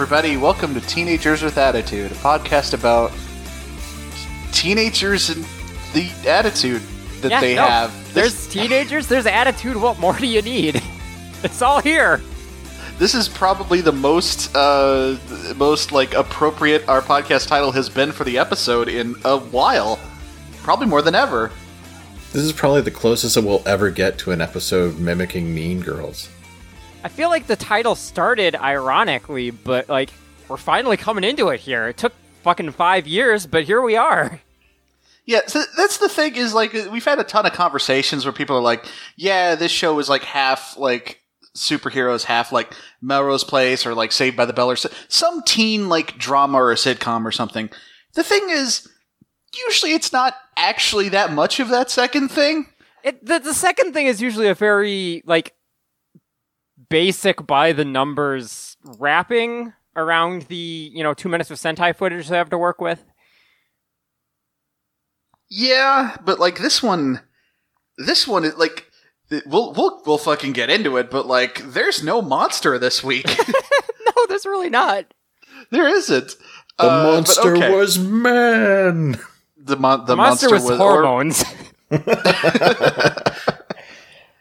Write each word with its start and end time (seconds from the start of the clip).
Everybody, 0.00 0.36
welcome 0.36 0.74
to 0.74 0.80
Teenagers 0.82 1.42
with 1.42 1.58
Attitude, 1.58 2.12
a 2.12 2.14
podcast 2.14 2.72
about 2.72 3.10
teenagers 4.52 5.28
and 5.28 5.44
the 5.92 6.08
attitude 6.24 6.82
that 7.20 7.32
Yeah, 7.32 7.40
they 7.40 7.56
no, 7.56 7.66
have. 7.66 8.14
There's 8.14 8.46
teenagers, 8.46 9.08
there's 9.08 9.26
attitude. 9.26 9.76
What 9.76 9.98
more 9.98 10.16
do 10.16 10.28
you 10.28 10.40
need? 10.40 10.80
It's 11.42 11.62
all 11.62 11.80
here. 11.80 12.22
this 13.00 13.12
is 13.12 13.28
probably 13.28 13.80
the 13.80 13.90
most, 13.90 14.54
uh, 14.54 15.16
most 15.56 15.90
like 15.90 16.14
appropriate 16.14 16.88
our 16.88 17.02
podcast 17.02 17.48
title 17.48 17.72
has 17.72 17.88
been 17.88 18.12
for 18.12 18.22
the 18.22 18.38
episode 18.38 18.86
in 18.86 19.16
a 19.24 19.36
while. 19.36 19.98
Probably 20.62 20.86
more 20.86 21.02
than 21.02 21.16
ever. 21.16 21.50
This 22.32 22.44
is 22.44 22.52
probably 22.52 22.82
the 22.82 22.92
closest 22.92 23.34
that 23.34 23.42
we'll 23.42 23.64
ever 23.66 23.90
get 23.90 24.16
to 24.18 24.30
an 24.30 24.40
episode 24.40 25.00
mimicking 25.00 25.52
Mean 25.52 25.80
Girls. 25.80 26.28
I 27.04 27.08
feel 27.08 27.28
like 27.28 27.46
the 27.46 27.56
title 27.56 27.94
started 27.94 28.56
ironically, 28.56 29.50
but 29.50 29.88
like 29.88 30.10
we're 30.48 30.56
finally 30.56 30.96
coming 30.96 31.24
into 31.24 31.48
it 31.50 31.60
here. 31.60 31.88
It 31.88 31.96
took 31.96 32.12
fucking 32.42 32.72
five 32.72 33.06
years, 33.06 33.46
but 33.46 33.64
here 33.64 33.80
we 33.80 33.96
are. 33.96 34.40
Yeah, 35.24 35.40
so 35.46 35.62
that's 35.76 35.98
the 35.98 36.08
thing 36.08 36.36
is 36.36 36.54
like 36.54 36.74
uh, 36.74 36.88
we've 36.90 37.04
had 37.04 37.18
a 37.18 37.24
ton 37.24 37.44
of 37.44 37.52
conversations 37.52 38.24
where 38.24 38.32
people 38.32 38.56
are 38.56 38.62
like, 38.62 38.86
"Yeah, 39.14 39.56
this 39.56 39.70
show 39.70 39.98
is 39.98 40.08
like 40.08 40.22
half 40.24 40.78
like 40.78 41.20
superheroes, 41.54 42.24
half 42.24 42.50
like 42.50 42.74
Melrose 43.02 43.44
Place 43.44 43.84
or 43.84 43.94
like 43.94 44.10
Saved 44.10 44.38
by 44.38 44.46
the 44.46 44.54
Bell 44.54 44.70
or 44.70 44.76
some 44.76 45.42
teen 45.42 45.90
like 45.90 46.16
drama 46.16 46.56
or 46.56 46.72
a 46.72 46.76
sitcom 46.76 47.26
or 47.26 47.30
something." 47.30 47.68
The 48.14 48.22
thing 48.24 48.48
is, 48.48 48.88
usually 49.66 49.92
it's 49.92 50.14
not 50.14 50.34
actually 50.56 51.10
that 51.10 51.30
much 51.30 51.60
of 51.60 51.68
that 51.68 51.90
second 51.90 52.30
thing. 52.30 52.66
It, 53.04 53.24
the, 53.24 53.38
the 53.38 53.54
second 53.54 53.92
thing 53.92 54.06
is 54.06 54.22
usually 54.22 54.48
a 54.48 54.54
very 54.54 55.22
like 55.26 55.52
basic 56.90 57.46
by 57.46 57.72
the 57.72 57.84
numbers 57.84 58.76
wrapping 58.98 59.72
around 59.96 60.42
the 60.42 60.90
you 60.94 61.02
know 61.02 61.14
two 61.14 61.28
minutes 61.28 61.50
of 61.50 61.58
Sentai 61.58 61.94
footage 61.94 62.28
they 62.28 62.36
have 62.36 62.50
to 62.50 62.58
work 62.58 62.80
with. 62.80 63.04
Yeah, 65.50 66.16
but 66.24 66.38
like 66.38 66.58
this 66.58 66.82
one, 66.82 67.20
this 67.96 68.26
one 68.28 68.44
is 68.44 68.54
like 68.56 68.86
we'll 69.46 69.72
we'll 69.72 70.02
we'll 70.06 70.18
fucking 70.18 70.52
get 70.52 70.68
into 70.70 70.96
it, 70.98 71.10
but 71.10 71.26
like 71.26 71.62
there's 71.72 72.02
no 72.02 72.20
monster 72.22 72.78
this 72.78 73.02
week. 73.02 73.26
No, 74.16 74.26
there's 74.26 74.46
really 74.46 74.70
not. 74.70 75.04
there 75.70 75.86
isn't. 75.86 76.34
The 76.78 76.84
Uh, 76.90 77.02
monster 77.12 77.54
okay. 77.56 77.74
was 77.74 77.98
man. 77.98 79.18
the, 79.56 79.76
mon- 79.76 80.00
the, 80.00 80.06
The 80.06 80.16
monster, 80.16 80.50
was, 80.50 80.68
or- 80.70 80.76
hormones. 80.76 81.44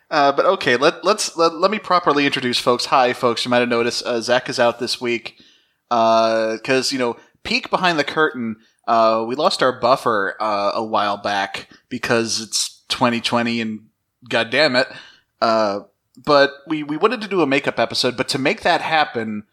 Uh, 0.09 0.31
but 0.31 0.45
okay, 0.45 0.77
let, 0.77 1.03
let's 1.03 1.35
let, 1.35 1.55
let 1.55 1.69
me 1.69 1.79
properly 1.79 2.25
introduce 2.25 2.59
folks. 2.59 2.85
Hi, 2.85 3.13
folks. 3.13 3.43
You 3.43 3.51
might 3.51 3.59
have 3.59 3.69
noticed 3.69 4.05
uh, 4.05 4.21
Zach 4.21 4.47
is 4.49 4.59
out 4.59 4.79
this 4.79 5.01
week 5.01 5.41
because 5.89 6.91
you 6.91 6.99
know 6.99 7.17
peek 7.43 7.69
behind 7.69 7.99
the 7.99 8.03
curtain. 8.03 8.57
Uh, 8.87 9.25
we 9.27 9.35
lost 9.35 9.61
our 9.61 9.77
buffer 9.79 10.37
uh, 10.39 10.71
a 10.73 10.83
while 10.83 11.17
back 11.17 11.67
because 11.89 12.39
it's 12.39 12.83
2020 12.87 13.59
and 13.59 13.87
god 14.29 14.49
damn 14.49 14.75
it. 14.77 14.87
Uh, 15.41 15.81
but 16.25 16.51
we 16.67 16.83
we 16.83 16.95
wanted 16.97 17.21
to 17.21 17.27
do 17.27 17.41
a 17.41 17.47
makeup 17.47 17.79
episode, 17.79 18.15
but 18.15 18.29
to 18.29 18.39
make 18.39 18.61
that 18.61 18.81
happen, 18.81 19.43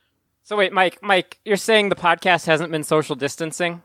so 0.45 0.57
wait, 0.57 0.73
Mike, 0.73 1.03
Mike, 1.03 1.39
you're 1.45 1.57
saying 1.57 1.89
the 1.89 1.97
podcast 1.97 2.47
hasn't 2.47 2.71
been 2.71 2.85
social 2.85 3.17
distancing? 3.17 3.83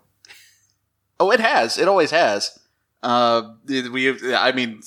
oh, 1.20 1.32
it 1.32 1.40
has. 1.40 1.78
It 1.78 1.88
always 1.88 2.12
has. 2.12 2.60
Uh, 3.02 3.54
we 3.68 4.36
I 4.36 4.52
mean 4.52 4.82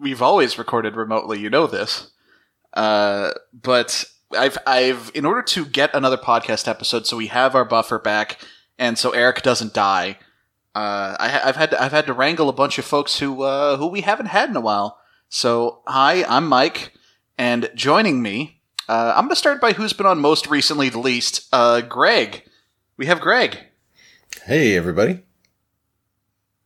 we've 0.00 0.22
always 0.22 0.58
recorded 0.58 0.96
remotely. 0.96 1.40
You 1.40 1.50
know 1.50 1.66
this. 1.66 2.10
Uh, 2.74 3.32
but 3.52 4.04
I've 4.36 4.58
I've 4.66 5.10
in 5.14 5.24
order 5.24 5.42
to 5.42 5.64
get 5.64 5.94
another 5.94 6.16
podcast 6.16 6.68
episode, 6.68 7.06
so 7.06 7.16
we 7.16 7.28
have 7.28 7.54
our 7.54 7.64
buffer 7.64 7.98
back, 7.98 8.44
and 8.78 8.98
so 8.98 9.10
Eric 9.10 9.42
doesn't 9.42 9.74
die. 9.74 10.18
Uh, 10.74 11.16
I, 11.18 11.40
I've 11.44 11.56
had 11.56 11.70
to, 11.70 11.82
I've 11.82 11.92
had 11.92 12.06
to 12.06 12.12
wrangle 12.12 12.48
a 12.48 12.52
bunch 12.52 12.78
of 12.78 12.84
folks 12.84 13.18
who 13.18 13.42
uh, 13.42 13.76
who 13.78 13.86
we 13.86 14.02
haven't 14.02 14.26
had 14.26 14.50
in 14.50 14.56
a 14.56 14.60
while. 14.60 14.98
So 15.28 15.80
hi, 15.86 16.24
I'm 16.24 16.46
Mike, 16.46 16.92
and 17.36 17.70
joining 17.74 18.22
me, 18.22 18.60
uh, 18.88 19.12
I'm 19.16 19.24
going 19.24 19.30
to 19.30 19.36
start 19.36 19.60
by 19.60 19.72
who's 19.72 19.92
been 19.92 20.06
on 20.06 20.20
most 20.20 20.46
recently, 20.46 20.88
the 20.88 20.98
least. 20.98 21.48
Uh, 21.52 21.80
Greg. 21.80 22.44
We 22.96 23.06
have 23.06 23.20
Greg. 23.20 23.58
Hey, 24.44 24.76
everybody. 24.76 25.20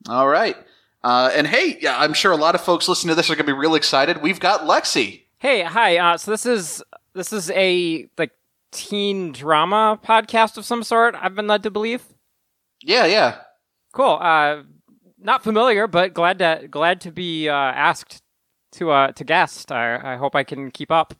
All 0.08 0.28
right. 0.28 0.56
Uh, 1.04 1.30
and 1.34 1.46
hey, 1.46 1.78
yeah, 1.80 1.98
I'm 1.98 2.12
sure 2.12 2.32
a 2.32 2.36
lot 2.36 2.54
of 2.54 2.60
folks 2.60 2.88
listening 2.88 3.10
to 3.10 3.14
this 3.16 3.28
are 3.30 3.34
going 3.34 3.46
to 3.46 3.52
be 3.52 3.58
real 3.58 3.74
excited. 3.74 4.22
We've 4.22 4.38
got 4.40 4.60
Lexi. 4.62 5.22
Hey, 5.38 5.62
hi. 5.62 5.96
Uh, 5.98 6.16
so 6.16 6.30
this 6.30 6.46
is 6.46 6.82
this 7.14 7.32
is 7.32 7.50
a 7.50 8.08
like 8.16 8.30
teen 8.70 9.32
drama 9.32 9.98
podcast 10.04 10.56
of 10.56 10.64
some 10.64 10.82
sort. 10.84 11.14
I've 11.20 11.34
been 11.34 11.46
led 11.48 11.62
to 11.64 11.70
believe. 11.70 12.04
Yeah, 12.82 13.06
yeah. 13.06 13.38
Cool. 13.92 14.18
Uh, 14.20 14.62
not 15.18 15.42
familiar, 15.42 15.86
but 15.86 16.14
glad 16.14 16.38
to 16.38 16.66
glad 16.70 17.00
to 17.02 17.10
be 17.10 17.48
uh, 17.48 17.52
asked 17.54 18.22
to 18.72 18.90
uh, 18.90 19.12
to 19.12 19.24
guest. 19.24 19.72
I, 19.72 20.14
I 20.14 20.16
hope 20.16 20.36
I 20.36 20.44
can 20.44 20.70
keep 20.70 20.90
up. 20.90 21.14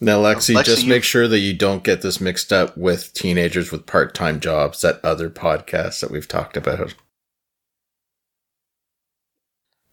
Now, 0.00 0.18
Lexi, 0.18 0.54
Lexi, 0.54 0.64
just 0.64 0.82
you- 0.84 0.88
make 0.90 1.04
sure 1.04 1.26
that 1.28 1.38
you 1.38 1.54
don't 1.54 1.82
get 1.84 2.02
this 2.02 2.20
mixed 2.20 2.52
up 2.52 2.76
with 2.76 3.12
teenagers 3.14 3.72
with 3.72 3.86
part 3.86 4.14
time 4.14 4.40
jobs, 4.40 4.80
that 4.82 5.00
other 5.04 5.30
podcast 5.30 6.00
that 6.00 6.10
we've 6.10 6.28
talked 6.28 6.56
about. 6.56 6.94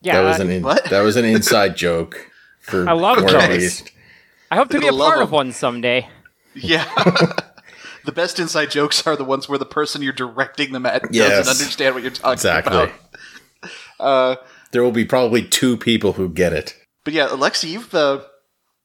Yeah, 0.03 0.21
that 0.21 0.27
was 0.27 0.39
an 0.39 0.49
in- 0.51 0.63
What? 0.63 0.85
that 0.85 1.01
was 1.01 1.15
an 1.15 1.25
inside 1.35 1.75
joke 1.75 2.29
for 2.59 2.87
I 2.87 2.93
love 2.93 3.17
for 3.17 3.27
jokes. 3.27 3.43
at 3.43 3.49
least. 3.51 3.91
I 4.51 4.55
hope 4.57 4.69
to 4.69 4.79
be 4.79 4.87
a 4.87 4.91
Love 4.91 5.13
part 5.13 5.23
of 5.23 5.31
one 5.31 5.51
someday. 5.51 6.07
Yeah. 6.53 6.83
the 8.05 8.11
best 8.11 8.37
inside 8.37 8.69
jokes 8.69 9.05
are 9.07 9.15
the 9.15 9.23
ones 9.23 9.49
where 9.49 9.57
the 9.57 9.65
person 9.65 10.01
you're 10.03 10.13
directing 10.13 10.71
them 10.73 10.85
at 10.85 11.01
Yes. 11.11 11.45
doesn't 11.47 11.59
understand 11.63 11.95
what 11.95 12.03
you're 12.03 12.11
talking 12.11 12.33
Exactly. 12.33 12.73
about. 12.75 12.91
Uh, 13.99 14.35
There 14.71 14.83
will 14.83 14.91
be 14.91 15.05
probably 15.05 15.41
two 15.47 15.77
people 15.77 16.13
who 16.13 16.27
get 16.27 16.51
it. 16.51 16.75
but 17.05 17.13
yeah, 17.13 17.29
Alexi, 17.29 17.69
you've 17.69 17.93
uh, 17.95 18.21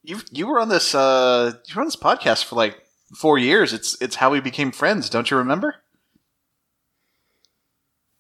you 0.05 0.21
you 0.31 0.47
were 0.47 0.61
on 0.61 0.69
this 0.69 0.95
uh, 0.95 1.53
you 1.67 1.75
were 1.75 1.83
on 1.83 1.89
this 1.89 1.97
podcast 1.97 2.45
for 2.45 2.55
like 2.55 2.77
four 3.17 3.37
years. 3.39 3.73
It's 3.73 4.01
it's 4.01 4.17
how 4.17 4.31
we 4.31 4.41
became 4.41 4.71
friends. 4.71 5.11
Don't 5.11 5.29
you 5.31 5.37
remember? 5.37 5.75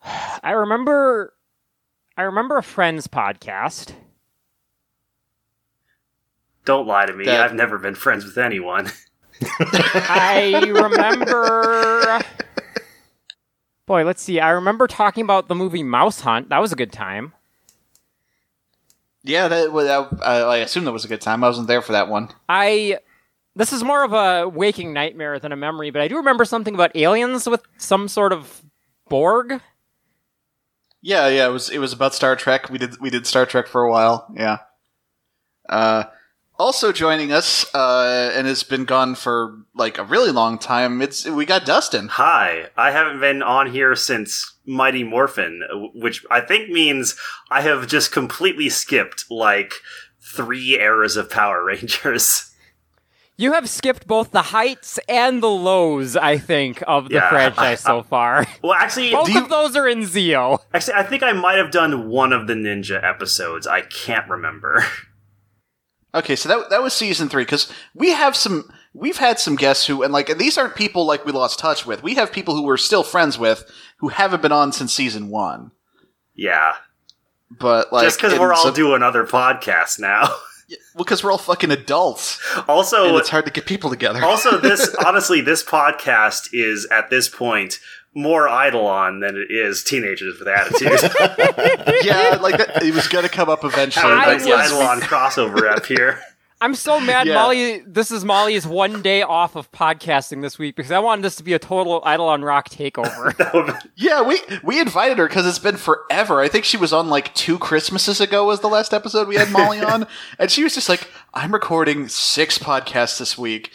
I 0.42 0.50
remember, 0.52 1.34
I 2.18 2.22
remember 2.22 2.58
a 2.58 2.64
Friends 2.64 3.06
podcast. 3.06 3.92
Don't 6.64 6.88
lie 6.88 7.06
to 7.06 7.12
me. 7.14 7.24
That- 7.26 7.40
I've 7.40 7.54
never 7.54 7.78
been 7.78 7.94
friends 7.94 8.24
with 8.24 8.36
anyone. 8.36 8.90
I 9.40 10.64
remember 10.66 12.20
Boy, 13.86 14.04
let's 14.04 14.20
see. 14.20 14.40
I 14.40 14.50
remember 14.50 14.88
talking 14.88 15.22
about 15.22 15.46
the 15.46 15.54
movie 15.54 15.84
Mouse 15.84 16.20
Hunt. 16.22 16.48
That 16.48 16.58
was 16.60 16.72
a 16.72 16.76
good 16.76 16.90
time. 16.90 17.34
Yeah, 19.22 19.46
that, 19.46 19.72
well, 19.72 20.08
that 20.10 20.20
I, 20.26 20.40
I 20.40 20.56
assume 20.56 20.86
that 20.86 20.92
was 20.92 21.04
a 21.04 21.08
good 21.08 21.20
time. 21.20 21.44
I 21.44 21.46
wasn't 21.46 21.68
there 21.68 21.82
for 21.82 21.92
that 21.92 22.08
one. 22.08 22.30
I 22.48 22.98
this 23.54 23.72
is 23.72 23.84
more 23.84 24.02
of 24.02 24.12
a 24.12 24.48
waking 24.48 24.92
nightmare 24.92 25.38
than 25.38 25.52
a 25.52 25.56
memory, 25.56 25.90
but 25.90 26.02
I 26.02 26.08
do 26.08 26.16
remember 26.16 26.44
something 26.44 26.74
about 26.74 26.96
aliens 26.96 27.48
with 27.48 27.62
some 27.76 28.08
sort 28.08 28.32
of 28.32 28.64
Borg. 29.08 29.60
Yeah, 31.00 31.28
yeah, 31.28 31.46
it 31.48 31.52
was 31.52 31.70
it 31.70 31.78
was 31.78 31.92
about 31.92 32.14
Star 32.14 32.34
Trek. 32.36 32.70
We 32.70 32.78
did 32.78 33.00
we 33.00 33.10
did 33.10 33.26
Star 33.26 33.46
Trek 33.46 33.66
for 33.68 33.82
a 33.82 33.90
while. 33.90 34.26
Yeah. 34.36 34.58
Uh, 35.68 36.04
also 36.58 36.90
joining 36.90 37.32
us, 37.32 37.72
uh, 37.74 38.32
and 38.34 38.46
has 38.46 38.64
been 38.64 38.84
gone 38.84 39.14
for 39.14 39.58
like 39.74 39.96
a 39.98 40.04
really 40.04 40.32
long 40.32 40.58
time. 40.58 41.00
It's 41.00 41.24
we 41.24 41.46
got 41.46 41.64
Dustin. 41.64 42.08
Hi, 42.08 42.70
I 42.76 42.90
haven't 42.90 43.20
been 43.20 43.42
on 43.42 43.70
here 43.70 43.94
since 43.94 44.56
Mighty 44.66 45.04
Morphin, 45.04 45.62
which 45.94 46.24
I 46.30 46.40
think 46.40 46.68
means 46.70 47.16
I 47.50 47.62
have 47.62 47.86
just 47.86 48.10
completely 48.10 48.68
skipped 48.68 49.24
like 49.30 49.74
three 50.20 50.78
eras 50.80 51.16
of 51.16 51.30
Power 51.30 51.64
Rangers. 51.64 52.44
You 53.40 53.52
have 53.52 53.70
skipped 53.70 54.06
both 54.08 54.32
the 54.32 54.42
heights 54.42 54.98
and 55.08 55.40
the 55.42 55.48
lows, 55.48 56.16
I 56.16 56.38
think, 56.38 56.82
of 56.88 57.08
the 57.08 57.14
Yeah. 57.14 57.28
franchise 57.30 57.80
so 57.80 58.02
far. 58.10 58.44
Well, 58.62 58.72
actually, 58.74 59.12
Both 59.12 59.28
you- 59.28 59.40
of 59.40 59.48
those 59.48 59.76
are 59.76 59.86
in 59.88 60.00
Zeo. 60.00 60.58
actually, 60.74 60.94
I 60.94 61.04
think 61.04 61.22
I 61.22 61.32
might 61.32 61.56
have 61.56 61.70
done 61.70 62.08
one 62.08 62.32
of 62.32 62.48
the 62.48 62.54
Ninja 62.54 63.02
episodes. 63.02 63.66
I 63.66 63.82
can't 63.82 64.28
remember. 64.28 64.84
Okay, 66.14 66.34
so 66.36 66.48
that 66.48 66.70
that 66.70 66.82
was 66.82 66.94
season 66.94 67.28
three 67.28 67.42
because 67.44 67.70
we 67.94 68.10
have 68.10 68.34
some 68.34 68.68
we've 68.94 69.18
had 69.18 69.38
some 69.38 69.56
guests 69.56 69.86
who 69.86 70.02
and 70.02 70.12
like 70.12 70.30
and 70.30 70.40
these 70.40 70.56
aren't 70.56 70.74
people 70.74 71.06
like 71.06 71.24
we 71.26 71.32
lost 71.32 71.58
touch 71.58 71.84
with. 71.86 72.02
We 72.02 72.14
have 72.14 72.32
people 72.32 72.56
who 72.56 72.62
we're 72.64 72.78
still 72.78 73.02
friends 73.04 73.38
with 73.38 73.70
who 73.98 74.08
haven't 74.08 74.40
been 74.42 74.50
on 74.50 74.72
since 74.72 74.92
season 74.94 75.28
one. 75.28 75.70
yeah, 76.34 76.72
But 77.50 77.92
like 77.92 78.04
just 78.04 78.18
because 78.20 78.38
we're 78.38 78.54
all 78.54 78.64
so- 78.64 78.72
doing 78.74 79.02
other 79.02 79.24
podcasts 79.26 80.00
now. 80.00 80.34
because 80.96 81.22
we're 81.24 81.32
all 81.32 81.38
fucking 81.38 81.70
adults 81.70 82.40
also, 82.68 83.08
and 83.08 83.16
it's 83.16 83.28
hard 83.28 83.46
to 83.46 83.50
get 83.50 83.66
people 83.66 83.90
together. 83.90 84.22
also 84.24 84.58
this 84.58 84.94
honestly 85.06 85.40
this 85.40 85.62
podcast 85.64 86.48
is 86.52 86.86
at 86.90 87.10
this 87.10 87.28
point 87.28 87.80
more 88.14 88.48
eidolon 88.48 89.20
than 89.20 89.36
it 89.36 89.50
is 89.50 89.84
teenagers 89.84 90.38
with 90.38 90.48
attitudes. 90.48 91.02
yeah, 92.04 92.38
like 92.40 92.58
that, 92.58 92.82
it 92.82 92.94
was 92.94 93.06
gonna 93.08 93.28
come 93.28 93.48
up 93.48 93.64
eventually. 93.64 94.04
but 94.04 94.26
nice 94.26 94.46
yes, 94.46 94.70
eidolon 94.70 95.00
crossover 95.00 95.70
up 95.70 95.86
here 95.86 96.20
I'm 96.60 96.74
so 96.74 96.98
mad 97.00 97.26
Yeah. 97.26 97.34
Molly 97.34 97.82
this 97.86 98.10
is 98.10 98.24
Molly's 98.24 98.66
one 98.66 99.02
day 99.02 99.22
off 99.22 99.56
of 99.56 99.70
podcasting 99.70 100.42
this 100.42 100.58
week 100.58 100.76
because 100.76 100.92
I 100.92 100.98
wanted 100.98 101.22
this 101.22 101.36
to 101.36 101.42
be 101.42 101.52
a 101.52 101.58
total 101.58 102.02
Eidolon 102.06 102.42
Rock 102.42 102.68
takeover. 102.68 103.34
Yeah, 103.96 104.22
we 104.22 104.40
we 104.62 104.80
invited 104.80 105.18
her 105.18 105.26
because 105.26 105.46
it's 105.46 105.58
been 105.58 105.76
forever. 105.76 106.40
I 106.40 106.48
think 106.48 106.64
she 106.64 106.76
was 106.76 106.92
on 106.92 107.08
like 107.08 107.34
two 107.34 107.58
Christmases 107.58 108.20
ago 108.20 108.46
was 108.46 108.60
the 108.60 108.68
last 108.68 108.92
episode 108.94 109.28
we 109.28 109.36
had 109.36 109.50
Molly 109.50 109.80
on, 109.80 110.06
and 110.38 110.50
she 110.50 110.62
was 110.62 110.74
just 110.74 110.88
like, 110.88 111.08
"I'm 111.34 111.52
recording 111.52 112.08
six 112.08 112.58
podcasts 112.58 113.18
this 113.18 113.36
week. 113.36 113.72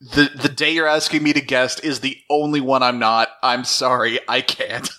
The 0.00 0.30
the 0.34 0.48
day 0.48 0.72
you're 0.72 0.86
asking 0.88 1.22
me 1.22 1.32
to 1.34 1.40
guest 1.40 1.84
is 1.84 2.00
the 2.00 2.18
only 2.28 2.60
one 2.60 2.82
I'm 2.82 2.98
not. 2.98 3.28
I'm 3.42 3.64
sorry, 3.64 4.18
I 4.28 4.40
can't." 4.40 4.90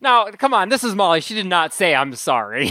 now, 0.00 0.26
come 0.32 0.54
on, 0.54 0.68
this 0.68 0.84
is 0.84 0.94
Molly. 0.94 1.20
She 1.20 1.34
did 1.34 1.46
not 1.46 1.72
say 1.72 1.94
I'm 1.94 2.14
sorry. 2.14 2.70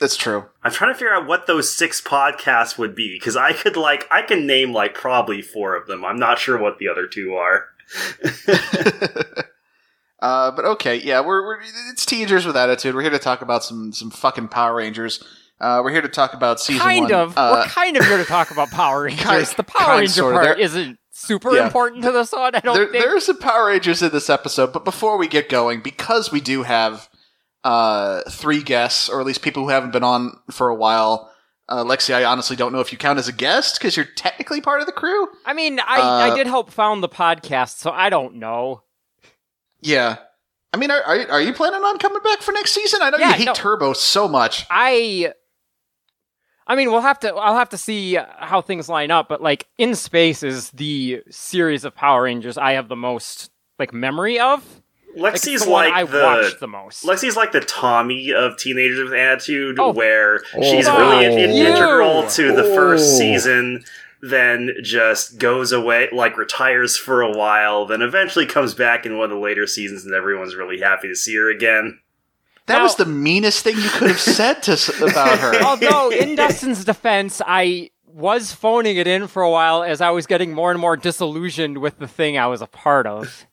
That's 0.00 0.16
true. 0.16 0.46
i'm 0.64 0.72
trying 0.72 0.90
to 0.92 0.98
figure 0.98 1.14
out 1.14 1.26
what 1.26 1.46
those 1.46 1.74
six 1.76 2.00
podcasts 2.00 2.76
would 2.78 2.94
be 2.96 3.14
because 3.14 3.36
i 3.36 3.52
could 3.52 3.76
like 3.76 4.06
i 4.10 4.22
can 4.22 4.46
name 4.46 4.72
like 4.72 4.94
probably 4.94 5.42
four 5.42 5.76
of 5.76 5.86
them 5.86 6.04
i'm 6.04 6.18
not 6.18 6.38
sure 6.38 6.58
what 6.58 6.78
the 6.78 6.88
other 6.88 7.06
two 7.06 7.34
are 7.34 7.66
uh, 10.22 10.50
but 10.52 10.64
okay, 10.64 10.96
yeah, 10.96 11.20
we're, 11.20 11.44
we're 11.44 11.60
it's 11.90 12.06
teenagers 12.06 12.46
with 12.46 12.56
attitude. 12.56 12.94
We're 12.94 13.02
here 13.02 13.10
to 13.10 13.18
talk 13.18 13.42
about 13.42 13.64
some 13.64 13.92
some 13.92 14.10
fucking 14.10 14.46
Power 14.48 14.76
Rangers. 14.76 15.22
Uh, 15.60 15.80
we're 15.84 15.90
here 15.90 16.00
to 16.02 16.08
talk 16.08 16.32
about 16.32 16.60
season 16.60 16.80
kind 16.80 17.02
one. 17.10 17.12
of. 17.12 17.36
Uh, 17.36 17.50
We're 17.64 17.64
kind 17.70 17.96
of 17.96 18.04
here 18.06 18.16
to 18.16 18.24
talk 18.24 18.50
about 18.50 18.70
Power 18.70 19.02
Rangers. 19.06 19.24
kind- 19.24 19.46
the 19.48 19.62
Power 19.64 19.86
kind, 19.88 19.98
Ranger 20.00 20.12
sorta. 20.14 20.34
part 20.38 20.44
There- 20.56 20.64
isn't 20.64 20.98
super 21.10 21.54
Yeah. 21.54 21.66
important 21.66 22.02
to 22.04 22.12
this 22.12 22.32
one. 22.32 22.54
I 22.54 22.60
don't 22.60 22.74
there, 22.76 22.86
think. 22.86 23.04
there 23.04 23.14
are 23.16 23.20
some 23.20 23.38
Power 23.38 23.66
Rangers 23.66 24.02
in 24.02 24.10
this 24.10 24.30
episode, 24.30 24.72
but 24.72 24.84
before 24.86 25.18
we 25.18 25.28
get 25.28 25.48
going, 25.50 25.82
because 25.82 26.32
we 26.32 26.40
do 26.40 26.62
have 26.62 27.09
uh, 27.64 28.22
three 28.30 28.62
guests, 28.62 29.08
or 29.08 29.20
at 29.20 29.26
least 29.26 29.42
people 29.42 29.62
who 29.64 29.68
haven't 29.70 29.92
been 29.92 30.04
on 30.04 30.38
for 30.50 30.68
a 30.68 30.74
while. 30.74 31.30
Uh, 31.68 31.84
Lexi, 31.84 32.12
I 32.14 32.24
honestly 32.24 32.56
don't 32.56 32.72
know 32.72 32.80
if 32.80 32.90
you 32.90 32.98
count 32.98 33.18
as 33.18 33.28
a 33.28 33.32
guest 33.32 33.78
because 33.78 33.96
you're 33.96 34.06
technically 34.16 34.60
part 34.60 34.80
of 34.80 34.86
the 34.86 34.92
crew. 34.92 35.28
I 35.46 35.52
mean, 35.52 35.78
I, 35.78 36.00
I 36.00 36.30
Uh, 36.30 36.34
did 36.34 36.46
help 36.48 36.70
found 36.72 37.02
the 37.02 37.08
podcast, 37.08 37.76
so 37.78 37.90
I 37.92 38.10
don't 38.10 38.36
know. 38.36 38.82
Yeah. 39.80 40.16
I 40.72 40.76
mean, 40.78 40.90
are, 40.90 41.00
are, 41.02 41.30
are 41.32 41.40
you 41.40 41.52
planning 41.52 41.80
on 41.82 41.98
coming 41.98 42.22
back 42.22 42.42
for 42.42 42.52
next 42.52 42.72
season? 42.72 43.00
I 43.02 43.10
know 43.10 43.18
Yeah, 43.18 43.28
you 43.28 43.34
hate 43.34 43.44
no. 43.46 43.54
Turbo 43.54 43.92
so 43.92 44.26
much. 44.28 44.66
I 44.70 45.32
I 46.66 46.76
mean, 46.76 46.90
we'll 46.92 47.00
have 47.00 47.18
to 47.20 47.34
I'll 47.34 47.56
have 47.56 47.70
to 47.70 47.78
see 47.78 48.14
how 48.38 48.60
things 48.60 48.88
line 48.88 49.10
up, 49.10 49.28
but 49.28 49.42
like 49.42 49.66
In 49.78 49.94
Space 49.94 50.42
is 50.42 50.70
the 50.70 51.22
series 51.30 51.84
of 51.84 51.94
Power 51.96 52.22
Rangers 52.24 52.56
I 52.58 52.72
have 52.72 52.88
the 52.88 52.96
most 52.96 53.50
like 53.78 53.92
memory 53.92 54.38
of. 54.38 54.79
Like, 55.16 55.34
it's 55.34 55.44
lexi's 55.46 55.64
the 55.64 55.70
one 55.70 55.86
like 55.86 55.94
I 55.94 56.04
the 56.04 56.22
watched 56.22 56.60
the 56.60 56.68
most. 56.68 57.04
Lexi's 57.04 57.36
like 57.36 57.52
the 57.52 57.60
Tommy 57.60 58.32
of 58.32 58.56
Teenagers 58.56 59.02
with 59.10 59.18
Attitude, 59.18 59.78
Oh. 59.78 59.90
where 59.92 60.42
oh, 60.54 60.62
she's 60.62 60.86
Oh. 60.88 60.98
really 60.98 61.24
in- 61.24 61.50
You. 61.54 61.66
integral 61.66 62.26
to 62.28 62.52
the 62.52 62.64
Oh. 62.64 62.74
first 62.74 63.18
season, 63.18 63.84
then 64.22 64.70
just 64.82 65.38
goes 65.38 65.72
away, 65.72 66.08
like 66.12 66.36
retires 66.36 66.96
for 66.96 67.22
a 67.22 67.30
while, 67.30 67.86
then 67.86 68.02
eventually 68.02 68.46
comes 68.46 68.74
back 68.74 69.04
in 69.06 69.16
one 69.16 69.24
of 69.24 69.30
the 69.30 69.36
later 69.42 69.66
seasons, 69.66 70.04
and 70.04 70.14
everyone's 70.14 70.54
really 70.54 70.78
happy 70.80 71.08
to 71.08 71.16
see 71.16 71.34
her 71.36 71.48
again. 71.50 71.98
That 72.66 72.76
Now- 72.78 72.82
was 72.84 72.94
the 72.96 73.06
meanest 73.06 73.64
thing 73.64 73.76
you 73.78 73.88
could 73.88 74.08
have 74.08 74.20
said 74.20 74.62
to 74.64 74.72
about 75.10 75.38
her. 75.40 75.54
Although 75.62 76.10
in 76.10 76.36
Dustin's 76.36 76.84
defense, 76.84 77.40
I 77.44 77.90
was 78.06 78.52
phoning 78.52 78.96
it 78.96 79.06
in 79.06 79.26
for 79.26 79.42
a 79.42 79.50
while 79.50 79.82
as 79.82 80.00
I 80.00 80.10
was 80.10 80.26
getting 80.26 80.52
more 80.52 80.70
and 80.70 80.78
more 80.80 80.96
disillusioned 80.96 81.78
with 81.78 81.98
the 81.98 82.06
thing 82.08 82.36
I 82.38 82.46
was 82.46 82.60
a 82.62 82.66
part 82.66 83.06
of. 83.06 83.46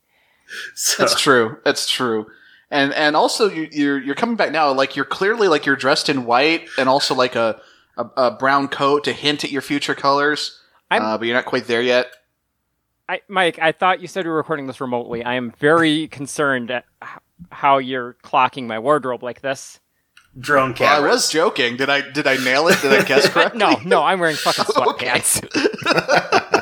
So, 0.75 1.03
That's 1.03 1.19
true. 1.19 1.57
That's 1.65 1.89
true. 1.89 2.27
And 2.69 2.93
and 2.93 3.15
also 3.15 3.49
you, 3.49 3.67
you're 3.71 3.97
you're 4.01 4.15
coming 4.15 4.35
back 4.35 4.51
now. 4.51 4.71
Like 4.73 4.95
you're 4.95 5.05
clearly 5.05 5.47
like 5.47 5.65
you're 5.65 5.75
dressed 5.77 6.09
in 6.09 6.25
white 6.25 6.67
and 6.77 6.89
also 6.89 7.15
like 7.15 7.35
a 7.35 7.61
a, 7.97 8.05
a 8.17 8.31
brown 8.31 8.67
coat 8.67 9.03
to 9.05 9.13
hint 9.13 9.43
at 9.43 9.51
your 9.51 9.61
future 9.61 9.95
colors. 9.95 10.59
I'm- 10.91 11.01
uh, 11.03 11.17
but 11.17 11.27
you're 11.27 11.35
not 11.35 11.45
quite 11.45 11.65
there 11.67 11.81
yet. 11.81 12.07
I, 13.09 13.21
Mike, 13.29 13.57
I 13.59 13.71
thought 13.71 14.01
you 14.01 14.07
said 14.09 14.25
we 14.25 14.31
were 14.31 14.35
recording 14.35 14.67
this 14.67 14.81
remotely. 14.81 15.23
I 15.23 15.35
am 15.35 15.51
very 15.59 16.09
concerned 16.09 16.71
at 16.71 16.83
how 17.53 17.77
you're 17.77 18.17
clocking 18.21 18.67
my 18.67 18.79
wardrobe 18.79 19.23
like 19.23 19.39
this. 19.39 19.79
drone 20.37 20.75
Well, 20.77 21.03
I 21.03 21.07
was 21.07 21.29
joking. 21.31 21.77
Did 21.77 21.89
I 21.89 22.01
did 22.11 22.27
I 22.27 22.35
nail 22.43 22.67
it? 22.67 22.81
Did 22.81 22.91
I 22.91 23.03
guess 23.05 23.29
correctly? 23.33 23.59
No, 23.59 23.79
no, 23.85 24.03
I'm 24.03 24.19
wearing 24.19 24.35
fucking 24.35 24.65
Okay. 24.77 25.07
sweatpants. 25.07 26.53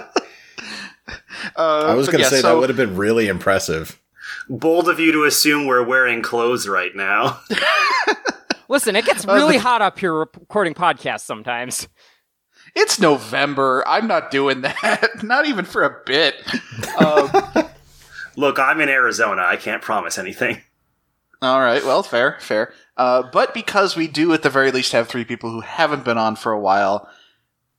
Uh, 1.55 1.85
I 1.87 1.93
was 1.95 2.07
going 2.07 2.17
to 2.19 2.23
yeah, 2.23 2.29
say 2.29 2.41
so- 2.41 2.47
that 2.53 2.59
would 2.59 2.69
have 2.69 2.77
been 2.77 2.95
really 2.95 3.27
impressive. 3.27 4.01
Bold 4.49 4.89
of 4.89 4.99
you 4.99 5.11
to 5.11 5.23
assume 5.23 5.65
we're 5.65 5.83
wearing 5.83 6.21
clothes 6.21 6.67
right 6.67 6.95
now. 6.95 7.39
Listen, 8.67 8.95
it 8.95 9.05
gets 9.05 9.27
Uh, 9.27 9.33
really 9.33 9.57
the- 9.57 9.63
hot 9.63 9.81
up 9.81 9.99
here 9.99 10.13
recording 10.13 10.73
podcasts 10.73 11.21
sometimes. 11.21 11.87
It's 12.75 12.99
November. 12.99 13.83
I'm 13.87 14.07
not 14.07 14.31
doing 14.31 14.61
that. 14.61 15.09
not 15.23 15.45
even 15.45 15.65
for 15.65 15.83
a 15.83 16.01
bit. 16.05 16.35
Um, 16.99 17.29
Look, 18.35 18.59
I'm 18.59 18.81
in 18.81 18.89
Arizona. 18.89 19.43
I 19.43 19.55
can't 19.55 19.81
promise 19.81 20.17
anything. 20.17 20.61
All 21.41 21.61
right. 21.61 21.83
Well, 21.85 22.03
fair, 22.03 22.37
fair. 22.41 22.73
Uh, 22.97 23.23
but 23.31 23.53
because 23.53 23.95
we 23.95 24.07
do 24.07 24.33
at 24.33 24.41
the 24.41 24.49
very 24.49 24.71
least 24.71 24.91
have 24.91 25.07
three 25.07 25.23
people 25.23 25.51
who 25.51 25.61
haven't 25.61 26.03
been 26.03 26.17
on 26.17 26.35
for 26.35 26.51
a 26.51 26.59
while, 26.59 27.07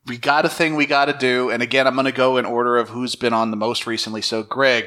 we 0.06 0.16
got 0.18 0.44
a 0.44 0.48
thing 0.48 0.76
we 0.76 0.86
got 0.86 1.06
to 1.06 1.12
do. 1.12 1.50
And 1.50 1.62
again, 1.62 1.86
I'm 1.86 1.94
going 1.94 2.06
to 2.06 2.12
go 2.12 2.36
in 2.36 2.44
order 2.44 2.76
of 2.76 2.90
who's 2.90 3.14
been 3.16 3.32
on 3.32 3.50
the 3.50 3.56
most 3.56 3.86
recently. 3.86 4.22
So, 4.22 4.42
Greg, 4.42 4.86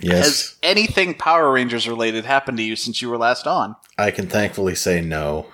Yes, 0.00 0.24
has 0.26 0.56
anything 0.62 1.14
Power 1.14 1.50
Rangers 1.52 1.88
related 1.88 2.24
happened 2.24 2.58
to 2.58 2.62
you 2.64 2.76
since 2.76 3.02
you 3.02 3.08
were 3.10 3.18
last 3.18 3.46
on? 3.46 3.74
I 3.96 4.10
can 4.10 4.28
thankfully 4.28 4.74
say 4.74 5.00
no. 5.00 5.46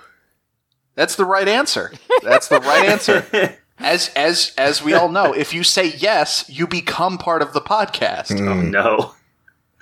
That's 0.96 1.16
the 1.16 1.24
right 1.24 1.48
answer. 1.48 1.92
That's 2.22 2.48
the 2.48 2.60
right 2.60 2.88
answer. 2.88 3.56
As 3.80 4.10
as 4.14 4.54
as 4.56 4.84
we 4.84 4.94
all 4.94 5.08
know, 5.08 5.32
if 5.32 5.52
you 5.52 5.64
say 5.64 5.86
yes, 5.98 6.44
you 6.48 6.68
become 6.68 7.18
part 7.18 7.42
of 7.42 7.52
the 7.54 7.60
podcast. 7.60 8.40
Oh 8.40 8.60
no. 8.62 9.14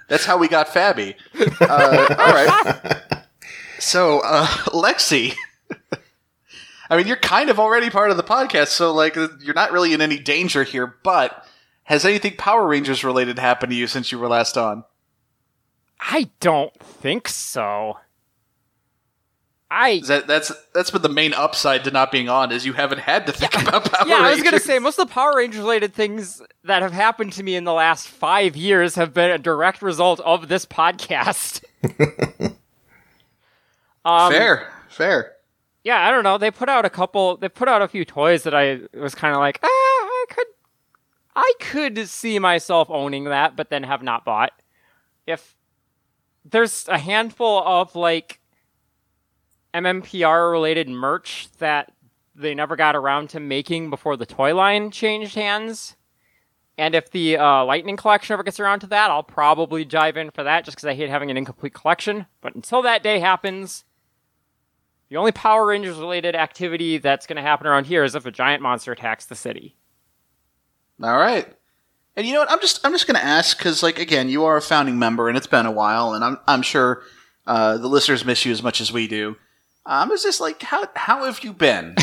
That's 0.08 0.24
how 0.24 0.38
we 0.38 0.48
got 0.48 0.68
Fabby. 0.68 1.14
Uh, 1.60 2.14
all 2.18 2.32
right. 2.32 3.02
So, 3.78 4.20
uh, 4.20 4.46
Lexi, 4.68 5.34
I 6.92 6.96
mean, 6.98 7.06
you're 7.06 7.16
kind 7.16 7.48
of 7.48 7.58
already 7.58 7.88
part 7.88 8.10
of 8.10 8.18
the 8.18 8.22
podcast, 8.22 8.66
so 8.66 8.92
like, 8.92 9.16
you're 9.16 9.54
not 9.54 9.72
really 9.72 9.94
in 9.94 10.02
any 10.02 10.18
danger 10.18 10.62
here. 10.62 10.94
But 11.02 11.46
has 11.84 12.04
anything 12.04 12.36
Power 12.36 12.66
Rangers 12.66 13.02
related 13.02 13.38
happened 13.38 13.70
to 13.70 13.76
you 13.76 13.86
since 13.86 14.12
you 14.12 14.18
were 14.18 14.28
last 14.28 14.58
on? 14.58 14.84
I 15.98 16.28
don't 16.40 16.78
think 16.78 17.28
so. 17.28 17.96
I 19.70 20.02
that 20.06 20.26
that's 20.26 20.52
that's 20.74 20.90
been 20.90 21.00
the 21.00 21.08
main 21.08 21.32
upside 21.32 21.84
to 21.84 21.90
not 21.90 22.12
being 22.12 22.28
on 22.28 22.52
is 22.52 22.66
you 22.66 22.74
haven't 22.74 22.98
had 22.98 23.24
to 23.24 23.32
think 23.32 23.54
about 23.54 23.90
Power 23.90 24.06
yeah, 24.06 24.18
I 24.18 24.34
was 24.34 24.42
gonna 24.42 24.60
say 24.60 24.78
most 24.78 24.98
of 24.98 25.08
the 25.08 25.14
Power 25.14 25.34
Rangers 25.34 25.60
related 25.60 25.94
things 25.94 26.42
that 26.64 26.82
have 26.82 26.92
happened 26.92 27.32
to 27.32 27.42
me 27.42 27.56
in 27.56 27.64
the 27.64 27.72
last 27.72 28.06
five 28.06 28.54
years 28.54 28.96
have 28.96 29.14
been 29.14 29.30
a 29.30 29.38
direct 29.38 29.80
result 29.80 30.20
of 30.20 30.48
this 30.48 30.66
podcast. 30.66 31.64
um, 34.04 34.30
fair, 34.30 34.70
fair. 34.90 35.31
Yeah, 35.84 36.06
I 36.06 36.10
don't 36.10 36.24
know. 36.24 36.38
They 36.38 36.50
put 36.50 36.68
out 36.68 36.84
a 36.84 36.90
couple. 36.90 37.36
They 37.36 37.48
put 37.48 37.68
out 37.68 37.82
a 37.82 37.88
few 37.88 38.04
toys 38.04 38.44
that 38.44 38.54
I 38.54 38.80
was 38.94 39.14
kind 39.14 39.34
of 39.34 39.40
like, 39.40 39.58
ah, 39.62 39.66
I 39.66 40.24
could, 40.28 40.46
I 41.34 41.52
could 41.60 42.08
see 42.08 42.38
myself 42.38 42.88
owning 42.90 43.24
that, 43.24 43.56
but 43.56 43.70
then 43.70 43.82
have 43.82 44.02
not 44.02 44.24
bought. 44.24 44.52
If 45.26 45.56
there's 46.44 46.88
a 46.88 46.98
handful 46.98 47.62
of 47.64 47.94
like 47.94 48.40
MMPR 49.74 50.50
related 50.50 50.88
merch 50.88 51.48
that 51.58 51.92
they 52.34 52.54
never 52.54 52.76
got 52.76 52.96
around 52.96 53.30
to 53.30 53.40
making 53.40 53.90
before 53.90 54.16
the 54.16 54.26
toy 54.26 54.54
line 54.54 54.90
changed 54.90 55.34
hands. 55.34 55.96
And 56.78 56.94
if 56.94 57.10
the 57.10 57.36
uh, 57.36 57.64
Lightning 57.64 57.96
collection 57.96 58.32
ever 58.32 58.42
gets 58.42 58.58
around 58.58 58.80
to 58.80 58.86
that, 58.88 59.10
I'll 59.10 59.22
probably 59.22 59.84
dive 59.84 60.16
in 60.16 60.30
for 60.30 60.42
that 60.42 60.64
just 60.64 60.76
because 60.76 60.86
I 60.86 60.94
hate 60.94 61.10
having 61.10 61.30
an 61.30 61.36
incomplete 61.36 61.74
collection. 61.74 62.26
But 62.40 62.54
until 62.54 62.82
that 62.82 63.02
day 63.02 63.18
happens, 63.18 63.84
the 65.12 65.18
only 65.18 65.32
Power 65.32 65.66
Rangers 65.66 65.98
related 65.98 66.34
activity 66.34 66.96
that's 66.96 67.26
going 67.26 67.36
to 67.36 67.42
happen 67.42 67.66
around 67.66 67.84
here 67.84 68.02
is 68.02 68.14
if 68.14 68.24
a 68.24 68.30
giant 68.30 68.62
monster 68.62 68.92
attacks 68.92 69.26
the 69.26 69.34
city. 69.34 69.76
All 71.02 71.18
right. 71.18 71.46
And 72.16 72.26
you 72.26 72.32
know 72.32 72.38
what? 72.38 72.50
I'm 72.50 72.60
just 72.60 72.80
I'm 72.82 72.92
just 72.92 73.06
going 73.06 73.20
to 73.20 73.24
ask 73.24 73.58
because 73.58 73.82
like 73.82 73.98
again, 73.98 74.30
you 74.30 74.46
are 74.46 74.56
a 74.56 74.62
founding 74.62 74.98
member, 74.98 75.28
and 75.28 75.36
it's 75.36 75.46
been 75.46 75.66
a 75.66 75.70
while, 75.70 76.14
and 76.14 76.24
I'm 76.24 76.38
I'm 76.48 76.62
sure 76.62 77.02
uh, 77.46 77.76
the 77.76 77.88
listeners 77.88 78.24
miss 78.24 78.46
you 78.46 78.52
as 78.52 78.62
much 78.62 78.80
as 78.80 78.90
we 78.90 79.06
do. 79.06 79.36
Um, 79.84 80.10
is 80.12 80.22
this 80.22 80.40
like 80.40 80.62
how 80.62 80.88
how 80.96 81.26
have 81.26 81.44
you 81.44 81.52
been 81.52 81.94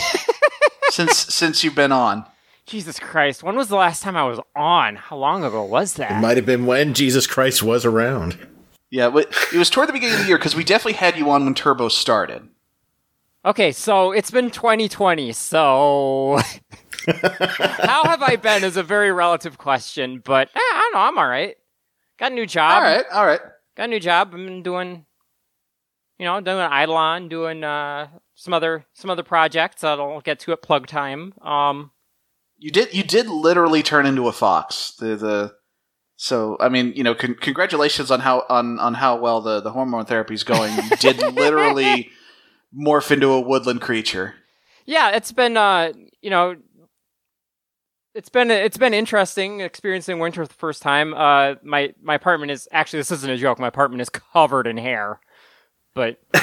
since 0.89 1.17
since 1.17 1.63
you've 1.63 1.75
been 1.75 1.91
on? 1.91 2.25
Jesus 2.67 2.99
Christ, 2.99 3.41
when 3.41 3.55
was 3.55 3.69
the 3.69 3.75
last 3.75 4.03
time 4.03 4.17
I 4.17 4.25
was 4.25 4.39
on? 4.55 4.97
How 4.97 5.17
long 5.17 5.43
ago 5.43 5.63
was 5.63 5.95
that? 5.95 6.11
It 6.11 6.21
might 6.21 6.37
have 6.37 6.45
been 6.45 6.67
when 6.67 6.93
Jesus 6.93 7.25
Christ 7.25 7.63
was 7.63 7.85
around. 7.85 8.37
Yeah, 8.91 9.07
it 9.07 9.57
was 9.57 9.71
toward 9.71 9.89
the 9.89 9.93
beginning 9.93 10.15
of 10.15 10.21
the 10.21 10.27
year 10.27 10.37
because 10.37 10.55
we 10.55 10.63
definitely 10.63 10.93
had 10.93 11.17
you 11.17 11.31
on 11.31 11.45
when 11.45 11.55
Turbo 11.55 11.87
started. 11.87 12.47
Okay, 13.45 13.71
so 13.71 14.11
it's 14.11 14.31
been 14.31 14.51
2020, 14.51 15.31
so. 15.31 16.39
How 17.07 18.03
have 18.03 18.21
I 18.21 18.35
been 18.35 18.63
is 18.63 18.75
a 18.77 18.83
very 18.83 19.11
relative 19.11 19.57
question, 19.57 20.21
but 20.23 20.49
eh, 20.49 20.59
I 20.59 20.89
don't 20.91 20.99
know, 20.99 21.07
I'm 21.07 21.17
alright. 21.17 21.55
Got 22.17 22.33
a 22.33 22.35
new 22.35 22.45
job. 22.45 22.71
all 22.75 22.81
right, 22.81 23.05
all 23.13 23.25
right. 23.25 23.39
Got 23.77 23.85
a 23.85 23.87
new 23.87 23.99
job. 24.01 24.29
I've 24.33 24.45
been 24.45 24.61
doing, 24.61 25.05
you 26.17 26.25
know, 26.25 26.41
doing 26.41 26.57
Eidolon, 26.69 27.29
doing 27.29 27.63
uh, 27.63 28.07
some 28.35 28.53
other 28.53 28.85
some 28.93 29.09
other 29.09 29.23
projects. 29.23 29.81
that 29.81 29.99
I'll 29.99 30.19
get 30.19 30.39
to 30.41 30.51
at 30.51 30.61
plug 30.61 30.87
time. 30.87 31.33
Um, 31.41 31.91
You 32.57 32.71
did 32.71 32.93
you 32.93 33.03
did 33.03 33.27
literally 33.27 33.81
turn 33.83 34.05
into 34.05 34.27
a 34.27 34.33
fox. 34.33 34.95
The 34.99 35.15
the 35.15 35.53
so 36.17 36.57
I 36.59 36.67
mean 36.67 36.91
you 36.93 37.03
know 37.05 37.15
con- 37.15 37.37
congratulations 37.39 38.11
on 38.11 38.19
how 38.19 38.43
on 38.49 38.79
on 38.79 38.95
how 38.95 39.15
well 39.17 39.39
the 39.39 39.61
the 39.61 39.71
hormone 39.71 40.03
therapy 40.05 40.33
is 40.33 40.43
going. 40.43 40.75
You 40.75 40.97
did 40.97 41.19
literally 41.35 42.09
morph 42.75 43.11
into 43.11 43.31
a 43.31 43.41
woodland 43.41 43.81
creature. 43.81 44.35
yeah, 44.85 45.11
it's 45.11 45.31
been 45.31 45.57
uh, 45.57 45.91
you 46.21 46.29
know, 46.29 46.55
it's 48.13 48.29
been 48.29 48.51
it's 48.51 48.77
been 48.77 48.93
interesting 48.93 49.61
experiencing 49.61 50.19
winter 50.19 50.43
for 50.43 50.47
the 50.47 50.53
first 50.53 50.81
time. 50.81 51.13
Uh, 51.13 51.55
my 51.63 51.93
my 52.01 52.15
apartment 52.15 52.51
is 52.51 52.67
actually 52.71 52.99
this 52.99 53.11
isn't 53.11 53.31
a 53.31 53.37
joke. 53.37 53.59
My 53.59 53.67
apartment 53.67 54.01
is 54.01 54.09
covered 54.09 54.67
in 54.67 54.77
hair, 54.77 55.19
but 55.93 56.19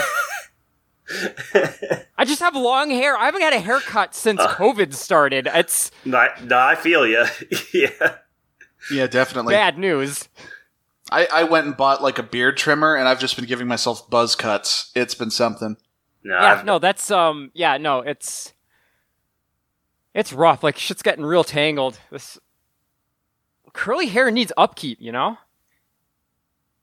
I 2.18 2.25
just 2.25 2.40
have 2.40 2.56
long 2.56 2.90
hair. 2.90 3.16
I 3.16 3.26
haven't 3.26 3.42
had 3.42 3.52
a 3.52 3.61
haircut 3.61 4.14
since 4.14 4.40
COVID 4.40 4.95
started. 4.95 5.49
It's 5.52 5.90
no, 6.04 6.26
no, 6.45 6.59
I 6.59 6.75
feel 6.75 7.06
you. 7.06 7.25
yeah. 7.75 8.16
Yeah, 8.90 9.06
definitely. 9.06 9.54
bad 9.54 9.78
news. 9.78 10.28
I, 11.11 11.28
I 11.33 11.42
went 11.45 11.66
and 11.66 11.76
bought 11.76 12.02
like 12.02 12.18
a 12.18 12.23
beard 12.23 12.56
trimmer, 12.56 12.97
and 12.97 13.09
I've 13.09 13.21
just 13.21 13.37
been 13.37 13.45
giving 13.45 13.68
myself 13.68 14.09
buzz 14.11 14.35
cuts. 14.35 14.90
It's 14.95 15.14
been 15.14 15.30
something. 15.30 15.76
No, 16.26 16.35
Yeah, 16.40 16.52
I've- 16.54 16.64
no, 16.64 16.78
that's 16.78 17.11
um, 17.11 17.50
yeah, 17.54 17.76
no, 17.78 18.00
it's 18.00 18.52
it's 20.14 20.33
rough. 20.33 20.62
Like 20.62 20.78
shit's 20.78 21.02
getting 21.02 21.25
real 21.25 21.45
tangled. 21.45 21.99
This 22.11 22.38
curly 23.73 24.06
hair 24.06 24.30
needs 24.30 24.52
upkeep, 24.56 24.99
you 25.00 25.12
know. 25.12 25.38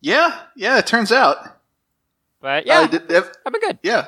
Yeah, 0.01 0.41
yeah. 0.55 0.77
It 0.77 0.87
turns 0.87 1.11
out. 1.11 1.37
But 2.41 2.65
yeah, 2.67 2.79
I 2.81 2.87
did- 2.87 3.09
have- 3.09 3.31
I've 3.45 3.53
been 3.53 3.61
good. 3.61 3.79
yeah. 3.83 4.07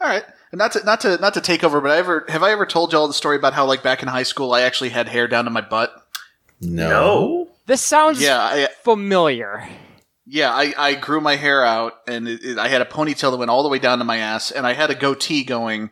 All 0.00 0.08
right. 0.08 0.24
And 0.50 0.58
not 0.58 0.72
to 0.72 0.84
not 0.84 1.00
to 1.02 1.16
not 1.18 1.34
to 1.34 1.40
take 1.40 1.64
over, 1.64 1.80
but 1.80 1.90
I 1.92 1.96
ever 1.96 2.24
have 2.28 2.42
I 2.42 2.50
ever 2.50 2.66
told 2.66 2.92
y'all 2.92 3.06
the 3.08 3.14
story 3.14 3.36
about 3.36 3.54
how 3.54 3.64
like 3.64 3.82
back 3.82 4.02
in 4.02 4.08
high 4.08 4.24
school 4.24 4.52
I 4.52 4.62
actually 4.62 4.90
had 4.90 5.08
hair 5.08 5.26
down 5.28 5.44
to 5.44 5.50
my 5.50 5.60
butt. 5.60 5.94
No. 6.60 6.88
no. 6.90 7.48
This 7.66 7.80
sounds 7.80 8.20
Yeah, 8.20 8.38
I, 8.38 8.68
familiar. 8.84 9.66
Yeah, 10.24 10.50
I, 10.52 10.72
I 10.78 10.94
grew 10.94 11.20
my 11.20 11.34
hair 11.36 11.64
out, 11.64 11.94
and 12.06 12.28
it, 12.28 12.44
it- 12.44 12.58
I 12.58 12.68
had 12.68 12.80
a 12.80 12.84
ponytail 12.84 13.30
that 13.32 13.36
went 13.38 13.50
all 13.50 13.62
the 13.62 13.68
way 13.68 13.78
down 13.80 13.98
to 13.98 14.04
my 14.04 14.18
ass, 14.18 14.50
and 14.52 14.66
I 14.66 14.72
had 14.74 14.90
a 14.90 14.94
goatee 14.94 15.44
going. 15.44 15.90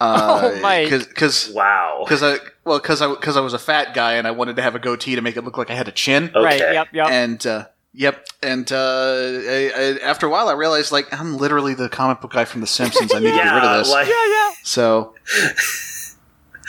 Uh, 0.00 0.50
Oh, 0.54 0.60
Mike. 0.60 0.90
Because 0.90 1.50
Wow. 1.52 2.02
because 2.04 2.22
I 2.22 2.36
well 2.64 2.78
because 2.78 3.02
I 3.02 3.08
because 3.08 3.36
I 3.36 3.40
was 3.40 3.54
a 3.54 3.58
fat 3.58 3.94
guy 3.94 4.12
and 4.14 4.28
I 4.28 4.30
wanted 4.30 4.54
to 4.56 4.62
have 4.62 4.76
a 4.76 4.78
goatee 4.78 5.16
to 5.16 5.22
make 5.22 5.36
it 5.36 5.42
look 5.42 5.58
like 5.58 5.70
I 5.70 5.74
had 5.74 5.88
a 5.88 5.92
chin. 5.92 6.26
Okay. 6.32 6.40
Right? 6.40 6.60
Yep. 6.60 6.88
Yep. 6.92 7.06
And 7.10 7.46
uh, 7.48 7.66
yep, 7.92 8.24
and 8.40 8.70
uh, 8.70 8.76
I, 8.76 9.72
I, 9.76 9.98
after 10.04 10.26
a 10.26 10.30
while 10.30 10.48
I 10.48 10.52
realized 10.52 10.92
like 10.92 11.12
I'm 11.12 11.36
literally 11.36 11.74
the 11.74 11.88
comic 11.88 12.20
book 12.20 12.32
guy 12.32 12.44
from 12.44 12.60
The 12.60 12.68
Simpsons. 12.68 13.12
I 13.12 13.18
need 13.18 13.30
to 13.30 13.36
get 13.36 13.42
rid 13.54 13.64
of 13.64 13.78
this. 13.78 13.90
like 13.90 14.06
yeah. 14.06 14.14
Yeah. 14.28 14.50
So, 14.62 15.14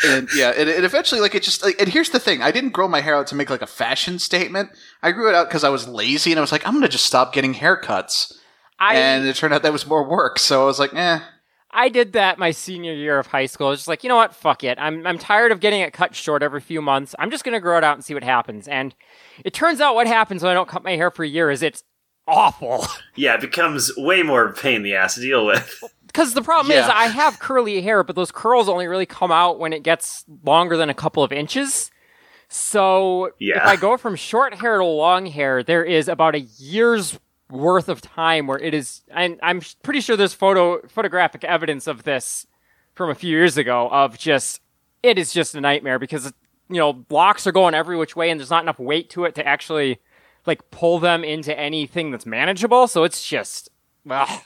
and 0.06 0.30
yeah, 0.36 0.52
it, 0.56 0.68
it 0.68 0.84
eventually 0.84 1.22
like 1.22 1.36
it 1.36 1.44
just 1.44 1.64
like, 1.64 1.80
and 1.80 1.90
here's 1.90 2.10
the 2.10 2.20
thing: 2.20 2.42
I 2.42 2.52
didn't 2.52 2.72
grow 2.72 2.88
my 2.88 3.02
hair 3.02 3.16
out 3.16 3.28
to 3.28 3.36
make 3.36 3.50
like 3.50 3.62
a 3.62 3.68
fashion 3.68 4.20
statement. 4.20 4.70
I 5.02 5.12
grew 5.12 5.30
it 5.30 5.36
out 5.36 5.48
because 5.48 5.64
I 5.64 5.70
was 5.70 5.88
lazy 5.88 6.32
and 6.32 6.40
I 6.40 6.42
was 6.42 6.52
like, 6.52 6.66
I'm 6.68 6.74
gonna 6.74 6.88
just 6.88 7.06
stop 7.06 7.34
getting 7.34 7.54
haircuts. 7.54 8.34
I 8.80 8.96
and 8.96 9.28
it 9.28 9.36
turned 9.36 9.54
out 9.54 9.64
that 9.64 9.74
was 9.74 9.86
more 9.86 10.08
work. 10.08 10.40
So 10.40 10.64
I 10.64 10.66
was 10.66 10.80
like, 10.80 10.94
eh. 10.94 11.20
I 11.72 11.90
did 11.90 12.14
that 12.14 12.40
my 12.40 12.52
senior 12.52 12.94
year 12.94 13.20
of 13.20 13.28
high 13.28 13.46
school. 13.46 13.68
I 13.68 13.70
was 13.72 13.80
just 13.80 13.88
like, 13.88 14.04
you 14.04 14.10
know 14.10 14.16
what? 14.16 14.34
Fuck 14.34 14.64
it. 14.64 14.78
I'm 14.80 15.06
I'm 15.06 15.18
tired 15.18 15.52
of 15.52 15.60
getting 15.60 15.82
it 15.82 15.94
cut 15.94 16.16
short 16.16 16.42
every 16.42 16.62
few 16.62 16.82
months. 16.82 17.14
I'm 17.20 17.30
just 17.30 17.44
gonna 17.44 17.60
grow 17.60 17.78
it 17.78 17.84
out 17.84 17.96
and 17.96 18.04
see 18.04 18.14
what 18.14 18.24
happens. 18.24 18.68
And 18.68 18.96
it 19.46 19.54
turns 19.54 19.82
out 19.82 19.96
what 19.96 20.08
happens 20.08 20.42
when 20.42 20.52
I 20.52 20.56
don't 20.56 20.70
cut 20.70 20.84
my 20.84 20.96
hair 20.96 21.12
for 21.12 21.24
a 21.24 21.28
year 21.28 21.52
is 21.52 21.62
it's 21.62 21.84
awful. 22.28 22.86
yeah, 23.16 23.36
it 23.36 23.42
becomes 23.42 23.92
way 23.98 24.24
more 24.24 24.46
of 24.46 24.58
a 24.58 24.62
pain 24.62 24.78
in 24.78 24.84
the 24.84 24.96
ass 24.96 25.16
to 25.16 25.22
deal 25.22 25.46
with. 25.46 25.84
Because 26.20 26.34
the 26.34 26.42
problem 26.42 26.78
is, 26.78 26.84
I 26.84 27.06
have 27.06 27.40
curly 27.40 27.82
hair, 27.82 28.04
but 28.04 28.14
those 28.18 28.30
curls 28.30 28.68
only 28.68 28.88
really 28.88 29.06
come 29.06 29.32
out 29.32 29.58
when 29.58 29.72
it 29.72 29.84
gets 29.84 30.26
longer 30.44 30.76
than 30.76 30.90
a 30.90 30.94
couple 30.94 31.24
of 31.24 31.32
inches. 31.32 31.92
So 32.50 33.32
Yeah. 33.40 33.56
if 33.56 33.64
I 33.64 33.76
go 33.78 33.96
from 33.96 34.18
short 34.18 34.56
hair 34.56 34.80
to 34.80 34.84
long 34.84 35.28
hair, 35.28 35.64
there 35.64 35.86
is 35.86 36.10
about 36.10 36.36
a 36.36 36.42
year's 36.42 37.18
worth 37.50 37.88
of 37.88 38.02
time 38.02 38.48
where 38.48 38.60
it 38.60 38.74
is. 38.74 39.02
And 39.12 39.40
I'm 39.42 39.62
pretty 39.82 40.02
sure 40.02 40.18
there's 40.18 40.34
photo 40.34 40.82
photographic 40.90 41.46
evidence 41.46 41.88
of 41.88 42.04
this 42.04 42.46
from 42.96 43.10
a 43.10 43.16
few 43.16 43.30
years 43.30 43.56
ago. 43.56 43.88
Of 43.90 44.18
just 44.18 44.60
it 45.02 45.18
is 45.18 45.32
just 45.32 45.56
a 45.56 45.62
nightmare 45.62 46.00
because 46.00 46.34
you 46.70 46.80
know 46.80 47.06
locks 47.10 47.48
are 47.48 47.54
going 47.54 47.74
every 47.74 47.96
which 47.96 48.18
way, 48.18 48.30
and 48.30 48.38
there's 48.42 48.50
not 48.52 48.64
enough 48.64 48.78
weight 48.78 49.10
to 49.12 49.24
it 49.24 49.36
to 49.36 49.48
actually 49.48 50.00
like 50.46 50.70
pull 50.70 51.00
them 51.00 51.24
into 51.24 51.58
anything 51.58 52.12
that's 52.12 52.26
manageable. 52.26 52.88
So 52.90 53.06
it's 53.06 53.26
just 53.26 53.70
well. 54.04 54.44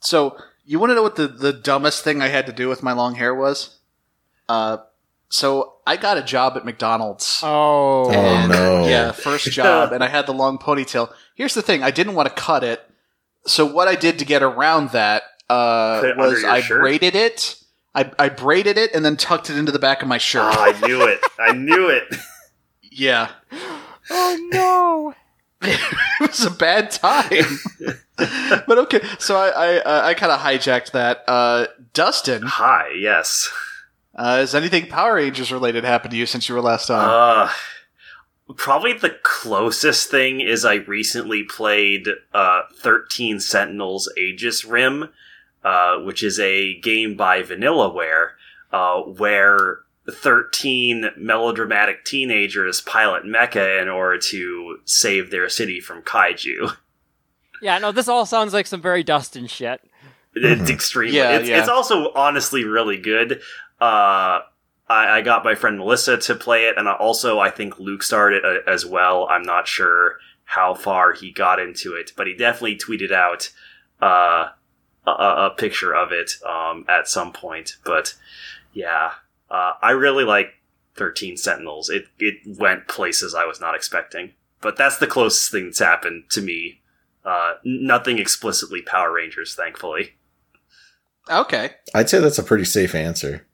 So 0.00 0.36
you 0.64 0.78
want 0.78 0.90
to 0.90 0.94
know 0.94 1.02
what 1.02 1.16
the 1.16 1.28
the 1.28 1.52
dumbest 1.52 2.04
thing 2.04 2.22
I 2.22 2.28
had 2.28 2.46
to 2.46 2.52
do 2.52 2.68
with 2.68 2.82
my 2.82 2.92
long 2.92 3.14
hair 3.16 3.34
was? 3.34 3.78
Uh, 4.48 4.78
so 5.28 5.74
I 5.86 5.96
got 5.96 6.18
a 6.18 6.22
job 6.22 6.56
at 6.56 6.64
McDonald's. 6.64 7.40
Oh. 7.42 8.04
Oh 8.12 8.46
no. 8.46 8.86
Yeah, 8.86 9.12
first 9.12 9.50
job, 9.50 9.92
and 9.92 10.02
I 10.04 10.08
had 10.08 10.26
the 10.26 10.34
long 10.34 10.58
ponytail. 10.58 11.12
Here's 11.34 11.54
the 11.54 11.62
thing: 11.62 11.82
I 11.82 11.90
didn't 11.90 12.14
want 12.14 12.28
to 12.28 12.34
cut 12.34 12.62
it, 12.64 12.82
so 13.46 13.64
what 13.66 13.88
I 13.88 13.94
did 13.94 14.18
to 14.18 14.24
get 14.24 14.42
around 14.42 14.90
that 14.90 15.22
uh, 15.48 16.00
Put 16.00 16.10
it 16.10 16.18
under 16.18 16.34
was 16.34 16.44
I 16.44 16.60
shirt? 16.60 16.80
braided 16.80 17.14
it. 17.14 17.56
I, 17.94 18.10
I 18.18 18.28
braided 18.30 18.78
it 18.78 18.94
and 18.94 19.04
then 19.04 19.16
tucked 19.18 19.50
it 19.50 19.56
into 19.58 19.70
the 19.70 19.78
back 19.78 20.00
of 20.00 20.08
my 20.08 20.16
shirt. 20.16 20.54
Oh, 20.56 20.62
I 20.62 20.86
knew 20.86 21.02
it. 21.02 21.20
I 21.38 21.52
knew 21.52 21.88
it. 21.90 22.04
yeah, 22.90 23.30
Oh 24.10 24.48
no. 24.50 25.14
it 26.20 26.30
was 26.30 26.44
a 26.44 26.50
bad 26.50 26.90
time. 26.90 27.58
but 28.66 28.78
okay, 28.78 29.00
so 29.18 29.36
I 29.36 29.48
I, 29.48 29.76
uh, 29.78 30.06
I 30.06 30.14
kind 30.14 30.32
of 30.32 30.40
hijacked 30.40 30.92
that. 30.92 31.24
Uh, 31.28 31.66
Dustin, 31.94 32.42
Hi, 32.44 32.88
yes. 32.98 33.50
uh, 34.14 34.38
has 34.38 34.54
anything 34.54 34.86
Power 34.86 35.14
Rangers 35.14 35.52
related 35.52 35.84
happened 35.84 36.10
to 36.12 36.16
you 36.16 36.26
since 36.26 36.48
you 36.48 36.54
were 36.54 36.60
last 36.60 36.90
on? 36.90 37.08
Uh, 37.08 37.50
probably 38.56 38.92
the 38.92 39.16
closest 39.22 40.10
thing 40.10 40.40
is 40.40 40.64
I 40.64 40.74
recently 40.74 41.44
played 41.44 42.08
uh, 42.34 42.62
13 42.76 43.40
Sentinels 43.40 44.12
Aegis 44.18 44.64
Rim, 44.64 45.10
uh, 45.64 45.98
which 45.98 46.22
is 46.22 46.40
a 46.40 46.78
game 46.80 47.16
by 47.16 47.42
Vanillaware, 47.42 48.30
uh, 48.72 49.00
where 49.02 49.80
13 50.10 51.10
melodramatic 51.16 52.04
teenagers 52.04 52.80
pilot 52.80 53.24
mecha 53.24 53.80
in 53.80 53.88
order 53.88 54.18
to 54.18 54.78
save 54.84 55.30
their 55.30 55.48
city 55.48 55.80
from 55.80 56.02
kaiju. 56.02 56.76
Yeah, 57.62 57.78
no, 57.78 57.92
this 57.92 58.08
all 58.08 58.26
sounds 58.26 58.52
like 58.52 58.66
some 58.66 58.82
very 58.82 59.04
Dustin 59.04 59.46
shit. 59.46 59.80
It's 60.34 60.68
extremely. 60.68 61.16
Yeah, 61.16 61.38
it's, 61.38 61.48
yeah. 61.48 61.60
it's 61.60 61.68
also 61.68 62.12
honestly 62.12 62.64
really 62.64 62.96
good. 62.98 63.40
Uh, 63.80 64.40
I, 64.88 65.18
I 65.18 65.20
got 65.22 65.44
my 65.44 65.54
friend 65.54 65.78
Melissa 65.78 66.18
to 66.18 66.34
play 66.34 66.64
it, 66.64 66.76
and 66.76 66.88
I 66.88 66.94
also 66.94 67.38
I 67.38 67.50
think 67.50 67.78
Luke 67.78 68.02
started 68.02 68.44
it 68.44 68.64
uh, 68.66 68.70
as 68.70 68.84
well. 68.84 69.28
I'm 69.30 69.44
not 69.44 69.68
sure 69.68 70.16
how 70.44 70.74
far 70.74 71.12
he 71.12 71.30
got 71.30 71.60
into 71.60 71.94
it, 71.94 72.12
but 72.16 72.26
he 72.26 72.34
definitely 72.34 72.78
tweeted 72.78 73.12
out 73.12 73.50
uh, 74.02 74.48
a, 75.06 75.10
a 75.10 75.46
a 75.46 75.50
picture 75.50 75.94
of 75.94 76.10
it 76.10 76.32
um, 76.44 76.84
at 76.88 77.08
some 77.08 77.32
point. 77.32 77.76
But 77.84 78.16
yeah, 78.72 79.12
uh, 79.52 79.74
I 79.82 79.90
really 79.92 80.24
like 80.24 80.48
13 80.96 81.36
Sentinels. 81.36 81.88
It 81.90 82.06
it 82.18 82.34
went 82.58 82.88
places 82.88 83.34
I 83.34 83.44
was 83.44 83.60
not 83.60 83.74
expecting. 83.76 84.32
But 84.60 84.76
that's 84.76 84.98
the 84.98 85.06
closest 85.06 85.50
thing 85.52 85.64
that's 85.66 85.78
happened 85.80 86.24
to 86.30 86.40
me. 86.40 86.80
Uh, 87.24 87.54
nothing 87.64 88.18
explicitly 88.18 88.80
Power 88.82 89.12
Rangers, 89.12 89.54
thankfully. 89.54 90.14
Okay. 91.30 91.70
I'd 91.94 92.08
say 92.10 92.18
that's 92.20 92.38
a 92.38 92.42
pretty 92.42 92.64
safe 92.64 92.94
answer. 92.94 93.46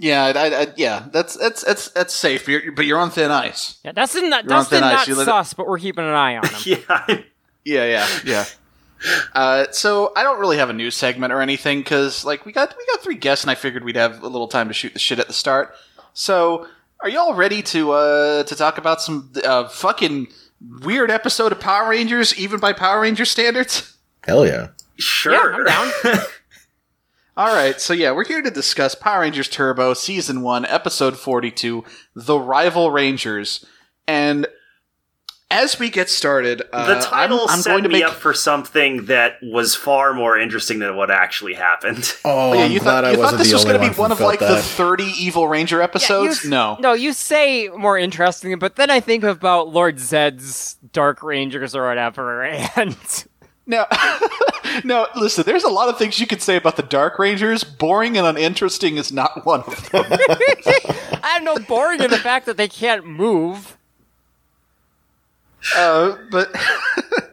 Yeah, 0.00 0.24
I, 0.24 0.30
I, 0.30 0.60
I- 0.62 0.72
yeah, 0.76 1.06
that's 1.12 1.36
that's 1.36 1.64
that's 1.64 1.88
that's 1.90 2.14
safe. 2.14 2.46
You're, 2.46 2.70
but 2.72 2.84
you're 2.86 2.98
on 3.00 3.10
thin 3.10 3.30
ice. 3.32 3.78
Yeah, 3.84 3.92
that's 3.92 4.14
not, 4.14 4.22
You're 4.44 4.52
on 4.54 4.60
Dustin 4.60 4.78
thin 4.78 4.84
ice. 4.84 4.92
not 4.92 5.08
You 5.08 5.14
let 5.16 5.22
it- 5.22 5.26
sus, 5.26 5.54
but 5.54 5.66
we're 5.66 5.78
keeping 5.78 6.04
an 6.04 6.14
eye 6.14 6.36
on 6.36 6.46
him. 6.46 6.60
Yeah, 6.64 7.06
Yeah, 7.64 7.84
yeah, 7.86 8.06
yeah. 8.24 8.44
Uh, 9.34 9.66
so 9.70 10.12
I 10.16 10.22
don't 10.22 10.40
really 10.40 10.56
have 10.56 10.70
a 10.70 10.72
news 10.72 10.94
segment 10.96 11.32
or 11.32 11.40
anything 11.40 11.80
because 11.80 12.24
like 12.24 12.44
we 12.44 12.52
got 12.52 12.74
we 12.76 12.84
got 12.86 13.02
three 13.02 13.16
guests 13.16 13.44
and 13.44 13.50
I 13.50 13.54
figured 13.54 13.84
we'd 13.84 13.96
have 13.96 14.22
a 14.22 14.28
little 14.28 14.48
time 14.48 14.68
to 14.68 14.74
shoot 14.74 14.92
the 14.92 14.98
shit 14.98 15.18
at 15.18 15.26
the 15.26 15.32
start. 15.32 15.74
So 16.14 16.66
are 17.00 17.08
y'all 17.08 17.34
ready 17.34 17.62
to 17.62 17.92
uh 17.92 18.42
to 18.44 18.54
talk 18.56 18.78
about 18.78 19.00
some 19.00 19.32
uh 19.44 19.68
fucking 19.68 20.28
weird 20.82 21.10
episode 21.10 21.52
of 21.52 21.60
Power 21.60 21.90
Rangers 21.90 22.36
even 22.38 22.58
by 22.58 22.72
Power 22.72 23.00
Ranger 23.02 23.24
standards? 23.24 23.96
Hell 24.26 24.46
yeah. 24.46 24.68
sure. 24.96 25.54
I'm 25.54 25.64
down. 25.64 26.18
All 27.36 27.54
right, 27.54 27.80
so 27.80 27.94
yeah, 27.94 28.10
we're 28.10 28.24
here 28.24 28.42
to 28.42 28.50
discuss 28.50 28.96
Power 28.96 29.20
Rangers 29.20 29.48
Turbo 29.48 29.94
Season 29.94 30.42
1, 30.42 30.66
Episode 30.66 31.16
42, 31.16 31.84
The 32.16 32.36
Rival 32.36 32.90
Rangers. 32.90 33.64
And 34.08 34.48
as 35.50 35.78
we 35.78 35.88
get 35.88 36.10
started, 36.10 36.62
uh, 36.72 36.94
the 36.94 37.00
title 37.00 37.40
I'm, 37.42 37.48
I'm 37.50 37.58
set 37.60 37.70
going 37.70 37.82
to 37.84 37.88
me 37.88 38.00
make 38.00 38.04
up 38.04 38.14
for 38.14 38.34
something 38.34 39.06
that 39.06 39.38
was 39.42 39.74
far 39.74 40.12
more 40.12 40.38
interesting 40.38 40.78
than 40.78 40.94
what 40.96 41.10
actually 41.10 41.54
happened. 41.54 42.14
Oh, 42.24 42.50
Oh, 42.50 42.52
yeah, 42.52 42.64
I'm 42.64 42.72
you 42.72 42.80
glad 42.80 42.92
thought, 42.92 43.04
I 43.04 43.10
you 43.10 43.16
thought 43.16 43.22
wasn't 43.22 43.38
this 43.38 43.48
the 43.48 43.54
was 43.54 43.64
going 43.64 43.80
to 43.80 43.88
be 43.90 43.94
one 43.98 44.12
of 44.12 44.18
felt 44.18 44.28
like 44.28 44.40
the 44.40 44.60
30 44.60 45.04
Evil 45.04 45.48
Ranger 45.48 45.80
episodes? 45.80 46.44
you, 46.44 46.50
no. 46.50 46.76
No, 46.80 46.92
you 46.92 47.12
say 47.14 47.68
more 47.68 47.96
interesting, 47.96 48.58
but 48.58 48.76
then 48.76 48.90
I 48.90 49.00
think 49.00 49.24
about 49.24 49.68
Lord 49.72 49.98
Zed's 49.98 50.76
Dark 50.92 51.22
Rangers 51.22 51.74
or 51.74 51.86
whatever, 51.88 52.42
and 52.44 52.96
No, 53.66 53.86
no. 54.84 55.06
Listen, 55.16 55.44
there's 55.44 55.64
a 55.64 55.68
lot 55.70 55.88
of 55.88 55.98
things 55.98 56.18
you 56.20 56.26
could 56.26 56.42
say 56.42 56.56
about 56.56 56.76
the 56.76 56.82
Dark 56.82 57.18
Rangers. 57.18 57.64
Boring 57.64 58.16
and 58.18 58.26
uninteresting 58.26 58.96
is 58.96 59.12
not 59.12 59.44
one 59.46 59.60
of 59.62 59.90
them. 59.90 60.04
I 60.10 61.20
have 61.34 61.42
no 61.42 61.58
boring 61.58 62.02
in 62.02 62.10
the 62.10 62.18
fact 62.18 62.46
that 62.46 62.56
they 62.56 62.68
can't 62.68 63.06
move. 63.06 63.77
Uh, 65.76 66.16
but 66.30 66.54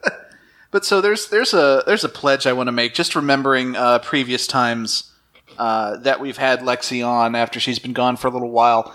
but 0.72 0.86
so 0.86 1.02
there's 1.02 1.30
there's 1.30 1.54
a 1.54 1.84
there's 1.86 2.04
a 2.04 2.10
pledge 2.10 2.46
I 2.48 2.54
want 2.54 2.68
to 2.68 2.72
make. 2.72 2.94
Just 2.94 3.16
remembering 3.16 3.76
uh, 3.76 4.00
previous 4.00 4.48
times 4.48 5.12
uh, 5.58 5.98
that 5.98 6.20
we've 6.20 6.38
had 6.38 6.60
Lexi 6.62 7.06
on 7.06 7.36
after 7.36 7.60
she's 7.60 7.80
been 7.80 7.94
gone 7.94 8.18
for 8.18 8.28
a 8.28 8.32
little 8.32 8.52
while. 8.52 8.94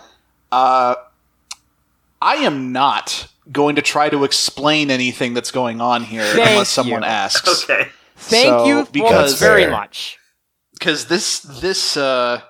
Uh, 0.52 0.94
I 2.20 2.36
am 2.36 2.72
not 2.72 3.28
going 3.50 3.76
to 3.76 3.82
try 3.82 4.08
to 4.10 4.24
explain 4.24 4.90
anything 4.90 5.32
that's 5.34 5.50
going 5.50 5.80
on 5.80 6.04
here 6.04 6.22
Thank 6.24 6.50
unless 6.50 6.68
someone 6.68 7.02
you. 7.02 7.08
asks. 7.08 7.64
Okay. 7.64 7.88
Thank 8.16 8.48
So, 8.48 8.66
you 8.66 8.86
because- 8.92 9.40
very 9.40 9.66
much. 9.66 10.18
because 10.74 11.06
this 11.06 11.40
this 11.40 11.96
uh 11.96 12.42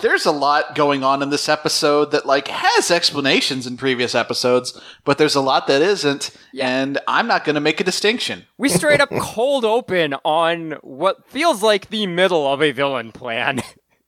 there's 0.00 0.26
a 0.26 0.32
lot 0.32 0.74
going 0.74 1.04
on 1.04 1.22
in 1.22 1.30
this 1.30 1.48
episode 1.48 2.10
that 2.10 2.26
like 2.26 2.48
has 2.48 2.90
explanations 2.90 3.66
in 3.66 3.76
previous 3.76 4.14
episodes 4.14 4.80
but 5.04 5.18
there's 5.18 5.34
a 5.34 5.40
lot 5.40 5.66
that 5.66 5.82
isn't 5.82 6.30
and 6.60 6.98
i'm 7.08 7.26
not 7.26 7.44
going 7.44 7.54
to 7.54 7.60
make 7.60 7.80
a 7.80 7.84
distinction 7.84 8.44
We 8.58 8.68
straight 8.68 9.00
up 9.00 9.10
cold 9.20 9.64
open 9.64 10.14
on 10.24 10.72
what 10.82 11.28
feels 11.28 11.62
like 11.62 11.90
the 11.90 12.06
middle 12.06 12.46
of 12.52 12.62
a 12.62 12.72
villain 12.72 13.12
plan. 13.12 13.62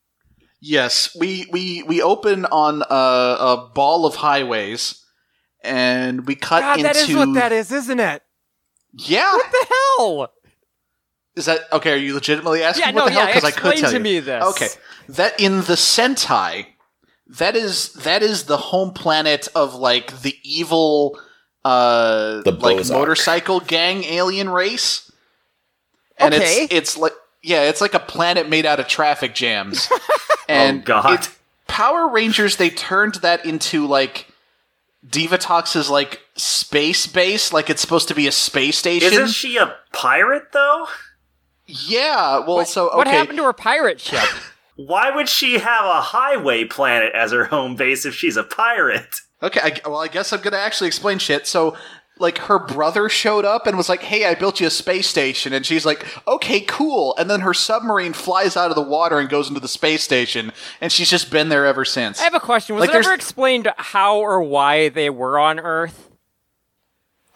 yes 0.60 1.14
we 1.18 1.46
we 1.52 1.82
we 1.84 2.02
open 2.02 2.46
on 2.46 2.82
a, 2.82 2.94
a 2.94 3.70
ball 3.74 4.06
of 4.06 4.16
highways 4.16 5.04
and 5.62 6.26
we 6.26 6.34
cut 6.34 6.60
God, 6.60 6.78
into 6.78 6.82
that 6.84 6.96
is 6.96 7.14
what 7.16 7.34
that 7.34 7.52
is, 7.52 7.72
isn't 7.72 8.00
it? 8.00 8.22
yeah 8.92 9.32
What 9.32 9.50
the 9.52 9.66
hell? 9.98 10.32
Is 11.36 11.44
that 11.46 11.60
okay 11.72 11.92
are 11.92 11.96
you 11.96 12.14
legitimately 12.14 12.62
asking 12.62 12.86
Yeah, 12.88 12.92
what 12.94 13.00
no, 13.00 13.04
the 13.06 13.10
hell 13.12 13.20
yeah, 13.22 13.26
because 13.26 13.44
i 13.44 13.50
could 13.50 13.76
tell 13.76 13.90
to 13.90 13.96
you 13.98 14.02
me 14.02 14.20
this. 14.20 14.42
okay 14.44 14.68
that 15.10 15.38
in 15.38 15.58
the 15.58 15.74
sentai 15.74 16.66
that 17.28 17.54
is 17.56 17.92
that 17.94 18.22
is 18.22 18.44
the 18.44 18.56
home 18.56 18.92
planet 18.92 19.46
of 19.54 19.74
like 19.74 20.22
the 20.22 20.34
evil 20.42 21.18
uh 21.64 22.40
The 22.42 22.52
like 22.52 22.78
Bowzock. 22.78 22.92
motorcycle 22.92 23.60
gang 23.60 24.04
alien 24.04 24.48
race 24.48 25.10
and 26.18 26.32
Okay. 26.34 26.62
it's 26.64 26.72
it's 26.74 26.96
like 26.96 27.12
yeah 27.42 27.62
it's 27.64 27.80
like 27.80 27.94
a 27.94 27.98
planet 28.00 28.48
made 28.48 28.64
out 28.64 28.80
of 28.80 28.88
traffic 28.88 29.34
jams 29.34 29.88
and 30.48 30.80
oh 30.80 30.84
God. 30.84 31.20
it- 31.20 31.30
power 31.68 32.08
rangers 32.08 32.56
they 32.56 32.70
turned 32.70 33.16
that 33.16 33.44
into 33.44 33.86
like 33.86 34.26
divatox's 35.08 35.90
like 35.90 36.20
space 36.36 37.06
base 37.06 37.52
like 37.52 37.68
it's 37.70 37.80
supposed 37.80 38.08
to 38.08 38.14
be 38.14 38.26
a 38.26 38.32
space 38.32 38.78
station 38.78 39.12
Isn't 39.12 39.28
she 39.28 39.56
a 39.56 39.74
pirate 39.92 40.52
though? 40.52 40.86
Yeah 41.66 42.38
well 42.46 42.64
so 42.64 42.88
okay 42.88 42.96
What 42.98 43.06
happened 43.08 43.38
to 43.38 43.44
her 43.44 43.52
pirate 43.52 44.00
ship? 44.00 44.22
Why 44.76 45.10
would 45.10 45.28
she 45.28 45.54
have 45.58 45.84
a 45.86 46.00
highway 46.02 46.64
planet 46.64 47.12
as 47.14 47.32
her 47.32 47.44
home 47.46 47.76
base 47.76 48.04
if 48.04 48.14
she's 48.14 48.36
a 48.36 48.42
pirate? 48.44 49.16
Okay, 49.42 49.60
I, 49.62 49.88
well, 49.88 50.00
I 50.00 50.08
guess 50.08 50.32
I'm 50.34 50.40
gonna 50.42 50.58
actually 50.58 50.86
explain 50.88 51.18
shit. 51.18 51.46
So, 51.46 51.74
like, 52.18 52.36
her 52.38 52.58
brother 52.58 53.08
showed 53.08 53.46
up 53.46 53.66
and 53.66 53.76
was 53.76 53.88
like, 53.88 54.02
"Hey, 54.02 54.26
I 54.26 54.34
built 54.34 54.60
you 54.60 54.66
a 54.66 54.70
space 54.70 55.06
station," 55.08 55.54
and 55.54 55.64
she's 55.64 55.86
like, 55.86 56.06
"Okay, 56.28 56.60
cool." 56.60 57.14
And 57.18 57.30
then 57.30 57.40
her 57.40 57.54
submarine 57.54 58.12
flies 58.12 58.54
out 58.56 58.70
of 58.70 58.76
the 58.76 58.82
water 58.82 59.18
and 59.18 59.28
goes 59.30 59.48
into 59.48 59.60
the 59.60 59.68
space 59.68 60.02
station, 60.02 60.52
and 60.80 60.92
she's 60.92 61.08
just 61.10 61.30
been 61.30 61.48
there 61.48 61.64
ever 61.66 61.84
since. 61.86 62.20
I 62.20 62.24
have 62.24 62.34
a 62.34 62.40
question. 62.40 62.76
Was 62.76 62.82
Like, 62.86 62.90
it 62.94 62.96
ever 63.04 63.14
explained 63.14 63.72
how 63.78 64.18
or 64.18 64.42
why 64.42 64.88
they 64.90 65.08
were 65.10 65.38
on 65.38 65.58
Earth? 65.58 66.10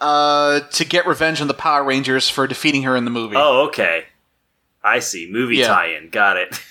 Uh, 0.01 0.61
to 0.73 0.85
get 0.87 1.07
revenge 1.07 1.41
on 1.43 1.49
the 1.49 1.55
Power 1.55 1.85
Rangers 1.85 2.29
for 2.31 2.47
defeating 2.47 2.83
her 2.85 2.97
in 2.97 3.05
the 3.05 3.11
movie. 3.11 3.37
Oh, 3.37 3.67
okay. 3.69 4.05
I 4.83 4.99
see. 5.01 5.29
Movie 5.31 5.57
Yeah. 5.57 5.69
tie-in. 5.69 6.11
Got 6.11 6.37
it. 6.37 6.61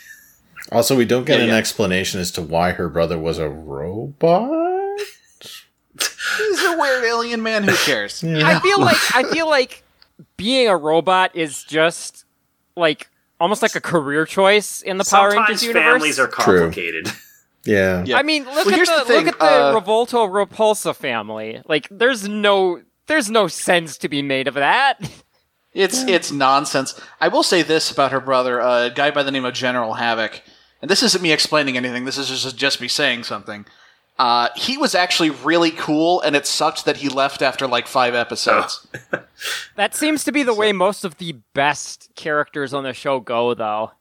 Also, 0.72 0.96
we 0.96 1.06
don't 1.06 1.24
get 1.26 1.38
Yeah, 1.40 1.46
an 1.46 1.50
yeah. 1.50 1.56
explanation 1.56 2.20
as 2.20 2.30
to 2.34 2.44
why 2.44 2.72
her 2.74 2.90
brother 2.90 3.18
was 3.18 3.40
a 3.40 3.50
robot. 3.50 5.00
He's 6.38 6.64
a 6.64 6.78
weird 6.78 7.04
alien 7.06 7.42
man. 7.42 7.64
Who 7.64 7.76
cares? 7.76 8.24
I 8.28 8.60
feel 8.60 8.80
like 8.80 8.98
I 9.16 9.24
feel 9.24 9.48
like 9.50 9.84
being 10.38 10.68
a 10.68 10.78
robot 10.78 11.36
is 11.36 11.64
just 11.64 12.26
like 12.76 13.10
almost 13.40 13.62
like 13.64 13.74
a 13.76 13.82
career 13.82 14.26
choice 14.26 14.82
in 14.84 14.98
the 14.98 15.06
Power 15.06 15.32
Sometimes 15.32 15.50
Rangers 15.50 15.64
universe. 15.64 15.84
families 15.94 16.20
are 16.20 16.28
complicated. 16.28 17.08
Yeah. 17.66 18.04
Yeah. 18.06 18.18
I 18.18 18.24
mean, 18.24 18.46
look 18.46 18.66
Well, 18.68 18.80
at 18.80 18.86
the, 18.86 18.94
the 19.00 19.06
thing, 19.06 19.26
look 19.26 19.34
at 19.36 19.40
the 19.40 19.46
uh, 19.46 19.80
Revolto 19.82 20.28
Repulsa 20.30 20.96
family. 20.96 21.62
Like, 21.68 21.88
there's 21.90 22.28
no 22.28 22.82
there's 23.08 23.32
no 23.32 23.48
sense 23.48 23.98
to 24.00 24.08
be 24.10 24.22
made 24.22 24.48
of 24.48 24.54
that. 24.54 25.00
It's 25.80 26.04
it's 26.04 26.32
nonsense. 26.32 27.00
I 27.22 27.30
will 27.30 27.44
say 27.44 27.62
this 27.62 27.90
about 27.90 28.12
her 28.12 28.20
brother, 28.20 28.60
uh, 28.62 28.88
a 28.88 28.90
guy 28.90 29.12
by 29.12 29.24
the 29.24 29.32
name 29.32 29.46
of 29.46 29.54
General 29.54 29.94
Havoc, 29.94 30.42
and 30.82 30.92
this 30.92 31.02
isn't 31.04 31.24
me 31.24 31.32
explaining 31.32 31.78
anything. 31.78 32.04
This 32.04 32.18
is 32.18 32.28
just 32.28 32.58
just 32.58 32.82
me 32.82 32.90
saying 32.90 33.24
something. 33.24 33.66
Uh, 34.18 34.50
he 34.58 34.78
was 34.78 34.94
actually 34.94 35.30
really 35.30 35.72
cool, 35.72 36.20
and 36.22 36.36
it 36.36 36.46
sucked 36.46 36.84
that 36.84 36.98
he 36.98 37.08
left 37.08 37.42
after 37.42 37.66
like 37.66 37.88
five 37.88 38.14
episodes. 38.14 38.86
That 39.78 39.96
seems 39.96 40.26
to 40.26 40.34
be 40.34 40.44
the 40.44 40.54
way 40.54 40.74
most 40.74 41.06
of 41.06 41.18
the 41.18 41.38
best 41.54 42.10
characters 42.18 42.74
on 42.74 42.84
the 42.84 42.94
show 42.94 43.22
go, 43.22 43.54
though. 43.54 43.92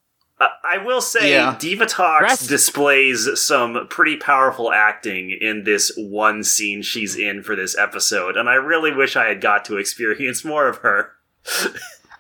Uh, 0.41 0.49
I 0.65 0.79
will 0.79 1.01
say, 1.01 1.31
Yeah. 1.31 1.55
Divatox 1.57 2.21
Rest- 2.23 2.49
displays 2.49 3.29
some 3.41 3.87
pretty 3.89 4.17
powerful 4.17 4.73
acting 4.73 5.31
in 5.31 5.63
this 5.63 5.93
one 5.97 6.43
scene 6.43 6.83
she's 6.83 7.15
in 7.15 7.45
for 7.45 7.55
this 7.55 7.79
episode, 7.79 8.37
and 8.37 8.49
I 8.49 8.55
really 8.55 8.93
wish 8.93 9.15
I 9.15 9.29
had 9.29 9.41
got 9.41 9.65
to 9.67 9.77
experience 9.77 10.45
more 10.45 10.67
of 10.67 10.79
her. 10.79 11.13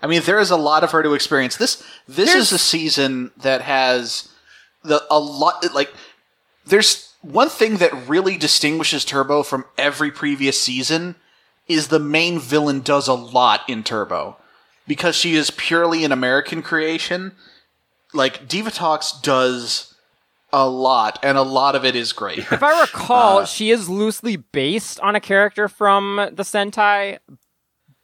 I 0.02 0.06
mean, 0.06 0.22
there 0.22 0.38
is 0.38 0.50
a 0.50 0.56
lot 0.56 0.84
of 0.84 0.92
her 0.92 1.02
to 1.02 1.14
experience. 1.14 1.56
This 1.56 1.76
this 2.06 2.26
There's- 2.32 2.46
is 2.46 2.52
a 2.52 2.58
season 2.58 3.32
that 3.36 3.62
has 3.62 4.28
the 4.84 5.04
a 5.10 5.18
lot 5.18 5.72
like 5.74 5.92
there's 6.66 7.12
one 7.22 7.48
thing 7.48 7.78
that 7.78 7.92
really 8.08 8.36
distinguishes 8.36 9.04
Turbo 9.04 9.42
from 9.42 9.64
every 9.76 10.10
previous 10.10 10.60
season 10.60 11.16
is 11.66 11.88
the 11.88 11.98
main 11.98 12.38
villain 12.38 12.80
does 12.80 13.08
a 13.08 13.14
lot 13.14 13.60
in 13.68 13.82
Turbo 13.82 14.36
because 14.86 15.16
she 15.16 15.34
is 15.34 15.50
purely 15.50 16.04
an 16.04 16.12
American 16.12 16.62
creation. 16.62 17.32
Like 18.14 18.48
Diva 18.48 18.70
Divatox 18.70 19.20
does 19.22 19.94
a 20.50 20.66
lot, 20.66 21.18
and 21.22 21.36
a 21.36 21.42
lot 21.42 21.74
of 21.74 21.84
it 21.84 21.94
is 21.94 22.12
great. 22.14 22.38
If 22.38 22.62
I 22.62 22.80
recall, 22.80 23.40
Uh, 23.40 23.44
she 23.44 23.70
is 23.70 23.90
loosely 23.90 24.36
based 24.36 24.98
on 25.00 25.14
a 25.14 25.20
character 25.20 25.68
from 25.68 26.16
the 26.32 26.42
Sentai, 26.42 27.18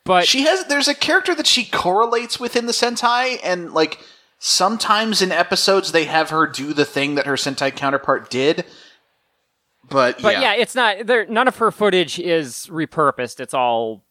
but 0.04 0.26
she 0.26 0.42
has 0.42 0.64
there's 0.66 0.88
a 0.88 0.94
character 0.94 1.34
that 1.34 1.46
she 1.46 1.64
correlates 1.64 2.38
with 2.38 2.56
in 2.56 2.66
the 2.66 2.72
Sentai, 2.72 3.38
and 3.42 3.72
like 3.72 3.98
sometimes 4.38 5.22
in 5.22 5.32
episodes 5.32 5.92
they 5.92 6.04
have 6.04 6.30
her 6.30 6.46
do 6.46 6.72
the 6.74 6.84
thing 6.84 7.14
that 7.14 7.26
her 7.26 7.34
Sentai 7.34 7.74
counterpart 7.74 8.30
did. 8.30 8.64
But, 9.88 10.22
but 10.22 10.32
yeah, 10.34 10.40
yeah, 10.40 10.54
it's 10.54 10.74
not 10.74 11.06
there. 11.06 11.26
None 11.26 11.46
of 11.46 11.56
her 11.58 11.70
footage 11.70 12.18
is 12.18 12.68
repurposed. 12.70 13.38
It's 13.40 13.52
all 13.54 14.02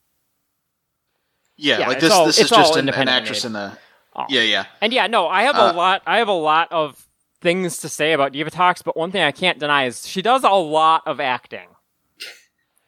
yeah, 1.57 1.79
yeah, 1.79 1.87
like 1.87 1.99
this 1.99 2.11
all- 2.11 2.25
this 2.25 2.39
is 2.39 2.49
just 2.49 2.75
an, 2.75 2.89
an 2.89 3.07
actress 3.07 3.45
in 3.45 3.53
the 3.53 3.77
Oh. 4.15 4.25
yeah 4.29 4.41
yeah 4.41 4.65
And 4.79 4.93
yeah, 4.93 5.07
no, 5.07 5.27
I 5.27 5.41
have 5.43 5.55
Uh, 5.55 5.71
a 5.73 5.73
lot. 5.73 6.03
I 6.05 6.19
have 6.19 6.27
a 6.27 6.31
lot 6.33 6.71
of 6.71 7.07
things 7.41 7.79
to 7.79 7.89
say 7.89 8.13
about 8.13 8.31
Divatox, 8.31 8.83
but 8.83 8.95
one 8.95 9.11
thing 9.11 9.23
I 9.23 9.31
can't 9.31 9.57
deny 9.57 9.85
is 9.85 10.07
she 10.07 10.21
does 10.21 10.43
a 10.43 10.49
lot 10.51 11.01
of 11.07 11.19
acting, 11.19 11.69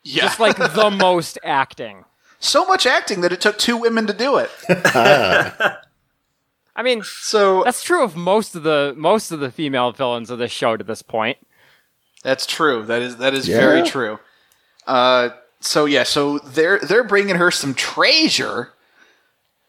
yeah 0.03 0.21
just 0.21 0.39
like 0.39 0.57
the 0.57 0.91
most 0.99 1.39
acting. 1.43 2.05
So 2.45 2.65
much 2.65 2.85
acting 2.85 3.21
that 3.21 3.31
it 3.31 3.41
took 3.41 3.57
two 3.57 3.77
women 3.77 4.07
to 4.07 4.13
do 4.13 4.37
it. 4.37 4.49
I 6.77 6.83
mean, 6.83 7.03
So 7.03 7.63
that's 7.63 7.83
true 7.83 8.03
of 8.03 8.15
most 8.15 8.55
of 8.55 8.63
the 8.63 8.93
most 8.97 9.31
of 9.31 9.39
the 9.39 9.51
female 9.51 9.91
villains 9.91 10.29
of 10.29 10.39
this 10.39 10.51
show 10.51 10.75
to 10.75 10.83
this 10.83 11.01
point. 11.01 11.37
That's 12.23 12.45
true. 12.45 12.83
That 12.85 13.01
is 13.01 13.17
that 13.17 13.33
is 13.33 13.47
Yeah. 13.47 13.59
very 13.59 13.83
true. 13.83 14.19
Uh, 14.87 15.29
so 15.61 15.85
yeah, 15.85 16.03
so 16.03 16.39
they're 16.39 16.79
they're 16.79 17.03
bringing 17.03 17.35
her 17.37 17.49
some 17.49 17.73
treasure, 17.73 18.73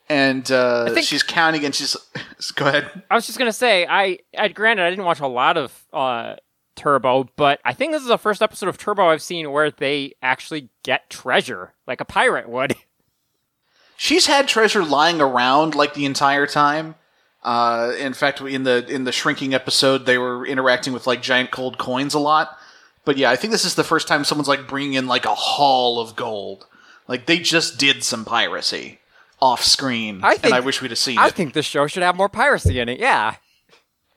and 0.09 0.51
uh, 0.51 0.91
think- 0.93 1.07
she's 1.07 1.23
counting, 1.23 1.65
and 1.65 1.75
she's 1.75 1.97
go 2.57 2.67
ahead. 2.67 2.91
I 3.11 3.15
was 3.15 3.27
just 3.27 3.39
gonna 3.39 3.53
say, 3.53 3.87
I, 3.89 4.19
I 4.37 4.49
granted 4.49 4.85
I 4.85 4.91
didn't 4.91 5.05
watch 5.05 5.21
a 5.21 5.27
lot 5.29 5.57
of 5.57 5.85
uh, 5.93 6.37
Turbo, 6.77 7.29
but 7.37 7.59
I 7.65 7.73
think 7.73 7.93
this 7.93 8.03
is 8.03 8.09
the 8.09 8.19
first 8.19 8.43
episode 8.43 8.69
of 8.69 8.79
Turbo 8.79 9.09
I've 9.09 9.23
seen 9.23 9.51
where 9.51 9.71
they 9.71 10.13
actually 10.23 10.69
get 10.85 11.11
treasure 11.11 11.73
like 11.87 12.01
a 12.01 12.05
pirate 12.05 12.49
would. 12.49 12.77
She's 13.97 14.27
had 14.27 14.47
treasure 14.47 14.85
lying 14.85 15.21
around 15.21 15.75
like 15.75 15.95
the 15.95 16.05
entire 16.05 16.47
time. 16.47 16.97
Uh, 17.43 17.93
in 17.99 18.13
fact, 18.13 18.41
in 18.41 18.65
the 18.65 18.87
in 18.89 19.05
the 19.05 19.13
shrinking 19.13 19.55
episode, 19.55 20.05
they 20.05 20.19
were 20.19 20.45
interacting 20.47 20.93
with 20.93 21.07
like 21.07 21.23
giant 21.23 21.51
gold 21.51 21.79
coins 21.79 22.13
a 22.13 22.19
lot. 22.19 22.59
But 23.05 23.17
yeah, 23.17 23.31
I 23.31 23.37
think 23.37 23.53
this 23.53 23.65
is 23.65 23.75
the 23.77 23.85
first 23.85 24.09
time 24.09 24.25
someone's 24.25 24.49
like 24.49 24.67
bringing 24.69 24.95
in 24.95 25.07
like 25.07 25.25
a 25.25 25.35
haul 25.35 26.01
of 26.01 26.17
gold. 26.17 26.67
Like 27.09 27.27
they 27.27 27.39
just 27.39 27.79
did 27.79 28.03
some 28.03 28.25
piracy 28.25 28.99
off 29.41 29.63
screen, 29.63 30.21
I 30.23 30.33
think- 30.33 30.47
and 30.47 30.55
I 30.55 30.61
wish 30.61 30.83
we'd 30.83 30.91
have 30.91 30.99
seen 30.99 31.19
I 31.19 31.29
it. 31.29 31.35
think 31.35 31.53
this 31.53 31.67
show 31.67 31.87
should 31.87 32.03
have 32.03 32.17
more 32.17 32.29
piracy 32.29 32.79
in 32.81 32.89
it. 32.89 32.99
Yeah, 32.99 33.37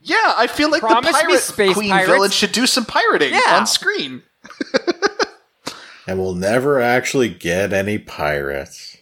Yeah, 0.02 0.34
I 0.38 0.48
feel 0.48 0.70
like 0.72 0.82
Promise 0.82 1.12
the 1.12 1.24
pirate 1.28 1.40
space 1.42 1.74
queen 1.74 1.90
pirates. 1.90 2.10
villain 2.12 2.32
should 2.32 2.52
do 2.52 2.66
some 2.66 2.86
pirating 2.86 3.34
Yeah. 3.34 3.58
on 3.58 3.68
screen. 3.68 4.24
and 6.08 6.20
we'll 6.20 6.34
never 6.36 6.80
actually 6.80 7.30
get 7.30 7.74
any 7.74 7.98
pirates. 7.98 8.98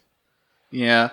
Yeah, 0.71 1.11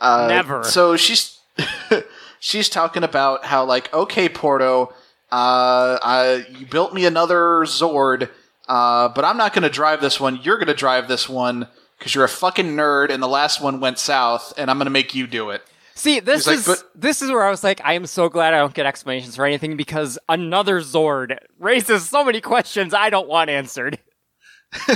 uh, 0.00 0.26
Never. 0.28 0.64
So 0.64 0.96
she's 0.96 1.38
she's 2.40 2.68
talking 2.68 3.02
about 3.04 3.44
how 3.44 3.64
like, 3.64 3.92
okay, 3.92 4.28
Porto, 4.28 4.92
uh, 5.30 5.98
uh, 6.00 6.38
you 6.58 6.66
built 6.66 6.94
me 6.94 7.04
another 7.04 7.64
Zord, 7.64 8.30
uh, 8.68 9.08
but 9.08 9.24
I'm 9.24 9.36
not 9.36 9.52
going 9.52 9.62
to 9.64 9.68
drive 9.68 10.00
this 10.00 10.18
one. 10.18 10.40
You're 10.42 10.56
going 10.56 10.68
to 10.68 10.74
drive 10.74 11.08
this 11.08 11.28
one 11.28 11.68
because 11.98 12.14
you're 12.14 12.24
a 12.24 12.28
fucking 12.28 12.74
nerd, 12.76 13.10
and 13.10 13.22
the 13.22 13.28
last 13.28 13.60
one 13.60 13.80
went 13.80 13.98
south, 13.98 14.54
and 14.56 14.70
I'm 14.70 14.78
going 14.78 14.86
to 14.86 14.90
make 14.90 15.14
you 15.14 15.26
do 15.26 15.50
it. 15.50 15.62
See, 15.96 16.20
this 16.20 16.46
He's 16.46 16.46
like, 16.46 16.58
is 16.58 16.66
"But-" 16.66 17.00
this 17.00 17.22
is 17.22 17.30
where 17.30 17.44
I 17.44 17.50
was 17.50 17.62
like, 17.62 17.80
I 17.84 17.92
am 17.94 18.06
so 18.06 18.28
glad 18.28 18.52
I 18.54 18.58
don't 18.58 18.74
get 18.74 18.86
explanations 18.86 19.36
for 19.36 19.44
anything 19.44 19.76
because 19.76 20.18
another 20.28 20.80
Zord 20.80 21.38
raises 21.58 22.08
so 22.08 22.24
many 22.24 22.40
questions 22.40 22.92
I 22.92 23.10
don't 23.10 23.28
want 23.28 23.50
answered. 23.50 23.98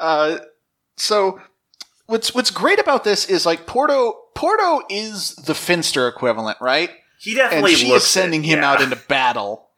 Uh, 0.00 0.38
so 0.96 1.38
what's 2.06 2.34
what's 2.34 2.50
great 2.50 2.80
about 2.80 3.04
this 3.04 3.28
is 3.28 3.44
like 3.44 3.66
Porto 3.66 4.14
Porto 4.34 4.80
is 4.88 5.34
the 5.36 5.54
Finster 5.54 6.08
equivalent, 6.08 6.56
right? 6.60 6.90
He 7.20 7.32
and 7.32 7.38
definitely 7.38 7.74
she 7.74 7.90
is 7.90 8.06
sending 8.06 8.42
it, 8.42 8.48
him 8.48 8.60
yeah. 8.60 8.70
out 8.70 8.80
into 8.80 8.96
battle. 8.96 9.68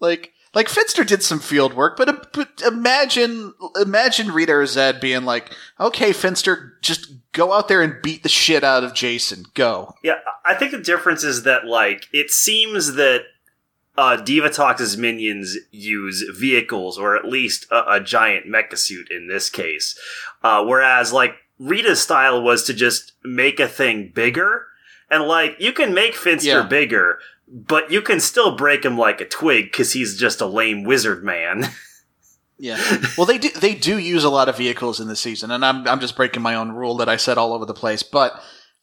Like, 0.00 0.32
like 0.56 0.70
Finster 0.70 1.04
did 1.04 1.22
some 1.22 1.38
field 1.38 1.74
work, 1.74 1.98
but, 1.98 2.32
but 2.32 2.48
imagine, 2.66 3.52
imagine 3.78 4.32
Rita 4.32 4.66
Zed 4.66 5.00
being 5.00 5.24
like, 5.26 5.52
"Okay, 5.78 6.14
Finster, 6.14 6.78
just 6.80 7.12
go 7.32 7.52
out 7.52 7.68
there 7.68 7.82
and 7.82 8.00
beat 8.02 8.22
the 8.22 8.30
shit 8.30 8.64
out 8.64 8.82
of 8.82 8.94
Jason. 8.94 9.44
Go." 9.52 9.94
Yeah, 10.02 10.14
I 10.46 10.54
think 10.54 10.70
the 10.72 10.78
difference 10.78 11.22
is 11.24 11.42
that 11.42 11.66
like 11.66 12.06
it 12.10 12.30
seems 12.30 12.94
that 12.94 13.24
uh, 13.98 14.16
Divatox's 14.16 14.96
minions 14.96 15.58
use 15.72 16.24
vehicles, 16.34 16.98
or 16.98 17.16
at 17.16 17.26
least 17.26 17.66
a, 17.70 17.92
a 17.96 18.00
giant 18.00 18.46
mecha 18.46 18.78
suit 18.78 19.10
in 19.10 19.28
this 19.28 19.50
case, 19.50 19.98
uh, 20.42 20.64
whereas 20.64 21.12
like 21.12 21.34
Rita's 21.58 22.00
style 22.00 22.42
was 22.42 22.62
to 22.64 22.72
just 22.72 23.12
make 23.22 23.60
a 23.60 23.68
thing 23.68 24.10
bigger, 24.14 24.66
and 25.10 25.24
like 25.24 25.56
you 25.58 25.74
can 25.74 25.92
make 25.92 26.14
Finster 26.14 26.48
Yeah. 26.60 26.62
bigger, 26.62 27.18
but 27.48 27.90
you 27.90 28.02
can 28.02 28.20
still 28.20 28.56
break 28.56 28.84
him 28.84 28.98
like 28.98 29.20
a 29.20 29.28
twig 29.28 29.66
because 29.66 29.92
he's 29.92 30.18
just 30.18 30.40
a 30.40 30.46
lame 30.46 30.84
wizard 30.84 31.24
man. 31.24 31.68
Yeah. 32.58 32.80
well, 33.18 33.26
they 33.26 33.36
do 33.36 33.50
they 33.50 33.74
do 33.74 33.98
use 33.98 34.24
a 34.24 34.30
lot 34.30 34.48
of 34.48 34.56
vehicles 34.56 34.98
in 34.98 35.08
this 35.08 35.20
season, 35.20 35.50
and 35.50 35.62
I'm 35.62 35.86
I'm 35.86 36.00
just 36.00 36.16
breaking 36.16 36.42
my 36.42 36.54
own 36.54 36.72
rule 36.72 36.96
that 36.96 37.08
I 37.08 37.18
said 37.18 37.36
all 37.36 37.52
over 37.52 37.66
the 37.66 37.74
place. 37.74 38.02
But 38.02 38.40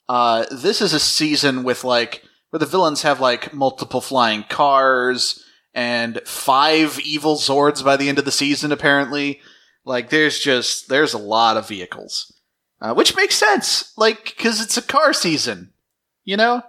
uh, 0.07 0.45
this 0.51 0.79
is 0.79 0.93
a 0.93 0.99
season 0.99 1.63
with 1.63 1.83
like 1.83 2.23
where 2.51 2.59
the 2.59 2.67
villains 2.67 3.01
have 3.01 3.19
like 3.19 3.51
multiple 3.51 3.99
flying 3.99 4.43
cars 4.43 5.43
and 5.73 6.21
five 6.23 6.99
evil 6.99 7.35
Zords 7.35 7.83
by 7.83 7.97
the 7.97 8.09
end 8.09 8.19
of 8.19 8.25
the 8.25 8.31
season. 8.31 8.71
Apparently, 8.71 9.41
like 9.85 10.09
there's 10.09 10.37
just 10.37 10.87
there's 10.87 11.15
a 11.15 11.17
lot 11.17 11.57
of 11.57 11.67
vehicles, 11.67 12.31
uh, 12.79 12.93
which 12.93 13.15
makes 13.15 13.35
sense, 13.35 13.91
like 13.97 14.23
because 14.25 14.61
it's 14.61 14.77
a 14.77 14.83
car 14.83 15.13
season, 15.13 15.73
you 16.23 16.37
know. 16.37 16.61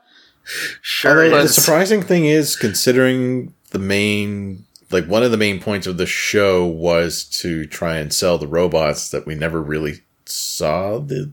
Sure, 0.82 1.24
Although 1.24 1.42
the 1.42 1.48
surprising 1.48 2.02
thing 2.02 2.26
is, 2.26 2.54
considering 2.56 3.54
the 3.70 3.78
main, 3.78 4.64
like 4.90 5.06
one 5.06 5.22
of 5.22 5.30
the 5.30 5.36
main 5.38 5.60
points 5.60 5.86
of 5.86 5.96
the 5.96 6.06
show 6.06 6.66
was 6.66 7.24
to 7.40 7.66
try 7.66 7.96
and 7.96 8.12
sell 8.12 8.36
the 8.38 8.46
robots 8.46 9.08
that 9.10 9.26
we 9.26 9.34
never 9.34 9.62
really 9.62 10.00
saw 10.26 10.98
the 10.98 11.30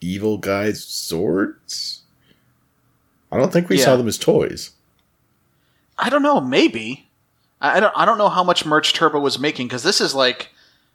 evil 0.00 0.38
guys' 0.38 0.84
Zords. 0.84 2.00
I 3.30 3.36
don't 3.38 3.52
think 3.52 3.68
we 3.68 3.78
Yeah. 3.78 3.84
saw 3.84 3.96
them 3.96 4.08
as 4.08 4.18
toys. 4.18 4.70
I 5.98 6.08
don't 6.10 6.22
know. 6.22 6.40
Maybe 6.40 7.08
I, 7.60 7.76
I 7.76 7.80
don't. 7.80 7.92
I 7.96 8.04
don't 8.04 8.18
know 8.18 8.28
how 8.28 8.42
much 8.42 8.66
merch 8.66 8.92
Turbo 8.92 9.20
was 9.20 9.38
making 9.38 9.68
because 9.68 9.82
this 9.84 10.00
is 10.00 10.14
like 10.14 10.50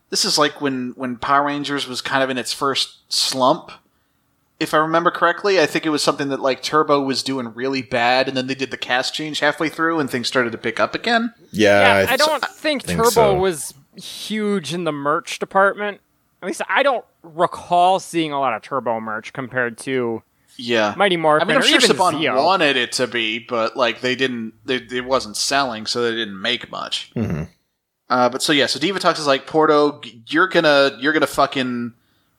this 0.10 0.26
is 0.26 0.38
like 0.38 0.60
when 0.60 0.94
when 0.98 1.16
Power 1.18 1.46
Rangers 1.46 1.88
was 1.88 2.02
kind 2.02 2.24
of 2.24 2.30
in 2.30 2.38
its 2.38 2.52
first 2.52 3.12
slump. 3.12 3.72
If 4.60 4.74
I 4.74 4.78
remember 4.78 5.12
correctly, 5.12 5.60
I 5.62 5.68
think 5.68 5.86
it 5.86 5.90
was 5.90 6.02
something 6.02 6.30
that 6.30 6.40
like 6.40 6.64
Turbo 6.64 7.02
was 7.02 7.22
doing 7.22 7.54
really 7.54 7.82
bad, 7.84 8.28
and 8.28 8.36
then 8.36 8.48
they 8.48 8.56
did 8.56 8.72
the 8.72 8.78
cast 8.78 9.14
change 9.14 9.40
halfway 9.40 9.70
through, 9.70 10.00
and 10.00 10.10
things 10.10 10.28
started 10.28 10.52
to 10.54 10.58
pick 10.58 10.80
up 10.80 10.96
again. 10.96 11.34
Yeah, 11.52 12.02
yeah, 12.04 12.08
I 12.10 12.18
don't 12.18 12.44
think, 12.46 12.84
think 12.84 12.98
Turbo 12.98 13.10
so. 13.12 13.34
was 13.36 13.74
huge 13.96 14.74
in 14.74 14.84
the 14.84 14.92
merch 14.92 15.38
department. 15.40 16.02
At 16.42 16.48
least 16.48 16.62
I 16.70 16.82
don't 16.84 17.06
recall 17.24 18.00
seeing 18.00 18.32
a 18.32 18.40
lot 18.40 18.54
of 18.56 18.62
Turbo 18.64 19.00
merch 19.00 19.32
compared 19.34 19.78
to 19.80 20.24
Yeah, 20.58 20.94
Mighty 20.98 21.18
Morphin 21.18 21.48
I 21.48 21.52
mean, 21.52 21.58
I'm 21.62 21.68
sure 21.68 21.80
even 21.80 21.96
Saban 21.96 22.14
Zeo. 22.20 22.44
wanted 22.44 22.78
it 22.78 22.92
to 22.94 23.06
be, 23.08 23.40
but 23.40 23.76
like 23.78 24.02
they 24.02 24.16
didn't. 24.16 24.54
They, 24.66 24.76
it 24.78 25.06
wasn't 25.06 25.38
selling, 25.38 25.86
so 25.86 26.02
they 26.02 26.12
didn't 26.16 26.40
make 26.42 26.72
much. 26.72 27.12
Mhm. 27.16 27.50
Uh, 28.10 28.30
but 28.30 28.42
so 28.42 28.54
yeah, 28.54 28.66
so 28.66 28.80
Divatox 28.80 29.20
is 29.20 29.28
like 29.28 29.46
Porto, 29.46 30.02
you're 30.28 30.48
gonna 30.48 30.98
you're 31.00 31.14
gonna 31.14 31.28
fucking 31.28 31.94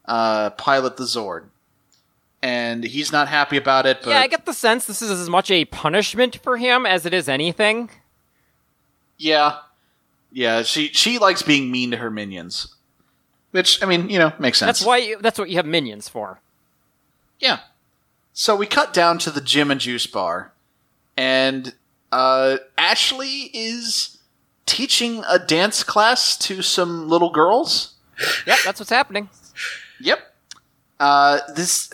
uh, 0.07 0.51
pilot 0.51 0.97
the 0.97 1.05
Zord, 1.05 1.45
and 2.43 2.85
he's 2.85 3.11
not 3.13 3.29
happy 3.29 3.57
about 3.57 3.87
it. 3.87 3.99
But 4.03 4.11
yeah, 4.11 4.21
I 4.21 4.27
get 4.27 4.47
the 4.47 4.53
sense 4.53 4.87
this 4.87 5.03
is 5.03 5.11
as 5.11 5.29
much 5.29 5.51
a 5.51 5.65
punishment 5.67 6.37
for 6.43 6.57
him 6.57 6.87
as 6.87 7.05
it 7.07 7.13
is 7.15 7.29
anything. 7.29 7.91
yeah, 9.17 9.59
yeah, 10.31 10.63
she 10.63 10.89
she 10.89 11.19
likes 11.19 11.43
being 11.43 11.71
mean 11.71 11.91
to 11.93 11.97
her 11.97 12.11
minions, 12.11 12.75
which 13.51 13.83
I 13.83 13.87
mean, 13.87 14.09
you 14.11 14.19
know, 14.19 14.33
makes 14.39 14.59
sense. 14.59 14.79
That's 14.81 14.87
why 14.87 14.99
you, 14.99 15.19
that's 15.21 15.39
what 15.39 15.51
you 15.51 15.57
have 15.57 15.67
minions 15.67 16.09
for. 16.09 16.41
Yeah. 17.41 17.61
So 18.33 18.55
we 18.55 18.67
cut 18.67 18.93
down 18.93 19.19
to 19.19 19.31
the 19.31 19.41
gym 19.41 19.71
and 19.71 19.81
juice 19.81 20.07
bar, 20.07 20.53
and 21.17 21.75
uh, 22.13 22.59
Ashley 22.77 23.51
is 23.53 24.19
teaching 24.65 25.25
a 25.29 25.39
dance 25.41 25.83
class 25.83 26.37
to 26.39 26.63
some 26.63 27.09
little 27.09 27.31
girls. 27.31 27.95
Yep, 28.47 28.59
that's 28.65 28.81
what's 28.81 28.91
happening. 28.91 29.29
Yep. 30.01 30.21
Uh, 31.01 31.41
this 31.55 31.91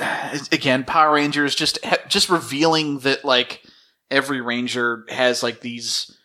again, 0.51 0.85
Power 0.85 1.15
Rangers 1.15 1.55
just 1.55 1.79
just 2.09 2.31
revealing 2.31 3.01
that 3.01 3.25
like 3.25 3.63
every 4.11 4.41
ranger 4.41 5.05
has 5.09 5.43
like 5.43 5.61
these 5.61 6.17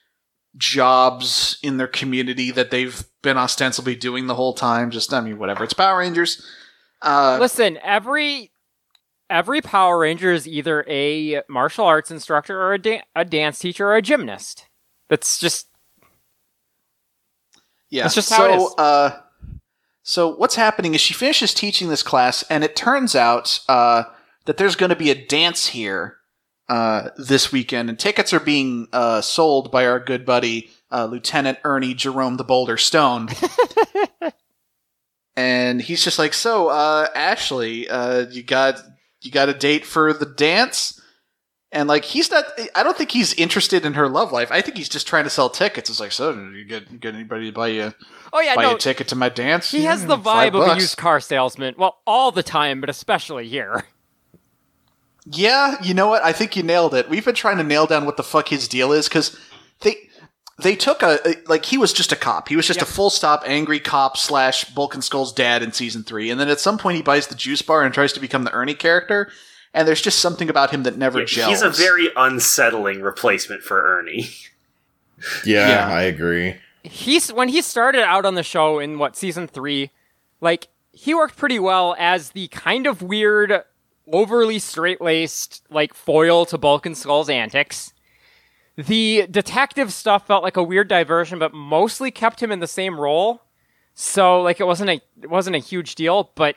jobs 0.57 1.57
in 1.61 1.77
their 1.77 1.87
community 1.87 2.51
that 2.51 2.71
they've 2.71 3.03
been 3.21 3.37
ostensibly 3.37 3.95
doing 3.95 4.27
the 4.27 4.35
whole 4.35 4.53
time. 4.53 4.91
Just 4.91 5.13
I 5.13 5.21
mean, 5.21 5.37
whatever. 5.37 5.63
It's 5.63 5.73
Power 5.73 5.99
Rangers. 5.99 6.45
Uh, 7.01 7.37
Listen, 7.39 7.77
every 7.83 8.51
every 9.29 9.61
Power 9.61 9.99
Ranger 9.99 10.31
is 10.31 10.47
either 10.47 10.85
a 10.87 11.41
martial 11.49 11.85
arts 11.85 12.11
instructor 12.11 12.59
or 12.61 12.73
a, 12.73 12.79
da- 12.79 13.03
a 13.15 13.25
dance 13.25 13.59
teacher 13.59 13.87
or 13.87 13.95
a 13.95 14.01
gymnast. 14.01 14.65
That's 15.09 15.39
just 15.39 15.67
Yeah. 17.89 18.03
That's 18.03 18.15
just 18.15 18.29
so, 18.29 18.35
how 18.35 18.45
it 18.45 18.55
is. 18.55 18.73
Uh, 18.77 19.21
So 20.03 20.35
what's 20.35 20.55
happening 20.55 20.93
is 20.95 21.01
she 21.01 21.13
finishes 21.13 21.53
teaching 21.53 21.89
this 21.89 22.03
class, 22.03 22.43
and 22.49 22.63
it 22.63 22.75
turns 22.75 23.15
out 23.15 23.59
uh, 23.67 24.03
that 24.45 24.57
there's 24.57 24.75
going 24.75 24.89
to 24.89 24.95
be 24.95 25.11
a 25.11 25.27
dance 25.27 25.67
here 25.67 26.17
uh, 26.69 27.09
this 27.17 27.51
weekend, 27.51 27.89
and 27.89 27.99
tickets 27.99 28.33
are 28.33 28.39
being 28.39 28.87
uh, 28.93 29.21
sold 29.21 29.71
by 29.71 29.85
our 29.85 29.99
good 29.99 30.25
buddy 30.25 30.69
uh, 30.91 31.05
Lieutenant 31.05 31.57
Ernie 31.63 31.93
Jerome 31.93 32.37
the 32.37 32.43
Boulder 32.43 32.77
Stone. 32.77 33.29
and 35.35 35.81
he's 35.81 36.03
just 36.03 36.19
like, 36.19 36.33
"So, 36.33 36.69
uh, 36.69 37.07
Ashley, 37.15 37.89
uh, 37.89 38.27
you 38.29 38.43
got 38.43 38.81
you 39.21 39.31
got 39.31 39.49
a 39.49 39.53
date 39.53 39.85
for 39.85 40.13
the 40.13 40.25
dance?" 40.25 40.99
And 41.71 41.87
like, 41.87 42.05
he's 42.05 42.31
not. 42.31 42.45
I 42.75 42.83
don't 42.83 42.97
think 42.97 43.11
he's 43.11 43.33
interested 43.33 43.85
in 43.85 43.93
her 43.93 44.07
love 44.07 44.31
life. 44.31 44.51
I 44.51 44.61
think 44.61 44.77
he's 44.77 44.89
just 44.89 45.07
trying 45.07 45.25
to 45.25 45.29
sell 45.29 45.49
tickets. 45.49 45.89
It's 45.89 45.99
like, 45.99 46.11
so 46.11 46.33
did 46.35 46.53
you 46.53 46.65
get 46.65 46.99
get 46.99 47.13
anybody 47.13 47.47
to 47.47 47.51
buy 47.51 47.67
you 47.67 47.93
Oh 48.31 48.39
yeah, 48.41 48.55
buy 48.55 48.63
no. 48.63 48.75
a 48.75 48.77
ticket 48.77 49.07
to 49.09 49.15
my 49.15 49.29
dance? 49.29 49.71
He 49.71 49.83
has 49.85 50.05
the 50.05 50.17
vibe 50.17 50.53
of 50.53 50.67
a 50.67 50.75
used 50.79 50.97
car 50.97 51.19
salesman. 51.19 51.75
Well, 51.77 51.99
all 52.05 52.31
the 52.31 52.43
time, 52.43 52.79
but 52.81 52.89
especially 52.89 53.47
here. 53.47 53.85
Yeah, 55.25 55.75
you 55.83 55.93
know 55.93 56.07
what? 56.07 56.23
I 56.23 56.31
think 56.31 56.55
you 56.55 56.63
nailed 56.63 56.93
it. 56.95 57.09
We've 57.09 57.25
been 57.25 57.35
trying 57.35 57.57
to 57.57 57.63
nail 57.63 57.85
down 57.85 58.05
what 58.05 58.17
the 58.17 58.23
fuck 58.23 58.47
his 58.47 58.67
deal 58.67 58.91
is 58.91 59.07
because 59.07 59.37
they 59.81 59.95
they 60.61 60.75
took 60.75 61.03
a 61.03 61.19
a- 61.27 61.35
like 61.47 61.65
he 61.65 61.77
was 61.77 61.93
just 61.93 62.11
a 62.11 62.15
cop. 62.15 62.49
He 62.49 62.55
was 62.55 62.65
just 62.65 62.79
Yep. 62.79 62.87
a 62.87 62.91
full 62.91 63.09
stop 63.09 63.43
angry 63.45 63.79
cop 63.79 64.17
slash 64.17 64.65
Bulk 64.65 64.93
and 64.93 65.03
Skull's 65.03 65.33
dad 65.33 65.61
in 65.61 65.71
season 65.71 66.03
three, 66.03 66.29
and 66.31 66.39
then 66.39 66.49
at 66.49 66.59
some 66.59 66.77
point 66.77 66.95
he 66.97 67.01
buys 67.03 67.27
the 67.27 67.35
juice 67.35 67.61
bar 67.61 67.83
and 67.83 67.93
tries 67.93 68.13
to 68.13 68.19
become 68.19 68.43
the 68.43 68.51
Ernie 68.53 68.73
character. 68.75 69.29
And 69.71 69.87
there's 69.87 70.01
just 70.01 70.17
something 70.19 70.49
about 70.49 70.71
him 70.71 70.81
that 70.83 70.97
never 70.97 71.19
Yeah, 71.19 71.25
gels. 71.25 71.49
he's 71.49 71.61
a 71.61 71.69
very 71.69 72.09
unsettling 72.15 73.01
replacement 73.01 73.61
for 73.63 73.81
Ernie. 73.99 74.29
Yeah, 75.45 75.67
Yeah. 75.67 75.87
I 75.93 76.03
agree. 76.03 76.55
He's 76.83 77.31
when 77.31 77.49
he 77.49 77.61
started 77.61 78.03
out 78.03 78.25
on 78.25 78.35
the 78.35 78.43
show 78.43 78.79
in 78.79 78.99
what 78.99 79.15
season 79.15 79.47
three, 79.47 79.91
like 80.41 80.69
he 80.91 81.13
worked 81.13 81.37
pretty 81.37 81.59
well 81.59 81.95
as 81.99 82.31
the 82.31 82.47
kind 82.49 82.87
of 82.87 83.01
weird, 83.01 83.63
overly 84.11 84.59
straight 84.59 85.01
laced 85.01 85.63
like 85.69 85.93
foil 85.93 86.45
to 86.45 86.57
Bulk 86.57 86.85
and 86.85 86.97
Skull's 86.97 87.29
antics. 87.29 87.93
The 88.77 89.27
detective 89.29 89.91
stuff 89.91 90.25
felt 90.25 90.43
like 90.43 90.55
a 90.55 90.63
weird 90.63 90.87
diversion, 90.87 91.37
but 91.37 91.53
mostly 91.53 92.11
kept 92.11 92.41
him 92.41 92.51
in 92.51 92.59
the 92.59 92.67
same 92.67 92.99
role. 92.99 93.41
So 93.93 94.41
like 94.41 94.61
it 94.61 94.65
wasn't 94.65 94.89
a 94.89 95.01
it 95.21 95.29
wasn't 95.29 95.57
a 95.57 95.59
huge 95.59 95.95
deal, 95.95 96.31
but 96.35 96.55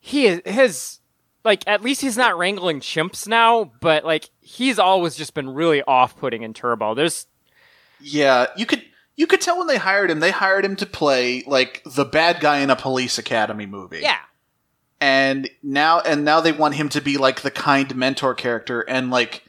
he 0.00 0.26
is 0.26 0.42
his 0.44 0.98
like 1.44 1.64
at 1.66 1.82
least 1.82 2.02
he's 2.02 2.18
not 2.18 2.36
wrangling 2.36 2.80
chimps 2.80 3.26
now, 3.26 3.72
but 3.80 4.04
like 4.04 4.28
he's 4.40 4.78
always 4.78 5.16
just 5.16 5.32
been 5.32 5.48
really 5.48 5.82
off 5.82 6.16
putting 6.18 6.42
in 6.42 6.52
Turbo. 6.52 6.94
There's 6.94 7.26
Yeah, 8.00 8.48
you 8.56 8.66
could 8.66 8.82
you 9.16 9.26
could 9.26 9.40
tell 9.40 9.58
when 9.58 9.66
they 9.66 9.78
hired 9.78 10.10
him. 10.10 10.20
They 10.20 10.30
hired 10.32 10.64
him 10.64 10.76
to 10.76 10.86
play 10.86 11.42
like 11.46 11.82
the 11.86 12.04
bad 12.04 12.40
guy 12.40 12.58
in 12.58 12.70
a 12.70 12.76
police 12.76 13.18
academy 13.18 13.66
movie. 13.66 14.00
yeah. 14.00 14.18
and 15.00 15.48
now 15.62 16.00
and 16.00 16.24
now 16.24 16.40
they 16.40 16.52
want 16.52 16.74
him 16.74 16.88
to 16.90 17.00
be 17.00 17.16
like 17.18 17.42
the 17.42 17.50
kind 17.50 17.94
mentor 17.94 18.34
character, 18.34 18.80
and 18.82 19.10
like 19.10 19.42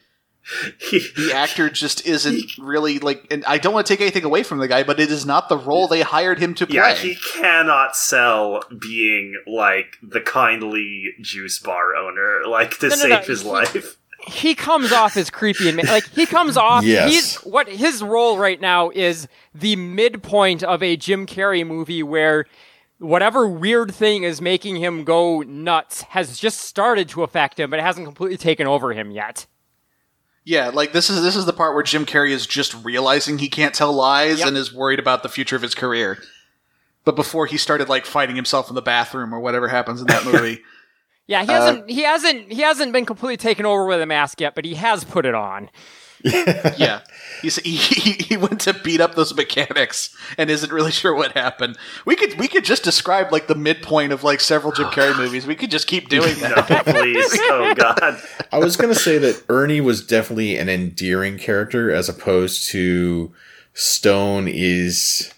the 0.91 1.31
actor 1.33 1.69
just 1.69 2.05
isn't 2.05 2.57
really 2.59 2.99
like. 2.99 3.25
And 3.31 3.43
I 3.45 3.57
don't 3.57 3.73
want 3.73 3.87
to 3.87 3.93
take 3.93 4.01
anything 4.01 4.23
away 4.25 4.43
from 4.43 4.59
the 4.59 4.67
guy, 4.67 4.83
but 4.83 4.99
it 4.99 5.09
is 5.11 5.25
not 5.25 5.49
the 5.49 5.57
role 5.57 5.87
they 5.87 6.01
hired 6.01 6.37
him 6.39 6.53
to 6.55 6.67
play. 6.67 6.75
yeah, 6.75 6.93
he 6.93 7.15
cannot 7.15 7.95
sell 7.95 8.63
being 8.79 9.35
like 9.47 9.97
the 10.03 10.21
kindly 10.21 11.13
juice 11.21 11.57
bar 11.59 11.95
owner, 11.95 12.41
like 12.47 12.77
to 12.79 12.89
No, 12.89 12.95
no, 12.95 13.01
save 13.01 13.09
no, 13.09 13.21
his 13.21 13.41
he- 13.41 13.47
life. 13.49 13.97
He 14.27 14.55
comes 14.55 14.91
off 14.91 15.15
as 15.17 15.29
creepy 15.29 15.69
and 15.69 15.77
like 15.83 16.07
he 16.11 16.25
comes 16.25 16.57
off 16.57 16.83
Yes. 16.85 17.09
he's 17.11 17.35
what 17.37 17.67
his 17.69 18.01
role 18.03 18.37
right 18.37 18.59
now 18.59 18.89
is 18.89 19.27
the 19.53 19.75
midpoint 19.75 20.63
of 20.63 20.81
a 20.83 20.95
Jim 20.97 21.25
Carrey 21.25 21.65
movie 21.65 22.03
where 22.03 22.45
whatever 22.99 23.47
weird 23.47 23.93
thing 23.93 24.23
is 24.23 24.41
making 24.41 24.77
him 24.77 25.03
go 25.03 25.41
nuts 25.41 26.01
has 26.03 26.37
just 26.39 26.59
started 26.61 27.09
to 27.09 27.23
affect 27.23 27.59
him 27.59 27.69
but 27.69 27.79
it 27.79 27.83
hasn't 27.83 28.05
completely 28.05 28.37
taken 28.37 28.67
over 28.67 28.93
him 28.93 29.11
yet. 29.11 29.45
Yeah, 30.47 30.69
like 30.69 30.93
this 30.93 31.09
is 31.09 31.23
this 31.23 31.35
is 31.35 31.45
the 31.47 31.53
part 31.53 31.73
where 31.73 31.81
Jim 31.83 32.05
Carrey 32.05 32.29
is 32.29 32.45
just 32.45 32.75
realizing 32.85 33.39
he 33.39 33.49
can't 33.49 33.73
tell 33.73 33.91
lies 33.91 34.39
Yep. 34.39 34.47
and 34.49 34.57
is 34.57 34.71
worried 34.73 34.99
about 34.99 35.23
the 35.23 35.29
future 35.29 35.55
of 35.55 35.61
his 35.63 35.73
career. 35.73 36.19
But 37.03 37.15
before 37.15 37.45
he 37.47 37.57
started 37.57 37.89
like 37.89 38.05
fighting 38.05 38.35
himself 38.35 38.69
in 38.69 38.75
the 38.75 38.81
bathroom 38.81 39.33
or 39.33 39.39
whatever 39.39 39.67
happens 39.67 40.01
in 40.01 40.07
that 40.07 40.23
movie. 40.31 40.61
Yeah, 41.27 41.43
he 41.43 41.49
uh, 41.49 41.53
hasn't 41.53 41.89
he 41.89 42.01
hasn't 42.03 42.51
he 42.51 42.61
hasn't 42.61 42.93
been 42.93 43.05
completely 43.05 43.37
taken 43.37 43.65
over 43.65 43.85
with 43.85 44.01
a 44.01 44.05
mask 44.05 44.41
yet, 44.41 44.55
but 44.55 44.65
he 44.65 44.75
has 44.75 45.03
put 45.03 45.25
it 45.25 45.35
on. 45.35 45.69
yeah, 46.77 47.01
He's, 47.43 47.57
he, 47.57 47.75
he 47.75 48.11
he 48.13 48.37
went 48.37 48.61
to 48.61 48.73
beat 48.73 48.99
up 48.99 49.13
those 49.13 49.35
mechanics 49.35 50.15
and 50.39 50.49
isn't 50.49 50.71
really 50.71 50.91
sure 50.91 51.13
what 51.13 51.33
happened. 51.33 51.77
We 52.05 52.15
could 52.15 52.39
we 52.39 52.47
could 52.47 52.65
just 52.65 52.83
describe 52.83 53.31
like 53.31 53.45
the 53.45 53.53
midpoint 53.53 54.11
of 54.11 54.23
like 54.23 54.39
several 54.39 54.71
Jim 54.71 54.87
Carrey 54.87 55.13
oh, 55.13 55.17
movies. 55.17 55.45
We 55.45 55.55
could 55.55 55.69
just 55.69 55.85
keep 55.85 56.09
doing 56.09 56.39
No, 56.41 56.49
that. 56.55 56.85
please. 56.87 57.37
Oh 57.43 57.73
God. 57.75 58.19
I 58.51 58.57
was 58.57 58.75
gonna 58.75 58.95
say 58.95 59.19
that 59.19 59.43
Ernie 59.49 59.81
was 59.81 60.05
definitely 60.05 60.57
an 60.57 60.67
endearing 60.67 61.37
character 61.37 61.91
as 61.91 62.09
opposed 62.09 62.69
to 62.71 63.31
Stone 63.73 64.47
is 64.47 65.31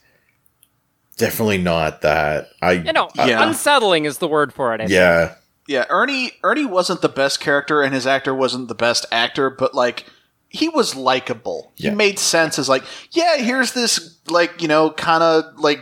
definitely 1.17 1.57
not 1.57 2.01
that. 2.01 2.49
I 2.61 2.73
You 2.73 2.93
know, 2.93 3.09
Yeah. 3.15 3.45
unsettling 3.45 4.05
is 4.05 4.19
the 4.19 4.27
word 4.27 4.53
for 4.53 4.73
it. 4.73 4.79
I 4.79 4.87
think. 4.87 4.91
Yeah. 5.67 5.79
Yeah, 5.79 5.85
Ernie 5.89 6.31
Ernie 6.43 6.65
wasn't 6.65 7.01
the 7.01 7.09
best 7.09 7.39
character 7.39 7.81
and 7.81 7.93
his 7.93 8.07
actor 8.07 8.33
wasn't 8.33 8.67
the 8.67 8.75
best 8.75 9.05
actor, 9.11 9.49
but 9.49 9.73
like 9.75 10.05
he 10.49 10.69
was 10.69 10.95
likable. 10.95 11.73
Yeah. 11.75 11.89
He 11.89 11.95
made 11.95 12.19
sense 12.19 12.57
as 12.57 12.69
like, 12.69 12.83
yeah, 13.11 13.37
here's 13.37 13.73
this 13.73 14.17
like, 14.29 14.61
you 14.61 14.67
know, 14.67 14.91
kind 14.91 15.21
of 15.23 15.59
like 15.59 15.79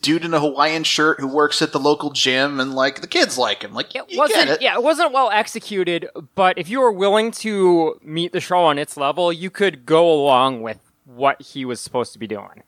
dude 0.00 0.24
in 0.24 0.32
a 0.34 0.40
Hawaiian 0.40 0.84
shirt 0.84 1.20
who 1.20 1.28
works 1.28 1.60
at 1.60 1.72
the 1.72 1.78
local 1.78 2.10
gym 2.10 2.58
and 2.58 2.74
like 2.74 3.02
the 3.02 3.06
kids 3.06 3.36
like 3.36 3.62
him. 3.62 3.74
Like 3.74 3.94
It 3.94 4.06
wasn't 4.16 4.48
it. 4.48 4.62
yeah, 4.62 4.74
it 4.74 4.82
wasn't 4.82 5.12
well 5.12 5.30
executed, 5.30 6.08
but 6.34 6.56
if 6.58 6.68
you 6.70 6.80
were 6.80 6.90
willing 6.90 7.30
to 7.32 8.00
meet 8.02 8.32
the 8.32 8.40
show 8.40 8.60
on 8.64 8.78
its 8.78 8.96
level, 8.96 9.32
you 9.32 9.50
could 9.50 9.84
go 9.84 10.10
along 10.10 10.62
with 10.62 10.78
what 11.04 11.40
he 11.42 11.64
was 11.64 11.80
supposed 11.80 12.12
to 12.14 12.18
be 12.18 12.26
doing. 12.26 12.62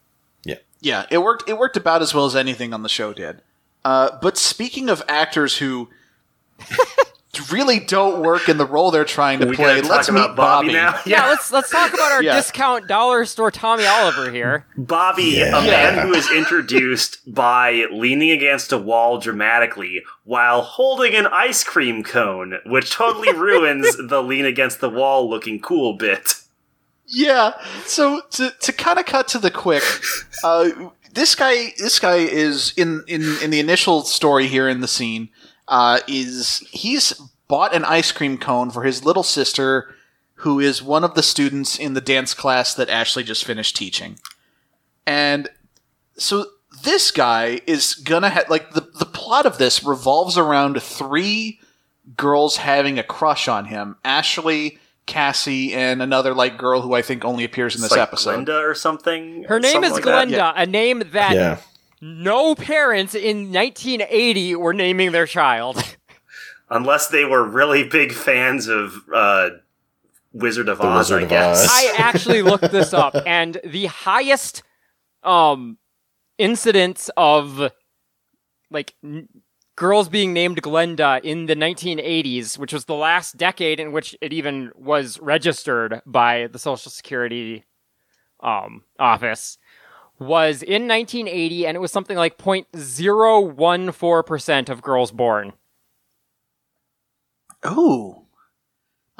Yeah. 0.44 0.56
Yeah, 0.80 1.06
it 1.10 1.18
worked. 1.18 1.48
It 1.48 1.58
worked 1.58 1.76
about 1.78 2.02
as 2.02 2.12
well 2.14 2.26
as 2.26 2.36
anything 2.36 2.72
on 2.74 2.82
the 2.82 2.88
show 2.88 3.12
did. 3.14 3.40
Uh, 3.84 4.16
but 4.20 4.36
speaking 4.36 4.88
of 4.90 5.02
actors 5.08 5.56
who 5.58 5.88
really 7.52 7.78
don't 7.80 8.22
work 8.22 8.48
in 8.48 8.58
the 8.58 8.66
role 8.66 8.90
they're 8.90 9.04
trying 9.04 9.38
to 9.40 9.46
we 9.46 9.56
play, 9.56 9.80
let's 9.80 10.06
talk 10.08 10.14
meet 10.14 10.20
about 10.24 10.36
Bobby, 10.36 10.68
Bobby. 10.68 10.72
now. 10.74 10.98
Yeah, 11.06 11.28
let's 11.28 11.50
let's 11.52 11.70
talk 11.70 11.92
about 11.94 12.12
our 12.12 12.22
Yeah. 12.28 12.34
discount 12.34 12.88
dollar 12.88 13.24
store 13.24 13.50
Tommy 13.50 13.86
Oliver 13.86 14.30
here. 14.30 14.66
Bobby, 14.76 15.34
Yeah. 15.38 15.58
a 15.58 15.62
man 15.66 16.06
who 16.06 16.14
is 16.14 16.30
introduced 16.30 17.32
by 17.32 17.84
leaning 17.92 18.30
against 18.30 18.72
a 18.72 18.78
wall 18.78 19.18
dramatically 19.18 20.02
while 20.24 20.62
holding 20.62 21.14
an 21.14 21.26
ice 21.28 21.62
cream 21.64 22.02
cone, 22.02 22.58
which 22.66 22.90
totally 22.90 23.32
ruins 23.36 23.96
the 24.08 24.22
lean 24.22 24.44
against 24.44 24.80
the 24.80 24.90
wall 24.90 25.30
looking 25.30 25.60
cool 25.60 25.94
bit. 25.94 26.34
Yeah. 27.06 27.52
So 27.86 28.20
to 28.32 28.50
to 28.60 28.72
kind 28.72 28.98
of 28.98 29.06
cut 29.06 29.28
to 29.28 29.38
the 29.38 29.50
quick, 29.50 29.84
uh, 30.44 30.68
this 31.14 31.34
guy 31.34 31.72
this 31.78 31.98
guy 31.98 32.16
is 32.16 32.74
in 32.76 33.04
in 33.06 33.22
in 33.42 33.50
the 33.50 33.60
initial 33.60 34.02
story 34.02 34.48
here 34.48 34.68
in 34.68 34.80
the 34.80 34.88
scene. 34.88 35.30
Uh, 35.68 36.00
is 36.08 36.66
he's 36.70 37.12
bought 37.46 37.74
an 37.74 37.84
ice 37.84 38.10
cream 38.10 38.38
cone 38.38 38.70
for 38.70 38.84
his 38.84 39.04
little 39.04 39.22
sister, 39.22 39.94
who 40.36 40.58
is 40.60 40.82
one 40.82 41.04
of 41.04 41.14
the 41.14 41.22
students 41.22 41.78
in 41.78 41.94
the 41.94 42.00
dance 42.00 42.32
class 42.34 42.74
that 42.74 42.88
Ashley 42.88 43.22
just 43.22 43.44
finished 43.44 43.76
teaching, 43.76 44.18
and 45.06 45.48
so 46.16 46.46
this 46.82 47.10
guy 47.10 47.60
is 47.66 47.94
gonna 47.94 48.30
have 48.30 48.48
like 48.48 48.72
the 48.72 48.80
the 48.98 49.06
plot 49.06 49.46
of 49.46 49.58
this 49.58 49.84
revolves 49.84 50.38
around 50.38 50.80
three 50.82 51.60
girls 52.16 52.56
having 52.58 52.98
a 52.98 53.02
crush 53.02 53.48
on 53.48 53.66
him: 53.66 53.96
Ashley, 54.04 54.78
Cassie, 55.06 55.74
and 55.74 56.00
another 56.00 56.34
like 56.34 56.56
girl 56.58 56.82
who 56.82 56.94
I 56.94 57.02
think 57.02 57.24
only 57.24 57.44
appears 57.44 57.74
in 57.74 57.82
this 57.82 57.90
like 57.90 58.00
episode. 58.00 58.46
Glenda 58.46 58.62
or 58.62 58.74
something. 58.74 59.44
Her 59.44 59.58
name 59.58 59.72
something 59.72 59.90
is 59.90 59.96
like 59.96 60.04
that. 60.04 60.28
Glenda, 60.28 60.52
a 60.56 60.66
name 60.66 61.02
that 61.12 61.34
Yeah. 61.34 61.58
No 62.00 62.54
parents 62.54 63.14
in 63.14 63.52
1980 63.52 64.54
were 64.56 64.72
naming 64.74 65.12
their 65.12 65.26
child. 65.26 65.82
Unless 66.70 67.08
they 67.08 67.24
were 67.24 67.42
really 67.48 67.84
big 67.88 68.12
fans 68.12 68.68
of 68.68 68.94
uh, 69.14 69.50
Wizard 70.32 70.68
of 70.68 70.78
The 70.78 70.84
Oz, 70.84 70.98
Wizard 71.10 71.20
I 71.20 71.24
of 71.24 71.28
guess. 71.30 71.64
Oz. 71.64 71.70
I 71.72 71.94
actually 71.98 72.42
looked 72.42 72.70
this 72.70 72.92
up, 72.92 73.14
and 73.26 73.58
the 73.64 73.86
highest 73.86 74.62
um 75.24 75.78
incidence 76.36 77.10
of 77.16 77.72
like 78.70 78.94
n- 79.02 79.28
girls 79.74 80.08
being 80.08 80.32
named 80.32 80.62
Glenda 80.62 81.20
in 81.24 81.46
the 81.46 81.56
1980s, 81.56 82.58
which 82.58 82.72
was 82.72 82.84
the 82.84 82.94
last 82.94 83.36
decade 83.36 83.80
in 83.80 83.90
which 83.92 84.14
it 84.20 84.32
even 84.32 84.70
was 84.76 85.18
registered 85.20 86.00
by 86.06 86.48
the 86.52 86.58
Social 86.58 86.90
Security 86.90 87.64
um 88.40 88.84
office, 88.98 89.56
was 90.18 90.62
in 90.62 90.88
1980, 90.88 91.66
and 91.66 91.76
it 91.76 91.80
was 91.80 91.92
something 91.92 92.16
like 92.16 92.38
0.014 92.38 94.26
percent 94.26 94.68
of 94.68 94.82
girls 94.82 95.10
born. 95.12 95.52
Ooh. 97.66 98.22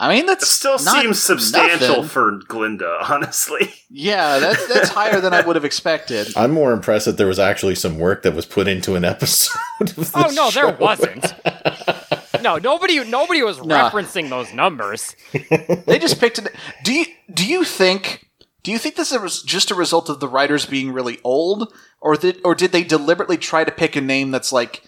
I 0.01 0.15
mean, 0.15 0.27
that's 0.27 0.45
It 0.45 0.47
still 0.47 0.79
not 0.79 1.03
seems 1.03 1.21
substantial 1.21 1.89
nothing. 1.89 2.05
for 2.09 2.39
Glinda, 2.47 2.99
honestly. 3.11 3.73
Yeah, 3.91 4.39
that's 4.39 4.65
that's 4.69 4.89
higher 4.91 5.21
than 5.21 5.35
I 5.35 5.41
would 5.45 5.57
have 5.57 5.65
expected. 5.65 6.29
I'm 6.37 6.53
more 6.53 6.73
impressed 6.73 7.07
that 7.07 7.17
there 7.17 7.27
was 7.27 7.41
actually 7.41 7.75
some 7.75 7.99
work 7.99 8.23
that 8.23 8.33
was 8.33 8.47
put 8.47 8.69
into 8.69 8.95
an 8.95 9.05
episode. 9.05 9.59
Of 9.81 9.97
this 9.97 10.13
Oh 10.15 10.31
no, 10.35 10.51
there 10.53 10.71
wasn't. 10.81 11.35
No, 12.43 12.59
nobody 12.59 13.03
nobody 13.11 13.43
was 13.43 13.61
Nah. 13.65 13.91
referencing 13.91 14.29
those 14.29 14.53
numbers. 14.55 15.17
They 15.33 15.99
just 15.99 16.21
picked 16.21 16.39
it. 16.39 16.55
Do 16.85 16.93
you 16.93 17.07
do 17.35 17.45
you 17.45 17.65
think 17.65 18.28
do 18.69 18.73
you 18.73 18.79
think 18.79 18.97
this 18.97 19.13
was 19.13 19.43
just 19.43 19.71
a 19.71 19.75
result 19.75 20.11
of 20.11 20.21
the 20.21 20.29
writers 20.29 20.67
being 20.67 20.93
really 20.93 21.21
old, 21.25 21.73
or 22.03 22.17
did 22.17 22.39
or 22.45 22.55
did 22.55 22.71
they 22.71 22.85
deliberately 22.85 23.39
try 23.39 23.65
to 23.65 23.73
pick 23.73 23.97
a 23.97 24.01
name 24.03 24.31
that's 24.31 24.53
like, 24.53 24.83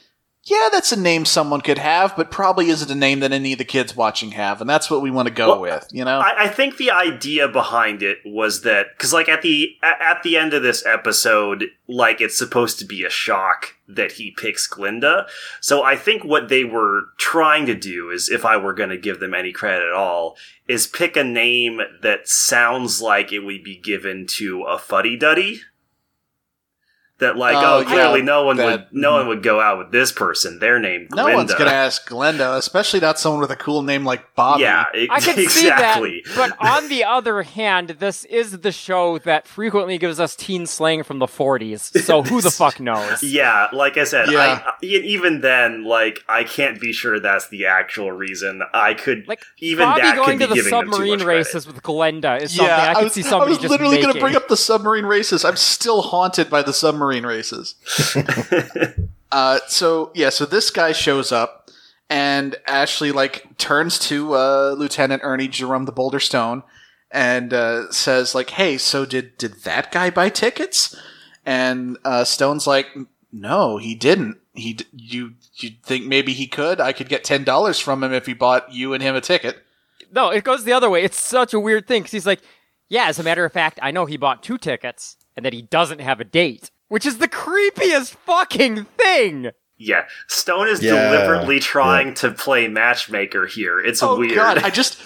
yeah, 0.44 0.68
that's 0.72 0.90
a 0.90 0.98
name 0.98 1.26
someone 1.26 1.60
could 1.60 1.78
have, 1.78 2.16
but 2.16 2.30
probably 2.30 2.70
isn't 2.70 2.90
a 2.90 2.94
name 2.94 3.20
that 3.20 3.30
any 3.30 3.52
of 3.52 3.58
the 3.58 3.64
kids 3.64 3.94
watching 3.94 4.30
have, 4.32 4.60
and 4.60 4.70
that's 4.70 4.90
what 4.90 5.02
we 5.02 5.10
want 5.10 5.28
to 5.28 5.34
go 5.34 5.48
Well, 5.48 5.60
with, 5.60 5.88
you 5.92 6.04
know? 6.04 6.18
I, 6.20 6.44
I 6.44 6.48
think 6.48 6.78
the 6.78 6.90
idea 6.90 7.46
behind 7.46 8.02
it 8.02 8.18
was 8.24 8.62
that 8.62 8.86
because, 8.96 9.12
like, 9.12 9.28
at 9.28 9.42
the 9.42 9.76
at, 9.82 10.00
at 10.00 10.22
the 10.22 10.38
end 10.38 10.54
of 10.54 10.62
this 10.62 10.84
episode, 10.86 11.66
like, 11.86 12.20
it's 12.22 12.38
supposed 12.38 12.78
to 12.78 12.86
be 12.86 13.04
a 13.04 13.10
shock 13.10 13.74
that 13.86 14.12
he 14.12 14.30
picks 14.30 14.66
Glinda. 14.66 15.26
So 15.60 15.82
I 15.82 15.96
think 15.96 16.24
what 16.24 16.48
they 16.48 16.64
were 16.64 17.02
trying 17.18 17.66
to 17.66 17.74
do 17.74 18.10
is, 18.10 18.30
if 18.30 18.44
I 18.44 18.56
were 18.56 18.72
going 18.72 18.90
to 18.90 18.96
give 18.96 19.20
them 19.20 19.34
any 19.34 19.52
credit 19.52 19.86
at 19.86 19.92
all, 19.92 20.36
is 20.66 20.86
pick 20.86 21.16
a 21.16 21.24
name 21.24 21.80
that 22.00 22.28
sounds 22.28 23.02
like 23.02 23.32
it 23.32 23.40
would 23.40 23.64
be 23.64 23.76
given 23.76 24.26
to 24.28 24.62
a 24.62 24.78
fuddy 24.78 25.16
duddy. 25.16 25.60
That 27.20 27.36
like, 27.36 27.56
Oh, 27.56 27.60
oh, 27.76 27.80
yeah, 27.80 27.86
clearly 27.88 28.22
no 28.22 28.44
one 28.44 28.56
that- 28.56 28.64
would 28.64 28.86
no 28.92 29.12
one 29.12 29.20
mm-hmm. 29.20 29.28
would 29.28 29.42
go 29.42 29.60
out 29.60 29.78
with 29.78 29.92
this 29.92 30.12
person. 30.12 30.58
They're 30.58 30.78
named 30.78 31.08
no 31.10 31.24
Glinda. 31.24 31.36
one's 31.36 31.54
gonna 31.54 31.70
ask 31.70 32.08
Glenda, 32.08 32.56
especially 32.56 33.00
not 33.00 33.18
someone 33.18 33.40
with 33.40 33.50
a 33.50 33.56
cool 33.56 33.82
name 33.82 34.04
like 34.04 34.34
Bobby. 34.34 34.62
Yeah, 34.62 34.84
I 34.92 35.20
can 35.20 35.38
exactly. 35.38 36.22
see 36.24 36.32
that, 36.34 36.36
but 36.36 36.56
on 36.66 36.88
the 36.88 37.04
other 37.04 37.42
hand, 37.42 37.90
this 38.00 38.24
is 38.24 38.60
the 38.60 38.72
show 38.72 39.18
that 39.18 39.46
frequently 39.46 39.98
gives 39.98 40.18
us 40.18 40.34
teen 40.34 40.66
slang 40.66 41.02
from 41.02 41.18
the 41.18 41.26
40s. 41.26 41.96
So 42.02 42.22
who 42.22 42.40
the 42.40 42.50
fuck 42.50 42.80
knows? 42.80 43.22
Yeah, 43.22 43.68
like 43.72 43.96
I 43.96 44.04
said, 44.04 44.30
Yeah. 44.30 44.62
I, 44.64 44.84
even 44.84 45.40
then, 45.42 45.84
like 45.84 46.20
I 46.28 46.44
can't 46.44 46.80
be 46.80 46.92
sure 46.92 47.20
that's 47.20 47.48
the 47.48 47.66
actual 47.66 48.12
reason. 48.12 48.62
I 48.72 48.94
could 48.94 49.28
Like 49.28 49.42
even 49.58 49.86
Bobby 49.86 50.00
that 50.02 50.16
going 50.16 50.38
could 50.38 50.48
to 50.48 50.54
be 50.54 50.60
the 50.60 50.68
giving 50.70 50.70
them 50.70 50.84
too 50.86 50.92
submarine 50.92 51.10
much 51.18 51.24
credit. 51.24 51.38
races 51.38 51.66
with 51.66 51.82
Glenda 51.82 52.40
is 52.40 52.54
something 52.54 52.72
I 52.74 52.90
I 52.90 52.94
could 52.94 53.04
was, 53.04 53.12
see 53.12 53.28
I 53.28 53.36
was 53.44 53.58
just 53.58 53.70
literally 53.70 53.96
making. 53.96 54.04
going 54.04 54.14
to 54.14 54.20
bring 54.20 54.36
up 54.36 54.48
the 54.48 54.56
submarine 54.56 55.04
races. 55.04 55.44
I'm 55.44 55.56
still 55.56 56.02
haunted 56.02 56.48
by 56.48 56.62
the 56.62 56.72
submarine 56.72 57.09
races. 57.18 57.74
uh, 59.32 59.58
so 59.66 60.10
yeah, 60.14 60.30
so 60.30 60.46
this 60.46 60.70
guy 60.70 60.92
shows 60.92 61.32
up, 61.32 61.70
and 62.08 62.56
Ashley 62.66 63.10
like 63.12 63.56
turns 63.58 63.98
to 64.00 64.34
uh, 64.34 64.74
Lieutenant 64.78 65.22
Ernie 65.24 65.48
Jerome 65.48 65.84
the 65.86 65.92
Boulder 65.92 66.20
Stone, 66.20 66.62
and 67.10 67.52
uh, 67.52 67.90
says 67.90 68.34
like, 68.34 68.50
"Hey, 68.50 68.78
so 68.78 69.04
did 69.04 69.36
did 69.38 69.62
that 69.64 69.90
guy 69.90 70.10
buy 70.10 70.28
tickets?" 70.28 70.96
And 71.44 71.98
uh, 72.04 72.24
Stone's 72.24 72.66
like, 72.66 72.86
"No, 73.32 73.78
he 73.78 73.94
didn't. 73.94 74.38
He 74.54 74.74
d- 74.74 74.86
you 74.92 75.34
you 75.56 75.70
think 75.82 76.06
maybe 76.06 76.32
he 76.32 76.46
could? 76.46 76.80
I 76.80 76.92
could 76.92 77.08
get 77.08 77.24
ten 77.24 77.44
dollars 77.44 77.78
from 77.78 78.04
him 78.04 78.12
if 78.12 78.26
he 78.26 78.34
bought 78.34 78.72
you 78.72 78.94
and 78.94 79.02
him 79.02 79.16
a 79.16 79.20
ticket." 79.20 79.64
No, 80.12 80.30
it 80.30 80.44
goes 80.44 80.64
the 80.64 80.72
other 80.72 80.90
way. 80.90 81.02
It's 81.02 81.18
such 81.18 81.54
a 81.54 81.60
weird 81.60 81.86
thing 81.86 82.02
because 82.02 82.12
he's 82.12 82.26
like, 82.26 82.40
yeah, 82.90 83.06
as 83.06 83.18
a 83.18 83.22
matter 83.22 83.44
of 83.44 83.52
fact, 83.52 83.78
I 83.80 83.92
know 83.92 84.04
he 84.04 84.16
bought 84.16 84.42
two 84.42 84.58
tickets 84.58 85.16
and 85.36 85.46
that 85.46 85.52
he 85.52 85.62
doesn't 85.62 86.00
have 86.00 86.20
a 86.20 86.24
date, 86.24 86.70
which 86.90 87.06
is 87.06 87.16
the 87.16 87.28
creepiest 87.28 88.10
fucking 88.26 88.84
thing. 88.98 89.50
Yeah, 89.78 90.04
Stone 90.28 90.68
is 90.68 90.82
Yeah, 90.82 91.10
deliberately 91.10 91.58
trying 91.58 92.12
to 92.16 92.30
play 92.32 92.68
matchmaker 92.68 93.46
here. 93.46 93.80
It's 93.80 94.02
weird. 94.02 94.12
Oh 94.12 94.18
weird. 94.18 94.34
god, 94.34 94.58
I 94.58 94.68
just 94.80 95.00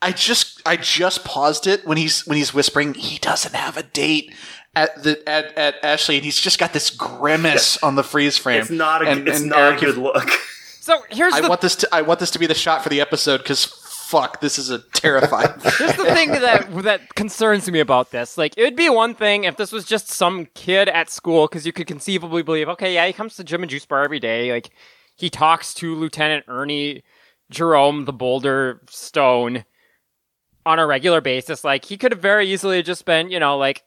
I 0.00 0.12
just 0.12 0.62
I 0.64 0.76
just 0.76 1.24
paused 1.24 1.66
it 1.66 1.86
when 1.86 1.98
he's 1.98 2.26
when 2.26 2.38
he's 2.38 2.54
whispering 2.54 2.94
he 2.94 3.18
doesn't 3.18 3.54
have 3.54 3.76
a 3.76 3.82
date 3.82 4.32
at 4.74 5.02
the 5.02 5.28
at, 5.28 5.56
at 5.58 5.74
Ashley 5.84 6.16
and 6.16 6.24
he's 6.24 6.40
just 6.40 6.58
got 6.58 6.72
this 6.72 6.88
grimace 6.88 7.76
on 7.82 7.96
the 7.96 8.02
freeze 8.04 8.38
frame. 8.38 8.60
it's 8.62 8.70
not 8.70 9.02
a 9.02 9.08
And- 9.10 9.28
it's 9.28 9.40
and 9.40 9.50
not 9.50 9.58
Eric, 9.58 9.82
a 9.82 9.84
good 9.86 9.98
look. 9.98 10.30
So 10.80 11.02
here's 11.10 11.34
I 11.34 11.42
the 11.42 11.48
want 11.50 11.60
this 11.60 11.76
to 11.76 11.88
I 11.92 12.00
want 12.00 12.18
this 12.18 12.30
to 12.30 12.38
be 12.38 12.46
the 12.46 12.54
shot 12.54 12.82
for 12.82 12.88
the 12.88 13.02
episode 13.02 13.44
cuz 13.44 13.66
fuck, 14.08 14.40
this 14.40 14.58
is 14.58 14.70
a 14.70 14.78
terrifying. 14.94 15.50
Here's 15.62 15.96
the 15.96 16.04
thing 16.14 16.30
that 16.30 16.82
that 16.84 17.14
concerns 17.14 17.70
me 17.70 17.80
about 17.80 18.10
this. 18.10 18.38
Like, 18.38 18.54
it 18.56 18.62
would 18.62 18.76
be 18.76 18.88
one 18.88 19.14
thing 19.14 19.44
if 19.44 19.56
this 19.56 19.70
was 19.70 19.84
just 19.84 20.08
some 20.08 20.46
kid 20.54 20.88
at 20.88 21.10
school, 21.10 21.46
because 21.46 21.66
you 21.66 21.72
could 21.72 21.86
conceivably 21.86 22.42
believe, 22.42 22.68
okay, 22.70 22.94
yeah, 22.94 23.06
he 23.06 23.12
comes 23.12 23.36
to 23.36 23.44
Gym 23.44 23.62
and 23.62 23.70
Juice 23.70 23.84
Bar 23.84 24.02
every 24.04 24.18
day. 24.20 24.50
Like, 24.52 24.70
he 25.14 25.28
talks 25.28 25.74
to 25.74 25.94
Lieutenant 25.94 26.44
Ernie 26.48 27.02
Jerome, 27.50 28.06
the 28.06 28.12
Boulder 28.12 28.80
Stone, 28.88 29.64
on 30.64 30.78
a 30.78 30.86
regular 30.86 31.20
basis. 31.20 31.62
Like, 31.62 31.84
he 31.84 31.96
could 31.98 32.12
have 32.12 32.22
very 32.22 32.48
easily 32.50 32.82
just 32.82 33.04
been, 33.04 33.30
you 33.30 33.38
know, 33.40 33.58
like, 33.58 33.84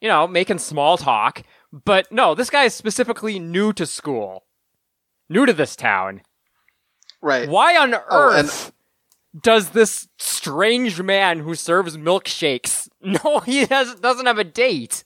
you 0.00 0.08
know, 0.08 0.26
making 0.26 0.58
small 0.58 0.96
talk. 0.96 1.42
But 1.72 2.10
no, 2.10 2.34
this 2.34 2.50
guy 2.50 2.64
is 2.64 2.74
specifically 2.74 3.38
new 3.38 3.72
to 3.74 3.86
school, 3.86 4.44
new 5.28 5.46
to 5.46 5.52
this 5.52 5.76
town. 5.76 6.22
right. 7.22 7.48
Why 7.48 7.76
on 7.76 7.94
Oh, 7.94 8.30
and- 8.30 8.46
earth 8.48 8.72
does 9.38 9.70
this 9.70 10.08
strange 10.18 11.00
man 11.02 11.40
who 11.40 11.54
serves 11.54 11.96
milkshakes 11.96 12.88
know 13.02 13.40
he 13.40 13.66
has, 13.66 13.94
doesn't 13.96 14.26
have 14.26 14.38
a 14.38 14.44
date? 14.44 15.04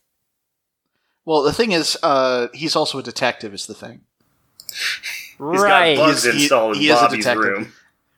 Well, 1.24 1.42
the 1.42 1.52
thing 1.52 1.72
is 1.72 1.96
uh 2.02 2.48
he's 2.54 2.76
also 2.76 2.98
a 2.98 3.02
detective 3.02 3.54
is 3.54 3.66
the 3.66 3.74
thing. 3.74 4.02
He's 4.68 5.38
right, 5.38 5.96
got 5.96 6.06
bugs 6.06 6.22
He's- 6.24 6.34
he- 6.36 6.42
installed 6.42 6.76
he 6.76 6.88
in 6.88 6.94
is 6.94 7.00
a 7.00 7.04
Bobby's 7.04 7.24
detective. 7.24 7.44
room. 7.44 7.72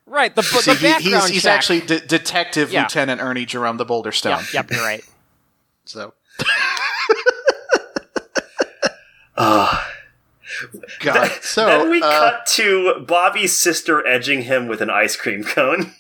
right. 0.07 0.35
The, 0.35 0.43
but 0.43 0.63
See, 0.63 0.71
the 0.73 0.77
he- 0.77 0.83
background 0.87 1.23
he's, 1.25 1.27
he's 1.35 1.43
check- 1.43 1.53
actually 1.57 1.81
de- 1.83 2.01
detective 2.07 2.73
Yeah. 2.73 2.83
Lieutenant 2.83 3.21
Ernie 3.21 3.45
Jerome 3.47 3.77
the 3.77 3.85
Boulder 3.85 4.13
Stone. 4.13 4.39
Yep, 4.53 4.53
yep, 4.55 4.71
you're 4.71 4.83
right. 4.85 5.05
So 5.85 6.15
Ugh. 9.37 9.79
god. 11.01 11.31
So 11.43 11.67
then 11.67 11.91
we 11.91 12.03
uh, 12.03 12.09
cut 12.11 12.47
to 12.55 13.05
Bobby's 13.07 13.57
sister 13.61 14.07
edging 14.07 14.43
him 14.43 14.67
with 14.69 14.81
an 14.81 14.91
ice 14.91 15.17
cream 15.17 15.45
cone. 15.45 15.93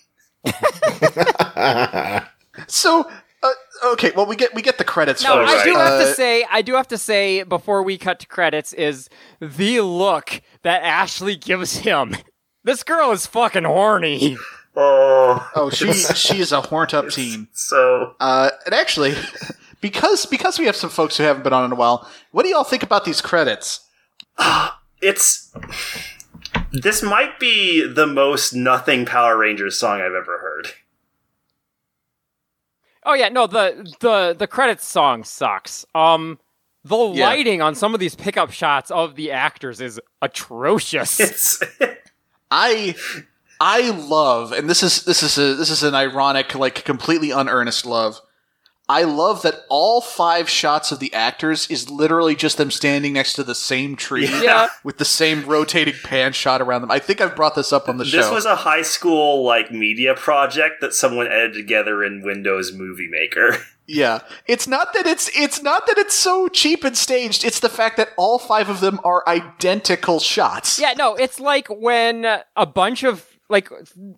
So 2.68 3.08
uh, 3.42 3.50
okay, 3.92 4.12
well 4.16 4.24
we 4.26 4.34
get 4.34 4.54
we 4.54 4.62
get 4.62 4.78
the 4.78 4.84
credits 4.84 5.22
Now, 5.22 5.34
first. 5.44 5.54
I 5.54 5.64
do 5.64 5.74
right. 5.74 5.86
have 5.90 6.00
to 6.04 6.10
Uh, 6.10 6.14
say, 6.14 6.46
I 6.50 6.62
do 6.62 6.74
have 6.74 6.88
to 6.88 6.96
say 6.98 7.42
before 7.42 7.82
we 7.82 7.98
cut 7.98 8.18
to 8.20 8.26
credits 8.26 8.72
is 8.72 9.10
the 9.40 9.80
look 9.82 10.40
that 10.62 10.82
Ashley 10.82 11.36
gives 11.36 11.78
him. 11.78 12.16
This 12.64 12.82
girl 12.82 13.10
is 13.12 13.26
fucking 13.26 13.64
horny. 13.64 14.36
Oh, 14.74 15.50
Oh, 15.54 15.70
she 15.70 15.92
she 15.92 16.40
is 16.40 16.50
a 16.52 16.62
horned 16.62 16.94
up 16.94 17.10
teen. 17.10 17.48
so 17.52 18.14
Uh, 18.20 18.50
and 18.64 18.74
actually, 18.74 19.14
because 19.82 20.24
because 20.26 20.58
we 20.58 20.64
have 20.66 20.76
some 20.76 20.90
folks 20.90 21.16
who 21.18 21.24
haven't 21.24 21.42
been 21.44 21.52
on 21.52 21.64
in 21.66 21.72
a 21.72 21.76
while, 21.76 22.08
what 22.30 22.42
do 22.44 22.48
y'all 22.48 22.64
think 22.64 22.82
about 22.82 23.04
these 23.04 23.20
credits? 23.20 23.80
it's 25.02 25.52
this 26.72 27.02
might 27.02 27.38
be 27.38 27.86
the 27.86 28.06
most 28.06 28.52
nothing 28.52 29.06
Power 29.06 29.36
Rangers 29.36 29.78
song 29.78 30.00
I've 30.00 30.14
ever 30.14 30.38
heard. 30.38 30.68
Oh 33.04 33.14
yeah, 33.14 33.28
no, 33.28 33.46
the 33.46 33.92
the 34.00 34.34
the 34.36 34.46
credits 34.46 34.86
song 34.86 35.24
sucks. 35.24 35.84
Um 35.94 36.38
the 36.84 36.96
Yeah. 36.96 37.26
lighting 37.28 37.62
on 37.62 37.74
some 37.74 37.94
of 37.94 38.00
these 38.00 38.14
pickup 38.14 38.50
shots 38.50 38.90
of 38.90 39.16
the 39.16 39.30
actors 39.32 39.80
is 39.80 40.00
atrocious. 40.22 41.18
It's 41.20 41.62
I 42.50 42.94
I 43.60 43.90
love, 43.90 44.52
and 44.52 44.68
this 44.68 44.82
is 44.82 45.04
this 45.04 45.22
is 45.22 45.38
a 45.38 45.54
this 45.54 45.70
is 45.70 45.82
an 45.82 45.94
ironic, 45.94 46.54
like 46.54 46.84
completely 46.84 47.30
unearnest 47.30 47.86
love. 47.86 48.20
I 48.88 49.02
love 49.02 49.42
that 49.42 49.64
all 49.68 50.00
five 50.00 50.48
shots 50.48 50.92
of 50.92 51.00
the 51.00 51.12
actors 51.12 51.68
is 51.68 51.90
literally 51.90 52.36
just 52.36 52.56
them 52.56 52.70
standing 52.70 53.14
next 53.14 53.32
to 53.32 53.42
the 53.42 53.54
same 53.54 53.96
tree 53.96 54.28
Yeah. 54.28 54.68
with 54.84 54.98
the 54.98 55.04
same 55.04 55.44
rotating 55.44 55.94
pan 56.04 56.32
shot 56.32 56.62
around 56.62 56.82
them. 56.82 56.90
I 56.92 57.00
think 57.00 57.20
I've 57.20 57.34
brought 57.34 57.56
this 57.56 57.72
up 57.72 57.88
on 57.88 57.96
the 57.96 58.04
this 58.04 58.12
show. 58.12 58.18
This 58.22 58.30
was 58.30 58.44
a 58.44 58.54
high 58.54 58.82
school 58.82 59.44
like 59.44 59.72
media 59.72 60.14
project 60.14 60.80
that 60.82 60.94
someone 60.94 61.26
edited 61.26 61.54
together 61.54 62.04
in 62.04 62.22
Windows 62.22 62.72
Movie 62.72 63.08
Maker. 63.08 63.56
Yeah, 63.88 64.18
it's 64.48 64.66
not 64.66 64.94
that 64.94 65.06
it's 65.06 65.30
it's 65.38 65.62
not 65.62 65.86
that 65.86 65.96
it's 65.96 66.12
so 66.12 66.48
cheap 66.48 66.82
and 66.82 66.96
staged. 66.96 67.44
It's 67.44 67.60
the 67.60 67.68
fact 67.68 67.96
that 67.98 68.08
all 68.16 68.36
five 68.36 68.68
of 68.68 68.80
them 68.80 68.98
are 69.04 69.22
identical 69.28 70.18
shots. 70.18 70.80
Yeah, 70.80 70.94
no, 70.98 71.14
it's 71.14 71.38
like 71.38 71.68
when 71.68 72.24
a 72.56 72.66
bunch 72.66 73.04
of 73.04 73.24
like 73.48 73.70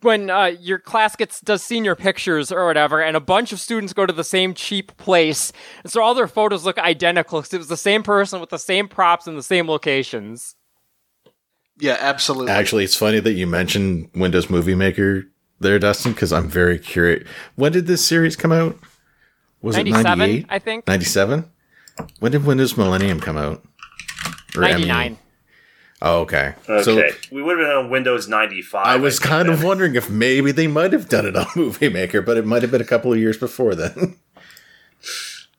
when 0.03 0.31
uh, 0.31 0.47
your 0.47 0.79
class 0.79 1.17
gets 1.17 1.41
does 1.41 1.63
senior 1.63 1.95
pictures 1.95 2.51
or 2.51 2.67
whatever, 2.67 3.01
and 3.03 3.17
a 3.17 3.21
bunch 3.21 3.53
of 3.53 3.61
students 3.61 3.93
go 3.93 4.07
to 4.07 4.13
the 4.13 4.25
same 4.25 4.55
cheap 4.55 4.97
place, 4.97 5.53
and 5.83 5.93
so 5.93 6.03
all 6.03 6.15
their 6.15 6.29
photos 6.29 6.65
look 6.65 6.79
identical 6.79 7.41
because 7.41 7.53
it 7.53 7.59
was 7.59 7.69
the 7.69 7.77
same 7.77 8.03
person 8.03 8.41
with 8.41 8.51
the 8.51 8.59
same 8.59 8.89
props 8.89 9.27
in 9.27 9.37
the 9.37 9.43
same 9.43 9.69
locations. 9.69 10.57
Yeah, 11.79 11.97
absolutely. 12.01 12.51
Actually, 12.51 12.85
it's 12.85 12.97
funny 12.97 13.21
that 13.21 13.33
you 13.35 13.47
mentioned 13.47 14.11
Windows 14.15 14.51
Movie 14.51 14.75
Maker 14.75 15.25
there, 15.61 15.79
Dustin, 15.79 16.13
because 16.13 16.33
I'm 16.33 16.49
very 16.49 16.79
curious. 16.79 17.29
When 17.55 17.73
did 17.73 17.87
this 17.87 18.05
series 18.05 18.37
come 18.37 18.53
out? 18.53 18.77
Was 19.63 19.77
it 19.77 19.87
98? 19.87 20.47
I 20.49 20.59
think. 20.59 20.87
97? 20.87 21.45
When 22.21 22.33
did 22.33 22.45
Windows 22.45 22.77
Millennium 22.77 23.21
come 23.21 23.37
out? 23.37 23.65
Or, 24.57 24.65
I 24.65 24.77
mean, 24.77 24.89
99. 24.89 25.19
Oh, 26.01 26.21
okay. 26.21 26.55
Okay, 26.69 26.83
So 26.83 27.03
we 27.33 27.43
would 27.43 27.59
have 27.59 27.67
been 27.67 27.77
on 27.77 27.91
Windows 27.91 28.29
ninety 28.29 28.63
five. 28.63 28.87
I 28.87 28.97
was 28.97 29.19
kind 29.19 29.49
of 29.49 29.65
wondering 29.65 29.97
if 29.97 30.09
maybe 30.09 30.53
they 30.53 30.67
might 30.69 30.93
have 30.93 31.09
done 31.09 31.27
it 31.27 31.35
on 31.37 31.47
Movie 31.57 31.89
Maker, 31.89 32.23
but 32.23 32.37
it 32.37 32.47
might 32.47 32.63
have 32.63 32.71
been 32.71 32.81
a 32.81 32.85
couple 32.87 33.13
of 33.13 33.19
years 33.19 33.37
before 33.37 33.75
then. 33.75 34.17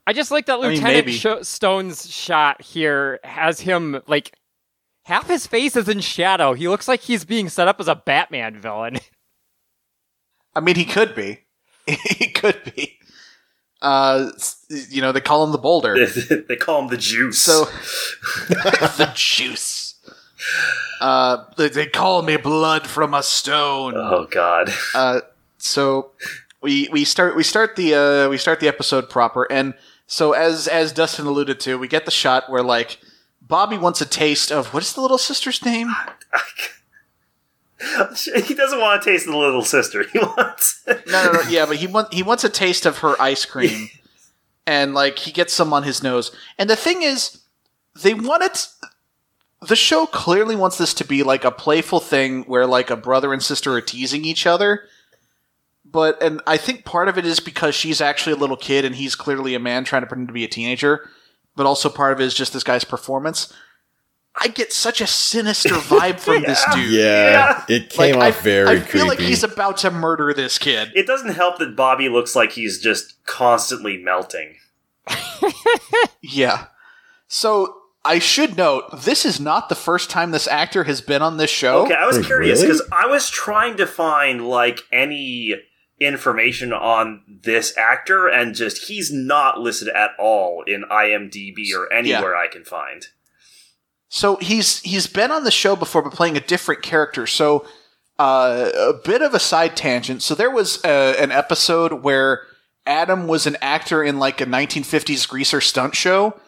I 0.07 0.13
just 0.13 0.31
like 0.31 0.45
that 0.47 0.59
mean, 0.59 0.71
Lieutenant 0.71 1.05
maybe. 1.05 1.11
Sho- 1.11 1.41
Stone's 1.43 2.09
shot 2.09 2.61
here 2.61 3.19
has 3.23 3.59
him 3.59 4.01
like 4.07 4.33
half 5.05 5.27
his 5.27 5.45
face 5.45 5.75
is 5.75 5.89
in 5.89 5.99
shadow. 5.99 6.53
He 6.53 6.67
looks 6.67 6.87
like 6.87 7.01
he's 7.01 7.25
being 7.25 7.49
set 7.49 7.67
up 7.67 7.79
as 7.79 7.87
a 7.87 7.95
Batman 7.95 8.59
villain. 8.59 8.97
I 10.55 10.61
mean, 10.61 10.75
he 10.75 10.85
could 10.85 11.13
be. 11.15 11.41
he 11.85 12.27
could 12.31 12.73
be. 12.75 12.97
Uh, 13.81 14.31
you 14.89 15.01
know, 15.01 15.11
they 15.11 15.21
call 15.21 15.43
him 15.43 15.51
the 15.51 15.57
Boulder. 15.57 16.05
they 16.05 16.55
call 16.55 16.81
him 16.81 16.87
the 16.89 16.97
juice. 16.97 17.39
So 17.39 17.65
the 18.49 19.11
juice. 19.15 19.78
Uh, 21.01 21.45
they, 21.57 21.69
they 21.69 21.85
call 21.87 22.21
me 22.21 22.37
blood 22.37 22.85
from 22.87 23.13
a 23.13 23.23
stone. 23.23 23.93
oh 23.95 24.27
god, 24.29 24.69
Uh, 24.93 25.21
so 25.57 26.11
we 26.61 26.89
we 26.91 27.05
start 27.05 27.35
we 27.35 27.43
start 27.43 27.75
the 27.75 27.95
uh, 27.95 28.29
we 28.29 28.37
start 28.37 28.59
the 28.59 28.67
episode 28.67 29.09
proper, 29.09 29.49
and 29.51 29.73
so 30.07 30.33
as 30.33 30.67
as 30.67 30.91
Dustin 30.91 31.25
alluded 31.25 31.59
to, 31.61 31.77
we 31.77 31.87
get 31.87 32.05
the 32.05 32.11
shot 32.11 32.49
where 32.49 32.63
like 32.63 32.99
Bobby 33.41 33.77
wants 33.77 34.01
a 34.01 34.05
taste 34.05 34.51
of 34.51 34.73
what 34.73 34.83
is 34.83 34.93
the 34.93 35.01
little 35.01 35.17
sister's 35.17 35.63
name? 35.63 35.89
he 38.45 38.53
doesn't 38.53 38.79
want 38.79 39.01
to 39.01 39.09
taste 39.09 39.25
the 39.25 39.37
little 39.37 39.63
sister. 39.63 40.03
He 40.11 40.19
wants. 40.19 40.83
No, 40.85 40.97
no, 41.07 41.31
no. 41.31 41.41
Yeah, 41.49 41.65
but 41.65 41.77
he 41.77 41.87
want 41.87 42.13
he 42.13 42.23
wants 42.23 42.43
a 42.43 42.49
taste 42.49 42.85
of 42.85 42.97
her 42.99 43.15
ice 43.21 43.45
cream, 43.45 43.89
and 44.67 44.93
like 44.93 45.19
he 45.19 45.31
gets 45.31 45.53
some 45.53 45.71
on 45.71 45.83
his 45.83 46.03
nose. 46.03 46.31
And 46.57 46.69
the 46.69 46.75
thing 46.75 47.03
is, 47.03 47.39
they 48.01 48.13
want 48.13 48.43
it. 48.43 48.67
The 49.61 49.75
show 49.75 50.05
clearly 50.05 50.55
wants 50.55 50.77
this 50.77 50.93
to 50.95 51.05
be 51.05 51.21
like 51.23 51.43
a 51.43 51.51
playful 51.51 51.99
thing 51.99 52.43
where 52.43 52.65
like 52.65 52.89
a 52.89 52.95
brother 52.95 53.33
and 53.33 53.43
sister 53.43 53.73
are 53.73 53.81
teasing 53.81 54.23
each 54.23 54.45
other. 54.45 54.83
But 55.83 56.21
and 56.23 56.41
I 56.47 56.57
think 56.57 56.85
part 56.85 57.09
of 57.09 57.17
it 57.17 57.25
is 57.25 57.39
because 57.39 57.75
she's 57.75 57.99
actually 57.99 58.33
a 58.33 58.37
little 58.37 58.55
kid 58.57 58.85
and 58.85 58.95
he's 58.95 59.15
clearly 59.15 59.55
a 59.55 59.59
man 59.59 59.83
trying 59.83 60.03
to 60.03 60.07
pretend 60.07 60.27
to 60.29 60.33
be 60.33 60.43
a 60.45 60.47
teenager. 60.47 61.09
But 61.55 61.65
also 61.65 61.89
part 61.89 62.13
of 62.13 62.21
it 62.21 62.25
is 62.25 62.33
just 62.33 62.53
this 62.53 62.63
guy's 62.63 62.83
performance. 62.85 63.51
I 64.41 64.47
get 64.47 64.71
such 64.71 65.01
a 65.01 65.07
sinister 65.07 65.69
vibe 65.75 66.19
from 66.21 66.43
this 66.43 66.63
dude. 66.73 66.91
yeah, 66.91 67.65
it 67.67 67.89
came 67.89 68.15
Like, 68.15 68.35
off 68.35 68.39
I, 68.39 68.43
very 68.43 68.69
I 68.69 68.79
feel 68.79 69.07
like 69.07 69.19
he's 69.19 69.43
about 69.43 69.77
to 69.77 69.91
murder 69.91 70.33
this 70.33 70.57
kid. 70.57 70.91
It 70.95 71.07
doesn't 71.07 71.33
help 71.33 71.57
that 71.57 71.75
Bobby 71.75 72.07
looks 72.07 72.35
like 72.35 72.51
he's 72.53 72.79
just 72.79 73.25
constantly 73.25 73.97
melting. 73.97 74.55
Yeah. 76.21 76.67
So 77.27 77.75
I 78.09 78.17
should 78.17 78.57
note 78.57 79.03
this 79.03 79.23
is 79.23 79.39
not 79.39 79.69
the 79.69 79.75
first 79.75 80.09
time 80.09 80.31
this 80.31 80.47
actor 80.47 80.85
has 80.85 80.99
been 80.99 81.21
on 81.21 81.37
this 81.37 81.51
show. 81.51 81.83
Okay, 81.85 81.93
I 81.93 82.07
was 82.07 82.17
Wait, 82.17 82.25
curious 82.25 82.59
really? 82.63 82.73
because 82.73 82.89
I 82.91 83.05
was 83.05 83.29
trying 83.29 83.77
to 83.77 83.85
find 83.85 84.47
like 84.47 84.79
any 84.91 85.53
information 85.99 86.73
on 86.73 87.21
this 87.27 87.77
actor, 87.77 88.27
and 88.27 88.55
just 88.55 88.87
he's 88.87 89.13
not 89.13 89.59
listed 89.59 89.89
at 89.89 90.09
all 90.17 90.63
in 90.65 90.85
IMDb 90.89 91.71
or 91.75 91.93
anywhere 91.93 92.35
I 92.35 92.47
can 92.47 92.63
find. 92.63 93.05
So 94.07 94.37
he's 94.37 94.79
he's 94.79 95.05
been 95.05 95.29
on 95.29 95.43
the 95.43 95.51
show 95.51 95.75
before, 95.75 96.01
but 96.01 96.13
playing 96.13 96.35
a 96.35 96.41
different 96.41 96.81
character. 96.81 97.27
So 97.27 97.67
uh, 98.17 98.71
a 98.75 98.93
bit 99.05 99.21
of 99.21 99.35
a 99.35 99.39
side 99.39 99.77
tangent. 99.77 100.23
So 100.23 100.33
there 100.33 100.49
was 100.49 100.83
uh 100.83 101.13
an 101.19 101.31
episode 101.31 102.01
where 102.01 102.41
Adam 102.87 103.27
was 103.27 103.45
an 103.45 103.57
actor 103.61 104.03
in 104.03 104.17
like 104.17 104.41
a 104.41 104.47
1950s 104.47 105.29
greaser 105.29 105.61
stunt 105.61 105.93
show. 105.93 106.39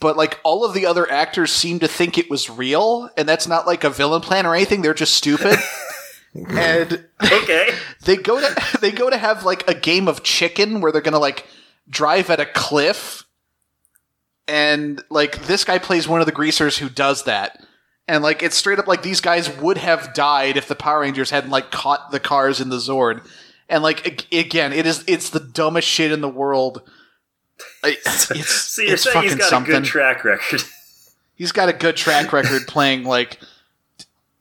But 0.00 0.16
like 0.16 0.40
all 0.44 0.64
of 0.64 0.74
the 0.74 0.86
other 0.86 1.10
actors 1.10 1.52
seem 1.52 1.78
to 1.80 1.88
think 1.88 2.18
it 2.18 2.30
was 2.30 2.50
real, 2.50 3.10
and 3.16 3.28
that's 3.28 3.46
not 3.46 3.66
like 3.66 3.84
a 3.84 3.90
villain 3.90 4.20
plan 4.20 4.46
or 4.46 4.54
anything. 4.54 4.82
They're 4.82 4.94
just 4.94 5.14
stupid. 5.14 5.58
and 6.48 7.04
Okay, 7.22 7.74
they 8.04 8.16
go 8.16 8.40
to 8.40 8.78
they 8.80 8.92
go 8.92 9.10
to 9.10 9.16
have 9.16 9.44
like 9.44 9.68
a 9.68 9.74
game 9.74 10.08
of 10.08 10.22
chicken 10.22 10.80
where 10.80 10.92
they're 10.92 11.00
gonna 11.00 11.18
like 11.18 11.46
drive 11.88 12.30
at 12.30 12.40
a 12.40 12.46
cliff. 12.46 13.24
And 14.46 15.02
like 15.10 15.46
this 15.46 15.64
guy 15.64 15.78
plays 15.78 16.08
one 16.08 16.20
of 16.20 16.26
the 16.26 16.32
greasers 16.32 16.78
who 16.78 16.88
does 16.88 17.24
that. 17.24 17.62
And 18.06 18.22
like 18.22 18.42
it's 18.42 18.56
straight 18.56 18.78
up 18.78 18.86
like 18.86 19.02
these 19.02 19.20
guys 19.20 19.54
would 19.58 19.76
have 19.76 20.14
died 20.14 20.56
if 20.56 20.68
the 20.68 20.74
power 20.74 21.00
rangers 21.00 21.30
hadn't 21.30 21.50
like 21.50 21.70
caught 21.70 22.10
the 22.10 22.20
cars 22.20 22.60
in 22.60 22.70
the 22.70 22.76
zord. 22.76 23.26
And 23.68 23.82
like 23.82 24.26
again 24.32 24.72
it 24.72 24.86
is 24.86 25.04
it's 25.06 25.30
the 25.30 25.40
dumbest 25.40 25.86
shit 25.86 26.12
in 26.12 26.22
the 26.22 26.28
world 26.28 26.82
It's, 27.84 28.50
so 28.52 28.82
you're 28.82 28.94
it's 28.94 29.02
saying 29.04 29.22
he's 29.22 29.34
got 29.36 29.48
something 29.48 29.74
a 29.74 29.80
good 29.80 29.86
track 29.86 30.24
record. 30.24 30.62
he's 31.36 31.52
got 31.52 31.68
a 31.68 31.72
good 31.72 31.96
track 31.96 32.32
record 32.32 32.66
playing 32.66 33.04
like 33.04 33.38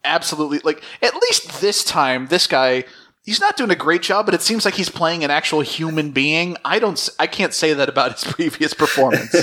absolutely 0.04 0.60
like 0.60 0.82
at 1.02 1.14
least 1.16 1.62
this 1.62 1.84
time 1.84 2.28
this 2.28 2.48
guy 2.48 2.84
he's 3.26 3.40
not 3.40 3.56
doing 3.58 3.70
a 3.70 3.76
great 3.76 4.02
job 4.02 4.26
but 4.26 4.34
it 4.34 4.42
seems 4.42 4.66
like 4.66 4.74
he's 4.74 4.90
playing 4.90 5.24
an 5.24 5.30
actual 5.30 5.62
human 5.62 6.12
being 6.12 6.56
i 6.66 6.80
don't 6.80 7.10
I 7.20 7.28
can't 7.28 7.54
say 7.54 7.74
that 7.74 7.90
about 7.90 8.14
his 8.20 8.24
previous 8.34 8.74
performance 8.74 9.36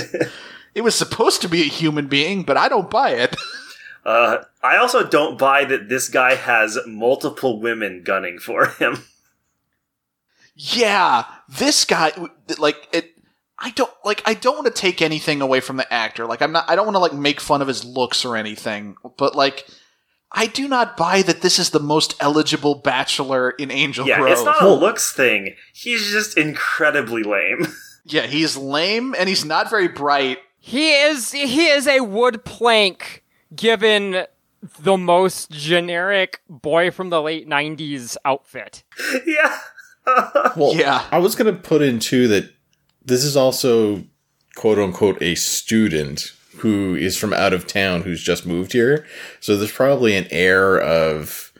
it 0.73 0.81
was 0.81 0.95
supposed 0.95 1.41
to 1.43 1.47
be 1.47 1.61
a 1.61 1.65
human 1.65 2.07
being 2.07 2.43
but 2.43 2.57
i 2.57 2.67
don't 2.67 2.89
buy 2.89 3.11
it 3.11 3.35
Uh, 4.05 4.43
I 4.61 4.77
also 4.77 5.03
don't 5.03 5.35
buy 5.35 5.65
that 5.65 5.89
this 5.89 6.09
guy 6.09 6.35
has 6.35 6.77
multiple 6.85 7.59
women 7.59 8.03
gunning 8.03 8.37
for 8.37 8.67
him. 8.67 9.03
yeah 10.55 11.25
this 11.49 11.85
guy 11.85 12.11
like 12.59 12.87
it 12.91 13.14
i 13.59 13.69
don't 13.71 13.91
like 14.03 14.21
i 14.25 14.33
don't 14.33 14.55
want 14.55 14.65
to 14.67 14.71
take 14.81 15.01
anything 15.01 15.41
away 15.41 15.59
from 15.59 15.77
the 15.77 15.93
actor 15.93 16.25
like 16.25 16.41
i'm 16.41 16.51
not 16.51 16.69
i 16.69 16.75
don't 16.75 16.85
want 16.85 16.95
to 16.95 16.99
like 16.99 17.13
make 17.13 17.39
fun 17.39 17.61
of 17.61 17.67
his 17.67 17.83
looks 17.85 18.25
or 18.25 18.35
anything 18.35 18.95
but 19.17 19.35
like 19.35 19.65
I 20.37 20.47
do 20.47 20.67
not 20.67 20.97
buy 20.97 21.21
that 21.21 21.41
this 21.41 21.59
is 21.59 21.69
the 21.69 21.79
most 21.79 22.13
eligible 22.19 22.75
bachelor 22.75 23.51
in 23.51 23.71
Angel 23.71 24.05
Yeah, 24.05 24.17
Grove. 24.17 24.31
it's 24.33 24.43
not 24.43 24.61
a 24.61 24.67
looks 24.73 25.13
thing. 25.13 25.55
He's 25.73 26.11
just 26.11 26.37
incredibly 26.37 27.23
lame. 27.23 27.67
Yeah, 28.07 28.23
he's 28.27 28.57
lame 28.57 29.15
and 29.17 29.29
he's 29.29 29.45
not 29.45 29.69
very 29.69 29.87
bright. 29.87 30.39
He 30.59 30.91
is 30.93 31.31
he 31.31 31.67
is 31.67 31.87
a 31.87 32.01
wood 32.01 32.43
plank 32.43 33.23
given 33.55 34.25
the 34.79 34.97
most 34.97 35.51
generic 35.51 36.41
boy 36.49 36.91
from 36.91 37.11
the 37.11 37.21
late 37.21 37.47
90s 37.47 38.17
outfit. 38.25 38.83
yeah. 39.25 39.57
Well, 40.57 40.75
Yeah. 40.75 41.05
I 41.11 41.19
was 41.19 41.35
going 41.35 41.53
to 41.55 41.59
put 41.61 41.81
in 41.81 41.99
too 41.99 42.27
that 42.27 42.51
this 43.05 43.23
is 43.23 43.37
also 43.37 44.03
quote 44.55 44.79
unquote 44.79 45.21
a 45.21 45.35
student 45.35 46.31
who 46.57 46.95
is 46.95 47.17
from 47.17 47.33
out 47.33 47.53
of 47.53 47.67
town 47.67 48.01
who's 48.01 48.23
just 48.23 48.45
moved 48.45 48.73
here. 48.73 49.05
So 49.39 49.57
there's 49.57 49.71
probably 49.71 50.15
an 50.15 50.27
air 50.31 50.79
of, 50.79 51.51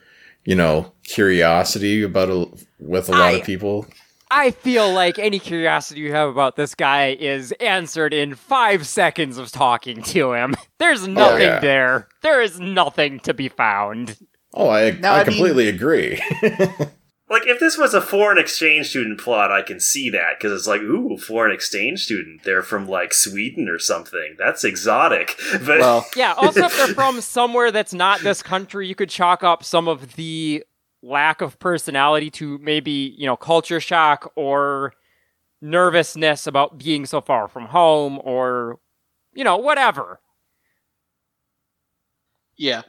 you 0.46 0.56
know, 0.56 0.94
curiosity 1.04 2.02
about 2.02 2.30
a, 2.30 2.48
with 2.80 3.10
a 3.10 3.12
lot 3.12 3.22
I- 3.22 3.32
of 3.32 3.44
people. 3.46 3.86
I 4.32 4.50
feel 4.52 4.92
like 4.92 5.20
any 5.20 5.38
curiosity 5.38 6.02
you 6.02 6.12
have 6.12 6.30
about 6.30 6.56
this 6.56 6.74
guy 6.74 7.10
is 7.20 7.52
answered 7.62 8.12
in 8.12 8.34
five 8.34 8.88
seconds 8.88 9.38
of 9.38 9.52
talking 9.52 10.02
to 10.02 10.34
him. 10.34 10.56
There's 10.80 11.04
oh, 11.04 11.12
nothing 11.12 11.42
yeah. 11.42 11.60
there. 11.60 12.08
There 12.22 12.42
is 12.42 12.60
nothing 12.60 13.20
to 13.22 13.36
be 13.36 13.50
found. 13.50 14.18
Oh, 14.54 14.68
I, 14.70 14.92
Now, 14.92 15.14
I 15.14 15.18
I 15.18 15.18
mean- 15.20 15.26
completely 15.26 15.68
agree. 15.70 16.20
Like, 17.28 17.48
if 17.48 17.60
this 17.60 17.78
was 17.78 17.96
a 17.96 18.02
foreign 18.02 18.38
exchange 18.38 18.90
student 18.90 19.20
plot, 19.20 19.52
I 19.52 19.64
can 19.64 19.80
see 19.80 20.12
that, 20.12 20.38
because 20.38 20.52
it's 20.52 20.68
like, 20.68 20.82
ooh, 20.82 21.18
foreign 21.18 21.52
exchange 21.52 22.04
student. 22.04 22.44
They're 22.44 22.62
from, 22.62 22.88
like, 22.88 23.14
Sweden 23.14 23.68
or 23.68 23.80
something. 23.80 24.36
That's 24.38 24.64
exotic. 24.64 25.36
But 25.66 25.80
Well, 25.80 26.06
Yeah, 26.16 26.34
also 26.34 26.66
if 26.66 26.78
they're 26.78 26.94
from 26.94 27.22
somewhere 27.22 27.72
that's 27.72 27.94
not 27.94 28.22
this 28.22 28.44
country, 28.44 28.88
you 28.88 28.94
could 28.94 29.10
chalk 29.10 29.44
up 29.44 29.64
some 29.64 29.88
of 29.88 30.16
the 30.16 30.64
lack 31.02 31.42
of 31.42 31.58
personality 31.60 32.30
to 32.32 32.60
maybe, 32.60 33.16
you 33.18 33.26
know, 33.26 33.36
culture 33.36 33.80
shock 33.80 34.32
or 34.36 34.94
nervousness 35.62 36.46
about 36.46 36.78
being 36.78 37.08
so 37.08 37.22
far 37.22 37.48
from 37.48 37.66
home 37.66 38.20
or 38.24 38.80
you 39.34 39.44
know, 39.44 39.58
whatever. 39.58 40.20
yeah. 42.58 42.84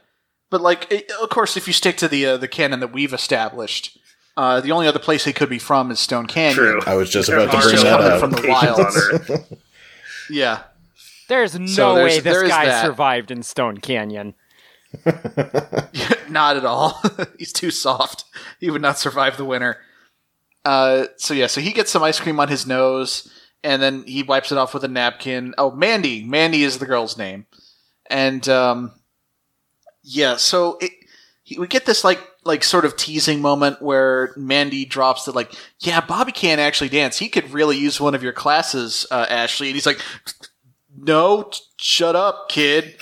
But 0.49 0.61
like 0.61 0.87
it, 0.89 1.11
of 1.21 1.29
course 1.29 1.57
if 1.57 1.67
you 1.67 1.73
stick 1.73 1.97
to 1.97 2.07
the 2.07 2.25
uh, 2.25 2.37
the 2.37 2.47
canon 2.47 2.79
that 2.79 2.93
we've 2.93 3.13
established, 3.13 3.99
uh, 4.37 4.61
the 4.61 4.71
only 4.71 4.87
other 4.87 4.99
place 4.99 5.25
he 5.25 5.33
could 5.33 5.49
be 5.49 5.59
from 5.59 5.91
is 5.91 5.99
Stone 5.99 6.27
Canyon. 6.27 6.55
true. 6.55 6.81
I 6.85 6.95
was 6.95 7.09
just 7.09 7.27
about 7.27 7.51
to 7.51 7.57
are 7.57 7.61
bring 7.61 7.71
just 7.73 7.83
that 7.83 7.99
up. 7.99 8.19
from 8.21 8.31
the 8.31 8.37
locations 8.37 8.77
wilds. 8.77 8.97
on 8.97 9.13
Earth. 9.41 9.53
Yeah. 10.29 10.63
There's 11.27 11.57
no 11.59 11.65
So 11.67 11.95
there's- 11.95 12.15
way 12.15 12.19
this 12.21 12.43
guy 12.49 12.65
that. 12.67 12.85
survived 12.85 13.31
in 13.31 13.43
Stone 13.43 13.77
Canyon. 13.79 14.35
not 16.29 16.57
at 16.57 16.65
all. 16.65 17.01
He's 17.37 17.53
too 17.53 17.71
soft. 17.71 18.25
He 18.59 18.69
would 18.69 18.81
not 18.81 18.97
survive 18.97 19.37
the 19.37 19.45
winter. 19.45 19.77
Uh, 20.65 21.05
so 21.17 21.33
yeah, 21.33 21.47
so 21.47 21.61
he 21.61 21.71
gets 21.71 21.91
some 21.91 22.03
ice 22.03 22.19
cream 22.19 22.39
on 22.39 22.47
his 22.49 22.65
nose, 22.67 23.31
and 23.63 23.81
then 23.81 24.03
he 24.03 24.23
wipes 24.23 24.51
it 24.51 24.57
off 24.57 24.73
with 24.73 24.83
a 24.83 24.87
napkin. 24.89 25.53
Oh, 25.57 25.71
Mandy. 25.71 26.23
Mandy 26.23 26.63
is 26.63 26.77
the 26.79 26.85
girl's 26.85 27.17
name, 27.17 27.45
and 28.09 28.47
um, 28.49 28.91
yeah. 30.03 30.35
So 30.35 30.77
it, 30.81 30.91
he, 31.43 31.57
we 31.57 31.67
get 31.67 31.85
this 31.85 32.03
like 32.03 32.19
like 32.47 32.63
sort 32.63 32.85
of 32.85 32.95
teasing 32.97 33.41
moment 33.41 33.81
where 33.81 34.33
Mandy 34.35 34.85
drops 34.85 35.25
that 35.25 35.35
like, 35.35 35.53
yeah, 35.79 36.01
Bobby 36.01 36.31
can't 36.31 36.59
actually 36.61 36.89
dance. 36.89 37.19
He 37.19 37.29
could 37.29 37.51
really 37.51 37.77
use 37.77 37.99
one 37.99 38.15
of 38.15 38.23
your 38.23 38.33
classes, 38.33 39.05
uh, 39.11 39.25
Ashley. 39.29 39.67
And 39.67 39.75
he's 39.75 39.85
like, 39.85 40.01
no, 40.97 41.43
t- 41.43 41.59
shut 41.77 42.15
up, 42.15 42.49
kid. 42.49 42.95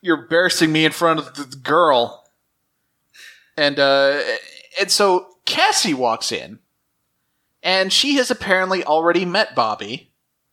you're 0.00 0.22
embarrassing 0.22 0.72
me 0.72 0.84
in 0.84 0.92
front 0.92 1.20
of 1.20 1.34
the, 1.34 1.44
the 1.44 1.56
girl. 1.56 2.24
And 3.56 3.78
uh, 3.78 4.20
and 4.80 4.90
so 4.90 5.26
Cassie 5.44 5.94
walks 5.94 6.32
in, 6.32 6.58
and 7.62 7.92
she 7.92 8.14
has 8.16 8.30
apparently 8.30 8.82
already 8.82 9.24
met 9.26 9.54
Bobby. 9.54 10.10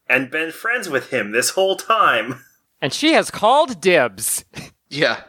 And 0.08 0.30
been 0.30 0.52
friends 0.52 0.90
with 0.90 1.12
him 1.12 1.32
this 1.32 1.52
whole 1.52 1.78
time. 1.78 2.44
And 2.82 2.94
she 2.94 3.14
has 3.14 3.32
called 3.32 3.82
dibs. 3.82 4.46
Yeah. 4.92 5.22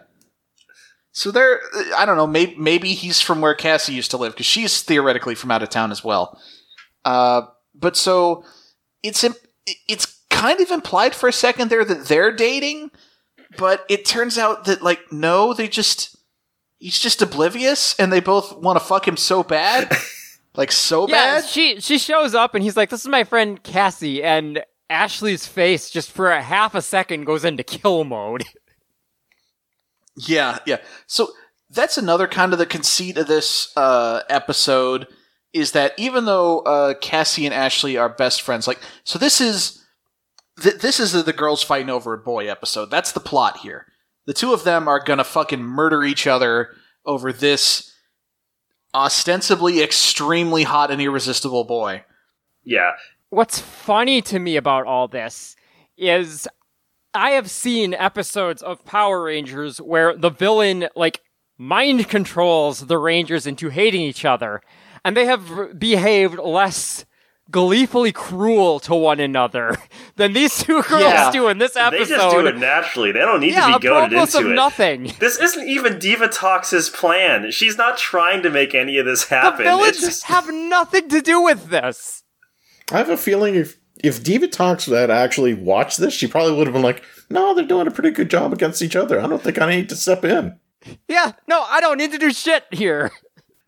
So 1.21 1.31
there, 1.31 1.61
I 1.99 2.07
don't 2.07 2.17
know. 2.17 2.27
Maybe 2.27 2.55
maybe 2.57 2.95
he's 2.95 3.21
from 3.21 3.43
where 3.43 3.55
Cassie 3.55 3.93
used 3.93 4.11
to 4.13 4.17
live 4.17 4.33
because 4.33 4.47
she's 4.47 4.81
theoretically 4.83 5.35
from 5.35 5.51
out 5.51 5.63
of 5.63 5.69
town 5.69 5.91
as 5.93 6.03
well. 6.03 6.41
Uh, 7.05 7.43
but 7.75 7.95
so 7.95 8.43
it's 9.03 9.23
im- 9.23 9.35
it's 9.87 10.19
kind 10.31 10.63
of 10.63 10.71
implied 10.71 11.15
for 11.15 11.29
a 11.29 11.33
second 11.33 11.69
there 11.69 11.85
that 11.85 12.07
they're 12.07 12.33
dating, 12.35 12.91
but 13.59 13.85
it 13.91 14.07
turns 14.07 14.39
out 14.39 14.65
that 14.65 14.81
like 14.81 15.13
no, 15.13 15.53
they 15.53 15.69
just 15.69 16.17
he's 16.79 16.99
just 16.99 17.21
oblivious, 17.21 17.95
and 18.01 18.11
they 18.11 18.21
both 18.21 18.57
want 18.57 18.79
to 18.79 18.85
fuck 18.85 19.07
him 19.07 19.19
so 19.19 19.43
bad, 19.43 19.93
like 20.57 20.73
so 20.73 21.07
Yeah, 21.07 21.41
bad. 21.41 21.45
she 21.45 21.81
she 21.83 21.99
shows 21.99 22.35
up 22.35 22.55
and 22.55 22.65
he's 22.65 22.79
like, 22.79 22.89
"This 22.89 23.01
is 23.03 23.09
my 23.09 23.25
friend 23.25 23.63
Cassie," 23.63 24.23
and 24.23 24.65
Ashley's 24.89 25.47
face 25.47 25.91
just 25.91 26.11
for 26.11 26.31
a 26.31 26.41
half 26.41 26.75
a 26.75 26.81
second 26.81 27.25
goes 27.25 27.45
into 27.45 27.63
kill 27.63 28.05
mode. 28.05 28.43
Yeah, 30.17 30.59
yeah. 30.67 30.79
So 31.07 31.31
that's 31.71 31.99
another 31.99 32.27
kind 32.27 32.53
of 32.53 32.59
the 32.59 32.67
conceit 32.67 33.17
of 33.17 33.27
this 33.27 33.73
uh, 33.77 34.23
episode 34.29 35.07
is 35.53 35.73
that 35.73 35.93
even 35.97 36.25
though 36.25 36.61
uh, 36.61 36.95
Cassie 36.95 37.47
and 37.47 37.55
Ashley 37.55 37.97
are 37.97 38.09
best 38.09 38.43
friends, 38.43 38.67
like 38.67 38.81
so, 39.05 39.19
this 39.19 39.41
is 39.41 39.85
th- 40.61 40.77
this 40.77 41.01
is 41.01 41.13
the, 41.13 41.23
the 41.23 41.33
girls 41.33 41.63
fighting 41.63 41.91
over 41.91 42.15
a 42.15 42.19
boy 42.19 42.49
episode. 42.49 42.91
That's 42.91 43.13
the 43.13 43.21
plot 43.21 43.59
here. 43.59 43.87
The 44.27 44.35
two 44.35 44.53
of 44.53 44.65
them 44.65 44.89
are 44.89 45.03
gonna 45.03 45.25
fucking 45.25 45.63
murder 45.63 46.05
each 46.05 46.27
other 46.27 46.71
over 47.05 47.33
this 47.33 47.95
ostensibly 48.95 49.83
extremely 49.83 50.65
hot 50.65 50.91
and 50.91 51.01
irresistible 51.01 51.65
boy. 51.65 52.05
Yeah. 52.65 52.93
What's 53.31 53.61
funny 53.61 54.23
to 54.23 54.39
me 54.39 54.57
about 54.57 54.87
all 54.87 55.09
this 55.09 55.57
is 55.97 56.49
I 57.15 57.31
have 57.31 57.51
seen 57.51 57.95
episodes 57.95 58.63
of 58.63 58.85
Power 58.85 59.23
Rangers 59.25 59.79
where 59.79 60.17
the 60.17 60.31
villain 60.31 60.89
like 60.95 61.21
mind 61.59 62.09
controls 62.09 62.87
the 62.87 62.99
Rangers 62.99 63.47
into 63.47 63.69
hating 63.69 64.01
each 64.03 64.25
other, 64.25 64.63
and 65.05 65.17
they 65.17 65.27
have 65.27 65.79
behaved 65.79 66.39
less 66.39 67.05
gleefully 67.51 68.13
cruel 68.13 68.79
to 68.79 68.95
one 68.95 69.19
another 69.19 69.77
than 70.15 70.33
these 70.35 70.57
two 70.63 70.83
girls 70.89 71.03
Yeah. 71.03 71.33
do 71.33 71.49
in 71.49 71.59
this 71.59 71.75
episode. 71.75 72.05
They 72.05 72.09
just 72.15 72.31
do 72.37 72.47
it 72.47 72.57
naturally. 72.59 73.11
They 73.11 73.19
don't 73.19 73.41
need 73.41 73.55
yeah, 73.55 73.73
to 73.73 73.79
be 73.81 73.89
goaded 73.89 74.13
apropos 74.17 74.39
of 74.39 74.45
into 74.45 74.53
it. 74.53 74.55
nothing. 74.55 75.13
This 75.19 75.37
isn't 75.41 75.67
even 75.69 75.95
Divatox' 75.95 76.95
plan. 76.95 77.51
She's 77.51 77.77
not 77.77 77.99
trying 77.99 78.45
to 78.45 78.51
make 78.51 78.73
any 78.73 78.99
of 78.99 79.05
this 79.07 79.25
happen. 79.29 79.65
The 79.65 79.71
happen. 79.71 79.79
villains 79.81 80.01
just 80.01 80.25
have 80.27 80.49
nothing 80.49 81.09
to 81.09 81.21
do 81.21 81.41
with 81.43 81.71
this. 81.71 82.23
I 82.93 82.99
have 82.99 83.11
a 83.11 83.17
feeling 83.17 83.57
if 83.57 83.80
if 84.03 84.23
Divatox 84.23 84.95
had 84.95 85.11
actually 85.11 85.55
watched 85.55 85.99
this, 85.99 86.15
she 86.15 86.27
probably 86.27 86.57
would 86.57 86.67
have 86.67 86.75
been 86.75 86.83
like, 86.83 87.03
"No, 87.29 87.55
they're 87.55 87.65
doing 87.65 87.87
a 87.87 87.91
pretty 87.91 88.11
good 88.11 88.31
job 88.31 88.53
against 88.53 88.83
each 88.83 88.97
other. 88.97 89.21
I 89.21 89.27
don't 89.27 89.43
think 89.43 89.61
I 89.61 89.71
need 89.71 89.89
to 89.91 89.97
step 89.97 90.25
in." 90.25 90.59
Yeah, 91.09 91.33
no, 91.47 91.63
I 91.69 91.81
don't 91.81 91.99
need 91.99 92.13
to 92.13 92.19
do 92.19 92.33
shit 92.33 92.65
here. 92.71 93.11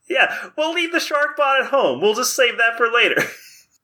yeah. 0.08 0.50
We'll 0.56 0.72
leave 0.72 0.92
the 0.92 1.00
shark 1.00 1.36
bot 1.36 1.60
at 1.60 1.70
home. 1.70 2.00
We'll 2.00 2.14
just 2.14 2.34
save 2.34 2.56
that 2.58 2.76
for 2.76 2.90
later. 2.90 3.22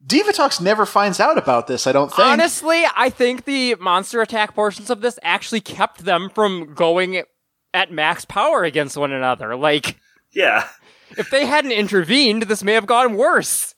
Divatox 0.07 0.61
never 0.61 0.87
finds 0.87 1.19
out 1.19 1.37
about 1.37 1.67
this. 1.67 1.87
I 1.87 1.93
don't 1.93 2.09
think. 2.09 2.27
Honestly, 2.27 2.85
I 2.97 3.11
think 3.11 3.45
the 3.45 3.75
monster 3.77 4.23
attack 4.23 4.55
portions 4.55 4.91
of 4.91 5.01
this 5.01 5.19
actually 5.23 5.61
kept 5.61 6.05
them 6.05 6.31
from 6.31 6.75
going 6.75 7.23
at 7.75 7.91
max 7.93 8.25
power 8.25 8.65
against 8.65 8.97
one 8.97 9.13
another. 9.13 9.57
Like, 9.57 9.99
yeah. 10.33 10.69
if 11.19 11.31
they 11.31 11.47
hadn't 11.47 11.73
intervened, 11.73 12.45
this 12.45 12.63
may 12.63 12.75
have 12.75 12.87
gone 12.87 13.17
worse. 13.17 13.75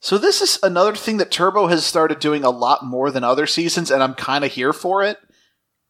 So 0.00 0.16
this 0.16 0.40
is 0.40 0.58
another 0.62 0.94
thing 0.94 1.16
that 1.16 1.30
Turbo 1.30 1.66
has 1.66 1.84
started 1.84 2.20
doing 2.20 2.44
a 2.44 2.50
lot 2.50 2.84
more 2.84 3.10
than 3.10 3.24
other 3.24 3.46
seasons, 3.46 3.90
and 3.90 4.02
I'm 4.02 4.14
kind 4.14 4.44
of 4.44 4.52
here 4.52 4.72
for 4.72 5.02
it. 5.02 5.18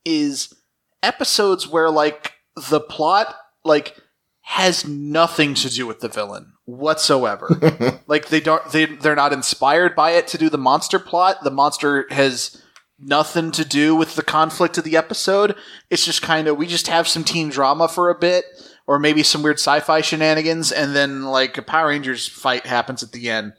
Is 0.04 0.54
episodes 1.02 1.68
where 1.68 1.90
like 1.90 2.32
the 2.70 2.80
plot 2.80 3.34
like 3.64 3.96
has 4.42 4.86
nothing 4.86 5.52
to 5.52 5.68
do 5.68 5.86
with 5.86 6.00
the 6.00 6.08
villain 6.08 6.54
whatsoever. 6.64 8.00
like 8.06 8.28
they 8.28 8.40
don't 8.40 8.66
they 8.72 8.86
they're 8.86 9.14
not 9.14 9.32
inspired 9.32 9.94
by 9.94 10.12
it 10.12 10.26
to 10.28 10.38
do 10.38 10.48
the 10.48 10.56
monster 10.56 10.98
plot. 10.98 11.44
The 11.44 11.50
monster 11.50 12.06
has 12.10 12.62
nothing 12.98 13.52
to 13.52 13.64
do 13.64 13.94
with 13.94 14.16
the 14.16 14.22
conflict 14.22 14.78
of 14.78 14.84
the 14.84 14.96
episode. 14.96 15.54
It's 15.90 16.04
just 16.04 16.22
kind 16.22 16.48
of 16.48 16.56
we 16.56 16.66
just 16.66 16.88
have 16.88 17.06
some 17.06 17.24
teen 17.24 17.50
drama 17.50 17.88
for 17.88 18.08
a 18.08 18.18
bit 18.18 18.44
or 18.86 18.98
maybe 18.98 19.22
some 19.22 19.42
weird 19.42 19.58
sci-fi 19.58 20.00
shenanigans 20.00 20.72
and 20.72 20.96
then 20.96 21.24
like 21.24 21.58
a 21.58 21.62
Power 21.62 21.88
Rangers 21.88 22.26
fight 22.26 22.64
happens 22.64 23.02
at 23.02 23.12
the 23.12 23.28
end 23.28 23.52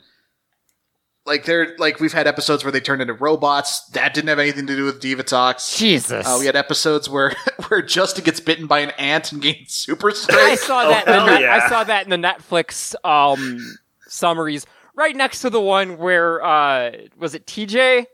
like 1.29 1.45
they're 1.45 1.75
like 1.77 1.99
we've 2.01 2.11
had 2.13 2.27
episodes 2.27 2.63
where 2.65 2.71
they 2.71 2.79
turned 2.81 3.01
into 3.01 3.13
robots 3.13 3.85
that 3.91 4.13
didn't 4.13 4.27
have 4.27 4.39
anything 4.39 4.67
to 4.67 4.75
do 4.75 4.83
with 4.83 4.99
Divatox 5.01 5.77
Jesus. 5.77 6.27
uh, 6.27 6.35
we 6.39 6.45
had 6.45 6.55
episodes 6.57 7.07
where 7.09 7.33
where 7.69 7.81
justin 7.81 8.23
gets 8.25 8.39
bitten 8.41 8.67
by 8.67 8.79
an 8.79 8.89
ant 8.97 9.31
and 9.31 9.41
gains 9.41 9.71
super 9.73 10.09
I 10.11 10.13
strength 10.13 10.61
saw 10.63 10.85
Oh, 10.85 10.89
that. 10.89 11.07
in 11.07 11.33
the 11.33 11.39
yeah. 11.41 11.61
I 11.63 11.69
saw 11.69 11.83
that 11.85 12.03
in 12.03 12.09
the 12.09 12.17
Netflix 12.27 12.95
um, 13.05 13.59
summaries, 14.07 14.65
right 14.95 15.15
next 15.15 15.39
to 15.41 15.49
the 15.49 15.61
one 15.61 15.97
where 15.97 16.43
uh, 16.43 16.91
was 17.17 17.33
it 17.35 17.45
TJ, 17.45 18.05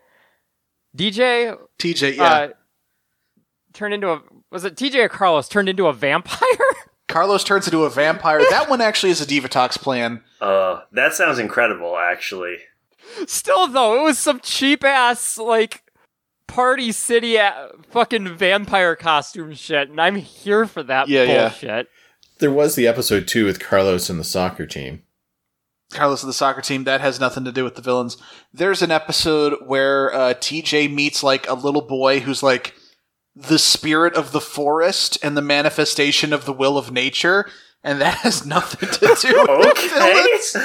DJ 0.96 1.58
tj 1.80 2.16
yeah 2.16 2.24
uh, 2.24 2.48
turned 3.74 3.94
into 3.94 4.10
a 4.12 4.22
was 4.52 4.64
it 4.64 4.76
TJ 4.76 4.96
or 5.06 5.10
Carlos 5.10 5.50
turned 5.50 5.68
into 5.70 5.88
a 5.88 5.94
vampire? 5.94 6.40
carlos 7.08 7.44
turns 7.44 7.68
into 7.68 7.84
a 7.84 7.90
vampire 7.90 8.40
that 8.50 8.70
one 8.70 8.82
actually 8.82 9.12
is 9.12 9.22
a 9.22 9.26
Divatox 9.26 9.78
plan 9.80 10.22
Uh, 10.42 10.82
that 10.92 11.14
sounds 11.14 11.38
incredible, 11.40 11.98
actually. 11.98 12.58
Still 13.28 13.68
though, 13.68 14.00
it 14.00 14.04
was 14.04 14.18
some 14.20 14.40
cheap 14.42 14.84
ass 14.84 15.38
like 15.38 15.84
party 16.48 16.92
city 16.92 17.36
a- 17.38 17.70
fucking 17.90 18.36
vampire 18.38 18.96
costume 18.96 19.54
shit, 19.54 19.90
and 19.90 20.00
I'm 20.00 20.16
here 20.16 20.66
for 20.66 20.84
that 20.84 21.08
Yeah, 21.08 21.24
yeah. 21.24 21.50
bullshit. 21.50 21.88
There 22.40 22.52
was 22.52 22.76
the 22.76 22.88
episode 22.88 23.28
two 23.28 23.46
with 23.46 23.60
Carlos 23.60 24.10
and 24.10 24.20
the 24.20 24.24
soccer 24.26 24.66
team. 24.66 25.04
carlos 25.92 26.24
of 26.24 26.28
the 26.28 26.34
soccer 26.34 26.62
team 26.62 26.84
that 26.84 27.00
has 27.02 27.20
nothing 27.20 27.46
to 27.46 27.52
do 27.52 27.64
with 27.64 27.76
the 27.76 27.82
villains 27.82 28.18
there's 28.52 28.82
an 28.82 28.90
episode 28.92 29.54
where 29.68 30.12
uh, 30.14 30.34
tj 30.34 30.92
meets 30.92 31.22
like 31.22 31.48
a 31.48 31.54
little 31.54 31.84
boy 31.84 32.20
who's 32.20 32.42
like 32.42 32.74
the 33.36 33.60
spirit 33.60 34.14
of 34.16 34.32
the 34.32 34.42
forest 34.42 35.16
and 35.24 35.38
the 35.38 35.42
manifestation 35.44 36.34
of 36.34 36.46
the 36.46 36.52
will 36.52 36.76
of 36.78 36.92
nature 36.92 37.46
and 37.84 38.02
that 38.02 38.16
has 38.16 38.46
nothing 38.48 38.90
to 38.90 39.16
do 39.22 39.40
with 39.48 39.68
Okay. 39.68 39.88
villains 39.90 40.56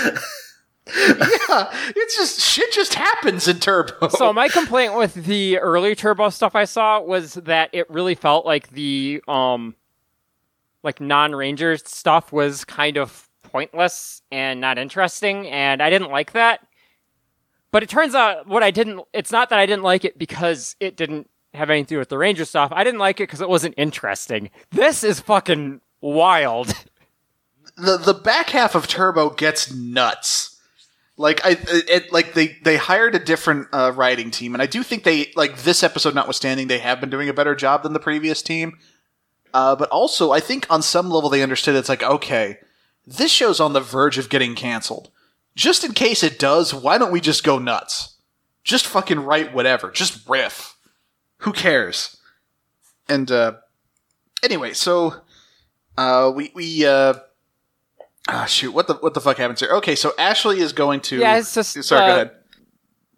yeah, 0.97 1.71
it's 1.95 2.17
just 2.17 2.41
shit 2.41 2.73
just 2.73 2.95
happens 2.95 3.47
in 3.47 3.59
Turbo. 3.59 4.09
So 4.09 4.33
my 4.33 4.49
complaint 4.49 4.97
with 4.97 5.15
the 5.15 5.59
early 5.59 5.95
Turbo 5.95 6.31
stuff 6.31 6.55
I 6.55 6.65
saw 6.65 7.01
was 7.01 7.35
that 7.35 7.71
it 7.73 7.89
really 7.91 8.15
felt 8.15 8.47
like 8.47 8.71
the 8.71 9.23
um 9.29 9.75
like 10.83 11.01
non-ranger 11.01 11.77
stuff 11.77 12.33
was 12.33 12.65
kind 12.65 12.97
of 12.97 13.29
pointless 13.43 14.23
and 14.33 14.61
not 14.61 14.79
interesting 14.79 15.47
and 15.49 15.83
I 15.83 15.91
didn't 15.91 16.11
like 16.11 16.33
that. 16.33 16.67
But 17.73 17.83
it 17.83 17.89
turns 17.89 18.15
out 18.15 18.49
what 18.49 18.63
I 18.63 18.71
didn't 18.71 19.01
it's 19.13 19.31
not 19.31 19.51
that 19.51 19.59
I 19.59 19.67
didn't 19.67 19.85
like 19.85 20.05
it 20.05 20.19
because 20.19 20.77
it 20.81 20.97
didn't 20.97 21.29
have 21.55 21.69
anything 21.69 21.87
to 21.87 21.95
do 21.95 21.99
with 21.99 22.09
the 22.09 22.19
ranger 22.19 22.45
stuff. 22.45 22.73
I 22.75 22.85
didn't 22.85 23.01
like 23.01 23.21
it 23.21 23.25
because 23.25 23.41
it 23.41 23.49
wasn't 23.49 23.75
interesting. 23.77 24.51
This 24.71 25.05
is 25.05 25.21
fucking 25.21 25.83
wild. 26.01 26.75
the 27.77 27.97
the 27.97 28.15
back 28.15 28.51
half 28.51 28.75
of 28.75 28.89
Turbo 28.89 29.31
gets 29.31 29.73
nuts. 29.73 30.50
Like 31.21 31.45
I, 31.45 31.59
it, 31.69 32.11
like 32.15 32.33
they 32.33 32.57
they 32.63 32.79
hired 32.79 33.15
a 33.15 33.19
different 33.19 33.69
uh, 33.75 33.93
writing 33.95 34.31
team, 34.31 34.55
and 34.55 34.63
I 34.63 34.67
do 34.67 34.83
think 34.83 35.05
they 35.05 35.31
like 35.37 35.65
this 35.65 35.83
episode 35.83 36.15
notwithstanding, 36.15 36.69
they 36.69 36.79
have 36.79 36.99
been 36.99 37.11
doing 37.11 37.29
a 37.29 37.35
better 37.35 37.55
job 37.55 37.83
than 37.83 37.93
the 37.93 38.01
previous 38.01 38.41
team. 38.41 38.79
Uh, 39.53 39.77
but 39.77 39.91
also, 39.91 40.31
I 40.31 40.41
think 40.41 40.67
on 40.71 40.81
some 40.81 41.11
level 41.11 41.29
they 41.29 41.43
understood 41.43 41.77
it's 41.77 41.91
like 41.91 42.03
okay, 42.03 42.57
this 43.07 43.31
show's 43.31 43.61
on 43.61 43.75
the 43.75 43.81
verge 43.83 44.17
of 44.17 44.31
getting 44.31 44.55
canceled. 44.55 45.11
Just 45.55 45.85
in 45.85 45.93
case 45.93 46.23
it 46.23 46.39
does, 46.39 46.73
why 46.73 46.97
don't 46.97 47.13
we 47.13 47.21
just 47.21 47.45
go 47.45 47.59
nuts? 47.59 48.17
Just 48.65 48.87
fucking 48.87 49.21
write 49.21 49.53
whatever. 49.53 49.91
Just 49.91 50.27
riff. 50.27 50.75
Who 51.41 51.53
cares? 51.53 52.17
And 53.11 53.31
uh, 53.31 53.57
anyway, 54.43 54.73
so 54.73 55.17
uh, 55.99 56.33
we 56.35 56.51
we 56.55 56.87
uh, 56.87 57.13
ah 58.33 58.45
shoot 58.47 58.73
what 58.73 58.87
the 58.87 58.95
what 58.95 59.15
the 59.15 59.21
fuck 59.21 59.37
happens 59.37 59.61
here? 59.61 59.71
Okay, 59.71 59.95
so 59.95 60.13
Ashley 60.19 60.61
is 60.61 60.73
going 60.73 61.01
to 61.03 61.19
Yeah, 61.19 61.39
it's 61.39 61.55
just, 61.55 61.83
sorry. 61.85 62.03
uh, 62.03 62.07
go 62.07 62.15
ahead. 62.15 62.31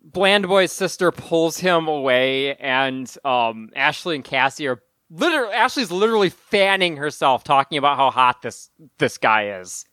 Bland 0.05 0.47
Boy's 0.49 0.73
sister 0.73 1.11
pulls 1.13 1.59
him 1.59 1.89
away, 1.89 2.55
and 2.57 3.13
um, 3.25 3.71
Ashley 3.75 4.17
and 4.17 4.25
Cassie 4.25 4.67
are 4.67 4.83
literally 5.11 5.55
Ashley's 5.55 5.91
literally 5.91 6.29
fanning 6.31 6.97
herself, 6.97 7.45
talking 7.45 7.79
about 7.79 7.97
how 7.97 8.11
hot 8.11 8.43
this 8.43 8.71
this 8.99 9.19
guy 9.19 9.59
is. 9.61 9.85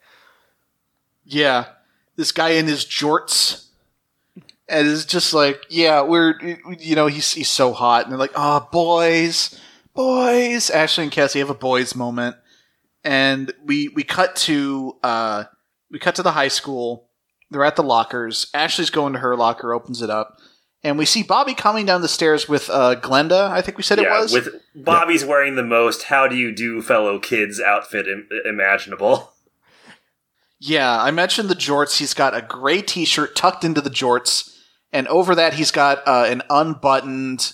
Yeah, 1.24 1.66
this 2.16 2.32
guy 2.32 2.50
in 2.50 2.66
his 2.68 2.86
jorts. 2.86 3.66
And 4.72 4.88
it's 4.88 5.06
just 5.06 5.34
like, 5.34 5.64
yeah, 5.70 6.04
we're, 6.04 6.36
you 6.78 6.96
know, 6.96 7.08
he's 7.08 7.34
he's 7.34 7.50
so 7.50 7.74
hot, 7.74 8.04
and 8.04 8.12
they're 8.12 8.20
like, 8.20 8.34
oh, 8.36 8.68
boys, 8.72 9.60
boys. 9.96 10.70
Ashley 10.70 11.06
and 11.06 11.12
Cassie 11.12 11.40
have 11.40 11.50
a 11.50 11.56
boys 11.56 11.96
moment, 11.96 12.36
and 13.04 13.54
we 13.64 13.88
we 13.90 14.04
cut 14.04 14.36
to 14.36 14.98
uh 15.04 15.46
we 15.92 16.00
cut 16.00 16.16
to 16.16 16.24
the 16.24 16.32
high 16.32 16.48
school. 16.48 17.10
They're 17.52 17.66
at 17.66 17.76
the 17.76 17.84
lockers. 17.84 18.50
Ashley's 18.54 18.90
going 18.90 19.14
to 19.14 19.20
her 19.20 19.36
locker, 19.36 19.74
opens 19.74 20.02
it 20.02 20.10
up, 20.10 20.38
and 20.84 20.98
we 20.98 21.06
see 21.06 21.24
Bobby 21.24 21.54
coming 21.56 21.86
down 21.86 22.02
the 22.02 22.08
stairs 22.08 22.48
with 22.48 22.70
uh 22.70 22.96
Glenda. 22.96 23.50
I 23.50 23.62
think 23.62 23.78
we 23.78 23.84
said 23.84 24.00
it 24.00 24.10
was. 24.10 24.34
with 24.34 24.50
Bobby's 24.76 25.26
wearing 25.26 25.56
the 25.56 25.64
most 25.64 26.04
"How 26.04 26.28
do 26.28 26.36
you 26.36 26.54
do, 26.54 26.82
fellow 26.82 27.20
kids" 27.20 27.60
outfit 27.60 28.08
Im- 28.08 28.30
imaginable. 28.46 29.34
Yeah, 30.62 31.02
I 31.02 31.12
mentioned 31.12 31.48
the 31.50 31.56
jorts. 31.56 32.00
He's 32.00 32.14
got 32.14 32.36
a 32.36 32.42
gray 32.42 32.82
T-shirt 32.82 33.34
tucked 33.36 33.64
into 33.64 33.80
the 33.80 33.90
jorts, 33.90 34.58
and 34.92 35.08
over 35.08 35.34
that 35.36 35.54
he's 35.54 35.72
got 35.72 36.06
uh, 36.06 36.26
an 36.28 36.42
unbuttoned, 36.50 37.54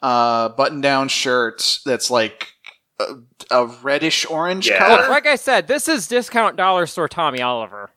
uh, 0.00 0.50
button-down 0.50 1.08
shirt 1.08 1.80
that's 1.84 2.10
like 2.10 2.53
a, 2.98 3.14
a 3.50 3.66
reddish 3.82 4.24
orange 4.26 4.68
Yeah. 4.68 4.78
color. 4.78 5.08
Like 5.08 5.26
I 5.26 5.36
said, 5.36 5.66
this 5.66 5.88
is 5.88 6.06
discount 6.08 6.56
dollar 6.56 6.86
store 6.86 7.08
Tommy 7.08 7.40
Oliver. 7.42 7.90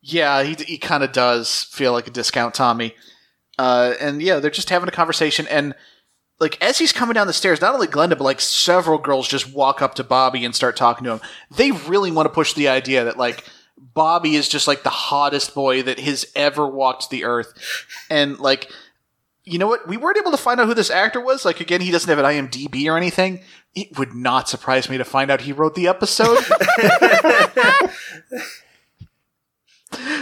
Yeah, 0.00 0.42
he 0.42 0.54
he 0.54 0.78
kind 0.78 1.04
of 1.04 1.12
does 1.12 1.62
feel 1.70 1.92
like 1.92 2.06
a 2.06 2.10
discount 2.10 2.54
Tommy. 2.54 2.94
Uh, 3.58 3.94
and 4.00 4.20
yeah, 4.20 4.40
they're 4.40 4.50
just 4.50 4.70
having 4.70 4.88
a 4.88 4.92
conversation, 4.92 5.46
and 5.48 5.74
like 6.40 6.60
as 6.62 6.78
he's 6.78 6.92
coming 6.92 7.14
down 7.14 7.26
the 7.28 7.32
stairs, 7.32 7.60
not 7.60 7.74
only 7.74 7.86
Glenda, 7.86 8.10
but 8.10 8.22
like 8.22 8.40
several 8.40 8.98
girls 8.98 9.28
just 9.28 9.52
walk 9.52 9.80
up 9.80 9.94
to 9.96 10.04
Bobby 10.04 10.44
and 10.44 10.54
start 10.54 10.76
talking 10.76 11.04
to 11.04 11.12
him. 11.12 11.20
They 11.56 11.70
really 11.70 12.10
want 12.10 12.26
to 12.26 12.32
push 12.32 12.54
the 12.54 12.68
idea 12.68 13.04
that 13.04 13.16
like 13.16 13.44
Bobby 13.78 14.34
is 14.34 14.48
just 14.48 14.66
like 14.66 14.82
the 14.82 14.90
hottest 14.90 15.54
boy 15.54 15.82
that 15.82 16.00
has 16.00 16.26
ever 16.34 16.66
walked 16.66 17.10
the 17.10 17.24
earth, 17.24 17.52
and 18.10 18.38
like. 18.40 18.70
You 19.44 19.58
know 19.58 19.66
what? 19.66 19.88
We 19.88 19.96
weren't 19.96 20.18
able 20.18 20.30
to 20.30 20.36
find 20.36 20.60
out 20.60 20.66
who 20.68 20.74
this 20.74 20.90
actor 20.90 21.20
was. 21.20 21.44
Like, 21.44 21.60
again, 21.60 21.80
he 21.80 21.90
doesn't 21.90 22.08
have 22.08 22.18
an 22.18 22.24
IMDb 22.24 22.86
or 22.92 22.96
anything. 22.96 23.40
It 23.74 23.98
would 23.98 24.14
not 24.14 24.48
surprise 24.48 24.88
me 24.88 24.98
to 24.98 25.04
find 25.04 25.30
out 25.30 25.40
he 25.40 25.52
wrote 25.52 25.74
the 25.74 25.88
episode. 25.88 26.38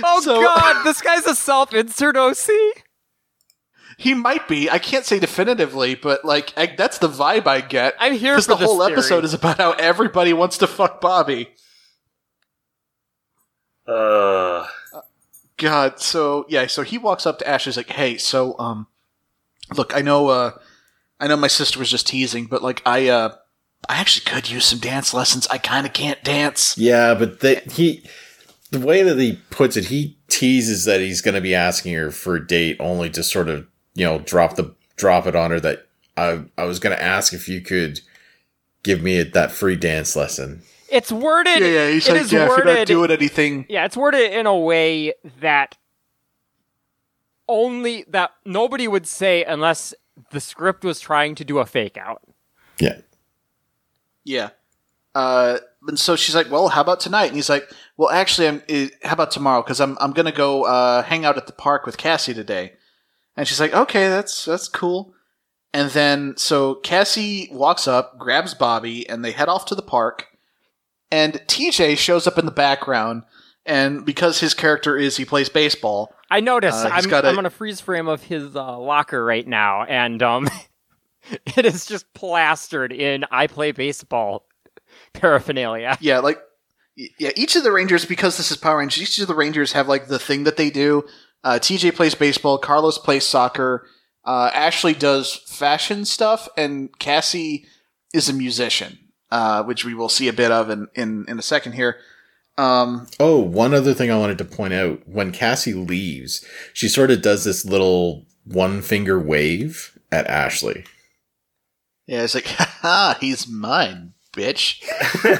Oh 0.03 0.21
So- 0.23 0.41
God, 0.43 0.83
this 0.85 1.01
guy's 1.01 1.27
a 1.27 1.35
self-insert 1.35 2.17
OC. 2.17 2.49
He 3.99 4.15
might 4.15 4.49
be. 4.49 4.71
I 4.71 4.79
can't 4.79 5.05
say 5.05 5.19
definitively, 5.21 5.95
but 5.95 6.25
like 6.25 6.53
I, 6.57 6.75
that's 6.75 6.99
the 6.99 7.09
vibe 7.09 7.47
I 7.47 7.61
get. 7.61 7.95
I'm 8.01 8.15
here 8.15 8.33
because 8.33 8.47
the 8.47 8.57
this 8.57 8.67
whole 8.67 8.79
theory. 8.81 8.93
episode 8.93 9.25
is 9.25 9.35
about 9.35 9.59
how 9.59 9.73
everybody 9.73 10.33
wants 10.33 10.57
to 10.59 10.67
fuck 10.67 11.01
Bobby. 11.03 11.51
Uh, 13.87 14.67
God, 15.59 16.01
so 16.01 16.47
yeah, 16.49 16.67
so 16.67 16.83
he 16.83 16.97
walks 16.97 17.27
up 17.27 17.39
to 17.41 17.47
Ash. 17.49 17.67
He's 17.67 17.77
like, 17.77 17.91
"Hey, 17.91 18.17
so 18.17 18.59
um, 18.59 18.87
look, 19.75 19.95
I 19.95 20.01
know, 20.01 20.29
uh, 20.29 20.53
I 21.19 21.27
know 21.27 21.37
my 21.37 21.49
sister 21.49 21.79
was 21.79 21.91
just 21.91 22.07
teasing, 22.07 22.47
but 22.47 22.63
like, 22.63 22.83
I 22.87 23.09
uh, 23.09 23.35
I 23.89 23.99
actually 23.99 24.25
could 24.25 24.51
use 24.51 24.67
some 24.67 24.79
dance 24.79 25.15
lessons. 25.15 25.47
I 25.49 25.59
kind 25.59 25.87
of 25.87 25.93
can't 25.93 26.23
dance. 26.23 26.77
Yeah, 26.77 27.15
but 27.15 27.41
they, 27.41 27.57
he, 27.71 28.05
the 28.71 28.81
way 28.81 29.03
that 29.03 29.19
he 29.19 29.41
puts 29.51 29.77
it, 29.77 29.87
he 29.87 30.19
teases 30.29 30.85
that 30.85 31.01
he's 31.01 31.21
going 31.21 31.35
to 31.35 31.41
be 31.41 31.55
asking 31.55 31.95
her 31.95 32.11
for 32.11 32.37
a 32.37 32.47
date, 32.47 32.77
only 32.81 33.11
to 33.11 33.23
sort 33.23 33.49
of 33.49 33.67
you 33.95 34.05
know 34.05 34.21
drop 34.21 34.57
the 34.57 34.75
drop 34.97 35.27
it 35.27 35.35
on 35.35 35.51
her 35.51 35.61
that 35.61 35.89
I 36.17 36.45
I 36.57 36.65
was 36.65 36.79
going 36.79 36.97
to 36.97 37.03
ask 37.03 37.33
if 37.33 37.49
you 37.49 37.61
could 37.61 38.01
give 38.83 39.03
me 39.03 39.23
that 39.23 39.53
free 39.53 39.77
dance 39.77 40.15
lesson. 40.17 40.63
It's 40.91 41.13
worded. 41.13 41.61
Yeah, 41.61 41.67
yeah. 41.67 41.91
He's 41.91 42.09
it 42.09 42.13
like, 42.13 42.21
is 42.23 42.33
yeah, 42.33 42.45
if 42.45 42.57
you're 42.57 42.65
not 42.65 42.87
doing 42.87 43.11
anything, 43.11 43.67
Yeah, 43.69 43.85
it's 43.85 43.97
worded 43.97 44.33
in 44.33 44.47
a 44.47 44.57
way 44.57 45.15
that 45.41 45.77
only 47.51 48.05
that 48.09 48.31
nobody 48.45 48.89
would 48.89 49.07
say 49.07 49.45
unless 49.45 49.93
the 50.31 50.41
script 50.41 50.85
was 50.85 51.01
trying 51.01 51.35
to 51.35 51.45
do 51.45 51.59
a 51.59 51.67
fake 51.67 51.97
out. 51.97 52.23
Yeah, 52.79 53.01
Yeah. 54.25 54.51
Uh, 55.15 55.59
and 55.89 55.99
so 55.99 56.15
she's 56.15 56.37
like, 56.37 56.51
"Well, 56.51 56.69
how 56.69 56.83
about 56.83 57.01
tonight?" 57.01 57.27
And 57.27 57.35
he's 57.35 57.49
like, 57.49 57.69
"Well, 57.97 58.11
actually, 58.11 58.47
I'm. 58.47 58.63
Uh, 58.71 58.87
how 59.03 59.15
about 59.15 59.33
tomorrow? 59.33 59.61
Because 59.61 59.81
I'm 59.81 59.99
I'm 60.01 60.13
gonna 60.13 60.31
go 60.31 60.65
uh, 60.65 61.03
hang 61.03 61.25
out 61.25 61.37
at 61.37 61.49
the 61.49 61.53
park 61.53 61.85
with 61.85 61.97
Cassie 61.97 62.33
today." 62.33 62.75
And 63.37 63.49
she's 63.49 63.61
like, 63.61 63.75
"Okay, 63.75 64.09
that's 64.09 64.45
that's 64.45 64.69
cool." 64.69 65.15
And 65.73 65.91
then 65.91 66.37
so 66.37 66.77
Cassie 66.77 67.49
walks 67.51 67.89
up, 67.89 68.19
grabs 68.19 68.55
Bobby, 68.55 69.09
and 69.09 69.25
they 69.25 69.33
head 69.33 69.49
off 69.49 69.67
to 69.67 69.75
the 69.75 69.83
park. 69.83 70.27
And 71.11 71.35
TJ 71.49 71.97
shows 71.99 72.27
up 72.27 72.39
in 72.39 72.47
the 72.47 72.53
background, 72.53 73.25
and 73.67 74.05
because 74.05 74.39
his 74.41 74.55
character 74.55 74.97
is 74.97 75.17
he 75.17 75.25
plays 75.25 75.49
baseball, 75.49 76.15
I 76.31 76.41
noticed. 76.41 76.85
Uh, 76.85 76.91
I'm, 76.93 77.13
a- 77.13 77.17
I'm 77.17 77.39
on 77.39 77.47
a 77.47 77.51
freeze 77.51 77.81
frame 77.81 78.07
of 78.09 78.23
his 78.23 78.55
uh, 78.55 78.79
locker 78.79 79.25
right 79.25 79.47
now, 79.47 79.85
and 79.85 80.23
um, 80.23 80.49
it 81.57 81.67
is 81.67 81.87
just 81.87 82.13
plastered 82.15 82.93
in 82.93 83.25
"I 83.31 83.47
play 83.47 83.73
baseball" 83.73 84.47
paraphernalia. 85.13 85.99
Yeah, 86.01 86.21
like 86.21 86.39
yeah, 86.97 87.31
each 87.37 87.57
of 87.57 87.63
the 87.65 87.73
Rangers 87.73 88.05
because 88.05 88.37
this 88.37 88.51
is 88.51 88.57
Power 88.57 88.79
Rangers. 88.79 89.03
Each 89.03 89.19
of 89.19 89.27
the 89.29 89.35
Rangers 89.35 89.73
have 89.73 89.89
like 89.89 90.07
the 90.09 90.19
thing 90.19 90.45
that 90.45 90.57
they 90.57 90.71
do. 90.71 91.05
Uh, 91.43 91.59
TJ 91.61 91.95
plays 91.95 92.15
baseball. 92.15 92.59
Carlos 92.59 92.99
plays 92.99 93.27
soccer. 93.27 93.87
Uh, 94.25 94.51
Ashley 94.55 94.93
does 94.95 95.35
fashion 95.47 96.05
stuff, 96.05 96.49
and 96.57 96.97
Cassie 96.99 97.65
is 98.13 98.29
a 98.29 98.33
musician, 98.35 98.99
uh, 99.31 99.63
which 99.65 99.85
we 99.85 99.95
will 99.95 100.11
see 100.11 100.29
a 100.29 100.33
bit 100.33 100.51
of 100.51 100.69
in 100.71 100.89
in, 100.95 101.25
in 101.29 101.39
a 101.39 101.43
second 101.43 101.73
here. 101.73 101.97
Um, 102.61 103.07
Oh, 103.19 103.39
one 103.39 103.73
other 103.75 103.95
thing 103.95 104.11
I 104.11 104.19
wanted 104.19 104.39
to 104.39 104.45
point 104.45 104.75
out 104.75 105.07
when 105.09 105.33
Cassie 105.33 105.73
leaves, 105.75 106.45
she 106.75 106.89
sort 106.89 107.11
of 107.11 107.23
does 107.23 107.45
this 107.45 107.65
little 107.65 108.27
one 108.45 108.83
finger 108.83 109.19
wave 109.19 109.99
at 110.13 110.27
Ashley. 110.27 110.85
yeah, 112.07 112.23
it's 112.23 112.35
like, 112.35 112.47
ha, 112.49 113.17
he's 113.21 113.47
mine, 113.49 114.13
bitch, 114.33 114.83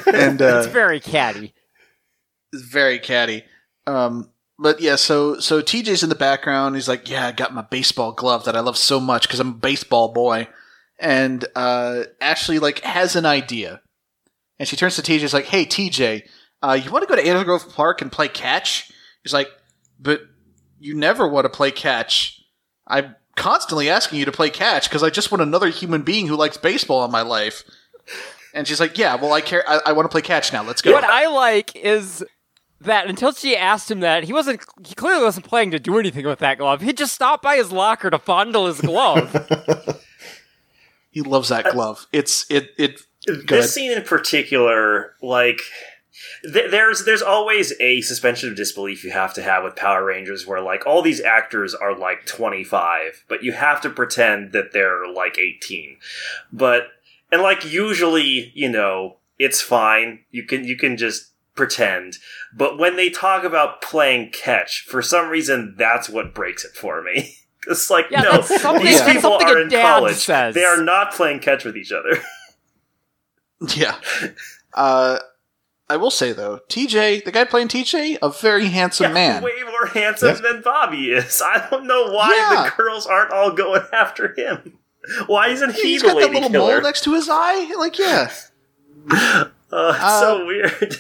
and 0.15 0.41
uh, 0.41 0.59
It's 0.65 0.73
very 0.73 1.01
catty. 1.01 1.53
It's 2.53 2.63
very 2.65 2.99
catty. 2.99 3.45
Um, 3.87 4.31
but 4.59 4.81
yeah, 4.81 4.97
so 4.97 5.39
so 5.41 5.61
TJ's 5.63 6.03
in 6.03 6.09
the 6.09 6.15
background. 6.15 6.75
He's 6.75 6.89
like, 6.89 7.09
"Yeah, 7.09 7.27
I 7.27 7.33
got 7.33 7.55
my 7.55 7.63
baseball 7.63 8.13
glove 8.13 8.45
that 8.45 8.57
I 8.57 8.61
love 8.61 8.77
so 8.77 9.01
much 9.01 9.27
because 9.27 9.41
I'm 9.41 9.49
a 9.49 9.55
baseball 9.55 10.13
boy." 10.13 10.49
And 10.99 11.45
uh, 11.57 12.05
Ashley 12.21 12.59
like 12.59 12.81
has 12.81 13.17
an 13.17 13.25
idea, 13.27 13.81
and 14.59 14.69
she 14.69 14.77
turns 14.77 14.97
to 14.97 15.03
TJ. 15.03 15.21
She's 15.21 15.33
like, 15.35 15.47
"Hey, 15.47 15.65
TJ, 15.65 16.23
uh, 16.63 16.79
you 16.83 16.91
want 16.91 17.03
to 17.03 17.09
go 17.09 17.17
to 17.17 17.27
Angel 17.27 17.45
Grove 17.45 17.73
Park 17.75 18.03
and 18.03 18.11
play 18.11 18.29
catch?" 18.29 18.91
He's 19.23 19.33
like, 19.33 19.49
"But 19.99 20.23
you 20.79 20.95
never 20.95 21.27
want 21.27 21.45
to 21.45 21.49
play 21.49 21.71
catch. 21.71 22.43
I'm 22.87 23.17
constantly 23.37 23.89
asking 23.89 24.19
you 24.19 24.25
to 24.25 24.33
play 24.33 24.51
catch 24.51 24.89
because 24.89 25.03
I 25.03 25.11
just 25.11 25.31
want 25.31 25.43
another 25.43 25.69
human 25.69 26.03
being 26.03 26.27
who 26.27 26.37
likes 26.37 26.57
baseball 26.57 27.05
in 27.05 27.11
my 27.11 27.23
life." 27.23 27.65
And 28.55 28.67
she's 28.67 28.81
like, 28.81 28.99
"Yeah, 28.99 29.15
well, 29.17 29.33
I 29.33 29.41
care. 29.41 29.65
I, 29.69 29.81
I 29.87 29.93
want 29.93 30.05
to 30.07 30.13
play 30.13 30.23
catch 30.23 30.53
now. 30.53 30.63
Let's 30.63 30.83
go." 30.83 30.93
What 30.93 31.05
I 31.05 31.29
like 31.29 31.77
is 31.77 32.25
that 32.81 33.07
until 33.09 33.33
she 33.33 33.57
asked 33.57 33.91
him 33.91 34.01
that, 34.01 34.25
he 34.25 34.33
wasn't. 34.33 34.65
He 34.87 34.95
clearly 34.95 35.23
wasn't 35.23 35.47
planning 35.47 35.71
to 35.73 35.79
do 35.79 35.99
anything 35.99 36.27
with 36.27 36.41
that 36.41 36.59
glove. 36.59 36.81
He 36.81 36.93
just 36.93 37.15
stopped 37.15 37.43
by 37.43 37.57
his 37.57 37.71
locker 37.71 38.11
to 38.11 38.19
fondle 38.19 38.67
his 38.67 38.81
glove. 38.81 39.97
He 41.11 41.23
loves 41.23 41.49
that 41.49 41.73
glove. 41.73 42.07
It's 42.13 42.49
it 42.51 42.71
it. 42.79 43.01
Good. 43.27 43.49
this 43.49 43.75
scene 43.75 43.93
in 43.93 44.03
particular, 44.03 45.15
like. 45.21 45.61
Th- 46.43 46.71
There's 46.71 47.05
there's 47.05 47.23
always 47.23 47.73
a 47.81 48.01
suspension 48.03 48.49
of 48.49 48.57
disbelief 48.57 49.05
you 49.05 49.11
have 49.11 49.35
to 49.35 49.43
have 49.43 49.65
with 49.65 49.77
Power 49.77 50.05
Rangers 50.05 50.47
where 50.47 50.61
like 50.61 50.87
all 50.87 51.03
these 51.03 51.21
actors 51.21 51.75
are 51.75 51.97
like 51.97 52.27
25 52.27 53.25
but 53.29 53.43
you 53.43 53.53
have 53.53 53.81
to 53.83 53.91
pretend 53.91 54.53
that 54.53 54.73
they're 54.73 55.07
like 55.13 55.39
18 55.39 55.97
but 56.53 56.89
and 57.33 57.43
like 57.43 57.71
usually 57.71 58.53
you 58.55 58.69
know 58.69 59.17
it's 59.39 59.61
fine. 59.63 60.21
You 60.31 60.45
can 60.45 60.65
you 60.65 60.77
can 60.77 60.97
just 60.97 61.33
pretend. 61.55 62.19
But 62.55 62.79
when 62.79 62.97
they 62.97 63.09
talk 63.11 63.43
about 63.45 63.81
playing 63.83 64.31
catch 64.33 64.83
for 64.87 65.01
some 65.03 65.29
reason 65.29 65.75
that's 65.79 66.09
what 66.09 66.35
breaks 66.35 66.65
it 66.65 66.73
for 66.73 67.03
me. 67.03 67.35
It's 67.69 67.91
like 67.91 68.07
Yeah, 68.11 68.23
no 68.23 68.79
these 68.79 69.03
people 69.03 69.33
are 69.35 69.61
in 69.61 69.69
college. 69.71 70.17
Says. 70.17 70.55
they 70.55 70.65
are 70.65 70.83
not 70.83 71.13
playing 71.13 71.41
catch 71.41 71.63
with 71.63 71.77
each 71.77 71.93
other. 71.93 72.19
Yeah. 73.77 73.97
Uh, 74.73 75.19
I 75.91 75.97
will 75.97 76.11
say 76.11 76.33
though, 76.33 76.61
TJ, 76.69 77.25
the 77.25 77.33
guy 77.33 77.45
playing 77.45 77.69
TJ, 77.69 78.19
a 78.23 78.31
very 78.31 78.67
handsome 78.69 79.09
Yeah, 79.09 79.13
man. 79.13 79.43
way 79.43 79.63
more 79.67 79.87
handsome 79.87 80.37
Yeah. 80.37 80.53
than 80.53 80.63
Bobby 80.63 81.11
is. 81.13 81.43
I 81.45 81.67
don't 81.71 81.87
know 81.87 82.11
why 82.13 82.35
Yeah. 82.35 82.65
the 82.71 82.77
girls 82.83 83.07
aren't 83.07 83.33
all 83.33 83.51
going 83.51 83.83
after 83.93 84.33
him. 84.35 84.79
Why 85.27 85.49
isn't 85.49 85.75
he 85.75 85.83
He's 85.83 86.03
the 86.03 86.09
got 86.09 86.21
that 86.21 86.31
little 86.33 86.49
killer? 86.51 86.75
mole 86.75 86.81
next 86.83 87.03
to 87.05 87.15
his 87.15 87.29
eye. 87.31 87.75
Like, 87.77 87.99
yeah, 87.99 88.31
Uh, 89.11 89.45
it's 89.95 90.03
Uh, 90.03 90.21
so 90.21 90.47
weird. 90.47 90.97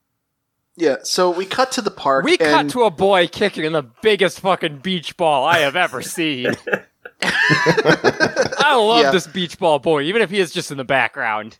yeah. 0.76 0.96
So 1.02 1.30
we 1.30 1.44
cut 1.46 1.70
to 1.72 1.82
the 1.82 1.90
park. 1.90 2.24
we 2.24 2.36
cut 2.38 2.70
to 2.70 2.84
a 2.84 2.90
boy 2.90 3.26
kicking 3.28 3.64
in 3.64 3.72
the 3.72 3.82
biggest 4.02 4.40
fucking 4.40 4.78
beach 4.78 5.16
ball 5.16 5.44
I 5.44 5.58
have 5.58 5.76
ever 5.76 6.00
seen. 6.02 6.54
I 7.22 8.74
love 8.76 9.02
Yeah. 9.04 9.10
this 9.10 9.26
beach 9.26 9.58
ball 9.58 9.78
boy, 9.78 10.02
even 10.02 10.22
if 10.22 10.30
he 10.30 10.38
is 10.40 10.52
just 10.52 10.70
in 10.70 10.76
the 10.78 10.84
background. 10.84 11.58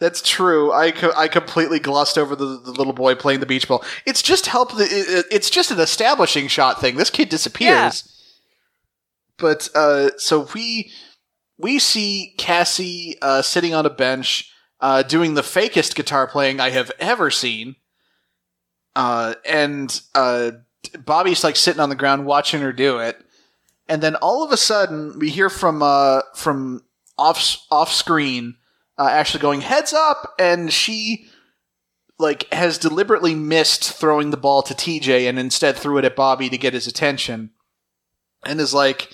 That's 0.00 0.22
true. 0.22 0.72
I, 0.72 0.90
co- 0.90 1.12
I 1.16 1.28
completely 1.28 1.78
glossed 1.78 2.18
over 2.18 2.34
the, 2.34 2.60
the 2.64 2.72
little 2.72 2.92
boy 2.92 3.14
playing 3.14 3.40
the 3.40 3.46
beach 3.46 3.68
ball. 3.68 3.84
It's 4.04 4.22
just 4.22 4.46
help. 4.46 4.76
The, 4.76 4.84
it, 4.84 5.26
it's 5.30 5.50
just 5.50 5.70
an 5.70 5.78
establishing 5.78 6.48
shot 6.48 6.80
thing. 6.80 6.96
This 6.96 7.10
kid 7.10 7.28
disappears. 7.28 8.02
But 9.38 9.68
uh, 9.74 10.10
so 10.18 10.48
we 10.54 10.90
we 11.58 11.78
see 11.78 12.34
Cassie 12.38 13.16
uh, 13.22 13.42
sitting 13.42 13.74
on 13.74 13.86
a 13.86 13.90
bench 13.90 14.52
uh, 14.80 15.02
doing 15.02 15.34
the 15.34 15.42
fakest 15.42 15.94
guitar 15.94 16.26
playing 16.26 16.60
I 16.60 16.70
have 16.70 16.90
ever 16.98 17.30
seen. 17.30 17.76
Uh, 18.96 19.34
and 19.44 20.00
uh, 20.14 20.52
Bobby's 20.98 21.44
like 21.44 21.56
sitting 21.56 21.80
on 21.80 21.88
the 21.88 21.96
ground 21.96 22.26
watching 22.26 22.60
her 22.62 22.72
do 22.72 22.98
it. 22.98 23.18
And 23.88 24.02
then 24.02 24.16
all 24.16 24.44
of 24.44 24.50
a 24.50 24.56
sudden, 24.56 25.18
we 25.18 25.30
hear 25.30 25.50
from 25.50 25.82
uh, 25.82 26.22
from 26.34 26.82
off 27.18 27.58
off 27.70 27.92
screen 27.92 28.56
uh, 28.98 29.08
Ashley 29.08 29.40
going 29.40 29.60
heads 29.60 29.92
up, 29.92 30.34
and 30.38 30.72
she 30.72 31.26
like 32.18 32.52
has 32.52 32.78
deliberately 32.78 33.34
missed 33.34 33.92
throwing 33.92 34.30
the 34.30 34.36
ball 34.36 34.62
to 34.62 34.74
TJ 34.74 35.28
and 35.28 35.38
instead 35.38 35.76
threw 35.76 35.98
it 35.98 36.04
at 36.04 36.14
Bobby 36.14 36.48
to 36.48 36.58
get 36.58 36.72
his 36.74 36.86
attention, 36.86 37.50
and 38.46 38.60
is 38.60 38.72
like, 38.72 39.08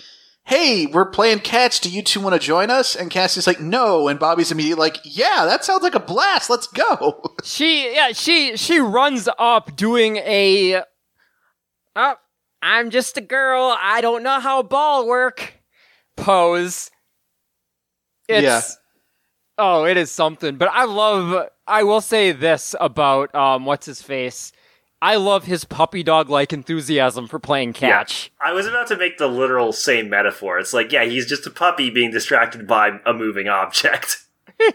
"Hey, 0.45 0.87
we're 0.87 1.07
playing 1.11 1.41
catch. 1.41 1.81
Do 1.81 1.89
you 1.91 2.03
two 2.03 2.21
want 2.21 2.35
to 2.35 2.39
join 2.39 2.71
us?" 2.71 2.95
And 2.95 3.11
Cassie's 3.11 3.47
like, 3.47 3.61
"No," 3.61 4.09
and 4.09 4.19
Bobby's 4.19 4.53
immediately 4.53 4.81
like, 4.81 4.99
"Yeah, 5.05 5.45
that 5.47 5.65
sounds 5.65 5.83
like 5.83 5.95
a 5.95 6.01
blast. 6.01 6.51
Let's 6.51 6.67
go." 6.67 7.23
She 7.43 7.95
yeah, 7.95 8.13
she 8.13 8.57
she 8.59 8.81
runs 8.81 9.27
up 9.39 9.75
doing 9.75 10.17
a 10.19 10.83
Oh, 11.97 12.15
I'm 12.63 12.91
just 12.91 13.17
a 13.17 13.23
girl. 13.23 13.75
I 13.81 14.01
don't 14.03 14.23
know 14.23 14.41
how 14.41 14.63
ball 14.63 15.09
work. 15.09 15.55
Pose. 16.17 16.91
It's 18.29 18.43
Yeah. 18.43 18.61
Oh, 19.63 19.85
it 19.85 19.99
is 19.99 20.11
something. 20.11 20.57
But 20.57 20.71
I 20.73 20.85
love 20.85 21.49
I 21.67 21.83
will 21.83 22.01
say 22.01 22.33
this 22.33 22.75
about 22.81 23.35
um 23.35 23.67
what's 23.67 23.87
his 23.87 24.01
face. 24.01 24.53
I 25.03 25.17
love 25.17 25.45
his 25.45 25.65
puppy 25.65 26.03
dog 26.03 26.29
like 26.29 26.53
enthusiasm 26.53 27.27
for 27.27 27.39
playing 27.39 27.75
catch. 27.75 28.31
I 28.41 28.53
was 28.53 28.67
about 28.67 28.87
to 28.89 28.97
make 28.97 29.19
the 29.19 29.29
literal 29.29 29.73
same 29.73 30.11
metaphor. 30.11 30.59
It's 30.59 30.75
like, 30.75 30.93
yeah, 30.93 31.05
he's 31.05 31.27
just 31.27 31.47
a 31.47 31.51
puppy 31.51 31.89
being 31.89 32.11
distracted 32.11 32.67
by 32.67 33.01
a 33.07 33.15
moving 33.15 33.49
object. 33.49 34.25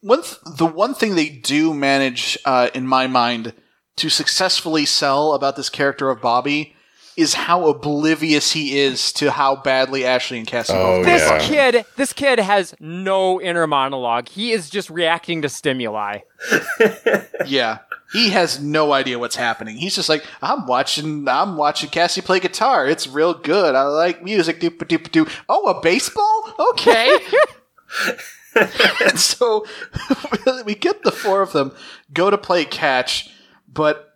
one 0.00 0.22
th- 0.22 0.38
the 0.56 0.66
one 0.66 0.94
thing 0.94 1.14
they 1.14 1.28
do 1.28 1.72
manage 1.74 2.38
uh, 2.44 2.70
in 2.74 2.86
my 2.86 3.06
mind 3.06 3.54
to 3.96 4.08
successfully 4.08 4.84
sell 4.84 5.32
about 5.34 5.54
this 5.54 5.68
character 5.68 6.10
of 6.10 6.20
Bobby 6.20 6.73
is 7.16 7.34
how 7.34 7.66
oblivious 7.68 8.52
he 8.52 8.78
is 8.78 9.12
to 9.14 9.30
how 9.30 9.56
badly 9.56 10.04
Ashley 10.04 10.38
and 10.38 10.46
Cassie 10.46 10.72
Oh, 10.74 10.98
both 10.98 11.06
This 11.06 11.22
yeah. 11.22 11.38
kid, 11.38 11.86
this 11.96 12.12
kid 12.12 12.38
has 12.40 12.74
no 12.80 13.40
inner 13.40 13.66
monologue. 13.66 14.28
He 14.28 14.52
is 14.52 14.68
just 14.68 14.90
reacting 14.90 15.42
to 15.42 15.48
stimuli. 15.48 16.18
yeah. 17.46 17.78
He 18.12 18.30
has 18.30 18.60
no 18.60 18.92
idea 18.92 19.18
what's 19.18 19.36
happening. 19.36 19.76
He's 19.76 19.94
just 19.94 20.08
like 20.08 20.24
i'm 20.42 20.66
watching 20.66 21.26
i'm 21.26 21.56
watching 21.56 21.90
cassie 21.90 22.20
play 22.20 22.40
guitar. 22.40 22.86
It's 22.86 23.06
real 23.08 23.34
good. 23.34 23.74
I 23.74 23.82
like 23.82 24.22
music. 24.22 24.60
Doop 24.60 24.78
doop 24.78 25.10
doo 25.10 25.26
oh 25.48 25.66
a 25.68 25.80
baseball? 25.80 26.54
Okay. 26.70 27.16
And 29.04 29.18
so 29.18 29.64
we 30.64 30.74
get 30.74 31.02
the 31.02 31.12
four 31.12 31.42
of 31.42 31.52
them 31.52 31.72
go 32.12 32.30
to 32.30 32.38
play 32.38 32.64
catch 32.64 33.30
but 33.72 34.13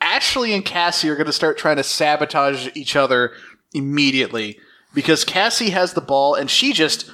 ashley 0.00 0.52
and 0.52 0.64
cassie 0.64 1.08
are 1.08 1.16
going 1.16 1.26
to 1.26 1.32
start 1.32 1.58
trying 1.58 1.76
to 1.76 1.82
sabotage 1.84 2.68
each 2.74 2.96
other 2.96 3.32
immediately 3.74 4.58
because 4.94 5.24
cassie 5.24 5.70
has 5.70 5.94
the 5.94 6.00
ball 6.00 6.34
and 6.34 6.50
she 6.50 6.72
just 6.72 7.10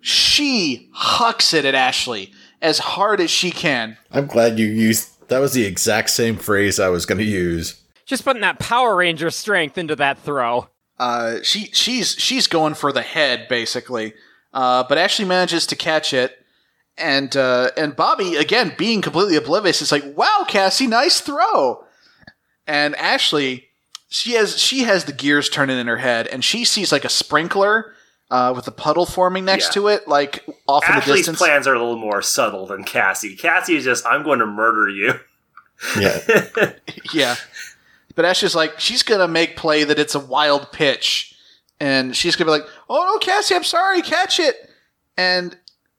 she 0.00 0.88
hucks 0.92 1.52
it 1.54 1.64
at 1.64 1.74
ashley 1.74 2.32
as 2.62 2.78
hard 2.78 3.20
as 3.20 3.30
she 3.30 3.50
can 3.50 3.96
I'm 4.10 4.26
glad 4.26 4.58
you 4.58 4.66
used 4.66 5.08
that 5.30 5.38
was 5.38 5.52
the 5.52 5.64
exact 5.64 6.10
same 6.10 6.36
phrase 6.36 6.78
I 6.80 6.88
was 6.88 7.06
going 7.06 7.18
to 7.18 7.24
use. 7.24 7.80
Just 8.04 8.24
putting 8.24 8.42
that 8.42 8.58
Power 8.58 8.96
Ranger 8.96 9.30
strength 9.30 9.78
into 9.78 9.94
that 9.96 10.18
throw. 10.18 10.68
uh, 10.98 11.36
she 11.42 11.70
she's 11.72 12.16
she's 12.18 12.48
going 12.48 12.74
for 12.74 12.92
the 12.92 13.02
head 13.02 13.46
basically, 13.48 14.12
uh, 14.52 14.84
but 14.88 14.98
Ashley 14.98 15.24
manages 15.24 15.66
to 15.68 15.76
catch 15.76 16.12
it, 16.12 16.36
and 16.98 17.36
uh, 17.36 17.70
and 17.76 17.94
Bobby 17.94 18.34
again 18.36 18.74
being 18.76 19.00
completely 19.00 19.36
oblivious 19.36 19.80
is 19.80 19.92
like, 19.92 20.04
"Wow, 20.16 20.44
Cassie, 20.48 20.88
nice 20.88 21.20
throw," 21.20 21.84
and 22.66 22.94
Ashley 22.96 23.66
she 24.08 24.32
has 24.32 24.58
she 24.58 24.80
has 24.80 25.04
the 25.04 25.12
gears 25.12 25.48
turning 25.48 25.78
in 25.78 25.86
her 25.86 25.98
head, 25.98 26.26
and 26.26 26.44
she 26.44 26.64
sees 26.64 26.90
like 26.92 27.04
a 27.04 27.08
sprinkler 27.08 27.94
uh, 28.30 28.52
with 28.54 28.66
a 28.68 28.72
puddle 28.72 29.06
forming 29.06 29.44
next 29.44 29.66
Yeah. 29.68 29.72
to 29.82 29.88
it, 29.88 30.08
like 30.08 30.44
off 30.68 30.88
in 30.88 30.94
the 30.96 31.00
distance. 31.00 31.38
plans 31.38 31.66
are 31.66 31.74
a 31.74 31.78
little 31.78 31.96
more 31.96 32.22
subtle 32.22 32.66
than 32.66 32.84
Cassie. 32.84 33.34
Cassie 33.36 33.76
is 33.76 33.84
just, 33.84 34.06
I'm 34.06 34.22
going 34.22 34.38
to 34.38 34.46
murder 34.46 34.88
you. 34.88 35.14
Yeah. 35.98 36.72
Yeah. 37.12 37.34
But 38.14 38.24
Ashley's 38.24 38.54
like, 38.54 38.78
she's 38.78 39.02
gonna 39.02 39.26
make 39.28 39.56
play 39.56 39.82
that 39.84 39.98
it's 39.98 40.14
a 40.14 40.20
wild 40.20 40.70
pitch. 40.72 41.34
And 41.80 42.14
she's 42.14 42.36
gonna 42.36 42.46
be 42.48 42.58
like, 42.58 42.68
Oh 42.88 43.02
no, 43.12 43.18
Cassie, 43.18 43.54
I'm 43.54 43.64
sorry, 43.64 44.02
catch 44.02 44.38
it. 44.38 44.54
And 45.16 45.56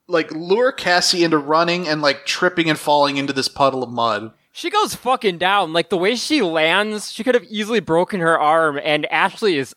like 0.07 0.31
lure 0.31 0.71
Cassie 0.71 1.23
into 1.23 1.37
running 1.37 1.87
and 1.87 2.01
like 2.01 2.25
tripping 2.25 2.69
and 2.69 2.77
falling 2.77 3.17
into 3.17 3.33
this 3.33 3.47
puddle 3.47 3.81
of 3.83 3.89
mud. 3.89 4.31
She 4.51 4.69
goes 4.69 4.95
fucking 4.95 5.37
down. 5.37 5.73
Like 5.73 5.89
the 5.89 5.97
way 5.97 6.15
she 6.15 6.41
lands, 6.41 7.11
she 7.11 7.23
could 7.23 7.35
have 7.35 7.45
easily 7.45 7.79
broken 7.79 8.19
her 8.19 8.37
arm, 8.39 8.79
and 8.83 9.05
Ashley 9.07 9.57
is 9.57 9.73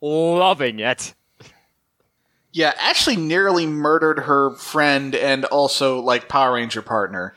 loving 0.00 0.80
it. 0.80 1.14
Yeah, 2.52 2.72
Ashley 2.80 3.16
nearly 3.16 3.66
murdered 3.66 4.20
her 4.20 4.50
friend 4.56 5.14
and 5.14 5.44
also 5.44 6.00
like 6.00 6.28
Power 6.28 6.54
Ranger 6.54 6.82
partner. 6.82 7.34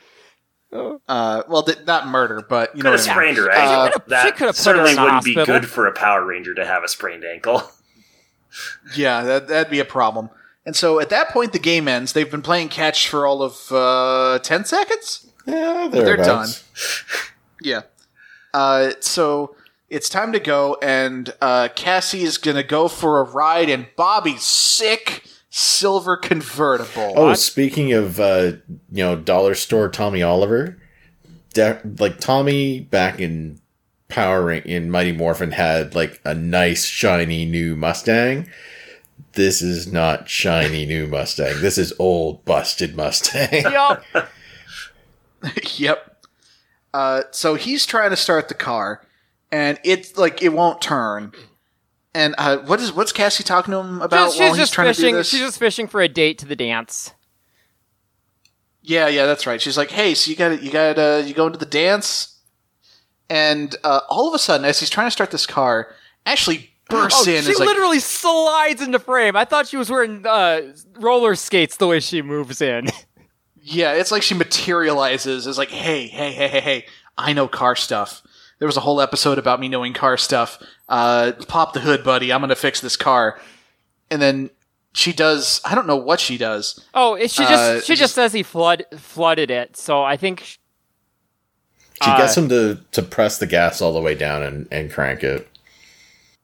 Uh, 0.72 1.42
well, 1.48 1.62
th- 1.64 1.78
not 1.86 2.06
murder, 2.06 2.44
but 2.48 2.76
you 2.76 2.82
know 2.82 2.90
Could 2.92 3.00
what 3.00 3.06
have 3.06 3.16
I 3.18 3.20
mean. 3.26 3.34
sprained 3.34 3.38
her 3.38 3.50
Uh, 3.50 3.54
ankle. 3.54 3.86
She 3.86 3.92
could've- 3.92 4.04
she 4.04 4.10
that 4.10 4.36
could've 4.36 4.56
her 4.56 4.62
certainly 4.62 4.94
wouldn't 4.94 5.24
be 5.24 5.34
good 5.34 5.68
for 5.68 5.86
a 5.86 5.92
Power 5.92 6.24
Ranger 6.24 6.54
to 6.54 6.64
have 6.64 6.82
a 6.84 6.88
sprained 6.88 7.24
ankle. 7.24 7.62
Yeah, 8.96 9.22
that, 9.22 9.46
that'd 9.46 9.70
be 9.70 9.78
a 9.78 9.84
problem. 9.84 10.28
And 10.66 10.74
so 10.74 10.98
at 10.98 11.08
that 11.10 11.28
point, 11.28 11.52
the 11.52 11.60
game 11.60 11.86
ends. 11.86 12.12
They've 12.14 12.28
been 12.28 12.42
playing 12.42 12.68
catch 12.70 13.08
for 13.08 13.24
all 13.24 13.42
of 13.44 13.70
uh, 13.70 14.40
ten 14.42 14.64
seconds. 14.64 15.29
Yeah, 15.50 15.88
They're 15.90 16.16
done. 16.16 16.48
Yeah. 17.62 17.82
Uh, 18.54 18.92
so 19.00 19.54
it's 19.90 20.08
time 20.08 20.32
to 20.32 20.40
go, 20.40 20.78
and 20.80 21.34
uh, 21.42 21.68
Cassie 21.76 22.22
is 22.22 22.38
gonna 22.38 22.62
go 22.62 22.88
for 22.88 23.20
a 23.20 23.22
ride 23.22 23.68
in 23.68 23.86
Bobby's 23.96 24.42
sick 24.44 25.24
silver 25.50 26.16
convertible. 26.16 27.12
Oh, 27.16 27.34
speaking 27.34 27.92
of 27.92 28.18
uh, 28.18 28.52
you 28.90 29.04
know, 29.04 29.14
dollar 29.16 29.54
store 29.54 29.88
Tommy 29.90 30.22
Oliver, 30.22 30.78
de- 31.52 31.80
like 31.98 32.18
Tommy 32.18 32.80
back 32.80 33.20
in 33.20 33.60
Power 34.08 34.44
Ring 34.44 34.62
in 34.64 34.90
Mighty 34.90 35.12
Morphin 35.12 35.52
had 35.52 35.94
like 35.94 36.20
a 36.24 36.34
nice 36.34 36.84
shiny 36.86 37.44
new 37.44 37.76
Mustang. 37.76 38.48
This 39.34 39.60
is 39.62 39.92
not 39.92 40.28
shiny 40.28 40.86
new 40.86 41.06
Mustang. 41.06 41.60
This 41.60 41.78
is 41.78 41.92
old 41.98 42.44
busted 42.44 42.96
Mustang. 42.96 43.48
Yup. 43.52 44.02
yep. 45.76 46.24
Uh, 46.92 47.22
so 47.30 47.54
he's 47.54 47.86
trying 47.86 48.10
to 48.10 48.16
start 48.16 48.48
the 48.48 48.54
car, 48.54 49.06
and 49.52 49.78
it's 49.84 50.16
like 50.18 50.42
it 50.42 50.50
won't 50.52 50.80
turn. 50.82 51.32
And 52.14 52.34
uh, 52.38 52.58
what 52.58 52.80
is 52.80 52.92
what's 52.92 53.12
Cassie 53.12 53.44
talking 53.44 53.72
to 53.72 53.78
him 53.78 54.02
about 54.02 54.32
she's 54.32 54.40
while 54.40 54.48
he's 54.48 54.56
just 54.58 54.72
trying 54.72 54.92
to 54.92 54.94
do 54.94 55.02
fishing. 55.02 55.14
this? 55.14 55.28
She's 55.28 55.40
just 55.40 55.58
fishing 55.58 55.86
for 55.86 56.00
a 56.00 56.08
date 56.08 56.38
to 56.38 56.46
the 56.46 56.56
dance. 56.56 57.12
Yeah, 58.82 59.08
yeah, 59.08 59.26
that's 59.26 59.46
right. 59.46 59.60
She's 59.60 59.76
like, 59.76 59.90
"Hey, 59.90 60.14
so 60.14 60.30
you 60.30 60.36
got 60.36 60.62
you 60.62 60.70
got 60.70 60.94
to 60.96 61.22
you 61.26 61.34
going 61.34 61.52
to 61.52 61.58
the 61.58 61.66
dance?" 61.66 62.38
And 63.28 63.76
uh, 63.84 64.00
all 64.08 64.26
of 64.26 64.34
a 64.34 64.38
sudden, 64.38 64.66
as 64.66 64.80
he's 64.80 64.90
trying 64.90 65.06
to 65.06 65.10
start 65.12 65.30
this 65.30 65.46
car, 65.46 65.94
Ashley 66.26 66.70
bursts 66.88 67.28
Oh, 67.28 67.30
in. 67.30 67.44
she 67.44 67.50
is 67.52 67.58
like, 67.60 67.68
literally 67.68 68.00
slides 68.00 68.82
into 68.82 68.98
frame. 68.98 69.36
I 69.36 69.44
thought 69.44 69.68
she 69.68 69.76
was 69.76 69.88
wearing 69.88 70.26
uh, 70.26 70.72
roller 70.96 71.36
skates 71.36 71.76
the 71.76 71.86
way 71.86 72.00
she 72.00 72.22
moves 72.22 72.60
in. 72.60 72.88
Yeah, 73.62 73.92
it's 73.92 74.10
like 74.10 74.22
she 74.22 74.34
materializes 74.34 75.46
as 75.46 75.58
like, 75.58 75.70
hey, 75.70 76.06
hey, 76.06 76.32
hey, 76.32 76.48
hey, 76.48 76.60
hey, 76.60 76.86
I 77.18 77.32
know 77.32 77.46
car 77.48 77.76
stuff. 77.76 78.22
There 78.58 78.66
was 78.66 78.76
a 78.76 78.80
whole 78.80 79.00
episode 79.00 79.38
about 79.38 79.60
me 79.60 79.68
knowing 79.68 79.92
car 79.92 80.16
stuff. 80.16 80.62
Uh, 80.88 81.32
pop 81.48 81.72
the 81.72 81.80
hood, 81.80 82.02
buddy. 82.04 82.32
I'm 82.32 82.40
gonna 82.40 82.54
fix 82.56 82.80
this 82.80 82.96
car. 82.96 83.40
And 84.10 84.20
then 84.20 84.50
she 84.92 85.12
does. 85.12 85.60
I 85.64 85.74
don't 85.74 85.86
know 85.86 85.96
what 85.96 86.20
she 86.20 86.36
does. 86.36 86.84
Oh, 86.94 87.14
it- 87.14 87.30
she 87.30 87.42
just 87.44 87.52
Uh, 87.52 87.80
she 87.80 87.92
just, 87.92 88.00
just- 88.00 88.14
says 88.14 88.32
he 88.32 88.42
flood 88.42 88.84
flooded 88.96 89.50
it. 89.50 89.76
So 89.76 90.02
I 90.02 90.16
think 90.16 90.58
She 92.02 92.10
Uh, 92.10 92.16
gets 92.16 92.34
him 92.36 92.48
to, 92.48 92.78
to 92.92 93.02
press 93.02 93.36
the 93.38 93.46
gas 93.46 93.82
all 93.82 93.92
the 93.92 94.00
way 94.00 94.14
down 94.14 94.42
and, 94.42 94.66
and 94.72 94.90
crank 94.90 95.22
it. 95.22 95.46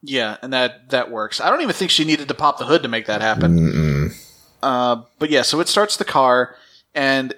Yeah, 0.03 0.37
and 0.43 0.53
that 0.53 0.91
that 0.91 1.11
works. 1.11 1.41
I 1.41 1.49
don't 1.51 1.63
even 1.63 1.75
think 1.75 1.91
she 1.91 2.05
needed 2.05 2.29
to 2.29 2.35
pop 2.35 2.59
the 2.59 2.67
hood 2.67 2.83
to 2.83 2.89
make 2.89 3.07
that 3.07 3.23
happen. 3.23 3.59
Mm-mm. 3.59 4.15
Uh, 4.63 5.03
but 5.19 5.31
yeah, 5.31 5.41
so 5.43 5.59
it 5.61 5.69
starts 5.69 5.97
the 5.97 6.05
car, 6.05 6.55
and 6.97 7.35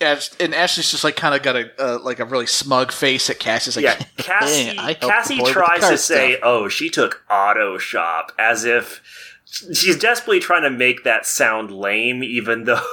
Ash, 0.00 0.30
and 0.40 0.54
Ashley's 0.54 0.90
just 0.90 1.04
like 1.04 1.16
kind 1.16 1.34
of 1.34 1.42
got 1.42 1.56
a 1.56 1.70
uh, 1.78 1.98
like 2.02 2.18
a 2.18 2.24
really 2.24 2.46
smug 2.46 2.92
face 2.92 3.30
at 3.30 3.38
Cassie's 3.38 3.76
like, 3.76 3.84
yeah, 3.84 3.94
Cassie. 4.18 4.76
I 4.78 4.94
Cassie 4.94 5.38
boy 5.38 5.44
with 5.44 5.54
the 5.54 5.60
tries 5.60 5.80
car 5.80 5.90
to 5.92 5.98
say, 5.98 6.32
stuff." 6.32 6.40
"Oh, 6.42 6.68
she 6.68 6.90
took 6.90 7.22
auto 7.30 7.78
shop," 7.78 8.32
as 8.38 8.64
if 8.64 9.00
she's 9.46 9.96
desperately 9.96 10.40
trying 10.40 10.62
to 10.62 10.70
make 10.70 11.04
that 11.04 11.24
sound 11.24 11.70
lame, 11.70 12.24
even 12.24 12.64
though, 12.64 12.84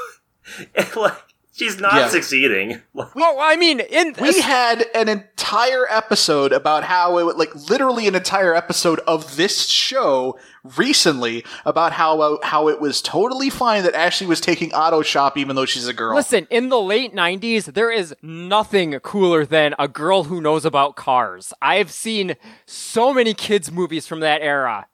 like, 0.95 1.13
She's 1.53 1.79
not 1.81 1.93
Yeah. 1.95 2.07
succeeding. 2.07 2.81
well, 2.93 3.37
I 3.39 3.57
mean, 3.57 3.81
in 3.81 4.15
We 4.21 4.39
had 4.39 4.85
an 4.95 5.09
entire 5.09 5.85
episode 5.89 6.53
about 6.53 6.85
how 6.85 7.17
it, 7.17 7.37
like, 7.37 7.53
literally 7.69 8.07
an 8.07 8.15
entire 8.15 8.55
episode 8.55 8.99
of 9.01 9.35
this 9.35 9.65
show 9.67 10.39
recently 10.77 11.43
about 11.65 11.91
how 11.91 12.21
uh, 12.21 12.37
how 12.43 12.69
it 12.69 12.79
was 12.79 13.01
totally 13.01 13.49
fine 13.49 13.83
that 13.83 13.93
Ashley 13.95 14.27
was 14.27 14.39
taking 14.39 14.71
auto 14.73 15.01
shop 15.01 15.37
even 15.37 15.55
though 15.57 15.65
she's 15.65 15.87
a 15.87 15.93
girl. 15.93 16.15
Listen, 16.15 16.47
in 16.49 16.69
the 16.69 16.79
late 16.79 17.13
90s, 17.13 17.73
there 17.73 17.91
is 17.91 18.15
nothing 18.21 18.97
cooler 18.99 19.45
than 19.45 19.75
a 19.77 19.89
girl 19.89 20.25
who 20.25 20.39
knows 20.39 20.63
about 20.63 20.95
cars. 20.95 21.51
I've 21.61 21.91
seen 21.91 22.35
so 22.65 23.13
many 23.13 23.33
kids' 23.33 23.71
movies 23.71 24.07
from 24.07 24.21
that 24.21 24.41
era. 24.41 24.87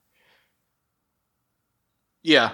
Yeah. 2.23 2.53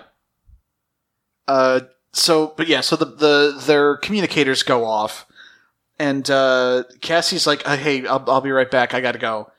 Uh. 1.48 1.82
So, 2.14 2.54
but 2.56 2.68
yeah. 2.68 2.82
So 2.82 2.96
the 2.96 3.06
the 3.06 3.62
their 3.66 3.98
communicators 3.98 4.64
go 4.64 4.86
off, 4.86 5.26
and 6.00 6.30
uh, 6.30 6.84
Cassie's 7.02 7.46
like, 7.46 7.68
uh, 7.68 7.76
"Hey, 7.76 8.06
I'll, 8.06 8.24
I'll 8.28 8.42
be 8.42 8.52
right 8.52 8.70
back. 8.70 8.94
I 8.94 9.02
gotta 9.02 9.20
go." 9.20 9.52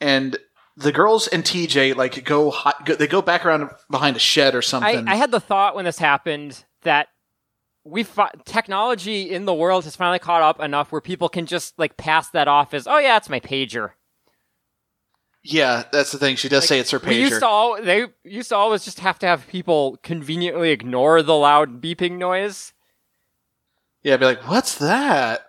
And 0.00 0.38
the 0.76 0.92
girls 0.92 1.26
and 1.26 1.42
TJ 1.42 1.96
like 1.96 2.24
go, 2.24 2.54
go 2.84 2.94
they 2.94 3.08
go 3.08 3.20
back 3.20 3.44
around 3.44 3.70
behind 3.90 4.16
a 4.16 4.20
shed 4.20 4.54
or 4.54 4.58
I, 4.58 4.60
something. 4.60 5.08
I 5.08 5.16
had 5.16 5.32
the 5.32 5.40
thought 5.40 5.74
when 5.74 5.84
this 5.84 5.98
happened 5.98 6.64
that 6.82 7.08
we 7.84 8.04
fi- 8.04 8.30
technology 8.44 9.30
in 9.30 9.44
the 9.44 9.54
world 9.54 9.84
has 9.84 9.96
finally 9.96 10.18
caught 10.18 10.42
up 10.42 10.60
enough 10.60 10.92
where 10.92 11.00
people 11.00 11.28
can 11.28 11.46
just 11.46 11.78
like 11.78 11.96
pass 11.96 12.30
that 12.30 12.46
off 12.46 12.74
as, 12.74 12.86
oh 12.86 12.98
yeah, 12.98 13.16
it's 13.16 13.28
my 13.28 13.40
pager. 13.40 13.92
Yeah, 15.50 15.84
that's 15.90 16.12
the 16.12 16.18
thing. 16.18 16.36
She 16.36 16.48
does 16.50 16.66
say 16.66 16.78
it's 16.78 16.90
her 16.90 16.98
We 16.98 17.18
used 17.18 17.32
pager. 17.34 17.40
to 17.40 17.46
all 17.46 17.82
they 17.82 18.06
used 18.22 18.50
to 18.50 18.56
always 18.56 18.84
just 18.84 19.00
have 19.00 19.18
to 19.20 19.26
have 19.26 19.48
people 19.48 19.98
conveniently 20.02 20.70
ignore 20.70 21.22
the 21.22 21.34
loud 21.34 21.80
beeping 21.80 22.18
noise. 22.18 22.74
Yeah, 24.02 24.18
be 24.18 24.26
like, 24.26 24.46
what's 24.48 24.74
that? 24.76 25.46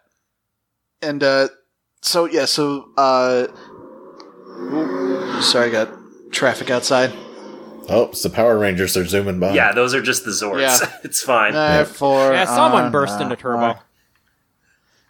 And 1.02 1.22
uh 1.22 1.50
so 2.02 2.26
yeah, 2.26 2.46
so 2.46 2.90
uh 2.98 3.48
sorry, 5.42 5.68
I 5.68 5.72
got 5.72 5.90
traffic 6.32 6.70
outside. 6.70 7.12
Oh, 7.92 8.04
it's 8.12 8.24
the 8.24 8.30
Power 8.30 8.58
Rangers. 8.58 8.94
They're 8.94 9.06
zooming 9.06 9.40
by. 9.40 9.54
Yeah, 9.54 9.74
those 9.74 9.94
are 9.96 10.02
just 10.02 10.24
the 10.24 10.32
Zords. 10.32 10.62
Yeah. 10.62 10.98
it's 11.04 11.24
fine. 11.24 11.56
Uh, 11.56 11.84
for 11.86 12.32
Yeah, 12.32 12.46
someone 12.46 12.86
uh, 12.86 12.90
burst 12.92 13.20
uh, 13.20 13.24
into 13.24 13.36
turbo. 13.36 13.80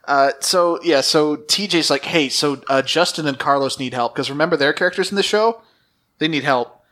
Uh, 0.10 0.32
so 0.41 0.80
yeah, 0.84 1.01
so 1.01 1.38
TJ's 1.38 1.89
like, 1.91 2.03
hey, 2.03 2.30
so 2.30 2.62
uh, 2.68 2.82
Justin 2.82 3.28
and 3.28 3.38
Carlos 3.38 3.78
need 3.80 3.93
help 3.93 4.14
because 4.16 4.30
remember 4.30 4.57
their 4.57 4.74
characters 4.74 5.12
in 5.12 5.16
the 5.16 5.24
show, 5.24 5.62
they 6.18 6.28
need 6.28 6.43
help, 6.43 6.84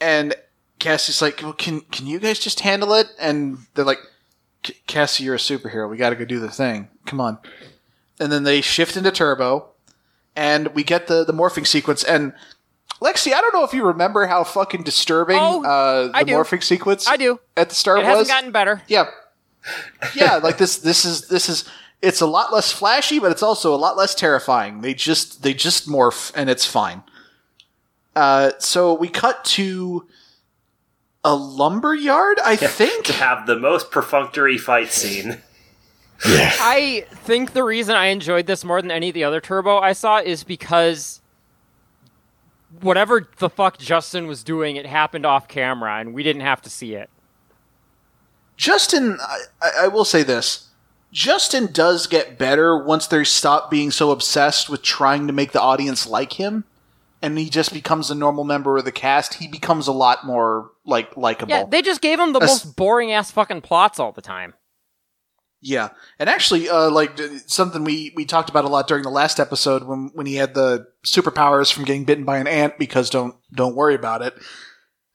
and 0.00 0.34
Cassie's 0.78 1.20
like, 1.20 1.42
well, 1.42 1.52
can 1.52 1.80
can 1.90 2.06
you 2.06 2.18
guys 2.20 2.38
just 2.38 2.60
handle 2.60 2.94
it? 2.94 3.08
And 3.18 3.58
they're 3.74 3.84
like, 3.84 3.98
Cassie, 4.86 5.24
you're 5.24 5.34
a 5.34 5.38
superhero. 5.38 5.90
We 5.90 5.96
got 5.96 6.10
to 6.10 6.16
go 6.16 6.24
do 6.24 6.38
the 6.38 6.48
thing. 6.50 6.88
Come 7.06 7.20
on. 7.20 7.38
And 8.20 8.30
then 8.30 8.44
they 8.44 8.60
shift 8.60 8.96
into 8.96 9.10
turbo, 9.10 9.70
and 10.36 10.68
we 10.68 10.84
get 10.84 11.08
the 11.08 11.24
the 11.24 11.32
morphing 11.32 11.66
sequence. 11.66 12.04
And 12.04 12.32
Lexi, 13.02 13.32
I 13.32 13.40
don't 13.40 13.52
know 13.52 13.64
if 13.64 13.72
you 13.74 13.84
remember 13.84 14.26
how 14.28 14.44
fucking 14.44 14.84
disturbing 14.84 15.38
Oh, 15.40 15.64
uh, 15.64 16.06
the 16.08 16.16
I 16.16 16.22
do. 16.22 16.34
morphing 16.34 16.62
sequence 16.62 17.08
I 17.08 17.16
do. 17.16 17.40
at 17.56 17.68
the 17.68 17.74
start 17.74 17.98
It 17.98 18.02
was. 18.02 18.10
hasn't 18.10 18.28
gotten 18.28 18.52
better. 18.52 18.82
Yeah. 18.86 19.06
Yeah, 20.14 20.36
like 20.36 20.56
this 20.56 20.78
this 20.78 21.04
is 21.04 21.28
this 21.28 21.48
is 21.50 21.68
it's 22.02 22.20
a 22.20 22.26
lot 22.26 22.52
less 22.52 22.72
flashy, 22.72 23.18
but 23.18 23.30
it's 23.30 23.42
also 23.42 23.74
a 23.74 23.76
lot 23.76 23.96
less 23.96 24.14
terrifying. 24.14 24.80
They 24.80 24.94
just 24.94 25.42
they 25.42 25.54
just 25.54 25.88
morph 25.88 26.32
and 26.34 26.48
it's 26.48 26.64
fine. 26.64 27.02
Uh 28.16 28.52
so 28.58 28.94
we 28.94 29.08
cut 29.08 29.44
to 29.46 30.06
a 31.22 31.34
lumber 31.34 31.94
yard, 31.94 32.38
I 32.42 32.56
think. 32.56 33.04
to 33.06 33.12
have 33.12 33.46
the 33.46 33.56
most 33.56 33.90
perfunctory 33.90 34.56
fight 34.56 34.90
scene. 34.90 35.38
Yeah. 36.26 36.52
I 36.60 37.06
think 37.10 37.52
the 37.52 37.64
reason 37.64 37.94
I 37.94 38.06
enjoyed 38.06 38.46
this 38.46 38.64
more 38.64 38.80
than 38.82 38.90
any 38.90 39.08
of 39.08 39.14
the 39.14 39.24
other 39.24 39.40
Turbo 39.40 39.78
I 39.78 39.92
saw 39.92 40.18
is 40.18 40.44
because 40.44 41.20
whatever 42.80 43.28
the 43.38 43.48
fuck 43.50 43.78
Justin 43.78 44.26
was 44.26 44.42
doing, 44.44 44.76
it 44.76 44.86
happened 44.86 45.24
off 45.26 45.48
camera 45.48 45.98
and 45.98 46.14
we 46.14 46.22
didn't 46.22 46.42
have 46.42 46.62
to 46.62 46.70
see 46.70 46.94
it. 46.94 47.10
Justin 48.56 49.18
I, 49.20 49.38
I 49.62 49.70
I 49.84 49.88
will 49.88 50.04
say 50.04 50.22
this. 50.22 50.66
Justin 51.12 51.72
does 51.72 52.06
get 52.06 52.38
better 52.38 52.82
once 52.82 53.06
they 53.06 53.24
stop 53.24 53.70
being 53.70 53.90
so 53.90 54.10
obsessed 54.10 54.68
with 54.68 54.82
trying 54.82 55.26
to 55.26 55.32
make 55.32 55.52
the 55.52 55.60
audience 55.60 56.06
like 56.06 56.34
him. 56.34 56.64
And 57.22 57.38
he 57.38 57.50
just 57.50 57.72
becomes 57.72 58.10
a 58.10 58.14
normal 58.14 58.44
member 58.44 58.78
of 58.78 58.86
the 58.86 58.92
cast. 58.92 59.34
He 59.34 59.46
becomes 59.46 59.86
a 59.86 59.92
lot 59.92 60.24
more 60.24 60.70
like 60.86 61.16
likable. 61.16 61.50
Yeah, 61.50 61.64
they 61.68 61.82
just 61.82 62.00
gave 62.00 62.18
him 62.18 62.32
the 62.32 62.40
most 62.40 62.76
boring 62.76 63.12
ass 63.12 63.30
fucking 63.30 63.60
plots 63.60 64.00
all 64.00 64.12
the 64.12 64.22
time. 64.22 64.54
Yeah, 65.60 65.90
and 66.18 66.30
actually, 66.30 66.70
uh, 66.70 66.90
like 66.90 67.20
something 67.46 67.84
we 67.84 68.14
we 68.16 68.24
talked 68.24 68.48
about 68.48 68.64
a 68.64 68.68
lot 68.68 68.88
during 68.88 69.02
the 69.02 69.10
last 69.10 69.38
episode 69.38 69.84
when 69.84 70.10
when 70.14 70.24
he 70.24 70.36
had 70.36 70.54
the 70.54 70.86
superpowers 71.04 71.70
from 71.70 71.84
getting 71.84 72.04
bitten 72.04 72.24
by 72.24 72.38
an 72.38 72.46
ant. 72.46 72.78
Because 72.78 73.10
don't 73.10 73.34
don't 73.52 73.76
worry 73.76 73.94
about 73.94 74.22
it. 74.22 74.34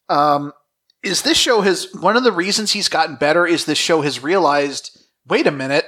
Um, 0.08 0.54
is 1.02 1.24
this 1.24 1.40
show 1.40 1.62
has 1.62 1.88
one 1.96 2.16
of 2.16 2.24
the 2.24 2.32
reasons 2.32 2.72
he's 2.74 2.90
gotten 2.90 3.16
better 3.16 3.48
is 3.48 3.66
this 3.66 3.80
show 3.80 4.02
has 4.02 4.22
realized. 4.22 5.02
Wait 5.28 5.48
a 5.48 5.52
minute. 5.52 5.86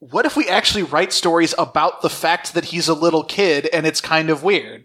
What 0.00 0.26
if 0.26 0.36
we 0.36 0.48
actually 0.48 0.82
write 0.82 1.12
stories 1.12 1.54
about 1.56 2.02
the 2.02 2.10
fact 2.10 2.54
that 2.54 2.66
he's 2.66 2.88
a 2.88 2.94
little 2.94 3.24
kid 3.24 3.68
and 3.72 3.86
it's 3.86 4.00
kind 4.00 4.28
of 4.28 4.42
weird, 4.42 4.84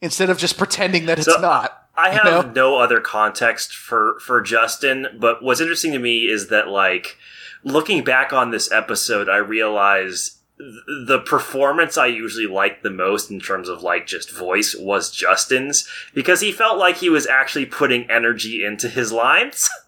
instead 0.00 0.28
of 0.30 0.38
just 0.38 0.58
pretending 0.58 1.06
that 1.06 1.18
it's 1.18 1.32
So, 1.32 1.40
not? 1.40 1.78
I 1.96 2.12
You 2.14 2.20
have 2.20 2.46
know? 2.46 2.52
no 2.52 2.78
other 2.78 3.00
context 3.00 3.74
for 3.74 4.18
for 4.20 4.40
Justin, 4.42 5.06
but 5.18 5.42
what's 5.42 5.60
interesting 5.60 5.92
to 5.92 5.98
me 5.98 6.26
is 6.26 6.48
that 6.48 6.68
like 6.68 7.16
looking 7.64 8.02
back 8.04 8.32
on 8.32 8.50
this 8.50 8.70
episode, 8.72 9.28
I 9.28 9.36
realize 9.38 10.38
the 10.58 11.18
performance 11.26 11.96
I 11.98 12.06
usually 12.06 12.46
like 12.46 12.82
the 12.82 12.90
most 12.90 13.30
in 13.30 13.40
terms 13.40 13.68
of 13.68 13.82
like 13.82 14.06
just 14.06 14.30
voice 14.30 14.74
was 14.78 15.10
Justin's 15.10 15.88
because 16.14 16.40
he 16.40 16.52
felt 16.52 16.78
like 16.78 16.96
he 16.98 17.08
was 17.10 17.26
actually 17.26 17.66
putting 17.66 18.08
energy 18.10 18.64
into 18.64 18.88
his 18.88 19.12
lines. 19.12 19.68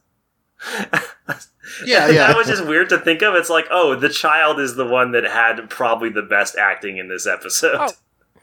Yeah, 1.84 2.08
that 2.08 2.36
was 2.36 2.46
just 2.46 2.66
weird 2.66 2.90
to 2.90 2.98
think 2.98 3.22
of. 3.22 3.34
It's 3.34 3.50
like, 3.50 3.66
oh, 3.70 3.94
the 3.94 4.08
child 4.08 4.60
is 4.60 4.76
the 4.76 4.86
one 4.86 5.12
that 5.12 5.24
had 5.24 5.68
probably 5.70 6.10
the 6.10 6.22
best 6.22 6.56
acting 6.56 6.98
in 6.98 7.08
this 7.08 7.26
episode. 7.26 7.76
Oh. 7.80 7.90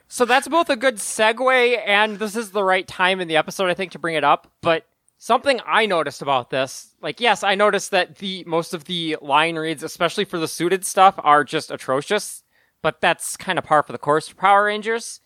So 0.08 0.26
that's 0.26 0.48
both 0.48 0.70
a 0.70 0.76
good 0.76 0.96
segue 0.96 1.82
and 1.88 2.20
this 2.20 2.36
is 2.36 2.52
the 2.52 2.64
right 2.64 2.86
time 2.86 3.22
in 3.22 3.30
the 3.30 3.38
episode, 3.38 3.70
I 3.70 3.74
think, 3.74 3.94
to 3.94 4.00
bring 4.00 4.16
it 4.16 4.24
up. 4.26 4.52
But 4.62 4.86
something 5.18 5.62
I 5.66 5.86
noticed 5.86 6.22
about 6.22 6.50
this, 6.50 6.96
like, 7.02 7.22
yes, 7.22 7.44
I 7.44 7.56
noticed 7.56 7.92
that 7.92 8.18
the 8.18 8.44
most 8.46 8.74
of 8.74 8.86
the 8.86 9.18
line 9.22 9.56
reads, 9.56 9.84
especially 9.84 10.26
for 10.26 10.38
the 10.38 10.48
suited 10.50 10.86
stuff, 10.86 11.16
are 11.20 11.46
just 11.46 11.72
atrocious. 11.72 12.44
But 12.82 13.00
that's 13.00 13.38
kind 13.38 13.58
of 13.58 13.64
par 13.64 13.84
for 13.84 13.94
the 13.94 13.98
course 13.98 14.28
for 14.28 14.36
Power 14.36 14.66
Rangers. 14.66 15.22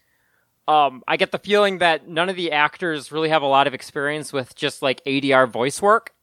Um, 0.67 1.03
I 1.07 1.17
get 1.17 1.31
the 1.31 1.39
feeling 1.39 1.77
that 1.77 2.07
none 2.07 2.29
of 2.29 2.35
the 2.35 2.51
actors 2.51 3.11
really 3.11 3.29
have 3.29 3.41
a 3.41 3.47
lot 3.47 3.65
of 3.67 3.73
experience 3.73 4.33
with 4.33 4.53
just 4.55 4.81
like 4.81 5.03
ADR 5.05 5.49
voice 5.49 5.81
work, 5.81 6.13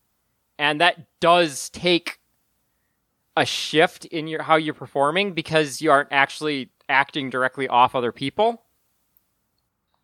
and 0.62 0.80
that 0.80 1.04
does 1.18 1.68
take 1.70 2.20
a 3.36 3.44
shift 3.44 4.04
in 4.04 4.28
your 4.28 4.42
how 4.42 4.54
you're 4.54 4.72
performing 4.72 5.32
because 5.32 5.82
you 5.82 5.90
aren't 5.90 6.12
actually 6.12 6.70
acting 6.88 7.30
directly 7.30 7.66
off 7.66 7.96
other 7.96 8.12
people. 8.12 8.62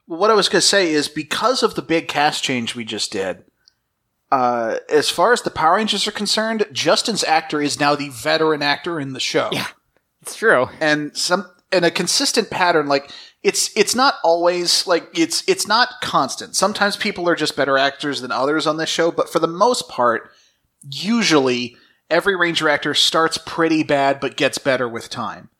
What 0.06 0.30
I 0.30 0.34
was 0.34 0.48
going 0.48 0.60
to 0.60 0.66
say 0.66 0.90
is 0.90 1.06
because 1.06 1.62
of 1.62 1.76
the 1.76 1.82
big 1.82 2.08
cast 2.08 2.42
change 2.42 2.74
we 2.74 2.84
just 2.84 3.12
did, 3.12 3.44
uh, 4.32 4.78
as 4.88 5.08
far 5.08 5.32
as 5.32 5.42
the 5.42 5.50
Power 5.50 5.76
Rangers 5.76 6.08
are 6.08 6.12
concerned, 6.12 6.66
Justin's 6.72 7.22
actor 7.22 7.62
is 7.62 7.78
now 7.78 7.94
the 7.94 8.08
veteran 8.08 8.60
actor 8.60 8.98
in 8.98 9.12
the 9.12 9.20
show. 9.20 9.50
Yeah. 9.52 9.68
It's 10.22 10.34
true. 10.34 10.66
And 10.80 11.16
some 11.16 11.48
and 11.70 11.84
a 11.84 11.90
consistent 11.90 12.50
pattern 12.50 12.88
like 12.88 13.12
it's 13.42 13.70
it's 13.76 13.94
not 13.94 14.14
always 14.24 14.86
like 14.86 15.08
it's 15.14 15.44
it's 15.46 15.68
not 15.68 16.00
constant. 16.02 16.56
Sometimes 16.56 16.96
people 16.96 17.28
are 17.28 17.36
just 17.36 17.54
better 17.54 17.78
actors 17.78 18.20
than 18.22 18.32
others 18.32 18.66
on 18.66 18.76
this 18.76 18.88
show, 18.88 19.12
but 19.12 19.30
for 19.30 19.38
the 19.38 19.46
most 19.46 19.88
part, 19.88 20.32
usually 20.82 21.76
every 22.10 22.36
Ranger 22.36 22.68
actor 22.68 22.94
starts 22.94 23.38
pretty 23.38 23.82
bad 23.82 24.20
but 24.20 24.36
gets 24.36 24.58
better 24.58 24.88
with 24.88 25.10
time. 25.10 25.50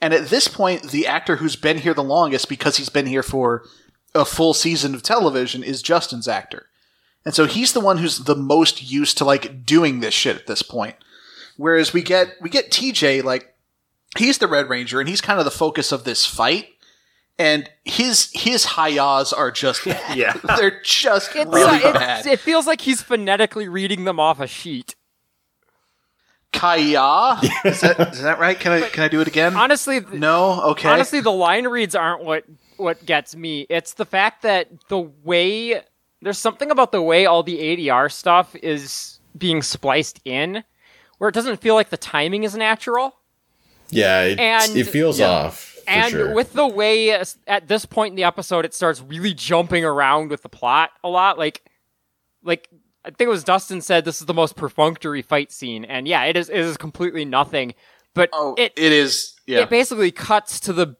And 0.00 0.14
at 0.14 0.28
this 0.28 0.46
point, 0.46 0.90
the 0.90 1.06
actor 1.06 1.36
who's 1.36 1.56
been 1.56 1.78
here 1.78 1.94
the 1.94 2.04
longest 2.04 2.48
because 2.48 2.76
he's 2.76 2.88
been 2.88 3.06
here 3.06 3.22
for 3.22 3.64
a 4.14 4.24
full 4.24 4.54
season 4.54 4.94
of 4.94 5.02
television 5.02 5.62
is 5.62 5.82
Justin's 5.82 6.28
actor. 6.28 6.66
And 7.24 7.34
so 7.34 7.46
he's 7.46 7.72
the 7.72 7.80
one 7.80 7.98
who's 7.98 8.18
the 8.20 8.36
most 8.36 8.90
used 8.90 9.18
to 9.18 9.24
like 9.24 9.66
doing 9.66 10.00
this 10.00 10.14
shit 10.14 10.36
at 10.36 10.46
this 10.46 10.62
point. 10.62 10.96
Whereas 11.56 11.92
we 11.92 12.02
get 12.02 12.34
we 12.40 12.48
get 12.48 12.70
TJ 12.70 13.24
like 13.24 13.54
he's 14.16 14.38
the 14.38 14.46
Red 14.46 14.68
Ranger 14.68 15.00
and 15.00 15.08
he's 15.08 15.20
kind 15.20 15.38
of 15.38 15.44
the 15.44 15.50
focus 15.50 15.90
of 15.92 16.04
this 16.04 16.24
fight. 16.24 16.68
And 17.38 17.70
his 17.84 18.30
his 18.34 18.64
hi-yahs 18.64 19.32
are 19.32 19.50
just 19.52 19.84
bad. 19.86 20.16
Yeah. 20.18 20.32
They're 20.56 20.80
just 20.82 21.34
It's, 21.36 21.50
really 21.50 21.84
uh, 21.84 21.92
bad. 21.92 22.18
it's, 22.20 22.26
it 22.26 22.40
feels 22.40 22.66
like 22.66 22.80
he's 22.80 23.00
phonetically 23.02 23.68
reading 23.68 24.04
them 24.04 24.18
off 24.18 24.40
a 24.40 24.46
sheet. 24.46 24.96
Kaya? 26.52 27.38
Is 27.64 27.82
that, 27.82 28.12
is 28.14 28.22
that 28.22 28.38
right? 28.38 28.58
Can 28.58 28.72
I 28.72 28.80
can 28.88 29.04
I 29.04 29.08
do 29.08 29.20
it 29.20 29.28
again? 29.28 29.54
Honestly, 29.54 30.00
th- 30.00 30.14
no? 30.14 30.62
Okay. 30.70 30.88
honestly, 30.88 31.20
the 31.20 31.30
line 31.30 31.66
reads 31.68 31.94
aren't 31.94 32.24
what 32.24 32.44
what 32.78 33.04
gets 33.04 33.36
me. 33.36 33.66
It's 33.68 33.92
the 33.94 34.06
fact 34.06 34.42
that 34.42 34.68
the 34.88 34.98
way 35.24 35.82
there's 36.22 36.38
something 36.38 36.70
about 36.70 36.90
the 36.90 37.02
way 37.02 37.26
all 37.26 37.42
the 37.42 37.58
ADR 37.58 38.10
stuff 38.10 38.56
is 38.56 39.20
being 39.36 39.60
spliced 39.62 40.20
in, 40.24 40.64
where 41.18 41.28
it 41.28 41.34
doesn't 41.34 41.60
feel 41.60 41.74
like 41.74 41.90
the 41.90 41.96
timing 41.98 42.44
is 42.44 42.56
natural. 42.56 43.14
Yeah, 43.90 44.22
it, 44.22 44.38
And- 44.40 44.74
it 44.76 44.84
feels 44.84 45.20
Yeah. 45.20 45.28
off. 45.28 45.67
And 45.88 46.10
sure. 46.10 46.34
with 46.34 46.52
the 46.52 46.66
way 46.66 47.10
at 47.10 47.68
this 47.68 47.86
point 47.86 48.12
in 48.12 48.16
the 48.16 48.24
episode 48.24 48.64
it 48.64 48.74
starts 48.74 49.00
really 49.02 49.34
jumping 49.34 49.84
around 49.84 50.30
with 50.30 50.42
the 50.42 50.48
plot 50.48 50.90
a 51.02 51.08
lot 51.08 51.38
like 51.38 51.62
like 52.42 52.68
i 53.04 53.08
think 53.10 53.22
it 53.26 53.28
was 53.28 53.44
dustin 53.44 53.80
said 53.80 54.04
this 54.04 54.20
is 54.20 54.26
the 54.26 54.34
most 54.34 54.56
perfunctory 54.56 55.22
fight 55.22 55.50
scene 55.50 55.84
and 55.84 56.06
yeah 56.06 56.24
it 56.24 56.36
is 56.36 56.48
it 56.48 56.58
is 56.58 56.76
completely 56.76 57.24
nothing 57.24 57.74
but 58.14 58.28
Oh, 58.32 58.54
it 58.58 58.72
it 58.76 58.92
is. 58.92 59.34
Yeah. 59.46 59.60
it 59.60 59.70
basically 59.70 60.10
cuts 60.10 60.60
to 60.60 60.72
the 60.72 60.96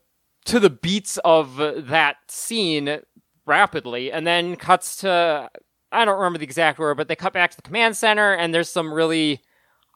to 0.47 0.59
the 0.61 0.71
beats 0.71 1.19
of 1.25 1.57
that 1.89 2.17
scene 2.29 3.01
rapidly 3.47 4.11
and 4.13 4.27
then 4.27 4.57
cuts 4.57 4.97
to 4.97 5.51
i 5.93 6.05
don't 6.05 6.17
remember 6.19 6.39
the 6.39 6.45
exact 6.45 6.79
word 6.79 6.97
but 6.97 7.09
they 7.09 7.17
cut 7.17 7.33
back 7.33 7.51
to 7.51 7.57
the 7.57 7.63
command 7.63 7.97
center 7.97 8.33
and 8.35 8.55
there's 8.55 8.69
some 8.71 8.93
really 8.93 9.41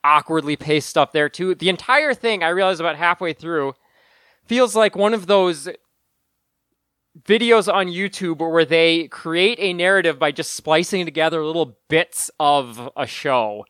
awkwardly 0.05 0.57
paced 0.57 0.89
stuff 0.89 1.13
there 1.13 1.29
too 1.29 1.55
the 1.55 1.69
entire 1.69 2.13
thing 2.15 2.43
i 2.43 2.49
realized 2.49 2.81
about 2.81 2.97
halfway 2.97 3.33
through 3.33 3.73
feels 4.47 4.75
like 4.77 4.97
one 4.97 5.15
of 5.15 5.27
those 5.27 5.69
videos 7.25 7.73
on 7.73 7.89
youtube 7.89 8.39
where 8.39 8.65
they 8.65 9.07
create 9.09 9.59
a 9.61 9.73
narrative 9.75 10.19
by 10.19 10.33
just 10.33 10.55
splicing 10.55 11.05
together 11.05 11.45
little 11.45 11.77
bits 11.89 12.31
of 12.41 12.91
a 12.97 13.07
show 13.07 13.67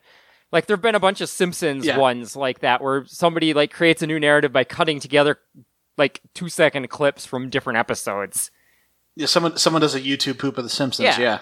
like 0.52 0.66
there 0.66 0.76
have 0.76 0.82
been 0.82 0.94
a 0.94 1.00
bunch 1.00 1.20
of 1.20 1.28
simpsons 1.28 1.84
Yeah. 1.84 1.98
ones 1.98 2.36
like 2.36 2.60
that 2.60 2.80
where 2.80 3.04
somebody 3.06 3.52
like 3.52 3.72
creates 3.72 4.00
a 4.00 4.06
new 4.06 4.20
narrative 4.20 4.52
by 4.52 4.62
cutting 4.62 5.00
together 5.00 5.38
like 5.98 6.20
two 6.34 6.48
second 6.48 6.88
clips 6.88 7.26
from 7.26 7.50
different 7.50 7.78
episodes 7.80 8.52
Yeah, 9.16 9.26
someone 9.26 9.56
someone 9.56 9.82
does 9.82 9.96
a 9.96 10.00
YouTube 10.00 10.38
poop 10.38 10.56
of 10.56 10.62
the 10.64 10.70
Simpsons. 10.70 11.04
Yeah. 11.04 11.18
Yeah. 11.20 11.38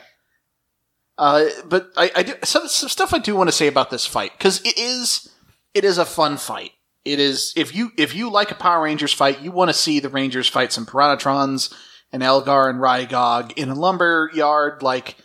Uh, 1.18 1.44
but 1.66 1.90
I, 1.98 2.10
I 2.16 2.22
do 2.22 2.32
some, 2.44 2.66
some 2.66 2.88
stuff 2.88 3.12
I 3.12 3.18
do 3.18 3.36
want 3.36 3.48
to 3.48 3.52
say 3.54 3.66
about 3.68 3.90
this 3.90 4.06
fight 4.06 4.32
because 4.38 4.60
it 4.64 4.78
is 4.78 5.28
it 5.74 5.84
is 5.84 5.98
a 5.98 6.04
fun 6.06 6.38
fight. 6.38 6.72
It 7.04 7.18
is 7.18 7.52
if 7.56 7.74
you 7.74 7.92
if 7.96 8.14
you 8.14 8.30
like 8.30 8.50
a 8.50 8.54
Power 8.54 8.84
Rangers 8.84 9.12
fight, 9.12 9.40
you 9.40 9.50
want 9.50 9.70
to 9.70 9.74
see 9.74 10.00
the 10.00 10.08
Rangers 10.08 10.48
fight 10.48 10.72
some 10.72 10.86
Piranhatrons 10.86 11.72
and 12.12 12.22
Elgar 12.22 12.68
and 12.68 12.80
Rygog 12.80 13.52
in 13.56 13.70
a 13.70 13.74
lumber 13.74 14.30
yard. 14.34 14.82
Like 14.82 15.16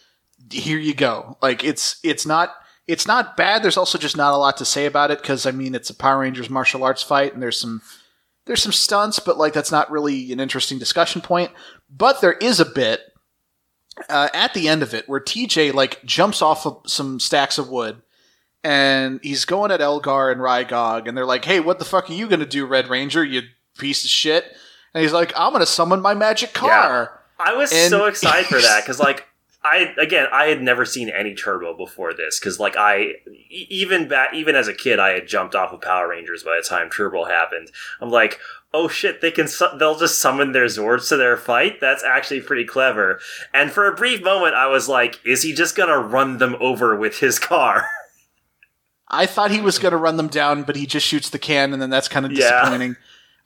here 0.52 0.80
you 0.80 0.94
go. 0.94 1.38
Like 1.42 1.64
it's 1.64 2.00
it's 2.04 2.26
not 2.26 2.54
it's 2.88 3.08
not 3.08 3.36
bad. 3.36 3.64
There's 3.64 3.78
also 3.78 3.98
just 3.98 4.16
not 4.16 4.34
a 4.34 4.38
lot 4.38 4.58
to 4.58 4.66
say 4.66 4.86
about 4.86 5.12
it 5.12 5.22
because 5.22 5.46
I 5.46 5.52
mean 5.52 5.76
it's 5.76 5.90
a 5.90 5.96
Power 5.96 6.20
Rangers 6.20 6.50
martial 6.50 6.84
arts 6.84 7.04
fight 7.04 7.34
and 7.34 7.42
there's 7.42 7.60
some 7.60 7.82
there's 8.46 8.62
some 8.62 8.72
stunts, 8.72 9.20
but 9.20 9.38
like 9.38 9.54
that's 9.54 9.72
not 9.72 9.92
really 9.92 10.32
an 10.32 10.40
interesting 10.40 10.80
discussion 10.80 11.22
point. 11.22 11.52
But 11.90 12.22
there 12.22 12.34
is 12.34 12.60
a 12.60 12.66
bit 12.66 13.02
uh, 14.10 14.30
at 14.34 14.54
the 14.54 14.68
end 14.68 14.84
of 14.84 14.94
it 14.94 15.10
where 15.10 15.20
TJ 15.20 15.74
like 15.74 16.04
jumps 16.06 16.42
off 16.42 16.66
of 16.66 16.82
some 16.86 17.20
stacks 17.20 17.58
of 17.58 17.70
wood 17.70 18.02
and 18.66 19.20
he's 19.22 19.46
going 19.46 19.70
at 19.72 19.80
Elgar 19.80 20.32
and 20.32 20.42
Rygog 20.42 21.08
and 21.08 21.16
they're 21.16 21.26
like, 21.26 21.46
"Hey, 21.46 21.60
what 21.60 21.78
the 21.80 21.86
fuck 21.86 22.10
are 22.10 22.14
you 22.14 22.28
gonna 22.28 22.46
do, 22.48 22.66
Red 22.66 22.88
Ranger? 22.90 23.24
You 23.24 23.44
piece 23.78 24.04
of 24.04 24.10
shit!" 24.10 24.44
And 24.94 25.04
he's 25.04 25.14
like, 25.14 25.32
"I'm 25.38 25.54
gonna 25.54 25.66
summon 25.68 26.02
my 26.02 26.14
magic 26.16 26.54
car." 26.54 27.22
I 27.40 27.54
was 27.54 27.72
And- 27.72 27.90
so 27.92 28.06
excited 28.06 28.48
for 28.48 28.60
that 28.60 28.82
because, 28.84 29.00
like, 29.00 29.28
I 29.64 29.94
again, 30.00 30.28
I 30.32 30.46
had 30.48 30.62
never 30.62 30.84
seen 30.86 31.10
any 31.10 31.36
Turbo 31.36 31.76
before 31.78 32.14
this 32.14 32.40
because, 32.40 32.60
like, 32.60 32.76
I 32.78 33.16
even 33.52 34.08
back 34.08 34.34
even 34.34 34.56
as 34.56 34.68
a 34.68 34.74
kid, 34.74 35.00
I 35.00 35.10
had 35.12 35.28
jumped 35.28 35.54
off 35.56 35.72
of 35.74 35.82
Power 35.82 36.08
Rangers 36.10 36.44
by 36.44 36.60
the 36.62 36.68
time 36.68 36.90
Turbo 36.90 37.26
happened. 37.26 37.72
I'm 38.02 38.10
like, 38.10 38.40
oh 38.74 38.88
shit, 38.88 39.22
they 39.22 39.32
can 39.32 39.48
su- 39.48 39.76
they'll 39.80 39.98
just 39.98 40.20
summon 40.20 40.52
their 40.52 40.66
Zords 40.66 41.08
to 41.10 41.18
their 41.18 41.38
fight. 41.38 41.80
That's 41.82 42.04
actually 42.04 42.42
pretty 42.42 42.66
clever. 42.66 43.20
And 43.54 43.72
for 43.72 43.88
a 43.88 43.96
brief 43.96 44.22
moment, 44.24 44.54
I 44.56 44.68
was 44.68 44.88
like, 44.90 45.20
is 45.26 45.44
he 45.44 45.54
just 45.54 45.76
gonna 45.76 45.98
run 46.00 46.38
them 46.40 46.56
over 46.60 46.96
with 46.96 47.20
his 47.20 47.38
car? 47.40 47.88
I 49.08 49.26
thought 49.26 49.52
he 49.52 49.62
was 49.62 49.78
gonna 49.80 49.98
run 49.98 50.18
them 50.18 50.28
down, 50.28 50.64
but 50.64 50.76
he 50.76 50.86
just 50.86 51.06
shoots 51.06 51.30
the 51.30 51.40
can, 51.40 51.74
and 51.74 51.82
then 51.82 51.90
that's 51.90 52.08
kind 52.08 52.26
of 52.26 52.32
Yeah. 52.32 52.50
disappointing. 52.62 52.96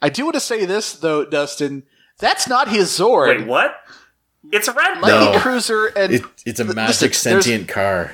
I 0.01 0.09
do 0.09 0.23
want 0.23 0.35
to 0.35 0.39
say 0.39 0.65
this 0.65 0.93
though, 0.93 1.25
Dustin. 1.25 1.83
That's 2.19 2.47
not 2.47 2.69
his 2.69 2.89
Zord. 2.97 3.39
Wait, 3.39 3.47
what? 3.47 3.75
It's 4.51 4.67
a 4.67 4.73
red. 4.73 4.99
Lightning 5.01 5.33
No. 5.33 5.39
Cruiser 5.39 5.87
and 5.87 6.13
It, 6.13 6.23
it's 6.45 6.59
a 6.59 6.63
Th- 6.63 6.75
magic 6.75 7.09
listen, 7.11 7.41
sentient 7.41 7.67
car. 7.67 8.13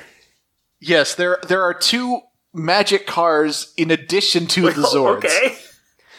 Yes, 0.80 1.14
there 1.14 1.38
there 1.46 1.62
are 1.62 1.72
two 1.74 2.20
magic 2.52 3.06
cars 3.06 3.72
in 3.76 3.90
addition 3.90 4.46
to 4.48 4.62
the 4.62 4.82
Zords. 4.82 5.18
Okay. 5.24 5.56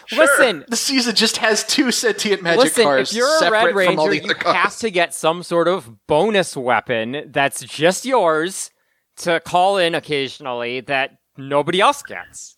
Sure. 0.05 0.19
listen 0.25 0.63
The 0.69 0.77
season 0.77 1.15
just 1.15 1.35
has 1.37 1.65
two 1.65 1.91
sentient 1.91 2.41
magic 2.41 2.59
Listen, 2.63 2.83
cars. 2.85 3.11
if 3.11 3.17
you're 3.17 3.27
a 3.35 3.39
separate 3.39 3.75
Red 3.75 3.87
from 3.87 3.99
all 3.99 4.07
Ranger, 4.07 4.21
the 4.21 4.27
you 4.29 4.35
cars. 4.35 4.55
have 4.55 4.77
to 4.77 4.89
get 4.89 5.13
some 5.13 5.43
sort 5.43 5.67
of 5.67 6.07
bonus 6.07 6.55
weapon 6.55 7.29
that's 7.33 7.59
just 7.65 8.05
yours 8.05 8.71
to 9.17 9.41
call 9.41 9.77
in 9.77 9.93
occasionally 9.95 10.79
that 10.81 11.16
nobody 11.37 11.79
else 11.81 12.01
gets. 12.03 12.57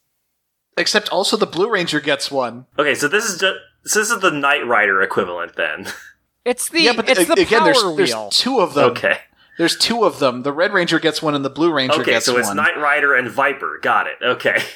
Except 0.78 1.10
also 1.10 1.36
the 1.38 1.46
Blue 1.46 1.70
Ranger 1.70 2.00
gets 2.00 2.32
one. 2.32 2.66
Okay, 2.78 2.96
so 2.96 3.08
this 3.08 3.26
is 3.26 3.40
just 3.40 3.58
so 3.86 4.00
this 4.00 4.10
is 4.12 4.20
the 4.22 4.32
Knight 4.32 4.66
Rider 4.66 5.02
equivalent 5.02 5.56
then. 5.56 5.88
It's 6.46 6.70
the 6.70 6.82
yeah, 6.82 6.94
but 6.96 7.08
it's 7.10 7.20
a- 7.20 7.26
the 7.26 7.34
again, 7.42 7.60
power 7.60 7.66
there's, 7.66 7.98
there's 7.98 8.14
wheel. 8.16 8.30
two 8.32 8.60
of 8.62 8.74
them. 8.74 8.92
Okay. 8.92 9.18
There's 9.58 9.76
two 9.78 10.06
of 10.06 10.20
them. 10.20 10.44
The 10.44 10.54
Red 10.54 10.72
Ranger 10.72 10.98
gets 10.98 11.22
one, 11.22 11.36
and 11.36 11.44
the 11.44 11.50
Blue 11.50 11.72
Ranger 11.72 12.00
Okay, 12.02 12.12
gets 12.12 12.26
so 12.26 12.38
it's 12.38 12.48
one. 12.48 12.56
Knight 12.56 12.78
Rider 12.78 13.14
and 13.14 13.30
Viper. 13.30 13.78
Got 13.84 14.08
it. 14.08 14.16
Okay. 14.24 14.58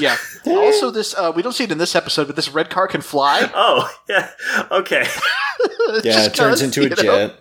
Yeah. 0.00 0.16
also, 0.46 0.90
this 0.90 1.14
uh, 1.14 1.32
we 1.36 1.42
don't 1.42 1.52
see 1.52 1.64
it 1.64 1.70
in 1.72 1.76
this 1.78 1.94
episode, 1.94 2.26
but 2.26 2.36
this 2.36 2.48
red 2.48 2.70
car 2.70 2.88
can 2.88 3.00
fly. 3.02 3.48
Oh, 3.54 3.88
yeah. 4.08 4.30
Okay. 4.70 5.06
Yeah, 6.02 6.24
it 6.26 6.34
turns 6.34 6.62
into 6.62 6.80
a 6.80 6.84
you 6.84 6.90
know? 6.90 6.96
jet. 6.96 7.34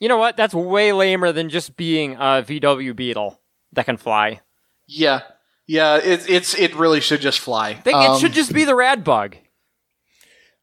You 0.00 0.08
know 0.08 0.18
what? 0.18 0.36
That's 0.36 0.52
way 0.54 0.92
lamer 0.92 1.30
than 1.32 1.48
just 1.48 1.76
being 1.76 2.14
a 2.14 2.42
VW 2.46 2.94
Beetle 2.96 3.40
that 3.72 3.86
can 3.86 3.96
fly. 3.96 4.40
Yeah, 4.86 5.20
yeah. 5.66 5.96
It, 5.96 6.28
it's 6.28 6.54
it 6.54 6.74
really 6.74 7.00
should 7.00 7.20
just 7.20 7.40
fly. 7.40 7.80
They, 7.84 7.92
Um, 7.92 8.16
it 8.16 8.20
should 8.20 8.32
just 8.34 8.52
be 8.52 8.64
the 8.64 8.74
Rad 8.74 9.02
Bug. 9.04 9.36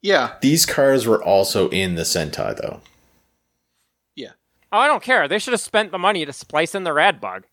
Yeah, 0.02 0.34
These 0.42 0.66
cars 0.66 1.06
were 1.06 1.24
also 1.24 1.70
in 1.70 1.94
the 1.94 2.02
Sentai, 2.02 2.58
though. 2.60 2.82
yeah. 4.16 4.32
Oh, 4.72 4.80
I 4.80 4.88
don't 4.88 5.04
care. 5.04 5.28
They 5.28 5.38
should 5.38 5.54
have 5.54 5.62
spent 5.62 5.92
the 5.92 6.00
money 6.00 6.26
to 6.26 6.34
splice 6.34 6.74
in 6.74 6.84
the 6.86 6.94
Rad 6.94 7.22
Bug. 7.22 7.44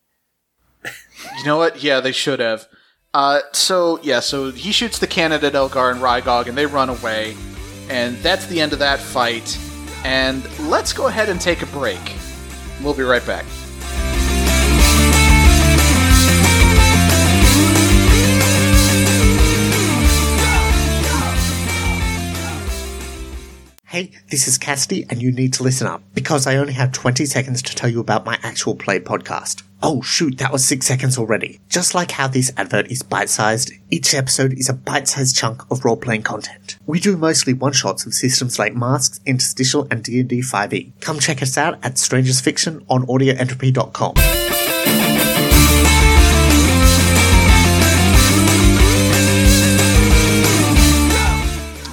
You 0.84 1.44
know 1.44 1.58
what? 1.58 1.82
Yeah, 1.82 2.00
they 2.00 2.12
should 2.12 2.40
have. 2.40 2.66
Uh, 3.12 3.40
so 3.52 3.98
yeah, 4.02 4.20
so 4.20 4.50
he 4.50 4.70
shoots 4.72 4.98
the 4.98 5.06
cannon 5.06 5.44
at 5.44 5.54
Elgar 5.54 5.90
and 5.90 6.00
Rygog, 6.00 6.46
and 6.46 6.56
they 6.56 6.66
run 6.66 6.88
away, 6.88 7.36
and 7.90 8.16
that's 8.18 8.46
the 8.46 8.60
end 8.60 8.72
of 8.72 8.78
that 8.78 8.98
fight. 9.00 9.58
And 10.04 10.42
let's 10.68 10.92
go 10.92 11.08
ahead 11.08 11.28
and 11.28 11.40
take 11.40 11.60
a 11.62 11.66
break. 11.66 12.00
We'll 12.82 12.94
be 12.94 13.02
right 13.02 13.24
back. 13.26 13.44
Hey, 23.88 24.10
this 24.28 24.46
is 24.46 24.58
Cassidy, 24.58 25.06
and 25.08 25.22
you 25.22 25.32
need 25.32 25.54
to 25.54 25.62
listen 25.62 25.86
up 25.86 26.02
because 26.12 26.46
I 26.46 26.56
only 26.56 26.74
have 26.74 26.92
20 26.92 27.24
seconds 27.24 27.62
to 27.62 27.74
tell 27.74 27.88
you 27.88 28.00
about 28.00 28.26
my 28.26 28.38
actual 28.42 28.74
play 28.74 29.00
podcast. 29.00 29.62
Oh, 29.82 30.02
shoot, 30.02 30.36
that 30.36 30.52
was 30.52 30.62
six 30.62 30.84
seconds 30.84 31.16
already. 31.16 31.58
Just 31.70 31.94
like 31.94 32.10
how 32.10 32.28
this 32.28 32.52
advert 32.58 32.90
is 32.92 33.02
bite 33.02 33.30
sized, 33.30 33.72
each 33.90 34.12
episode 34.12 34.52
is 34.52 34.68
a 34.68 34.74
bite 34.74 35.08
sized 35.08 35.36
chunk 35.36 35.62
of 35.70 35.86
role 35.86 35.96
playing 35.96 36.24
content. 36.24 36.76
We 36.86 37.00
do 37.00 37.16
mostly 37.16 37.54
one 37.54 37.72
shots 37.72 38.04
of 38.04 38.12
systems 38.12 38.58
like 38.58 38.74
Masks, 38.74 39.20
Interstitial, 39.24 39.88
and 39.90 40.02
D&D 40.02 40.40
5e. 40.40 40.74
E. 40.74 40.92
Come 41.00 41.18
check 41.18 41.40
us 41.40 41.56
out 41.56 41.78
at 41.82 41.96
Strangers 41.96 42.42
Fiction 42.42 42.84
on 42.90 43.06
audioentropy.com. 43.06 44.57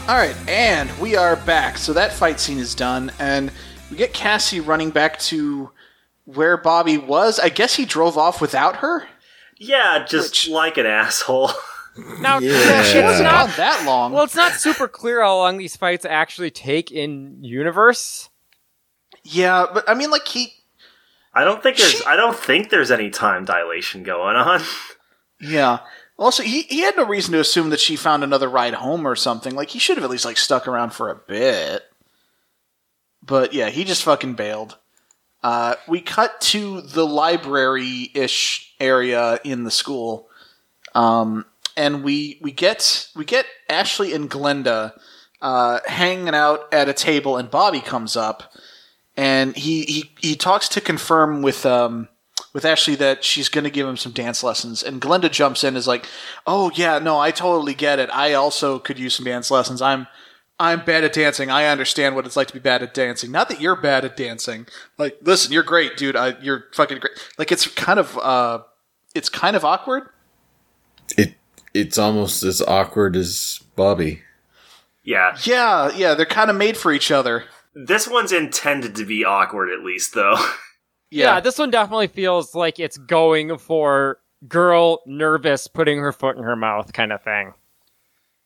All 0.08 0.16
right, 0.16 0.36
and 0.47 0.91
we 0.99 1.16
are 1.16 1.36
back. 1.36 1.80
So 1.80 1.91
that 1.93 2.14
fight 2.14 2.39
scene 2.39 2.60
is 2.60 2.76
done, 2.76 3.12
and 3.18 3.51
we 3.89 3.97
get 3.97 4.14
Cassie 4.14 4.60
running 4.60 4.91
back 4.91 5.18
to 5.22 5.72
where 6.26 6.58
Bobby 6.58 6.97
was. 6.99 7.39
I 7.39 7.49
guess 7.49 7.76
he 7.76 7.86
drove 7.86 8.16
off 8.16 8.39
without 8.39 8.78
her. 8.78 9.08
Yeah, 9.58 10.06
just 10.08 10.30
Which- 10.32 10.49
like 10.49 10.78
an 10.78 10.86
asshole. 10.86 11.49
Now, 12.20 12.39
Yeah. 12.39 12.84
She 12.84 12.97
it's 12.97 13.06
wasn't 13.06 13.24
not 13.30 13.47
gone 13.47 13.56
that 13.56 13.84
long. 13.86 14.12
Well, 14.12 14.26
it's 14.26 14.36
not 14.36 14.51
super 14.51 14.86
clear 14.89 15.22
how 15.24 15.38
long 15.38 15.58
these 15.58 15.78
fights 15.78 16.03
actually 16.03 16.51
take 16.51 16.91
in 16.91 17.41
universe. 17.41 18.28
yeah, 19.24 19.66
but 19.74 19.88
I 19.89 19.93
mean, 19.93 20.12
like 20.12 20.28
he, 20.28 20.51
I 21.34 21.45
don't 21.45 21.64
think 21.64 21.78
there's. 21.78 21.91
She- 21.91 22.06
I 22.06 22.18
don't 22.18 22.36
think 22.36 22.70
there's 22.70 22.91
any 22.91 23.10
time 23.12 23.45
dilation 23.45 24.03
going 24.03 24.36
on. 24.36 24.62
yeah. 25.39 25.80
Also, 26.18 26.43
he 26.43 26.61
he 26.63 26.80
had 26.80 26.95
no 26.95 27.05
reason 27.05 27.34
to 27.34 27.39
assume 27.39 27.70
that 27.72 27.80
she 27.80 27.95
found 27.95 28.24
another 28.24 28.49
ride 28.49 28.76
home 28.76 29.05
or 29.05 29.16
something. 29.16 29.53
Like 29.53 29.70
he 29.70 29.80
should 29.80 29.97
have 29.97 30.03
at 30.03 30.09
least 30.09 30.26
like 30.26 30.38
stuck 30.38 30.68
around 30.68 30.91
for 30.91 31.09
a 31.09 31.16
bit. 31.16 31.84
But 33.22 33.53
yeah, 33.53 33.70
he 33.70 33.84
just 33.84 34.03
fucking 34.03 34.36
bailed. 34.36 34.78
Uh, 35.43 35.76
we 35.88 36.01
cut 36.01 36.39
to 36.41 36.82
the 36.82 37.05
library 37.05 38.11
ish 38.13 38.74
area 38.80 39.39
in 39.43 39.63
the 39.63 39.72
school, 39.72 40.30
um, 40.93 41.45
and 41.76 42.03
we 42.03 42.39
we 42.41 42.51
get 42.51 43.09
we 43.16 43.26
get 43.26 43.45
Ashley 43.70 44.13
and 44.13 44.30
Glenda 44.30 44.93
uh, 45.41 45.80
hanging 45.86 46.34
out 46.34 46.74
at 46.74 46.89
a 46.89 46.93
table, 46.93 47.36
and 47.38 47.51
Bobby 47.51 47.82
comes 47.82 48.16
up, 48.16 48.53
and 49.18 49.55
he 49.55 49.84
he 49.84 50.11
he 50.20 50.36
talks 50.36 50.70
to 50.70 50.82
confirm 50.82 51.41
with 51.41 51.66
um 51.66 52.07
with 52.56 52.64
Ashley 52.64 52.95
that 52.95 53.26
she's 53.26 53.49
going 53.49 53.66
to 53.66 53.70
give 53.70 53.86
him 53.86 53.97
some 53.97 54.14
dance 54.14 54.41
lessons. 54.41 54.82
And 54.82 55.01
Glenda 55.01 55.30
jumps 55.30 55.66
in 55.66 55.76
is 55.76 55.88
like, 55.88 56.08
"Oh 56.47 56.72
yeah, 56.74 56.99
no, 56.99 57.20
I 57.20 57.32
totally 57.32 57.74
get 57.74 57.99
it. 57.99 58.10
I 58.14 58.34
also 58.34 58.80
could 58.80 58.97
use 58.97 59.14
some 59.14 59.26
dance 59.26 59.51
lessons. 59.51 59.82
I'm 59.82 60.08
I'm 60.58 60.86
bad 60.86 61.03
at 61.03 61.12
dancing. 61.12 61.51
I 61.51 61.66
understand 61.66 62.16
what 62.16 62.26
it's 62.26 62.38
like 62.38 62.47
to 62.47 62.53
be 62.53 62.62
bad 62.62 62.82
at 62.82 62.93
dancing. 62.93 63.30
Not 63.30 63.49
that 63.49 63.60
you're 63.60 63.76
bad 63.76 64.06
at 64.06 64.16
dancing. 64.16 64.68
Like, 64.97 65.18
listen, 65.22 65.51
you're 65.51 65.64
great, 65.64 65.97
dude. 65.97 66.16
I, 66.16 66.39
you're 66.39 66.68
fucking 66.74 66.99
great. 66.99 67.12
Like, 67.38 67.51
it's 67.51 67.68
kind 67.68 67.99
of 67.99 68.18
uh, 68.20 68.60
it's 69.14 69.28
kind 69.28 69.58
of 69.58 69.66
awkward. 69.66 70.03
It 71.18 71.34
it's 71.74 71.97
almost 71.97 72.41
as 72.43 72.62
awkward 72.62 73.18
as 73.18 73.60
Bobby. 73.76 74.22
Yeah. 75.03 75.38
Yeah, 75.43 75.91
yeah, 75.93 76.14
they're 76.14 76.26
kind 76.26 76.49
of 76.49 76.56
made 76.56 76.78
for 76.78 76.93
each 76.93 77.12
other. 77.12 77.43
This 77.74 78.08
one's 78.08 78.32
intended 78.32 78.95
to 78.95 79.06
be 79.06 79.26
awkward, 79.26 79.70
at 79.70 79.84
least, 79.84 80.14
though. 80.14 80.38
Yeah. 81.16 81.36
Yeah, 81.36 81.39
this 81.39 81.57
one 81.57 81.72
definitely 81.72 82.07
feels 82.07 82.53
like 82.53 82.78
it's 82.78 82.97
going 82.97 83.57
for 83.57 84.20
girl 84.49 85.01
nervous 85.05 85.68
putting 85.68 85.97
her 85.99 86.11
foot 86.11 86.36
in 86.36 86.43
her 86.43 86.57
mouth 86.57 86.91
kind 86.91 87.13
of 87.13 87.24
thing. 87.24 87.53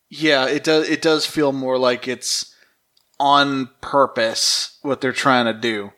yeah. 0.08 0.46
It 0.46 0.62
does. 0.62 0.88
It 0.88 1.02
does 1.02 1.26
feel 1.26 1.50
more 1.52 1.78
like 1.78 2.06
it's 2.06 2.54
on 3.18 3.68
purpose 3.80 4.78
what 4.82 5.00
they're 5.00 5.12
trying 5.12 5.46
to 5.46 5.52
do. 5.52 5.92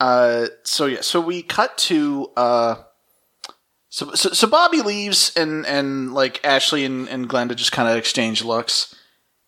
Uh, 0.00 0.46
so 0.64 0.86
yeah, 0.86 1.00
so 1.00 1.20
we 1.20 1.40
cut 1.40 1.78
to 1.78 2.30
uh, 2.36 2.74
so 3.88 4.12
so, 4.14 4.30
so 4.30 4.48
Bobby 4.48 4.82
leaves 4.82 5.32
and 5.36 5.64
and 5.66 6.12
like 6.12 6.44
Ashley 6.44 6.84
and, 6.84 7.08
and 7.08 7.28
Glenda 7.28 7.54
just 7.54 7.70
kind 7.70 7.88
of 7.88 7.96
exchange 7.96 8.42
looks, 8.42 8.92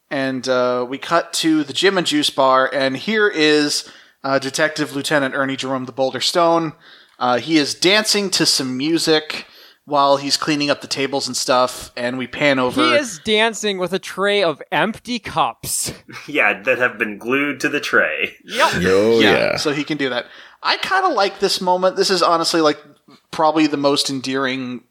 and 0.08 0.48
uh, 0.48 0.86
we 0.88 0.98
cut 0.98 1.32
to 1.34 1.64
the 1.64 1.72
gym 1.72 1.98
and 1.98 2.06
juice 2.06 2.30
bar, 2.30 2.70
and 2.72 2.96
here 2.96 3.26
is 3.26 3.90
uh, 4.24 4.38
Detective 4.38 4.96
Lieutenant 4.96 5.34
Ernie 5.34 5.56
Jerome 5.56 5.84
the 5.84 5.92
Boulder 5.92 6.20
Stone. 6.20 6.72
Uh, 7.18 7.38
he 7.38 7.58
is 7.58 7.74
dancing 7.74 8.30
to 8.30 8.44
some 8.44 8.76
music 8.76 9.46
while 9.84 10.16
he's 10.16 10.38
cleaning 10.38 10.70
up 10.70 10.80
the 10.80 10.86
tables 10.86 11.26
and 11.26 11.36
stuff, 11.36 11.92
and 11.94 12.16
we 12.16 12.26
pan 12.26 12.58
over. 12.58 12.82
He 12.82 12.94
is 12.94 13.20
dancing 13.22 13.78
with 13.78 13.92
a 13.92 13.98
tray 13.98 14.42
of 14.42 14.62
empty 14.72 15.18
cups. 15.18 15.92
yeah, 16.26 16.62
that 16.62 16.78
have 16.78 16.98
been 16.98 17.18
glued 17.18 17.60
to 17.60 17.68
the 17.68 17.80
tray. 17.80 18.34
Yep. 18.44 18.72
Oh 18.86 19.20
yeah. 19.20 19.56
So 19.56 19.72
he 19.72 19.84
can 19.84 19.98
do 19.98 20.08
that. 20.08 20.26
I 20.62 20.78
kind 20.78 21.04
of 21.04 21.12
like 21.12 21.38
this 21.38 21.60
moment. 21.60 21.96
This 21.96 22.10
is 22.10 22.22
honestly 22.22 22.62
like 22.62 22.82
probably 23.30 23.66
the 23.66 23.76
most 23.76 24.08
endearing 24.08 24.84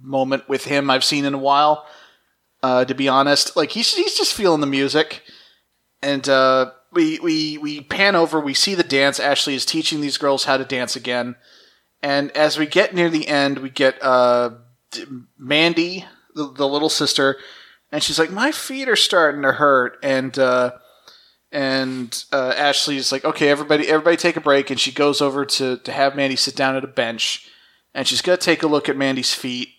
moment 0.00 0.48
with 0.48 0.64
him 0.64 0.90
I've 0.90 1.04
seen 1.04 1.24
in 1.24 1.34
a 1.34 1.38
while. 1.38 1.86
Uh, 2.62 2.84
to 2.84 2.94
be 2.94 3.08
honest, 3.08 3.56
like 3.56 3.70
he's 3.70 3.94
he's 3.94 4.16
just 4.16 4.34
feeling 4.34 4.60
the 4.60 4.66
music, 4.66 5.22
and 6.02 6.28
uh, 6.28 6.72
we 6.92 7.18
we 7.20 7.58
we 7.58 7.80
pan 7.80 8.14
over. 8.14 8.38
We 8.38 8.54
see 8.54 8.74
the 8.74 8.82
dance. 8.82 9.18
Ashley 9.18 9.54
is 9.54 9.64
teaching 9.64 10.00
these 10.00 10.18
girls 10.18 10.44
how 10.44 10.56
to 10.56 10.64
dance 10.64 10.94
again, 10.94 11.36
and 12.02 12.30
as 12.32 12.58
we 12.58 12.66
get 12.66 12.94
near 12.94 13.08
the 13.08 13.28
end, 13.28 13.58
we 13.58 13.70
get 13.70 14.02
uh, 14.02 14.50
Mandy, 15.38 16.04
the, 16.34 16.52
the 16.52 16.68
little 16.68 16.90
sister, 16.90 17.38
and 17.90 18.02
she's 18.02 18.18
like, 18.18 18.30
"My 18.30 18.52
feet 18.52 18.88
are 18.88 18.96
starting 18.96 19.42
to 19.42 19.52
hurt," 19.52 19.98
and 20.02 20.38
uh, 20.38 20.72
and 21.50 22.24
uh, 22.32 22.54
Ashley's 22.56 23.12
like, 23.12 23.24
"Okay, 23.24 23.48
everybody, 23.48 23.88
everybody, 23.88 24.16
take 24.16 24.36
a 24.36 24.40
break." 24.40 24.70
And 24.70 24.78
she 24.78 24.92
goes 24.92 25.20
over 25.20 25.44
to 25.44 25.78
to 25.78 25.92
have 25.92 26.16
Mandy 26.16 26.36
sit 26.36 26.56
down 26.56 26.76
at 26.76 26.84
a 26.84 26.88
bench, 26.88 27.48
and 27.94 28.06
she's 28.06 28.22
gonna 28.22 28.36
take 28.36 28.62
a 28.62 28.68
look 28.68 28.88
at 28.88 28.96
Mandy's 28.96 29.34
feet, 29.34 29.70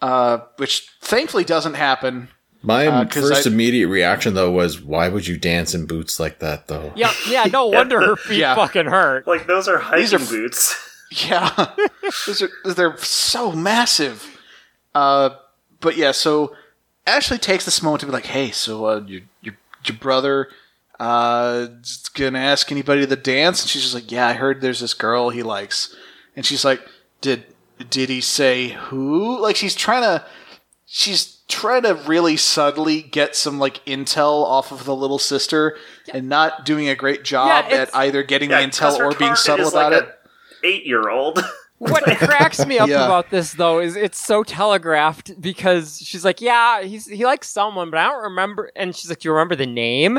uh, 0.00 0.38
which 0.56 0.88
thankfully 1.00 1.44
doesn't 1.44 1.74
happen. 1.74 2.28
My 2.62 2.86
Uh, 2.88 3.04
'cause 3.04 3.28
first 3.28 3.46
I- 3.46 3.50
immediate 3.50 3.88
reaction 3.88 4.34
though 4.34 4.50
was, 4.50 4.80
why 4.80 5.08
would 5.08 5.26
you 5.26 5.36
dance 5.36 5.74
in 5.74 5.86
boots 5.86 6.18
like 6.18 6.40
that 6.40 6.66
though? 6.68 6.92
Yeah, 6.96 7.12
yeah, 7.28 7.44
no 7.44 7.66
wonder 7.78 8.00
her 8.00 8.16
feet 8.16 8.38
Yeah. 8.38 8.54
fucking 8.54 8.86
hurt. 8.86 9.26
Like, 9.28 9.46
those 9.46 9.68
are 9.68 9.78
hiking 9.78 10.00
These 10.00 10.14
are 10.14 10.18
boots. 10.18 10.74
Yeah, 11.10 11.68
Those 12.26 12.42
are, 12.42 12.50
they're 12.74 12.98
so 12.98 13.50
massive. 13.52 14.38
Uh, 14.94 15.30
but 15.80 15.96
yeah, 15.96 16.12
so 16.12 16.54
Ashley 17.06 17.38
takes 17.38 17.64
this 17.64 17.82
moment 17.82 18.00
to 18.00 18.06
be 18.06 18.12
like, 18.12 18.26
"Hey, 18.26 18.50
so 18.50 18.84
uh, 18.84 19.00
your 19.06 19.22
your 19.40 19.54
your 19.86 19.96
brother 19.96 20.48
uh 21.00 21.68
is 21.80 22.10
gonna 22.12 22.38
ask 22.38 22.70
anybody 22.70 23.06
to 23.06 23.16
dance?" 23.16 23.62
And 23.62 23.70
she's 23.70 23.80
just 23.84 23.94
like, 23.94 24.12
"Yeah, 24.12 24.26
I 24.28 24.34
heard 24.34 24.60
there's 24.60 24.80
this 24.80 24.92
girl 24.92 25.30
he 25.30 25.42
likes." 25.42 25.96
And 26.36 26.44
she's 26.44 26.62
like, 26.62 26.82
"Did 27.22 27.44
did 27.88 28.10
he 28.10 28.20
say 28.20 28.68
who?" 28.68 29.40
Like 29.40 29.56
she's 29.56 29.74
trying 29.74 30.02
to 30.02 30.22
she's 30.90 31.36
trying 31.48 31.82
to 31.82 31.94
really 32.06 32.36
subtly 32.36 33.02
get 33.02 33.36
some 33.36 33.58
like 33.58 33.84
intel 33.84 34.42
off 34.44 34.72
of 34.72 34.84
the 34.84 34.94
little 34.96 35.18
sister 35.18 35.76
and 36.12 36.28
not 36.28 36.64
doing 36.64 36.88
a 36.88 36.94
great 36.94 37.24
job 37.24 37.66
Yeah, 37.68 37.76
at 37.76 37.94
either 37.94 38.22
getting 38.22 38.50
Yeah, 38.50 38.60
the 38.62 38.66
intel 38.68 38.98
or 38.98 39.14
being 39.16 39.36
subtle 39.36 39.66
is 39.66 39.72
about 39.72 39.92
like 39.92 40.02
it. 40.02 40.18
Eight-year-old. 40.64 41.40
What 41.78 42.02
cracks 42.18 42.66
me 42.66 42.76
up 42.80 42.88
Yeah. 42.88 43.04
about 43.04 43.30
this 43.30 43.52
though 43.52 43.78
is 43.78 43.94
it's 43.94 44.18
so 44.18 44.42
telegraphed 44.42 45.40
because 45.40 46.00
she's 46.04 46.24
like, 46.24 46.40
"Yeah, 46.40 46.82
he's 46.82 47.06
he 47.06 47.24
likes 47.24 47.48
someone, 47.48 47.88
but 47.92 48.00
I 48.00 48.08
don't 48.08 48.24
remember." 48.24 48.72
And 48.74 48.96
she's 48.96 49.08
like, 49.08 49.20
"Do 49.20 49.28
you 49.28 49.32
remember 49.32 49.54
the 49.54 49.64
name?" 49.64 50.18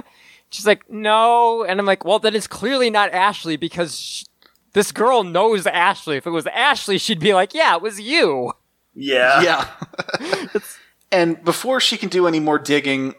She's 0.51 0.65
like, 0.65 0.89
"No," 0.89 1.65
and 1.65 1.77
I'm 1.77 1.85
like, 1.85 2.05
"Well, 2.05 2.17
then 2.17 2.33
it's 2.33 2.47
clearly 2.47 2.89
not 2.89 3.11
Ashley 3.11 3.57
because 3.57 3.99
sh- 3.99 4.23
this 4.71 4.93
girl 4.93 5.25
knows 5.25 5.67
Ashley. 5.67 6.15
If 6.15 6.25
it 6.25 6.29
was 6.29 6.47
Ashley, 6.47 6.97
she'd 6.97 7.19
be 7.19 7.33
like, 7.33 7.53
"Yeah, 7.53 7.75
it 7.75 7.81
was 7.81 7.99
you." 7.99 8.53
Yeah. 8.99 9.41
Yeah. 9.41 10.59
and 11.11 11.43
before 11.43 11.79
she 11.79 11.97
can 11.97 12.09
do 12.09 12.27
any 12.27 12.39
more 12.39 12.59
digging, 12.59 13.15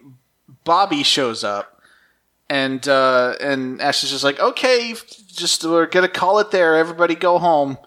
Bobby 0.64 1.02
shows 1.02 1.42
up. 1.42 1.80
And 2.48 2.86
uh, 2.88 3.36
and 3.40 3.80
Ashley's 3.80 4.10
just 4.10 4.24
like, 4.24 4.40
okay, 4.40 4.94
just 5.26 5.64
we're 5.64 5.86
gonna 5.86 6.08
call 6.08 6.40
it 6.40 6.50
there. 6.50 6.76
Everybody 6.76 7.14
go 7.14 7.38
home. 7.38 7.78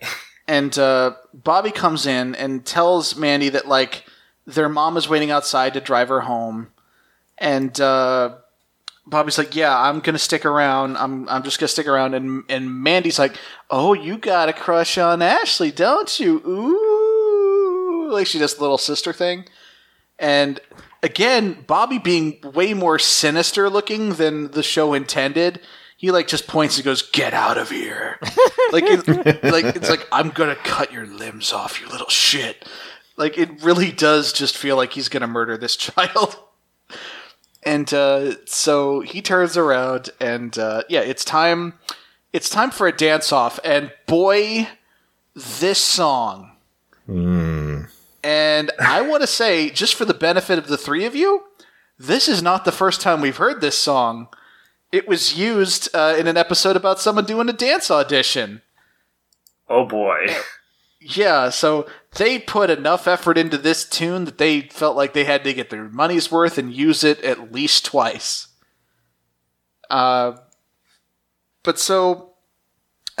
and 0.48 0.76
uh, 0.76 1.12
Bobby 1.32 1.70
comes 1.70 2.04
in 2.04 2.34
and 2.34 2.66
tells 2.66 3.16
Mandy 3.16 3.48
that 3.50 3.68
like 3.68 4.04
their 4.46 4.68
mom 4.68 4.96
is 4.96 5.08
waiting 5.08 5.30
outside 5.30 5.74
to 5.74 5.80
drive 5.80 6.08
her 6.08 6.22
home. 6.22 6.68
And 7.38 7.80
uh, 7.80 8.36
Bobby's 9.06 9.38
like, 9.38 9.54
yeah, 9.56 9.76
I'm 9.76 10.00
gonna 10.00 10.18
stick 10.18 10.44
around. 10.44 10.96
I'm 10.96 11.28
I'm 11.28 11.42
just 11.42 11.58
gonna 11.58 11.68
stick 11.68 11.86
around. 11.86 12.14
And 12.14 12.44
and 12.48 12.82
Mandy's 12.82 13.18
like, 13.18 13.36
oh, 13.70 13.94
you 13.94 14.18
got 14.18 14.48
a 14.48 14.52
crush 14.52 14.98
on 14.98 15.22
Ashley, 15.22 15.70
don't 15.70 16.18
you? 16.20 16.42
Ooh, 16.46 17.01
like 18.14 18.26
she 18.26 18.38
does 18.38 18.54
the 18.54 18.60
little 18.60 18.78
sister 18.78 19.12
thing. 19.12 19.46
And 20.18 20.60
again, 21.02 21.64
Bobby 21.66 21.98
being 21.98 22.38
way 22.42 22.74
more 22.74 22.98
sinister 22.98 23.68
looking 23.68 24.14
than 24.14 24.52
the 24.52 24.62
show 24.62 24.94
intended. 24.94 25.60
He 25.96 26.10
like 26.10 26.26
just 26.26 26.46
points 26.46 26.76
and 26.76 26.84
goes, 26.84 27.02
"Get 27.02 27.32
out 27.32 27.58
of 27.58 27.70
here!" 27.70 28.18
like, 28.72 28.84
it, 28.86 29.44
like 29.44 29.64
it's 29.64 29.88
like 29.88 30.06
I'm 30.10 30.30
gonna 30.30 30.56
cut 30.56 30.92
your 30.92 31.06
limbs 31.06 31.52
off, 31.52 31.80
you 31.80 31.88
little 31.88 32.08
shit. 32.08 32.68
Like 33.16 33.38
it 33.38 33.62
really 33.62 33.92
does 33.92 34.32
just 34.32 34.56
feel 34.56 34.76
like 34.76 34.92
he's 34.92 35.08
gonna 35.08 35.26
murder 35.28 35.56
this 35.56 35.76
child. 35.76 36.36
And 37.64 37.92
uh, 37.94 38.44
so 38.46 39.00
he 39.00 39.22
turns 39.22 39.56
around, 39.56 40.10
and 40.20 40.58
uh, 40.58 40.82
yeah, 40.88 41.00
it's 41.00 41.24
time. 41.24 41.74
It's 42.32 42.50
time 42.50 42.70
for 42.72 42.88
a 42.88 42.92
dance 42.92 43.30
off, 43.30 43.60
and 43.62 43.92
boy, 44.06 44.68
this 45.34 45.78
song. 45.78 46.50
And 48.22 48.70
I 48.78 49.00
want 49.08 49.22
to 49.22 49.26
say, 49.26 49.70
just 49.70 49.94
for 49.94 50.04
the 50.04 50.14
benefit 50.14 50.58
of 50.58 50.68
the 50.68 50.78
three 50.78 51.04
of 51.04 51.14
you, 51.14 51.44
this 51.98 52.28
is 52.28 52.42
not 52.42 52.64
the 52.64 52.72
first 52.72 53.00
time 53.00 53.20
we've 53.20 53.36
heard 53.36 53.60
this 53.60 53.78
song. 53.78 54.28
It 54.90 55.08
was 55.08 55.38
used 55.38 55.88
uh, 55.94 56.16
in 56.18 56.26
an 56.26 56.36
episode 56.36 56.76
about 56.76 57.00
someone 57.00 57.24
doing 57.24 57.48
a 57.48 57.54
dance 57.54 57.90
audition. 57.90 58.62
Oh 59.68 59.86
boy. 59.86 60.26
Yeah, 61.00 61.48
so 61.48 61.86
they 62.16 62.38
put 62.38 62.70
enough 62.70 63.08
effort 63.08 63.38
into 63.38 63.58
this 63.58 63.88
tune 63.88 64.24
that 64.26 64.38
they 64.38 64.62
felt 64.62 64.96
like 64.96 65.14
they 65.14 65.24
had 65.24 65.42
to 65.44 65.54
get 65.54 65.70
their 65.70 65.88
money's 65.88 66.30
worth 66.30 66.58
and 66.58 66.72
use 66.72 67.02
it 67.02 67.20
at 67.24 67.52
least 67.52 67.84
twice. 67.84 68.48
Uh, 69.90 70.36
but 71.62 71.78
so, 71.78 72.31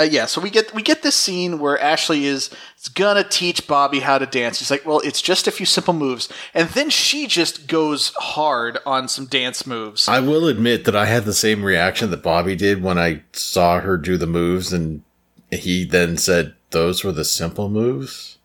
uh, 0.02 0.08
yeah, 0.10 0.26
so 0.26 0.40
we 0.40 0.50
get 0.50 0.74
we 0.74 0.82
get 0.82 1.02
this 1.02 1.14
scene 1.14 1.58
where 1.58 1.78
Ashley 1.80 2.26
is, 2.26 2.50
is 2.80 2.88
gonna 2.88 3.24
teach 3.24 3.66
Bobby 3.66 4.00
how 4.00 4.18
to 4.18 4.26
dance. 4.26 4.58
He's 4.58 4.70
like, 4.70 4.84
"Well, 4.86 5.00
it's 5.00 5.22
just 5.22 5.46
a 5.46 5.50
few 5.50 5.66
simple 5.66 5.94
moves," 5.94 6.28
and 6.54 6.68
then 6.70 6.90
she 6.90 7.26
just 7.26 7.66
goes 7.66 8.12
hard 8.16 8.78
on 8.84 9.08
some 9.08 9.26
dance 9.26 9.66
moves. 9.66 10.08
I 10.08 10.20
will 10.20 10.46
admit 10.48 10.84
that 10.84 10.96
I 10.96 11.06
had 11.06 11.24
the 11.24 11.34
same 11.34 11.64
reaction 11.64 12.10
that 12.10 12.22
Bobby 12.22 12.56
did 12.56 12.82
when 12.82 12.98
I 12.98 13.22
saw 13.32 13.80
her 13.80 13.96
do 13.96 14.16
the 14.16 14.26
moves, 14.26 14.72
and 14.72 15.02
he 15.50 15.84
then 15.84 16.16
said 16.16 16.54
those 16.70 17.04
were 17.04 17.12
the 17.12 17.24
simple 17.24 17.68
moves. 17.68 18.38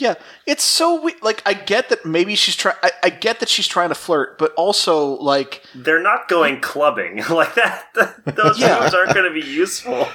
Yeah, 0.00 0.14
it's 0.46 0.62
so 0.62 1.00
we- 1.02 1.16
like 1.22 1.42
I 1.44 1.54
get 1.54 1.88
that 1.88 2.06
maybe 2.06 2.36
she's 2.36 2.54
trying. 2.54 2.76
I, 2.84 2.92
I 3.02 3.10
get 3.10 3.40
that 3.40 3.48
she's 3.48 3.66
trying 3.66 3.88
to 3.88 3.96
flirt, 3.96 4.38
but 4.38 4.52
also 4.54 5.14
like 5.20 5.62
They're 5.74 6.00
not 6.02 6.28
going 6.28 6.60
clubbing 6.60 7.16
like 7.30 7.54
that. 7.56 7.86
Those 8.24 8.60
Yeah. 8.60 8.78
moves 8.80 8.94
aren't 8.94 9.12
going 9.12 9.26
to 9.32 9.34
be 9.40 9.44
useful. 9.44 10.06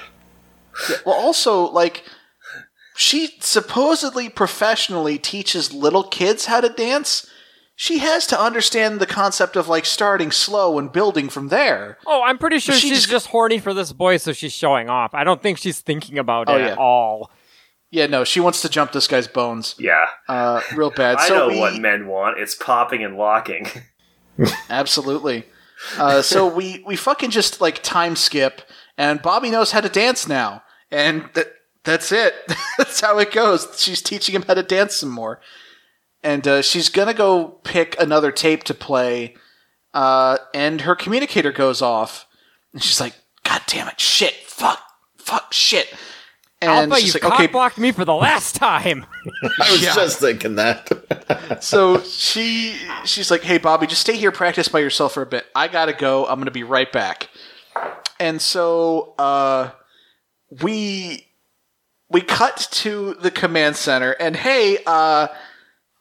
Well, 1.04 1.14
also 1.14 1.70
like 1.70 2.04
she 2.96 3.30
supposedly 3.40 4.28
professionally 4.28 5.18
teaches 5.18 5.72
little 5.72 6.04
kids 6.04 6.46
how 6.46 6.60
to 6.60 6.68
dance. 6.68 7.28
She 7.76 7.98
has 7.98 8.24
to 8.28 8.40
understand 8.40 9.00
the 9.00 9.06
concept 9.06 9.56
of 9.56 9.66
like 9.66 9.84
starting 9.84 10.30
slow 10.30 10.78
and 10.78 10.92
building 10.92 11.28
from 11.28 11.48
there. 11.48 11.98
Oh, 12.06 12.22
I'm 12.22 12.38
pretty 12.38 12.60
sure 12.60 12.74
She 12.76 12.88
she's 12.88 12.98
just- 13.00 13.10
just 13.10 13.26
horny 13.28 13.58
for 13.58 13.74
this 13.74 13.92
boy, 13.92 14.18
so 14.18 14.32
she's 14.32 14.52
showing 14.52 14.88
off. 14.88 15.12
I 15.12 15.24
don't 15.24 15.42
think 15.42 15.58
she's 15.58 15.80
thinking 15.80 16.16
about 16.18 16.48
Oh, 16.48 16.56
it 16.56 16.60
yeah. 16.60 16.66
at 16.72 16.78
all. 16.78 17.30
Yeah, 17.90 18.06
no, 18.06 18.22
she 18.24 18.38
wants 18.40 18.60
to 18.62 18.68
jump 18.68 18.92
this 18.92 19.06
guy's 19.08 19.26
bones, 19.28 19.74
Yeah. 19.78 20.06
uh, 20.28 20.60
real 20.76 20.90
bad. 20.90 21.16
I 21.18 21.28
so 21.28 21.34
know 21.34 21.48
we, 21.48 21.58
what 21.58 21.74
men 21.80 22.06
want. 22.06 22.38
It's 22.38 22.54
popping 22.54 23.02
and 23.04 23.16
locking. 23.16 23.66
Absolutely. 24.70 25.44
Uh, 25.98 26.22
so 26.22 26.46
we 26.46 26.82
we 26.86 26.96
fucking 26.96 27.30
just 27.30 27.60
like 27.60 27.82
time 27.82 28.16
skip, 28.16 28.62
and 28.98 29.20
Bobby 29.22 29.50
knows 29.50 29.72
how 29.72 29.80
to 29.80 29.88
dance 29.88 30.28
now, 30.28 30.62
and 30.90 31.28
that 31.34 31.48
that's 31.84 32.12
it. 32.12 32.34
that's 32.78 33.00
how 33.00 33.18
it 33.18 33.32
goes. 33.32 33.68
She's 33.80 34.00
teaching 34.02 34.34
him 34.34 34.42
how 34.42 34.54
to 34.54 34.62
dance 34.62 34.96
some 34.96 35.10
more, 35.10 35.40
and 36.22 36.46
uh, 36.46 36.62
she's 36.62 36.88
gonna 36.88 37.14
go 37.14 37.60
pick 37.64 37.98
another 38.00 38.32
tape 38.32 38.64
to 38.64 38.74
play, 38.74 39.34
uh, 39.92 40.38
and 40.54 40.82
her 40.82 40.94
communicator 40.94 41.52
goes 41.52 41.82
off, 41.82 42.26
and 42.72 42.82
she's 42.82 43.00
like, 43.00 43.14
"God 43.44 43.62
damn 43.66 43.88
it! 43.88 44.00
Shit! 44.00 44.34
Fuck! 44.46 44.80
Fuck! 45.18 45.52
Shit!" 45.52 45.92
And 46.62 46.90
Alpha, 46.92 47.00
you 47.02 47.06
she's 47.06 47.14
like, 47.14 47.22
cock 47.22 47.34
"Okay, 47.34 47.46
blocked 47.46 47.76
me 47.76 47.92
for 47.92 48.06
the 48.06 48.14
last 48.14 48.54
time. 48.54 49.04
I 49.60 49.70
was 49.70 49.82
Yeah. 49.82 49.94
just 49.94 50.18
thinking 50.20 50.54
that. 50.54 51.58
so 51.62 52.00
she 52.04 52.74
she's 53.04 53.30
like, 53.30 53.42
"Hey, 53.42 53.58
Bobby, 53.58 53.86
just 53.86 54.00
stay 54.00 54.16
here, 54.16 54.32
practice 54.32 54.68
by 54.68 54.78
yourself 54.78 55.12
for 55.12 55.22
a 55.22 55.26
bit. 55.26 55.44
I 55.54 55.68
gotta 55.68 55.92
go. 55.92 56.24
I'm 56.26 56.38
gonna 56.38 56.50
be 56.50 56.62
right 56.62 56.90
back." 56.90 57.28
And 58.20 58.40
so 58.40 59.14
uh, 59.18 59.70
we 60.62 61.26
we 62.08 62.20
cut 62.20 62.68
to 62.70 63.14
the 63.14 63.30
command 63.30 63.76
center, 63.76 64.12
and 64.12 64.36
hey, 64.36 64.78
uh, 64.86 65.28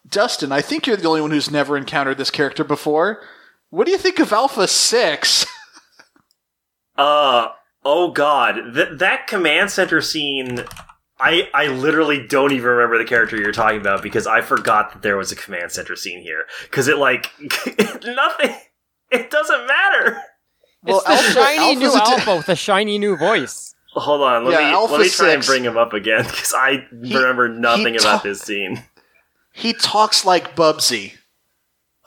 Dustin, 0.08 0.52
I 0.52 0.62
think 0.62 0.86
you're 0.86 0.98
the 0.98 1.08
only 1.08 1.22
one 1.22 1.32
who's 1.32 1.50
never 1.50 1.76
encountered 1.78 2.18
this 2.18 2.30
character 2.30 2.64
before. 2.64 3.22
What 3.70 3.86
do 3.86 3.92
you 3.92 3.98
think 3.98 4.20
of 4.20 4.32
Alpha 4.32 4.68
Six? 4.68 5.46
Uh 6.96 7.48
oh 7.84 8.12
god, 8.12 8.76
Th- 8.76 9.00
that 9.00 9.26
command 9.28 9.72
center 9.72 10.00
scene. 10.00 10.64
I 11.20 11.50
I 11.54 11.68
literally 11.68 12.26
don't 12.28 12.52
even 12.52 12.68
remember 12.68 12.98
the 13.00 13.06
character 13.06 13.36
you're 13.36 13.52
talking 13.52 13.82
about 13.82 14.04
because 14.04 14.28
I 14.28 14.42
forgot 14.42 14.94
that 14.94 15.02
there 15.02 15.18
was 15.18 15.32
a 15.32 15.36
command 15.36 15.72
center 15.72 15.96
scene 15.96 16.22
here 16.22 16.46
because 16.64 16.88
it 16.88 16.98
like 16.98 17.32
nothing. 18.06 18.56
It 19.10 19.32
doesn't 19.32 19.66
matter. 19.68 20.22
Well, 20.84 20.98
it's 20.98 21.06
the 21.08 21.12
Alpha- 21.14 21.32
shiny 21.34 21.76
new 21.76 21.86
Alpha's 21.86 21.96
a 21.96 22.00
di- 22.06 22.12
Alpha 22.14 22.36
with 22.38 22.50
a 22.50 22.56
shiny 22.56 22.98
new 23.00 23.16
voice. 23.16 23.76
Hold 23.94 24.22
on, 24.22 24.46
let 24.46 24.52
Yeah, 24.60 24.68
me 24.68 24.74
Alpha 24.74 24.94
let 24.94 25.02
me 25.02 25.10
try 25.10 25.32
and 25.34 25.46
bring 25.46 25.64
him 25.64 25.78
up 25.78 25.94
again 25.94 26.24
because 26.24 26.54
I 26.56 26.86
remember 26.92 27.48
nothing 27.48 27.94
he 27.94 28.00
about 28.00 28.18
ta- 28.18 28.22
this 28.24 28.42
scene. 28.42 28.84
he 29.54 29.74
talks 29.74 30.26
like 30.26 30.56
Bubsy. 30.56 31.14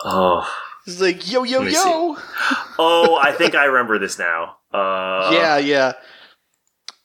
Oh, 0.05 0.47
He's 0.85 1.01
like, 1.01 1.31
"Yo, 1.31 1.43
yo, 1.45 1.59
Let 1.61 1.67
me 1.67 1.73
yo." 1.73 2.17
oh, 2.79 3.19
I 3.21 3.33
think 3.33 3.55
I 3.55 3.65
remember 3.65 3.99
this 3.99 4.19
now. 4.19 4.57
Uh, 4.73 5.31
yeah, 5.33 5.59
yeah. 5.59 5.93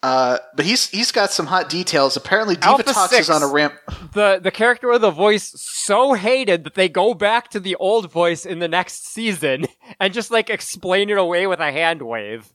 Uh, 0.03 0.39
but 0.55 0.65
he's 0.65 0.89
he's 0.89 1.11
got 1.11 1.31
some 1.31 1.45
hot 1.45 1.69
details. 1.69 2.17
Apparently, 2.17 2.55
Divatox 2.55 3.19
is 3.19 3.29
on 3.29 3.43
a 3.43 3.47
ramp. 3.47 3.73
The 4.13 4.41
the 4.43 4.51
character 4.51 4.89
with 4.89 5.01
the 5.01 5.11
voice 5.11 5.53
so 5.55 6.15
hated 6.15 6.65
that 6.65 6.73
they 6.73 6.89
go 6.89 7.13
back 7.13 7.49
to 7.51 7.61
the 7.61 7.75
old 7.75 8.11
voice 8.11 8.45
in 8.45 8.59
the 8.59 8.67
next 8.67 9.07
season 9.07 9.67
and 10.01 10.13
just 10.13 10.31
like 10.31 10.49
explain 10.49 11.09
it 11.09 11.17
away 11.17 11.47
with 11.47 11.61
a 11.61 11.71
hand 11.71 12.01
wave. 12.01 12.51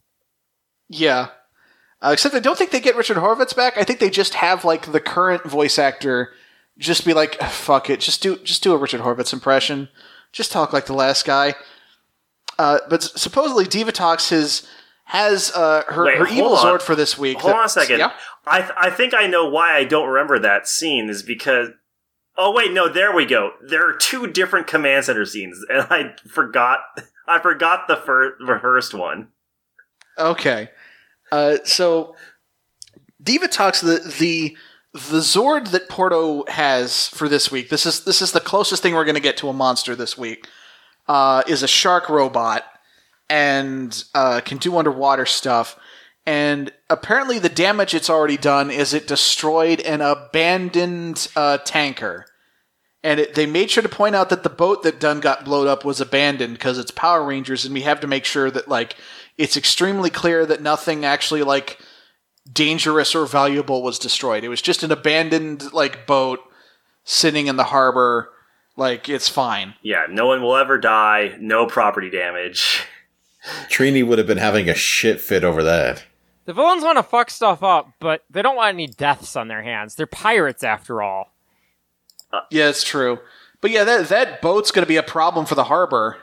Yeah. 0.90 1.28
Uh, 2.02 2.10
except 2.12 2.34
I 2.34 2.40
don't 2.40 2.58
think 2.58 2.72
they 2.72 2.80
get 2.80 2.94
Richard 2.94 3.16
Horvitz 3.16 3.56
back. 3.56 3.78
I 3.78 3.84
think 3.84 4.00
they 4.00 4.10
just 4.10 4.34
have 4.34 4.66
like 4.66 4.92
the 4.92 5.00
current 5.00 5.44
voice 5.44 5.78
actor 5.78 6.34
just 6.76 7.06
be 7.06 7.14
like, 7.14 7.40
"Fuck 7.42 7.88
it, 7.88 8.00
just 8.00 8.22
do 8.22 8.36
just 8.38 8.62
do 8.62 8.74
a 8.74 8.76
Richard 8.76 9.00
Horvitz 9.00 9.32
impression. 9.32 9.88
Just 10.30 10.52
talk 10.52 10.74
like 10.74 10.84
the 10.84 10.92
last 10.92 11.24
guy." 11.24 11.54
Uh, 12.58 12.80
but 12.90 13.02
supposedly 13.02 13.64
Divatox 13.64 14.28
has 14.30 14.66
has 15.06 15.50
uh, 15.54 15.82
her 15.88 16.04
Wait, 16.04 16.18
her 16.18 16.26
evil 16.28 16.56
on. 16.56 16.64
Zord 16.66 16.82
for 16.82 16.94
this 16.94 17.16
week. 17.16 17.38
Hold 17.38 17.54
that- 17.54 17.58
on 17.58 17.64
a 17.64 17.68
second. 17.68 17.98
Yeah. 18.00 18.12
I 18.46 18.60
th- 18.60 18.72
I 18.76 18.90
think 18.90 19.14
I 19.14 19.26
know 19.26 19.48
why 19.48 19.74
I 19.76 19.84
don't 19.84 20.08
remember 20.08 20.38
that 20.38 20.68
scene 20.68 21.08
is 21.08 21.22
because. 21.22 21.70
Oh 22.38 22.52
wait, 22.52 22.70
no, 22.72 22.86
there 22.92 23.14
we 23.14 23.24
go. 23.24 23.52
There 23.66 23.88
are 23.88 23.94
two 23.94 24.26
different 24.26 24.66
command 24.66 25.06
center 25.06 25.24
scenes, 25.24 25.64
and 25.70 25.86
I 25.90 26.14
forgot. 26.28 26.80
I 27.26 27.40
forgot 27.40 27.88
the, 27.88 27.96
first, 27.96 28.34
the 28.46 28.58
first 28.60 28.92
one. 28.94 29.28
Okay. 30.18 30.68
Uh, 31.32 31.56
so 31.64 32.14
Divatox, 33.22 33.80
the 33.82 34.08
the 34.18 34.56
the 34.92 35.18
Zord 35.20 35.68
that 35.70 35.88
Porto 35.88 36.44
has 36.48 37.08
for 37.08 37.28
this 37.28 37.50
week. 37.50 37.68
This 37.70 37.86
is 37.86 38.04
this 38.04 38.20
is 38.22 38.32
the 38.32 38.40
closest 38.40 38.82
thing 38.82 38.94
we're 38.94 39.04
going 39.04 39.14
to 39.14 39.20
get 39.20 39.36
to 39.38 39.48
a 39.48 39.52
monster 39.52 39.94
this 39.96 40.16
week. 40.18 40.46
Uh, 41.08 41.42
is 41.46 41.62
a 41.62 41.68
shark 41.68 42.08
robot 42.08 42.64
and 43.28 44.04
uh, 44.14 44.40
can 44.40 44.58
do 44.58 44.76
underwater 44.76 45.26
stuff. 45.26 45.78
And 46.24 46.72
apparently, 46.90 47.38
the 47.38 47.48
damage 47.48 47.94
it's 47.94 48.10
already 48.10 48.36
done 48.36 48.70
is 48.70 48.92
it 48.92 49.06
destroyed 49.06 49.80
an 49.80 50.00
abandoned 50.00 51.28
uh, 51.36 51.58
tanker. 51.58 52.26
And 53.04 53.20
it, 53.20 53.34
they 53.36 53.46
made 53.46 53.70
sure 53.70 53.84
to 53.84 53.88
point 53.88 54.16
out 54.16 54.30
that 54.30 54.42
the 54.42 54.50
boat 54.50 54.82
that 54.82 54.98
done 54.98 55.20
got 55.20 55.44
blowed 55.44 55.68
up 55.68 55.84
was 55.84 56.00
abandoned 56.00 56.54
because 56.54 56.78
it's 56.78 56.90
Power 56.90 57.24
Rangers, 57.24 57.64
and 57.64 57.72
we 57.72 57.82
have 57.82 58.00
to 58.00 58.08
make 58.08 58.24
sure 58.24 58.50
that 58.50 58.66
like 58.66 58.96
it's 59.38 59.56
extremely 59.56 60.10
clear 60.10 60.44
that 60.46 60.62
nothing 60.62 61.04
actually 61.04 61.44
like 61.44 61.78
dangerous 62.52 63.14
or 63.14 63.26
valuable 63.26 63.82
was 63.82 63.98
destroyed. 63.98 64.42
It 64.42 64.48
was 64.48 64.62
just 64.62 64.82
an 64.82 64.90
abandoned 64.90 65.72
like 65.72 66.06
boat 66.06 66.40
sitting 67.04 67.46
in 67.46 67.56
the 67.56 67.64
harbor. 67.64 68.30
Like 68.76 69.08
it's 69.08 69.28
fine. 69.28 69.74
Yeah, 69.82 70.06
no 70.10 70.26
one 70.26 70.42
will 70.42 70.56
ever 70.56 70.78
die. 70.78 71.36
No 71.40 71.66
property 71.66 72.10
damage. 72.10 72.82
Trini 73.68 74.06
would 74.06 74.18
have 74.18 74.26
been 74.26 74.38
having 74.38 74.68
a 74.68 74.74
shit 74.74 75.20
fit 75.20 75.44
over 75.44 75.62
that. 75.62 76.04
The 76.44 76.52
villains 76.52 76.84
want 76.84 76.96
to 76.98 77.02
fuck 77.02 77.30
stuff 77.30 77.62
up, 77.62 77.90
but 77.98 78.24
they 78.30 78.40
don't 78.42 78.56
want 78.56 78.74
any 78.74 78.86
deaths 78.86 79.34
on 79.36 79.48
their 79.48 79.62
hands. 79.62 79.94
They're 79.96 80.06
pirates 80.06 80.62
after 80.62 81.02
all. 81.02 81.32
Yeah, 82.50 82.68
it's 82.68 82.84
true. 82.84 83.18
But 83.60 83.70
yeah, 83.70 83.84
that 83.84 84.08
that 84.08 84.42
boat's 84.42 84.70
going 84.70 84.84
to 84.84 84.88
be 84.88 84.96
a 84.96 85.02
problem 85.02 85.46
for 85.46 85.54
the 85.54 85.64
harbor. 85.64 86.18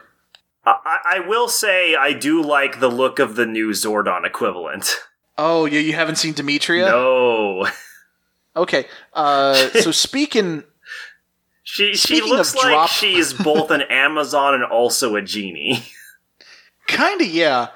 I, 0.66 0.76
I 0.86 1.18
I 1.18 1.28
will 1.28 1.48
say 1.50 1.96
I 1.96 2.14
do 2.14 2.42
like 2.42 2.80
the 2.80 2.90
look 2.90 3.20
of 3.20 3.36
the 3.36 3.46
new 3.46 3.72
Zordon 3.72 4.26
equivalent. 4.26 4.96
Oh, 5.38 5.66
yeah, 5.66 5.80
you 5.80 5.94
haven't 5.94 6.18
seen 6.18 6.34
Dimitria? 6.36 6.86
No, 6.88 7.68
Okay. 8.56 8.86
Uh, 9.14 9.56
so 9.72 9.92
speaking, 9.92 10.64
she 11.64 11.94
she 11.96 12.18
Speaking 12.20 12.30
looks 12.34 12.56
like 12.56 12.66
drop- 12.66 12.90
she's 12.90 13.34
both 13.34 13.72
an 13.72 13.82
Amazon 13.82 14.54
and 14.54 14.64
also 14.64 15.16
a 15.16 15.22
genie. 15.22 15.84
kind 16.88 17.22
of 17.22 17.28
yeah. 17.28 17.68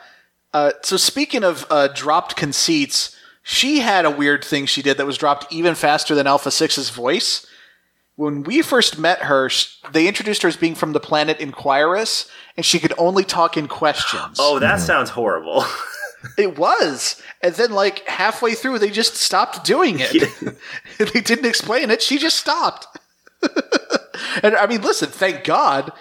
Uh, 0.53 0.71
so 0.83 0.97
speaking 0.97 1.43
of 1.43 1.65
uh, 1.69 1.87
dropped 1.89 2.35
conceits, 2.35 3.15
she 3.43 3.79
had 3.79 4.05
a 4.05 4.11
weird 4.11 4.43
thing 4.43 4.65
she 4.65 4.81
did 4.81 4.97
that 4.97 5.05
was 5.05 5.17
dropped 5.17 5.51
even 5.51 5.75
faster 5.75 6.15
than 6.15 6.27
Alpha 6.27 6.49
6's 6.49 6.89
voice. 6.89 7.45
When 8.15 8.43
we 8.43 8.61
first 8.61 8.97
met 8.97 9.23
her, 9.23 9.49
they 9.91 10.07
introduced 10.07 10.41
her 10.41 10.49
as 10.49 10.57
being 10.57 10.73
from 10.73 10.93
the 10.93 10.99
planet 10.99 11.37
Inquirus, 11.39 12.29
and 12.55 12.65
she 12.65 12.79
could 12.79 12.93
only 12.97 13.23
talk 13.23 13.55
in 13.55 13.67
questions. 13.67 14.37
Oh, 14.39 14.57
that 14.59 14.79
sounds 14.79 15.11
horrible. 15.11 15.63
It 16.37 16.57
was. 16.57 17.21
And 17.41 17.53
then, 17.55 17.71
like, 17.71 18.07
halfway 18.07 18.53
through, 18.55 18.79
they 18.79 18.89
just 18.89 19.15
stopped 19.15 19.63
doing 19.63 19.97
it. 19.99 20.57
they 20.97 21.21
didn't 21.21 21.45
explain 21.45 21.91
it. 21.91 22.01
She 22.01 22.17
just 22.17 22.37
stopped. 22.37 22.87
and 24.43 24.55
I 24.55 24.65
mean, 24.67 24.81
listen, 24.81 25.09
thank 25.09 25.43
God. 25.43 25.91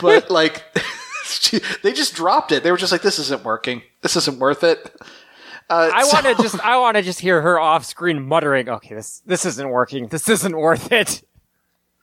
But, 0.00 0.30
like, 0.30 0.64
she, 0.76 0.82
they 1.82 1.92
just 1.92 2.14
dropped 2.14 2.52
it. 2.52 2.62
They 2.62 2.70
were 2.70 2.76
just 2.76 2.92
like, 2.92 3.02
this 3.02 3.18
isn't 3.18 3.44
working. 3.44 3.82
This 4.02 4.16
isn't 4.16 4.38
worth 4.38 4.64
it. 4.64 4.94
Uh, 5.68 5.90
I 5.94 6.02
so- 6.02 6.14
want 6.14 6.36
to 6.36 6.42
just 6.42 6.60
I 6.64 6.78
want 6.78 6.96
to 6.96 7.02
just 7.02 7.20
hear 7.20 7.40
her 7.42 7.58
off 7.58 7.84
screen 7.84 8.26
muttering, 8.26 8.68
"Okay, 8.68 8.94
this 8.94 9.20
this 9.24 9.44
isn't 9.44 9.68
working. 9.70 10.08
This 10.08 10.28
isn't 10.28 10.56
worth 10.56 10.90
it." 10.90 11.22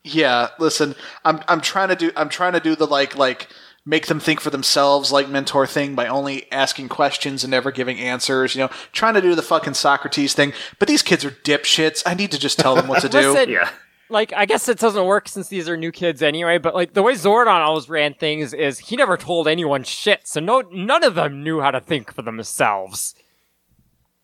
Yeah, 0.03 0.49
listen, 0.57 0.95
I'm 1.25 1.41
I'm 1.49 1.59
trying 1.59 1.89
to 1.89 1.95
do 1.97 2.11
I'm 2.15 2.29
trying 2.29 2.53
to 2.53 2.61
do 2.61 2.75
the 2.77 2.87
like 2.87 3.17
like 3.17 3.49
make 3.85 4.07
them 4.07 4.19
think 4.21 4.39
for 4.39 4.49
themselves 4.49 5.11
like 5.11 5.27
mentor 5.29 5.65
thing 5.67 5.95
by 5.95 6.07
only 6.07 6.49
asking 6.51 6.87
questions 6.89 7.43
and 7.43 7.51
never 7.51 7.71
giving 7.71 7.99
answers, 7.99 8.55
you 8.55 8.59
know, 8.61 8.69
trying 8.93 9.13
to 9.15 9.21
do 9.21 9.35
the 9.35 9.41
fucking 9.41 9.73
Socrates 9.73 10.33
thing. 10.33 10.53
But 10.79 10.87
these 10.87 11.01
kids 11.01 11.25
are 11.25 11.31
dipshits. 11.31 12.03
I 12.05 12.13
need 12.13 12.31
to 12.31 12.39
just 12.39 12.59
tell 12.59 12.75
them 12.75 12.87
what 12.87 13.01
to 13.01 13.09
do. 13.09 13.31
Listen, 13.33 13.49
yeah. 13.49 13.69
Like 14.09 14.33
I 14.33 14.45
guess 14.45 14.67
it 14.69 14.79
doesn't 14.79 15.05
work 15.05 15.27
since 15.27 15.47
these 15.47 15.67
are 15.67 15.77
new 15.77 15.91
kids 15.91 16.21
anyway. 16.21 16.57
But 16.57 16.75
like 16.75 16.93
the 16.93 17.03
way 17.03 17.13
Zordon 17.13 17.65
always 17.65 17.89
ran 17.89 18.13
things 18.13 18.53
is 18.53 18.79
he 18.79 18.95
never 18.95 19.17
told 19.17 19.47
anyone 19.47 19.83
shit, 19.83 20.27
so 20.27 20.39
no 20.39 20.61
none 20.71 21.03
of 21.03 21.15
them 21.15 21.43
knew 21.43 21.61
how 21.61 21.71
to 21.71 21.79
think 21.79 22.13
for 22.13 22.21
themselves. 22.21 23.15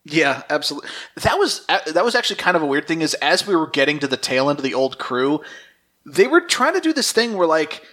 Yeah, 0.05 0.43
absolutely. 0.49 0.89
That 1.21 1.37
was 1.37 1.65
that 1.67 2.03
was 2.03 2.15
actually 2.15 2.37
kind 2.37 2.57
of 2.57 2.63
a 2.63 2.67
weird 2.67 2.87
thing. 2.87 3.01
Is 3.01 3.13
as 3.15 3.47
we 3.47 3.55
were 3.55 3.67
getting 3.67 3.99
to 3.99 4.07
the 4.07 4.17
tail 4.17 4.49
end 4.49 4.59
of 4.59 4.63
the 4.63 4.73
old 4.73 4.97
crew, 4.97 5.41
they 6.05 6.27
were 6.27 6.41
trying 6.41 6.73
to 6.73 6.81
do 6.81 6.93
this 6.93 7.11
thing 7.11 7.33
where 7.33 7.47
like 7.47 7.83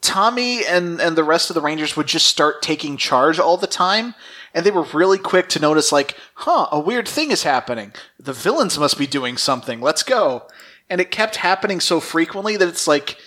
Tommy 0.00 0.64
and 0.64 1.00
and 1.00 1.16
the 1.16 1.24
rest 1.24 1.50
of 1.50 1.54
the 1.54 1.60
Rangers 1.60 1.96
would 1.96 2.06
just 2.06 2.28
start 2.28 2.62
taking 2.62 2.96
charge 2.96 3.40
all 3.40 3.56
the 3.56 3.66
time, 3.66 4.14
and 4.54 4.64
they 4.64 4.70
were 4.70 4.86
really 4.94 5.18
quick 5.18 5.48
to 5.50 5.60
notice 5.60 5.90
like, 5.90 6.14
huh, 6.34 6.68
a 6.70 6.78
weird 6.78 7.08
thing 7.08 7.32
is 7.32 7.42
happening. 7.42 7.92
The 8.20 8.32
villains 8.32 8.78
must 8.78 8.96
be 8.96 9.08
doing 9.08 9.36
something. 9.36 9.80
Let's 9.80 10.04
go. 10.04 10.46
And 10.88 11.00
it 11.00 11.10
kept 11.10 11.36
happening 11.36 11.80
so 11.80 12.00
frequently 12.00 12.56
that 12.56 12.68
it's 12.68 12.86
like, 12.86 13.18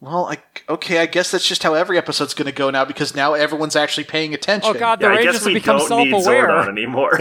well, 0.00 0.26
I, 0.26 0.38
okay, 0.68 0.98
I 0.98 1.06
guess 1.06 1.30
that's 1.30 1.46
just 1.46 1.62
how 1.62 1.74
every 1.74 1.98
episode's 1.98 2.34
going 2.34 2.46
to 2.46 2.52
go 2.52 2.70
now 2.70 2.84
because 2.84 3.14
now 3.14 3.34
everyone's 3.34 3.76
actually 3.76 4.04
paying 4.04 4.34
attention. 4.34 4.74
Oh 4.74 4.78
god, 4.78 4.98
the 4.98 5.04
Yeah, 5.06 5.12
I 5.12 5.16
Rangers 5.16 5.34
guess 5.34 5.44
have 5.44 5.54
become 5.54 5.78
don't 5.78 5.88
self-aware. 5.88 6.48
Zordon 6.48 6.68
anymore. 6.68 7.18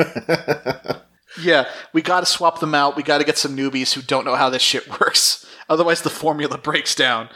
Yeah, 1.41 1.69
we 1.93 2.01
got 2.01 2.19
to 2.21 2.25
swap 2.25 2.59
them 2.59 2.75
out. 2.75 2.95
We 2.95 3.03
got 3.03 3.19
to 3.19 3.23
get 3.23 3.37
some 3.37 3.55
newbies 3.55 3.93
who 3.93 4.01
don't 4.01 4.25
know 4.25 4.35
how 4.35 4.49
this 4.49 4.61
shit 4.61 4.89
works. 4.99 5.45
Otherwise, 5.69 6.01
the 6.01 6.09
formula 6.09 6.57
breaks 6.57 6.95
down. 6.95 7.29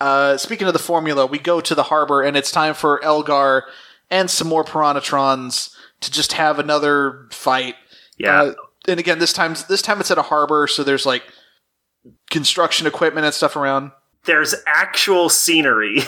Uh, 0.00 0.38
speaking 0.38 0.66
of 0.66 0.72
the 0.72 0.78
formula, 0.78 1.26
we 1.26 1.38
go 1.38 1.60
to 1.60 1.74
the 1.74 1.84
harbor, 1.84 2.22
and 2.22 2.36
it's 2.36 2.50
time 2.50 2.72
for 2.72 3.02
Elgar 3.04 3.66
and 4.10 4.30
some 4.30 4.48
more 4.48 4.64
Piranhatrons 4.64 5.74
to 6.00 6.10
just 6.10 6.32
have 6.32 6.58
another 6.58 7.28
fight. 7.30 7.74
Yeah. 8.16 8.42
Uh, 8.42 8.54
and 8.88 8.98
again, 8.98 9.18
this 9.18 9.34
time, 9.34 9.54
this 9.68 9.82
time 9.82 10.00
it's 10.00 10.10
at 10.10 10.16
a 10.16 10.22
harbor, 10.22 10.66
so 10.66 10.82
there's 10.82 11.04
like 11.04 11.22
construction 12.30 12.86
equipment 12.86 13.24
and 13.26 13.34
stuff 13.34 13.56
around. 13.56 13.92
there's 14.24 14.54
actual 14.66 15.28
scenery. 15.28 16.00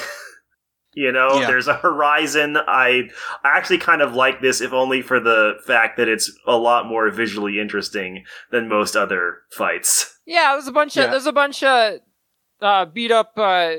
you 0.95 1.11
know, 1.13 1.41
Yeah. 1.41 1.47
there's 1.47 1.69
a 1.69 1.75
horizon. 1.75 2.57
I 2.59 3.09
I 3.45 3.57
actually 3.57 3.79
kind 3.79 4.03
of 4.03 4.15
like 4.15 4.41
this, 4.43 4.61
if 4.61 4.73
only 4.73 5.01
for 5.03 5.19
the 5.21 5.55
fact 5.67 5.97
that 5.97 6.09
it's 6.09 6.31
a 6.47 6.57
lot 6.57 6.87
more 6.87 7.11
visually 7.11 7.59
interesting 7.61 8.25
than 8.51 8.69
most 8.69 8.97
other 8.97 9.39
fights. 9.51 10.19
Yeah, 10.27 10.53
there's 10.53 10.67
a 10.69 10.73
bunch 10.73 10.97
of 10.97 11.05
Yeah. 11.05 11.11
there's 11.11 11.27
a 11.27 11.33
bunch 11.33 11.63
of 11.63 12.01
uh, 12.61 12.85
beat 12.85 13.11
up 13.11 13.33
uh, 13.37 13.77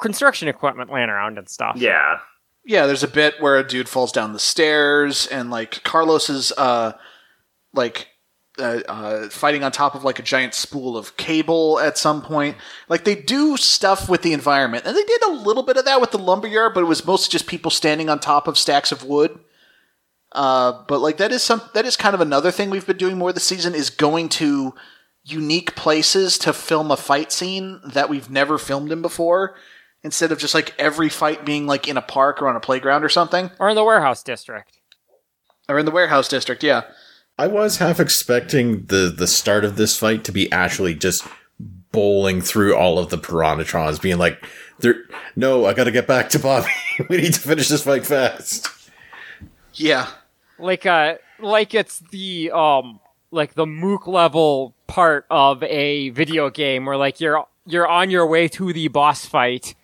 construction 0.00 0.48
equipment 0.48 0.90
laying 0.92 1.08
around 1.08 1.38
and 1.38 1.48
stuff. 1.48 1.76
Yeah. 1.76 2.18
Yeah, 2.64 2.86
there's 2.86 3.02
a 3.04 3.08
bit 3.08 3.34
where 3.40 3.56
a 3.56 3.66
dude 3.66 3.88
falls 3.88 4.12
down 4.12 4.32
the 4.34 4.38
stairs, 4.38 5.26
and 5.28 5.50
like 5.50 5.82
Carlos 5.84 6.28
is 6.28 6.52
uh, 6.58 6.92
like 7.72 8.08
uh, 8.58 8.82
uh, 8.88 9.28
fighting 9.28 9.62
on 9.64 9.72
top 9.72 9.94
of 9.94 10.04
like 10.04 10.18
a 10.18 10.22
giant 10.22 10.54
spool 10.54 10.96
of 10.96 11.16
cable 11.16 11.78
at 11.80 11.96
some 11.98 12.22
point. 12.22 12.56
Like 12.88 13.04
they 13.04 13.14
do 13.14 13.56
stuff 13.56 14.08
with 14.08 14.22
the 14.22 14.32
environment, 14.32 14.84
and 14.86 14.96
they 14.96 15.04
did 15.04 15.22
a 15.22 15.30
little 15.32 15.62
bit 15.62 15.76
of 15.76 15.84
that 15.84 16.00
with 16.00 16.10
the 16.10 16.18
lumberyard, 16.18 16.74
but 16.74 16.80
it 16.80 16.86
was 16.86 17.06
mostly 17.06 17.30
just 17.30 17.46
people 17.46 17.70
standing 17.70 18.08
on 18.08 18.18
top 18.20 18.48
of 18.48 18.58
stacks 18.58 18.92
of 18.92 19.04
wood. 19.04 19.38
Uh, 20.32 20.82
but 20.86 21.00
like 21.00 21.16
that 21.16 21.32
is 21.32 21.42
some 21.42 21.62
that 21.74 21.86
is 21.86 21.96
kind 21.96 22.14
of 22.14 22.20
another 22.20 22.50
thing 22.50 22.68
we've 22.68 22.86
been 22.86 22.98
doing 22.98 23.16
more 23.16 23.32
this 23.32 23.44
season 23.44 23.74
is 23.74 23.88
going 23.88 24.28
to 24.28 24.74
unique 25.24 25.74
places 25.74 26.36
to 26.38 26.52
film 26.52 26.90
a 26.90 26.96
fight 26.96 27.32
scene 27.32 27.80
that 27.84 28.08
we've 28.10 28.28
never 28.30 28.58
filmed 28.58 28.92
in 28.92 29.00
before 29.02 29.54
instead 30.02 30.30
of 30.30 30.38
just 30.38 30.54
like 30.54 30.74
every 30.78 31.08
fight 31.08 31.44
being 31.44 31.66
like 31.66 31.88
in 31.88 31.96
a 31.96 32.02
park 32.02 32.40
or 32.42 32.48
on 32.48 32.56
a 32.56 32.60
playground 32.60 33.04
or 33.04 33.08
something 33.08 33.50
Or 33.58 33.68
in 33.68 33.74
the 33.74 33.84
warehouse 33.84 34.22
district. 34.22 34.78
or 35.68 35.78
in 35.78 35.84
the 35.86 35.90
warehouse 35.90 36.28
district 36.28 36.62
yeah 36.62 36.82
I 37.38 37.46
was 37.46 37.78
half 37.78 38.00
expecting 38.00 38.86
the 38.86 39.12
the 39.16 39.26
start 39.26 39.64
of 39.64 39.76
this 39.76 39.98
fight 39.98 40.24
to 40.24 40.32
be 40.32 40.50
actually 40.50 40.94
just 40.94 41.26
bowling 41.92 42.40
through 42.40 42.74
all 42.76 42.98
of 42.98 43.10
the 43.10 43.18
Piranhatrons, 43.18 44.00
being 44.00 44.18
like, 44.18 44.44
"There, 44.80 44.96
no, 45.36 45.64
I 45.64 45.74
got 45.74 45.84
to 45.84 45.90
get 45.90 46.06
back 46.06 46.28
to 46.30 46.38
Bobby. 46.38 46.68
we 47.08 47.18
need 47.18 47.34
to 47.34 47.40
finish 47.40 47.68
this 47.68 47.84
fight 47.84 48.04
fast." 48.06 48.68
yeah 49.74 50.08
Like 50.58 50.86
uh 50.86 51.14
like 51.38 51.74
it's 51.74 52.00
the 52.10 52.50
um 52.52 53.00
like 53.30 53.54
the 53.54 53.66
mook 53.66 54.06
level 54.06 54.74
part 54.86 55.26
of 55.30 55.62
a 55.62 56.08
video 56.10 56.50
game 56.50 56.84
where 56.84 56.96
like 56.96 57.20
you're 57.20 57.46
you're 57.66 57.86
on 57.86 58.10
your 58.10 58.26
way 58.26 58.48
to 58.48 58.72
the 58.72 58.88
boss 58.88 59.26
fight, 59.26 59.74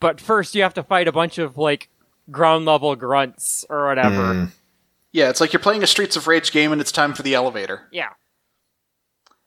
but 0.00 0.20
first 0.20 0.54
you 0.54 0.62
have 0.62 0.74
to 0.74 0.82
fight 0.82 1.06
a 1.06 1.12
bunch 1.12 1.38
of 1.38 1.56
like 1.56 1.88
ground 2.30 2.64
level 2.64 2.96
grunts 2.96 3.64
or 3.68 3.86
whatever. 3.86 4.34
Mm. 4.34 4.50
Yeah 5.14 5.30
it's 5.30 5.40
like 5.40 5.52
you're 5.54 5.60
playing 5.60 5.82
a 5.82 5.86
streets 5.86 6.16
of 6.16 6.26
rage 6.26 6.50
game 6.52 6.72
and 6.72 6.80
it's 6.80 6.92
time 6.92 7.14
for 7.14 7.22
the 7.22 7.34
elevator 7.34 7.88
Yeah. 7.92 8.10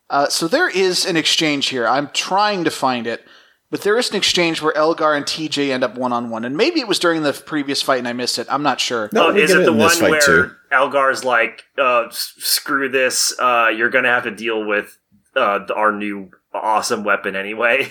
uh, 0.09 0.27
so 0.29 0.47
there 0.47 0.69
is 0.69 1.05
an 1.05 1.15
exchange 1.17 1.67
here 1.67 1.85
i'm 1.87 2.09
trying 2.13 2.63
to 2.63 2.71
find 2.71 3.05
it 3.05 3.23
but 3.69 3.81
there 3.81 3.97
is 3.97 4.09
an 4.09 4.15
exchange 4.15 4.61
where 4.61 4.75
elgar 4.77 5.13
and 5.13 5.25
tj 5.25 5.69
end 5.71 5.83
up 5.83 5.95
one-on-one 5.97 6.45
and 6.45 6.55
maybe 6.55 6.79
it 6.79 6.87
was 6.87 6.99
during 6.99 7.21
the 7.23 7.33
previous 7.33 7.81
fight 7.81 7.99
and 7.99 8.07
i 8.07 8.13
missed 8.13 8.39
it 8.39 8.47
i'm 8.49 8.63
not 8.63 8.79
sure 8.79 9.09
No, 9.11 9.27
oh, 9.27 9.35
is 9.35 9.51
it 9.51 9.59
it 9.61 9.65
the 9.65 9.73
one 9.73 9.91
where 10.01 10.21
too. 10.21 10.51
Elgar's 10.71 11.23
like, 11.23 11.63
uh, 11.77 12.07
screw 12.09 12.89
this, 12.89 13.33
uh, 13.39 13.69
you're 13.75 13.89
gonna 13.89 14.09
have 14.09 14.23
to 14.23 14.31
deal 14.31 14.65
with, 14.65 14.97
uh, 15.35 15.59
our 15.73 15.91
new 15.93 16.29
awesome 16.53 17.05
weapon 17.05 17.35
anyway? 17.37 17.89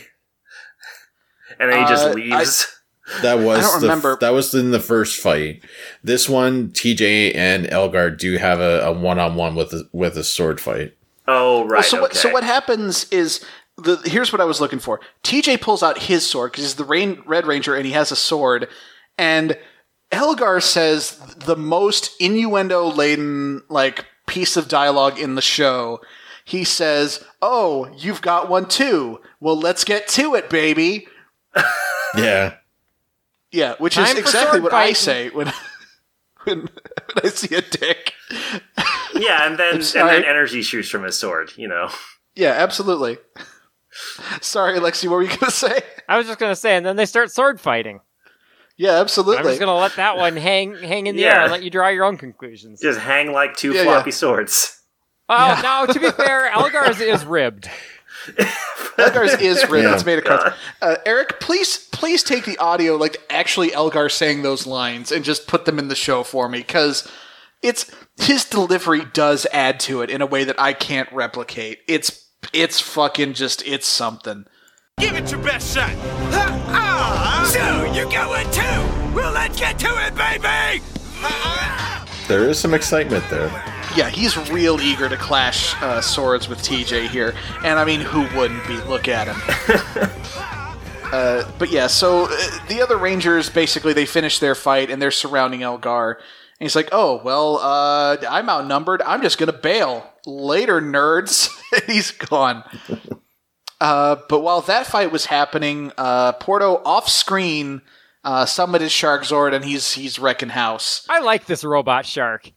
and 1.58 1.70
then 1.72 1.82
he 1.82 1.88
just 1.88 2.06
Uh, 2.08 2.12
leaves. 2.12 2.75
That 3.22 3.38
was 3.38 3.58
I 3.58 3.62
don't 3.62 3.80
the, 3.80 3.86
remember. 3.86 4.16
that 4.20 4.30
was 4.30 4.52
in 4.54 4.72
the 4.72 4.80
first 4.80 5.20
fight. 5.20 5.62
This 6.02 6.28
one, 6.28 6.68
TJ 6.70 7.34
and 7.36 7.70
Elgar 7.70 8.10
do 8.10 8.36
have 8.36 8.60
a, 8.60 8.80
a 8.80 8.92
one-on-one 8.92 9.54
with 9.54 9.72
a, 9.72 9.88
with 9.92 10.16
a 10.18 10.24
sword 10.24 10.60
fight. 10.60 10.96
oh, 11.28 11.62
right. 11.64 11.70
Well, 11.70 11.82
so 11.82 12.00
what? 12.00 12.14
So 12.14 12.32
what 12.32 12.44
happens 12.44 13.04
is 13.12 13.44
the 13.76 13.96
here's 14.04 14.32
what 14.32 14.40
I 14.40 14.44
was 14.44 14.60
looking 14.60 14.78
for. 14.80 15.00
TJ 15.22 15.60
pulls 15.60 15.82
out 15.82 15.98
his 15.98 16.28
sword 16.28 16.52
because 16.52 16.64
he's 16.64 16.74
the 16.74 16.84
Rain, 16.84 17.22
Red 17.26 17.46
Ranger 17.46 17.74
and 17.76 17.86
he 17.86 17.92
has 17.92 18.10
a 18.10 18.16
sword, 18.16 18.68
and 19.16 19.56
Elgar 20.12 20.60
says 20.60 21.18
the 21.36 21.56
most 21.56 22.10
innuendo 22.20 22.86
laden 22.90 23.62
like 23.68 24.04
piece 24.26 24.56
of 24.56 24.68
dialogue 24.68 25.18
in 25.18 25.34
the 25.36 25.42
show. 25.42 26.00
He 26.44 26.64
says, 26.64 27.24
"Oh, 27.42 27.88
you've 27.96 28.22
got 28.22 28.48
one 28.48 28.66
too. 28.66 29.20
Well, 29.40 29.56
let's 29.58 29.84
get 29.84 30.08
to 30.08 30.34
it, 30.34 30.50
baby." 30.50 31.06
Yeah, 32.16 32.54
Yeah, 33.52 33.74
which 33.78 33.94
Time 33.94 34.04
is 34.04 34.18
exactly 34.18 34.58
sword 34.58 34.62
what 34.64 34.72
I 34.74 34.92
say 34.92 35.30
when 35.30 35.46
when, 36.44 36.60
when 36.60 36.68
I 37.24 37.28
see 37.28 37.54
a 37.54 37.62
dick. 37.62 38.12
Yeah, 39.14 39.46
and 39.46 39.58
then, 39.58 39.74
and 39.76 39.82
then 39.84 40.24
energy 40.24 40.62
shoots 40.62 40.88
from 40.88 41.04
his 41.04 41.18
sword, 41.18 41.52
you 41.56 41.68
know. 41.68 41.88
Yeah, 42.34 42.50
absolutely. 42.52 43.18
Sorry, 44.42 44.78
Lexi, 44.78 45.04
what 45.08 45.16
were 45.16 45.22
you 45.22 45.28
going 45.28 45.38
to 45.40 45.50
say? 45.50 45.80
I 46.08 46.18
was 46.18 46.26
just 46.26 46.38
gonna 46.38 46.54
say, 46.56 46.76
and 46.76 46.84
then 46.84 46.96
they 46.96 47.06
start 47.06 47.30
sword 47.30 47.60
fighting. 47.60 48.00
Yeah, 48.76 49.00
absolutely. 49.00 49.38
I'm 49.38 49.44
just 49.44 49.58
gonna 49.60 49.74
let 49.74 49.96
that 49.96 50.18
one 50.18 50.36
hang 50.36 50.74
hang 50.76 51.06
in 51.06 51.16
the 51.16 51.22
Yeah. 51.22 51.34
air 51.36 51.42
and 51.44 51.52
let 51.52 51.62
you 51.62 51.70
draw 51.70 51.88
your 51.88 52.04
own 52.04 52.16
conclusions. 52.18 52.80
Just 52.80 53.00
hang 53.00 53.32
like 53.32 53.56
two 53.56 53.72
Yeah, 53.72 53.84
floppy 53.84 54.10
yeah. 54.10 54.14
swords. 54.16 54.82
Oh, 55.28 55.60
no! 55.86 55.92
to 55.92 55.98
be 55.98 56.10
fair, 56.10 56.48
Elgar's 56.52 57.00
is 57.00 57.24
ribbed. 57.24 57.68
Elgar's 58.98 59.34
is 59.34 59.68
ribbed. 59.68 59.84
Yeah. 59.84 59.94
It's 59.94 60.04
made 60.04 60.18
of 60.18 60.24
cards. 60.24 60.56
Uh, 60.80 60.96
Eric, 61.04 61.40
please, 61.40 61.88
please 61.92 62.22
take 62.22 62.44
the 62.44 62.58
audio, 62.58 62.96
like 62.96 63.16
actually 63.30 63.72
Elgar 63.72 64.08
saying 64.08 64.42
those 64.42 64.66
lines, 64.66 65.12
and 65.12 65.24
just 65.24 65.46
put 65.46 65.64
them 65.64 65.78
in 65.78 65.88
the 65.88 65.94
show 65.94 66.22
for 66.22 66.48
me, 66.48 66.58
because 66.58 67.10
it's 67.62 67.90
his 68.18 68.44
delivery 68.44 69.04
does 69.12 69.46
add 69.52 69.80
to 69.80 70.02
it 70.02 70.10
in 70.10 70.22
a 70.22 70.26
way 70.26 70.44
that 70.44 70.60
I 70.60 70.72
can't 70.72 71.10
replicate. 71.12 71.80
It's 71.88 72.28
it's 72.52 72.80
fucking 72.80 73.34
just 73.34 73.66
it's 73.66 73.86
something. 73.86 74.46
Give 74.98 75.14
it 75.14 75.30
your 75.30 75.42
best 75.42 75.74
shot. 75.74 75.92
So, 77.46 77.92
you 77.92 78.10
got 78.10 78.28
one 78.28 78.50
too. 78.50 79.14
Well, 79.14 79.32
let's 79.32 79.58
get 79.58 79.78
to 79.80 79.88
it, 80.06 80.14
baby. 80.14 80.82
there 82.28 82.48
is 82.48 82.58
some 82.58 82.72
excitement 82.74 83.24
there. 83.30 83.75
Yeah, 83.96 84.10
he's 84.10 84.36
real 84.50 84.78
eager 84.78 85.08
to 85.08 85.16
clash 85.16 85.74
uh, 85.82 86.02
swords 86.02 86.50
with 86.50 86.58
TJ 86.58 87.08
here, 87.08 87.34
and 87.64 87.78
I 87.78 87.84
mean, 87.86 88.02
who 88.02 88.22
wouldn't 88.36 88.66
be? 88.66 88.76
Look 88.82 89.08
at 89.08 89.26
him. 89.26 89.36
uh, 91.12 91.50
but 91.58 91.70
yeah, 91.70 91.86
so 91.86 92.24
uh, 92.24 92.66
the 92.68 92.82
other 92.82 92.98
Rangers 92.98 93.48
basically 93.48 93.94
they 93.94 94.04
finish 94.04 94.38
their 94.38 94.54
fight 94.54 94.90
and 94.90 95.00
they're 95.00 95.10
surrounding 95.10 95.62
Elgar, 95.62 96.18
and 96.18 96.24
he's 96.58 96.76
like, 96.76 96.90
"Oh 96.92 97.22
well, 97.24 97.56
uh, 97.56 98.18
I'm 98.28 98.50
outnumbered. 98.50 99.00
I'm 99.00 99.22
just 99.22 99.38
gonna 99.38 99.54
bail. 99.54 100.12
Later, 100.26 100.82
nerds." 100.82 101.48
and 101.72 101.84
he's 101.84 102.10
gone. 102.10 102.64
Uh, 103.80 104.16
but 104.28 104.40
while 104.40 104.60
that 104.60 104.86
fight 104.86 105.10
was 105.10 105.24
happening, 105.24 105.90
uh, 105.96 106.32
Porto 106.32 106.82
off 106.84 107.08
screen 107.08 107.80
uh, 108.24 108.44
summoned 108.44 108.82
his 108.82 108.92
Shark 108.92 109.22
Zord, 109.22 109.54
and 109.54 109.64
he's 109.64 109.92
he's 109.92 110.18
wrecking 110.18 110.50
house. 110.50 111.06
I 111.08 111.20
like 111.20 111.46
this 111.46 111.64
robot 111.64 112.04
shark. 112.04 112.52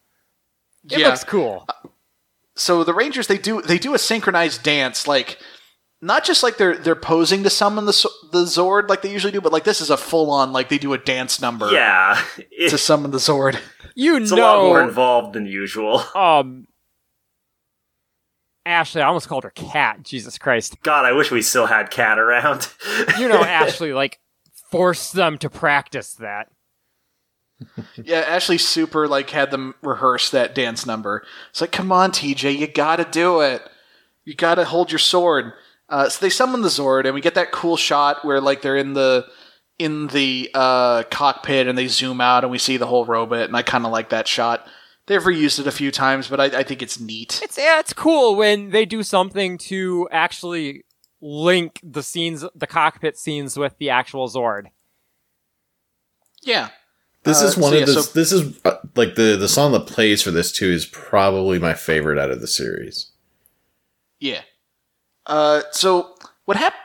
It 0.89 0.99
Yeah. 0.99 1.07
looks 1.10 1.23
cool. 1.23 1.68
so 2.56 2.84
the 2.84 2.93
Rangers 2.93 3.27
they 3.27 3.38
do 3.38 3.61
they 3.61 3.77
do 3.80 3.93
a 3.93 3.99
synchronized 3.99 4.64
dance 4.64 5.07
like 5.07 5.38
not 6.01 6.23
just 6.23 6.43
like 6.43 6.57
they're 6.57 6.77
they're 6.77 6.95
posing 6.95 7.43
to 7.43 7.49
summon 7.49 7.85
the 7.85 8.10
the 8.31 8.43
Zord 8.45 8.88
like 8.89 9.01
they 9.01 9.11
usually 9.11 9.31
do, 9.34 9.41
but 9.41 9.51
like 9.51 9.64
this 9.65 9.81
is 9.81 9.89
a 9.89 9.97
full 9.97 10.31
on 10.31 10.53
like 10.53 10.69
they 10.69 10.77
do 10.77 10.93
a 10.93 10.97
dance 10.97 11.41
number 11.41 11.69
Yeah. 11.72 12.22
to 12.38 12.45
It's 12.51 12.81
summon 12.81 13.11
the 13.11 13.18
Zord. 13.18 13.57
You 13.95 14.15
a 14.18 14.19
lot 14.19 14.64
more 14.64 14.81
involved 14.81 15.34
than 15.34 15.45
usual. 15.45 16.01
um, 16.15 16.68
Ashley. 18.65 19.01
I 19.01 19.07
almost 19.07 19.27
called 19.27 19.43
her 19.43 19.49
cat. 19.49 20.03
Jesus 20.03 20.38
Christ. 20.38 20.81
God, 20.84 21.03
I 21.03 21.11
wish 21.11 21.31
we 21.31 21.41
still 21.41 21.65
had 21.65 21.89
Cat 21.91 22.18
around. 22.18 22.69
You 23.18 23.27
know, 23.27 23.43
Ashley 23.43 23.91
like 23.91 24.19
forced 24.72 25.14
them 25.14 25.38
to 25.39 25.49
practice 25.49 26.14
that. 26.14 26.47
Yeah, 28.03 28.19
Ashley 28.19 28.57
super 28.57 29.07
like 29.07 29.30
had 29.30 29.52
them 29.52 29.76
rehearse 29.81 30.30
that 30.31 30.56
dance 30.56 30.86
number. 30.86 31.23
It's 31.49 31.61
like, 31.61 31.72
come 31.72 31.91
on, 31.91 32.11
TJ, 32.11 32.57
you 32.57 32.68
gotta 32.68 33.06
do 33.06 33.41
it. 33.41 33.61
You 34.26 34.36
gotta 34.36 34.65
hold 34.65 34.91
your 34.91 34.99
sword. 34.99 35.53
Uh, 35.90 36.07
so 36.07 36.23
they 36.23 36.30
summon 36.30 36.61
the 36.61 36.69
Zord, 36.69 37.06
and 37.06 37.14
we 37.14 37.22
get 37.22 37.36
that 37.36 37.52
cool 37.52 37.76
shot 37.76 38.23
where 38.23 38.40
like 38.40 38.61
they're 38.61 38.77
in 38.77 38.94
the 38.94 39.26
in 39.80 40.07
the 40.07 40.52
uh, 40.53 41.03
cockpit 41.03 41.68
and 41.68 41.77
they 41.77 41.88
zoom 41.88 42.19
out 42.19 42.44
and 42.44 42.52
we 42.52 42.57
see 42.57 42.77
the 42.77 42.86
whole 42.86 43.06
robot, 43.06 43.48
and 43.48 43.56
I 43.56 43.64
kind 43.64 43.86
of 43.86 43.91
like 43.91 44.10
that 44.10 44.27
shot. 44.27 44.68
They've 45.07 45.23
reused 45.23 45.60
it 45.60 45.65
a 45.65 45.72
few 45.72 45.90
times, 45.90 46.27
but 46.27 46.40
I, 46.40 46.60
I 46.60 46.64
think 46.64 46.84
it's 46.84 46.99
neat. 46.99 47.40
It's 47.41 47.57
yeah, 47.57 47.80
it's 47.80 47.94
cool 47.94 48.36
when 48.36 48.69
they 48.69 48.86
do 48.86 49.02
something 49.02 49.57
to 49.57 50.07
actually 50.11 50.86
link 51.22 51.80
the 51.81 52.03
scenes, 52.03 52.45
the 52.53 52.68
cockpit 52.68 53.18
scenes, 53.18 53.57
with 53.57 53.77
the 53.80 53.90
actual 53.90 54.30
Zord. 54.30 54.68
Yeah. 56.44 56.69
This 57.24 57.41
Uh, 57.41 57.46
is 57.48 57.58
one 57.58 57.72
so 57.72 57.76
of 57.76 57.80
yeah, 57.82 57.86
the. 57.94 58.04
so- 58.04 58.12
this 58.14 58.32
is 58.32 58.58
uh, 58.66 58.78
like 58.96 59.16
the 59.16 59.36
the 59.38 59.50
song 59.50 59.72
that 59.74 59.88
plays 59.88 60.22
for 60.22 60.32
this 60.32 60.52
too 60.52 60.70
is 60.72 60.86
probably 60.86 61.60
my 61.60 61.74
favorite 61.74 62.18
out 62.18 62.32
of 62.32 62.41
the 62.41 62.48
series. 62.48 63.12
Yeah. 64.20 64.41
Uh, 65.26 65.62
so 65.72 66.16
what 66.46 66.58
happened 66.58 66.82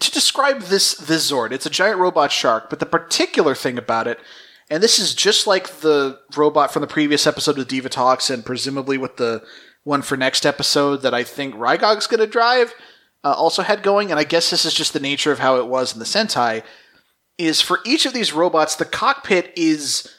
to 0.00 0.10
describe 0.10 0.62
this 0.62 0.94
this 0.94 1.30
Zord? 1.30 1.52
It's 1.52 1.66
a 1.66 1.70
giant 1.70 1.98
robot 1.98 2.32
shark, 2.32 2.68
but 2.70 2.80
the 2.80 2.86
particular 2.86 3.54
thing 3.54 3.78
about 3.78 4.06
it, 4.06 4.18
and 4.70 4.82
this 4.82 4.98
is 4.98 5.14
just 5.14 5.46
like 5.46 5.68
the 5.80 6.18
robot 6.36 6.72
from 6.72 6.80
the 6.82 6.86
previous 6.86 7.26
episode 7.26 7.56
with 7.56 7.68
Divatox, 7.68 8.30
and 8.30 8.44
presumably 8.44 8.98
with 8.98 9.16
the 9.16 9.42
one 9.84 10.02
for 10.02 10.16
next 10.16 10.44
episode 10.44 11.02
that 11.02 11.14
I 11.14 11.22
think 11.22 11.54
Rygog's 11.54 12.08
going 12.08 12.18
to 12.20 12.26
drive, 12.26 12.74
uh, 13.22 13.32
also 13.32 13.62
had 13.62 13.82
going, 13.84 14.10
and 14.10 14.18
I 14.18 14.24
guess 14.24 14.50
this 14.50 14.64
is 14.64 14.74
just 14.74 14.92
the 14.92 15.00
nature 15.00 15.30
of 15.30 15.38
how 15.38 15.56
it 15.58 15.68
was 15.68 15.92
in 15.92 16.00
the 16.00 16.04
Sentai. 16.04 16.62
Is 17.38 17.60
for 17.60 17.80
each 17.84 18.06
of 18.06 18.14
these 18.14 18.32
robots, 18.32 18.76
the 18.76 18.84
cockpit 18.86 19.52
is 19.56 20.10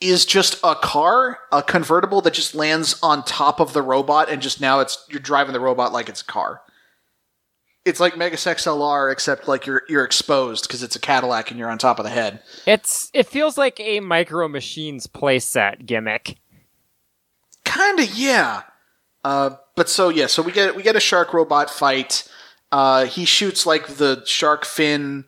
is 0.00 0.24
just 0.24 0.58
a 0.64 0.74
car, 0.74 1.38
a 1.52 1.62
convertible 1.62 2.22
that 2.22 2.32
just 2.32 2.54
lands 2.54 2.98
on 3.02 3.22
top 3.24 3.60
of 3.60 3.74
the 3.74 3.82
robot, 3.82 4.30
and 4.30 4.40
just 4.40 4.60
now 4.60 4.80
it's 4.80 5.04
you're 5.10 5.20
driving 5.20 5.52
the 5.52 5.60
robot 5.60 5.92
like 5.92 6.08
it's 6.08 6.22
a 6.22 6.26
car. 6.26 6.62
It's 7.84 8.00
like 8.00 8.16
Megas 8.16 8.44
XLR, 8.44 9.12
except 9.12 9.46
like 9.46 9.66
you're 9.66 9.82
you're 9.88 10.04
exposed 10.04 10.66
because 10.66 10.82
it's 10.82 10.96
a 10.96 11.00
Cadillac 11.00 11.50
and 11.50 11.58
you're 11.58 11.70
on 11.70 11.78
top 11.78 11.98
of 11.98 12.04
the 12.04 12.10
head. 12.10 12.40
It's 12.66 13.10
it 13.12 13.26
feels 13.26 13.58
like 13.58 13.78
a 13.80 14.00
Micro 14.00 14.48
Machines 14.48 15.06
playset 15.06 15.86
gimmick. 15.86 16.38
Kinda, 17.64 18.06
yeah. 18.06 18.62
Uh, 19.22 19.50
but 19.76 19.88
so 19.88 20.08
yeah, 20.08 20.26
so 20.26 20.42
we 20.42 20.52
get 20.52 20.74
we 20.76 20.82
get 20.82 20.96
a 20.96 21.00
shark 21.00 21.32
robot 21.34 21.70
fight. 21.70 22.26
Uh, 22.72 23.06
he 23.06 23.24
shoots 23.24 23.66
like 23.66 23.86
the 23.86 24.22
shark 24.24 24.64
fin 24.64 25.24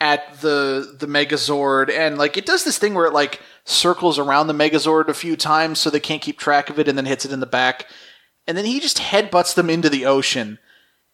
at 0.00 0.40
the 0.40 0.96
the 0.98 1.06
Megazord, 1.06 1.90
and 1.90 2.18
like 2.18 2.36
it 2.36 2.46
does 2.46 2.64
this 2.64 2.78
thing 2.78 2.94
where 2.94 3.06
it 3.06 3.12
like 3.12 3.40
circles 3.64 4.18
around 4.18 4.46
the 4.46 4.52
Megazord 4.54 5.08
a 5.08 5.14
few 5.14 5.36
times 5.36 5.78
so 5.78 5.90
they 5.90 6.00
can't 6.00 6.22
keep 6.22 6.38
track 6.38 6.68
of 6.70 6.78
it, 6.78 6.88
and 6.88 6.98
then 6.98 7.06
hits 7.06 7.24
it 7.24 7.32
in 7.32 7.40
the 7.40 7.46
back, 7.46 7.86
and 8.46 8.56
then 8.56 8.64
he 8.64 8.80
just 8.80 8.98
headbutts 8.98 9.54
them 9.54 9.70
into 9.70 9.88
the 9.88 10.04
ocean, 10.04 10.58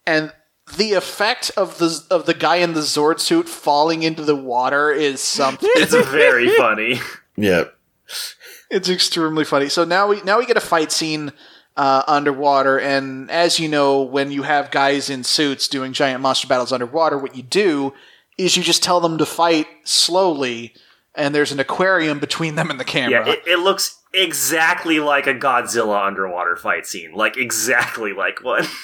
and 0.07 0.32
the 0.77 0.93
effect 0.94 1.51
of 1.57 1.78
the 1.78 2.05
of 2.11 2.27
the 2.27 2.35
guy 2.35 2.57
in 2.57 2.74
the 2.74 2.81
Zord 2.81 3.20
suit 3.20 3.48
falling 3.48 4.02
into 4.02 4.23
the 4.23 4.36
water 4.36 4.90
is 4.90 5.20
something. 5.20 5.69
It's 5.74 5.94
very 5.94 6.48
funny. 6.57 7.01
Yeah, 7.36 7.65
It's 8.70 8.90
extremely 8.90 9.44
funny. 9.44 9.70
So 9.70 9.85
now 9.85 10.09
we 10.09 10.20
now 10.23 10.39
we 10.39 10.44
get 10.44 10.59
a 10.59 10.61
fight 10.61 10.93
scene 10.93 11.32
uh, 11.74 12.02
underwater, 12.07 12.78
and 12.78 13.31
as 13.31 13.59
you 13.59 13.66
know, 13.66 14.02
when 14.02 14.31
you 14.31 14.43
have 14.43 14.70
guys 14.70 15.09
in 15.09 15.24
suits 15.24 15.69
doing 15.69 15.94
giant 15.94 16.20
monster 16.20 16.47
battles 16.47 16.70
underwater, 16.70 17.16
what 17.16 17.35
you 17.35 17.43
do 17.43 17.94
is 18.45 18.57
you 18.57 18.62
just 18.62 18.83
tell 18.83 19.01
them 19.01 19.19
to 19.19 19.27
fight 19.27 19.67
slowly, 19.85 20.75
and 21.15 21.35
there's 21.35 21.53
an 21.53 21.61
aquarium 21.61 22.19
between 22.19 22.55
them 22.55 22.71
and 22.71 22.79
the 22.81 22.85
camera. 22.85 23.27
Yeah, 23.27 23.33
it, 23.33 23.43
it 23.47 23.59
looks 23.61 23.99
exactly 24.15 24.99
like 25.01 25.27
a 25.27 25.35
Godzilla 25.35 26.07
underwater 26.07 26.57
fight 26.57 26.87
scene. 26.87 27.12
Like 27.15 27.37
exactly 27.37 28.12
like 28.12 28.43
one. 28.43 28.67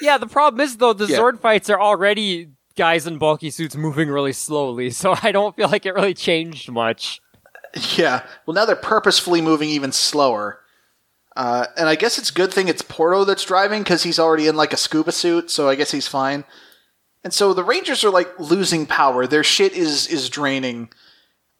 Yeah, 0.00 0.18
the 0.18 0.28
problem 0.28 0.60
is 0.60 0.76
though 0.76 0.92
the 0.92 1.06
Yeah. 1.06 1.18
Zord 1.18 1.40
fights 1.40 1.68
are 1.68 1.80
already 1.80 2.50
guys 2.76 3.08
in 3.08 3.18
bulky 3.18 3.50
suits 3.50 3.74
moving 3.74 4.08
really 4.08 4.32
slowly, 4.32 4.90
so 4.90 5.16
I 5.22 5.32
don't 5.32 5.56
feel 5.56 5.68
like 5.68 5.84
it 5.84 5.94
really 5.94 6.14
changed 6.14 6.70
much. 6.70 7.20
Yeah. 7.96 8.22
Well, 8.46 8.54
now 8.54 8.66
they're 8.66 8.76
purposefully 8.76 9.40
moving 9.40 9.68
even 9.70 9.90
slower. 9.90 10.60
Uh, 11.34 11.66
and 11.76 11.88
I 11.88 11.96
guess 11.96 12.18
it's 12.18 12.30
a 12.30 12.34
good 12.34 12.52
thing 12.52 12.68
it's 12.68 12.82
Porto 12.82 13.24
that's 13.24 13.44
driving 13.44 13.82
because 13.82 14.04
he's 14.04 14.20
already 14.20 14.46
in 14.46 14.54
like 14.54 14.72
a 14.72 14.76
scuba 14.76 15.10
suit, 15.10 15.50
so 15.50 15.68
I 15.68 15.74
guess 15.74 15.90
he's 15.90 16.06
fine. 16.06 16.44
And 17.24 17.32
so 17.32 17.54
the 17.54 17.64
Rangers 17.64 18.04
are 18.04 18.10
like 18.10 18.28
losing 18.38 18.86
power. 18.86 19.26
Their 19.26 19.42
shit 19.44 19.72
is 19.72 20.06
is 20.06 20.28
draining, 20.28 20.90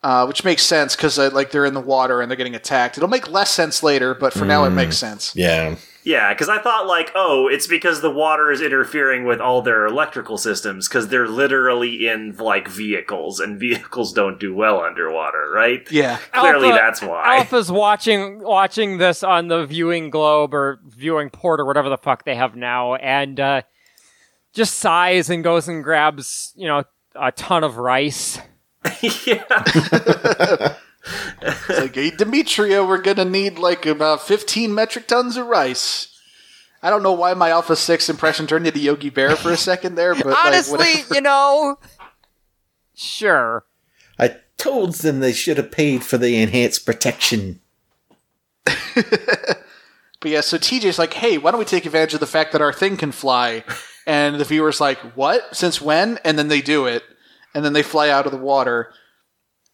uh, 0.03 0.27
which 0.27 0.45
makes 0.45 0.62
sense 0.62 0.95
because 0.95 1.19
uh, 1.19 1.31
like 1.32 1.51
they're 1.51 1.65
in 1.65 1.74
the 1.74 1.81
water 1.81 2.20
and 2.20 2.31
they're 2.31 2.36
getting 2.36 2.55
attacked. 2.55 2.99
It'll 2.99 3.09
make 3.09 3.31
less 3.31 3.51
sense 3.51 3.82
later, 3.82 4.15
but 4.15 4.32
for 4.35 4.45
now 4.45 4.65
it 4.65 4.70
makes 4.70 4.99
sense. 4.99 5.35
yeah. 5.35 5.77
Yeah, 6.07 6.35
because 6.35 6.51
I 6.51 6.59
thought 6.61 6.86
like, 6.86 7.12
oh, 7.15 7.49
it's 7.49 7.66
because 7.66 8.03
the 8.03 8.11
water 8.11 8.53
is 8.53 8.61
interfering 8.61 9.24
with 9.24 9.41
all 9.41 9.62
their 9.62 9.86
electrical 9.86 10.36
systems 10.36 10.86
because 10.86 11.09
they're 11.09 11.27
literally 11.27 12.07
in 12.07 12.36
like 12.36 12.69
vehicles, 12.69 13.41
and 13.41 13.59
vehicles 13.59 14.12
don't 14.12 14.39
do 14.39 14.55
well 14.55 14.81
underwater, 14.82 15.51
right? 15.51 15.91
Yeah. 15.91 16.19
Clearly, 16.35 16.69
Alpha- 16.69 16.78
that's 16.78 17.01
why. 17.01 17.36
Alpha's 17.39 17.73
watching 17.73 18.41
watching 18.41 18.99
this 18.99 19.23
on 19.23 19.49
the 19.49 19.65
viewing 19.65 20.11
globe 20.11 20.53
or 20.53 20.78
viewing 20.86 21.31
port 21.31 21.59
or 21.59 21.65
whatever 21.65 21.89
the 21.89 21.97
fuck 21.97 22.27
they 22.27 22.35
have 22.36 22.55
now, 22.55 22.97
and 22.97 23.41
uh, 23.41 23.62
just 24.55 24.74
sighs 24.74 25.28
and 25.31 25.44
goes 25.44 25.68
and 25.68 25.85
grabs 25.85 26.52
you 26.56 26.66
know 26.66 26.85
a 27.14 27.32
ton 27.32 27.62
of 27.64 27.76
rice. 27.76 28.39
yeah, 29.02 29.44
It's 31.43 31.68
like, 31.81 31.94
hey, 31.94 32.10
Dimitria, 32.10 32.86
we're 32.86 33.01
gonna 33.01 33.24
need 33.24 33.59
like 33.59 33.86
about 33.86 34.22
15 34.22 34.74
metric 34.74 35.06
tons 35.06 35.36
of 35.36 35.47
rice. 35.47 36.09
I 36.82 36.90
don't 36.90 37.02
know 37.02 37.12
why 37.12 37.32
my 37.35 37.51
Alpha 37.51 37.76
6 37.76 38.09
impression 38.10 38.47
turned 38.47 38.66
into 38.66 38.78
Yogi 38.81 39.09
Bear 39.10 39.36
for 39.36 39.51
a 39.51 39.56
second 39.56 39.94
there, 39.94 40.14
but 40.14 40.26
like, 40.26 40.44
Honestly, 40.44 40.76
whatever. 40.78 41.14
you 41.14 41.20
know, 41.22 41.78
sure. 42.94 43.64
I 44.18 44.36
told 44.59 44.94
them 44.97 45.20
they 45.20 45.32
should 45.32 45.56
have 45.56 45.72
paid 45.72 46.05
for 46.05 46.18
the 46.18 46.36
enhanced 46.36 46.85
protection. 46.85 47.60
But 50.20 50.31
yeah, 50.31 50.40
so 50.40 50.56
TJ's 50.56 50.98
like, 50.98 51.12
hey, 51.12 51.36
why 51.36 51.51
don't 51.51 51.59
we 51.59 51.66
take 51.66 51.85
advantage 51.85 52.14
of 52.14 52.20
the 52.20 52.26
fact 52.26 52.52
that 52.52 52.62
our 52.62 52.72
thing 52.72 52.97
can 52.97 53.12
fly? 53.12 53.62
And 54.06 54.36
the 54.36 54.44
viewer's 54.44 54.81
like, 54.81 54.98
what? 55.16 55.56
Since 55.56 55.81
when? 55.81 56.18
And 56.24 56.39
then 56.39 56.48
they 56.48 56.60
do 56.60 56.86
it. 56.86 57.02
And 57.55 57.64
then 57.64 57.72
they 57.72 57.82
fly 57.82 58.09
out 58.10 58.26
of 58.26 58.32
the 58.32 58.39
water. 58.39 58.93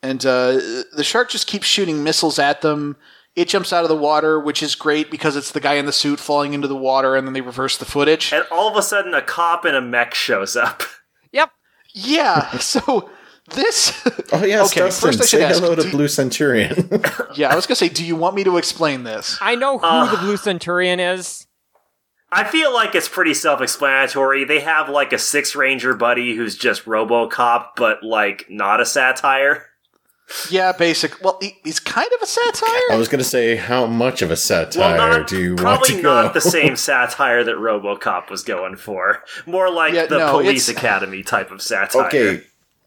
And 0.02 0.24
uh, 0.24 0.52
the 0.97 1.02
shark 1.05 1.31
just 1.31 1.47
keeps 1.47 1.66
shooting 1.66 2.02
missiles 2.05 2.39
at 2.39 2.61
them. 2.62 2.97
It 3.36 3.48
jumps 3.48 3.73
out 3.73 3.85
of 3.85 3.89
the 3.89 3.97
water, 3.97 4.39
which 4.40 4.62
is 4.62 4.74
great 4.74 5.11
because 5.11 5.36
it's 5.36 5.52
the 5.52 5.61
guy 5.61 5.74
in 5.74 5.86
the 5.86 5.93
suit 5.93 6.19
falling 6.19 6.52
into 6.52 6.66
the 6.69 6.77
water, 6.77 7.15
and 7.16 7.27
then 7.27 7.32
they 7.35 7.40
reverse 7.40 7.77
the 7.77 7.85
footage. 7.85 8.32
and 8.32 8.44
all 8.51 8.69
of 8.69 8.77
a 8.77 8.82
sudden, 8.82 9.15
a 9.15 9.23
cop 9.23 9.65
in 9.65 9.74
a 9.74 9.81
mech 9.81 10.15
shows 10.15 10.57
up. 10.57 10.82
Yep. 11.32 11.51
Yeah, 11.94 12.51
so 12.59 13.09
this. 13.55 13.93
Oh 14.32 14.44
yeah. 14.44 14.62
Okay, 14.65 14.81
Dustin, 14.81 14.90
first 14.90 15.05
I 15.05 15.11
should 15.11 15.24
say 15.27 15.43
ask, 15.44 15.61
hello 15.61 15.74
to 15.77 15.82
do- 15.82 15.90
Blue 15.90 16.09
Centurion. 16.09 16.90
yeah, 17.36 17.51
I 17.52 17.57
was 17.57 17.66
gonna 17.66 17.77
say, 17.77 17.89
do 17.89 18.05
you 18.05 18.16
want 18.16 18.35
me 18.35 18.43
to 18.44 18.57
explain 18.57 19.05
this? 19.05 19.39
I 19.40 19.55
know 19.55 19.78
who 19.78 19.86
Uh. 19.86 20.11
the 20.11 20.16
Blue 20.19 20.36
Centurion 20.36 20.98
is. 20.98 21.47
I 22.32 22.44
feel 22.44 22.73
like 22.73 22.94
it's 22.94 23.09
pretty 23.09 23.35
self-explanatory. 23.35 24.44
They 24.44 24.61
have 24.61 24.89
like 24.89 25.12
a 25.12 25.19
six 25.19 25.57
ranger 25.57 25.94
buddy 25.94 26.36
who's 26.36 26.57
just 26.57 26.85
RoboCop, 26.85 27.70
but 27.77 28.02
like 28.05 28.47
not 28.48 28.81
a 28.81 28.86
satire. 28.86 29.66
Yeah, 30.48 30.70
basic. 30.73 31.20
Well, 31.24 31.39
he, 31.40 31.57
he's 31.65 31.81
kind 31.81 32.09
of 32.15 32.23
a 32.23 32.27
satire. 32.27 32.93
I 32.93 32.97
was 32.97 33.09
going 33.09 33.19
to 33.19 33.24
say, 33.28 33.57
how 33.57 33.86
much 33.86 34.23
of 34.23 34.31
a 34.31 34.36
satire 34.36 34.97
Well, 34.97 35.19
not, 35.19 35.28
do 35.28 35.43
you 35.43 35.51
want 35.51 35.61
probably 35.61 35.97
to 35.97 36.02
go? 36.02 36.23
not 36.23 36.35
the 36.35 36.40
same 36.40 36.77
satire 36.77 37.43
that 37.43 37.57
RoboCop 37.57 38.31
was 38.31 38.44
going 38.44 38.77
for. 38.77 39.24
More 39.44 39.69
like 39.69 39.93
Yeah, 39.94 40.07
the 40.07 40.19
no, 40.19 40.31
Police 40.31 40.69
Academy 40.69 41.24
type 41.24 41.51
of 41.51 41.61
satire. 41.61 42.07
Okay, 42.07 42.43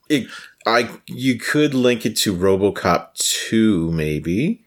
it, 0.10 0.30
I 0.65 0.90
you 1.07 1.38
could 1.38 1.74
link 1.74 2.06
it 2.06 2.15
to 2.18 2.34
RoboCop 2.34 3.14
two, 3.15 3.91
maybe. 3.91 4.64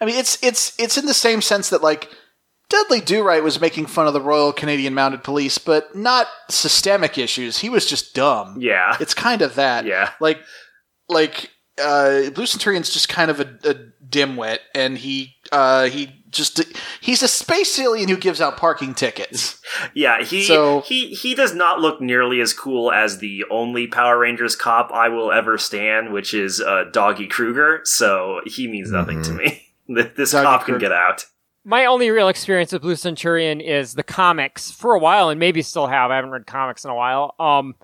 I 0.00 0.04
mean, 0.04 0.14
it's 0.14 0.40
it's 0.44 0.78
it's 0.78 0.96
in 0.96 1.06
the 1.06 1.14
same 1.14 1.42
sense 1.42 1.70
that 1.70 1.82
like 1.82 2.08
Dudley 2.70 3.00
Do 3.00 3.22
Right 3.22 3.42
was 3.42 3.60
making 3.60 3.86
fun 3.86 4.06
of 4.06 4.12
the 4.12 4.20
Royal 4.20 4.52
Canadian 4.52 4.94
Mounted 4.94 5.24
Police, 5.24 5.56
but 5.58 5.94
not 5.96 6.26
systemic 6.50 7.16
issues. 7.16 7.58
He 7.58 7.70
was 7.70 7.86
just 7.86 8.14
dumb. 8.14 8.56
Yeah. 8.60 8.96
It's 9.00 9.14
kind 9.14 9.40
of 9.42 9.54
that. 9.54 9.84
Yeah. 9.86 10.10
Like 10.20 10.40
like 11.08 11.50
uh, 11.80 12.28
Blue 12.30 12.44
Centurion's 12.46 12.90
just 12.90 13.08
kind 13.08 13.30
of 13.30 13.40
a, 13.40 13.44
a 13.64 13.74
dimwit, 14.06 14.58
and 14.74 14.98
he 14.98 15.36
uh, 15.52 15.86
he 15.86 16.12
just 16.28 16.60
he's 17.00 17.22
a 17.22 17.28
space 17.28 17.78
alien 17.78 18.08
who 18.10 18.16
gives 18.18 18.40
out 18.40 18.56
parking 18.56 18.94
tickets. 18.94 19.60
Yeah, 19.94 20.22
he 20.24 20.42
So- 20.44 20.80
he 20.80 21.10
he 21.14 21.34
does 21.34 21.54
not 21.54 21.78
look 21.80 22.00
nearly 22.00 22.40
as 22.40 22.52
cool 22.52 22.90
as 22.90 23.18
the 23.18 23.44
only 23.50 23.86
Power 23.86 24.18
Rangers 24.18 24.56
cop 24.56 24.90
I 24.92 25.08
will 25.08 25.30
ever 25.30 25.56
stand, 25.56 26.12
which 26.12 26.34
is 26.34 26.60
uh, 26.60 26.84
Doggie 26.92 27.28
Kruger. 27.28 27.80
So 27.84 28.40
he 28.44 28.66
means 28.66 28.90
nothing 28.90 29.22
to 29.22 29.32
me. 29.32 29.62
This 29.88 30.32
Doggy 30.32 30.44
cop 30.44 30.60
can 30.64 30.74
Kruger. 30.74 30.78
get 30.80 30.92
out. 30.92 31.24
My 31.68 31.84
only 31.84 32.08
real 32.10 32.28
experience 32.28 32.72
with 32.72 32.80
Blue 32.80 32.96
Centurion 32.96 33.60
is 33.60 33.92
the 33.92 34.02
comics 34.02 34.70
for 34.70 34.94
a 34.94 34.98
while, 34.98 35.28
and 35.28 35.38
maybe 35.38 35.60
still 35.60 35.86
have. 35.86 36.10
I 36.10 36.16
haven't 36.16 36.30
read 36.30 36.46
comics 36.46 36.82
in 36.82 36.90
a 36.90 36.94
while. 36.94 37.34
Um, 37.38 37.74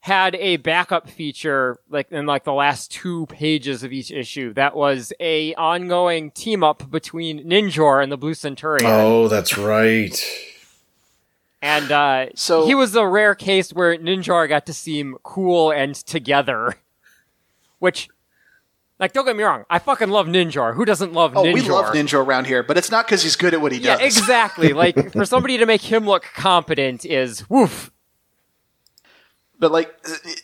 had 0.00 0.34
a 0.34 0.56
backup 0.56 1.08
feature 1.08 1.78
like 1.88 2.10
in 2.10 2.26
like 2.26 2.42
the 2.42 2.52
last 2.52 2.90
two 2.90 3.26
pages 3.26 3.84
of 3.84 3.92
each 3.92 4.10
issue 4.10 4.52
that 4.54 4.74
was 4.74 5.12
a 5.20 5.54
ongoing 5.54 6.32
team 6.32 6.64
up 6.64 6.90
between 6.90 7.48
Ninjor 7.48 8.02
and 8.02 8.10
the 8.10 8.16
Blue 8.16 8.34
Centurion. 8.34 8.90
Oh, 8.90 9.28
that's 9.28 9.56
right. 9.56 10.20
And 11.62 11.92
uh, 11.92 12.26
So- 12.34 12.66
he 12.66 12.74
was 12.74 12.96
a 12.96 13.06
rare 13.06 13.36
case 13.36 13.72
where 13.72 13.96
Ninjor 13.96 14.48
got 14.48 14.66
to 14.66 14.72
seem 14.74 15.18
cool 15.22 15.70
and 15.70 15.94
together. 15.94 16.74
Which, 17.78 18.08
like, 19.04 19.12
don't 19.12 19.24
get 19.26 19.36
me 19.36 19.42
wrong, 19.44 19.64
I 19.70 19.78
fucking 19.78 20.08
love 20.08 20.26
Ninjor. 20.26 20.74
Who 20.74 20.84
doesn't 20.84 21.12
love 21.12 21.36
Oh, 21.36 21.44
Ninjor? 21.44 21.54
we 21.54 21.60
love 21.62 21.94
Ninja 21.94 22.14
around 22.24 22.46
here, 22.46 22.62
but 22.62 22.76
it's 22.78 22.90
not 22.90 23.06
because 23.06 23.22
he's 23.22 23.36
good 23.36 23.52
at 23.54 23.60
what 23.60 23.70
he 23.72 23.78
does. 23.78 23.86
Yeah, 23.86 23.98
does. 23.98 24.16
exactly. 24.18 24.72
like, 24.84 25.12
for 25.12 25.24
somebody 25.24 25.58
to 25.58 25.66
make 25.66 25.82
him 25.82 26.06
look 26.06 26.24
competent 26.34 27.04
is 27.04 27.48
woof. 27.50 27.90
but 29.58 29.70
like 29.72 29.94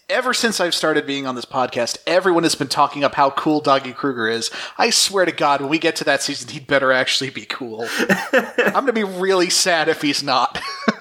ever 0.08 0.32
since 0.34 0.60
I've 0.60 0.74
started 0.74 1.06
being 1.06 1.26
on 1.26 1.34
this 1.34 1.44
podcast, 1.44 1.98
everyone 2.06 2.42
has 2.44 2.54
been 2.54 2.68
talking 2.68 3.02
up 3.04 3.14
how 3.14 3.30
cool 3.30 3.60
Doggie 3.60 3.92
Kruger 3.92 4.28
is. 4.28 4.50
I 4.78 4.90
swear 4.90 5.24
to 5.24 5.32
God, 5.32 5.60
when 5.60 5.68
we 5.70 5.78
get 5.78 5.96
to 5.96 6.04
that 6.04 6.22
season, 6.22 6.48
he'd 6.50 6.66
better 6.66 6.92
actually 6.92 7.30
be 7.30 7.44
cool. 7.46 7.86
I'm 8.32 8.72
going 8.72 8.86
to 8.86 8.92
be 8.92 9.04
really 9.04 9.50
sad 9.50 9.88
if 9.88 10.02
he's 10.02 10.22
not. 10.22 10.60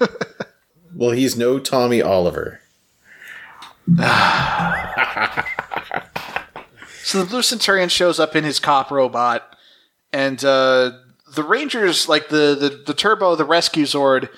Well, 0.92 1.12
he's 1.12 1.36
no 1.36 1.60
Tommy 1.60 2.02
Oliver. 2.02 2.60
So 7.10 7.18
the 7.18 7.26
Blue 7.26 7.42
Centurion 7.42 7.88
shows 7.88 8.20
up 8.20 8.36
in 8.36 8.44
his 8.44 8.60
cop 8.60 8.92
robot, 8.92 9.56
and 10.12 10.38
uh, 10.44 10.92
the 11.34 11.42
Rangers, 11.42 12.08
like 12.08 12.28
the, 12.28 12.54
the, 12.54 12.84
the 12.86 12.94
Turbo, 12.94 13.34
the 13.34 13.44
Rescue 13.44 13.84
Zord, 13.84 14.28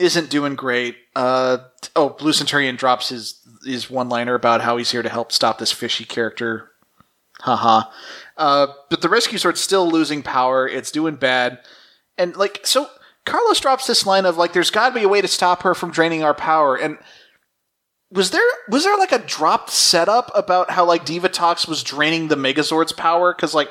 isn't 0.00 0.28
doing 0.28 0.56
great. 0.56 0.96
Uh, 1.14 1.58
oh, 1.94 2.08
Blue 2.08 2.32
Centurion 2.32 2.74
drops 2.74 3.10
his 3.10 3.40
his 3.64 3.88
one 3.88 4.08
liner 4.08 4.34
about 4.34 4.60
how 4.60 4.76
he's 4.76 4.90
here 4.90 5.04
to 5.04 5.08
help 5.08 5.30
stop 5.30 5.58
this 5.58 5.70
fishy 5.70 6.04
character. 6.04 6.72
Haha. 7.42 7.90
Uh, 8.36 8.66
but 8.90 9.02
the 9.02 9.08
Rescue 9.08 9.38
Zord's 9.38 9.60
still 9.60 9.88
losing 9.88 10.24
power. 10.24 10.66
It's 10.66 10.90
doing 10.90 11.14
bad, 11.14 11.60
and 12.18 12.34
like 12.34 12.66
so. 12.66 12.88
Carlos 13.24 13.60
drops 13.60 13.86
this 13.86 14.04
line 14.04 14.26
of 14.26 14.36
like, 14.36 14.52
"There's 14.52 14.70
got 14.70 14.88
to 14.88 14.94
be 14.96 15.04
a 15.04 15.08
way 15.08 15.20
to 15.20 15.28
stop 15.28 15.62
her 15.62 15.76
from 15.76 15.92
draining 15.92 16.24
our 16.24 16.34
power," 16.34 16.74
and 16.74 16.98
was 18.10 18.30
there 18.30 18.42
was 18.68 18.84
there 18.84 18.96
like 18.96 19.12
a 19.12 19.18
dropped 19.18 19.70
setup 19.70 20.30
about 20.34 20.70
how 20.70 20.84
like 20.84 21.04
Divatox 21.04 21.66
was 21.68 21.82
draining 21.82 22.28
the 22.28 22.36
Megazord's 22.36 22.92
power? 22.92 23.34
Because 23.34 23.54
like 23.54 23.70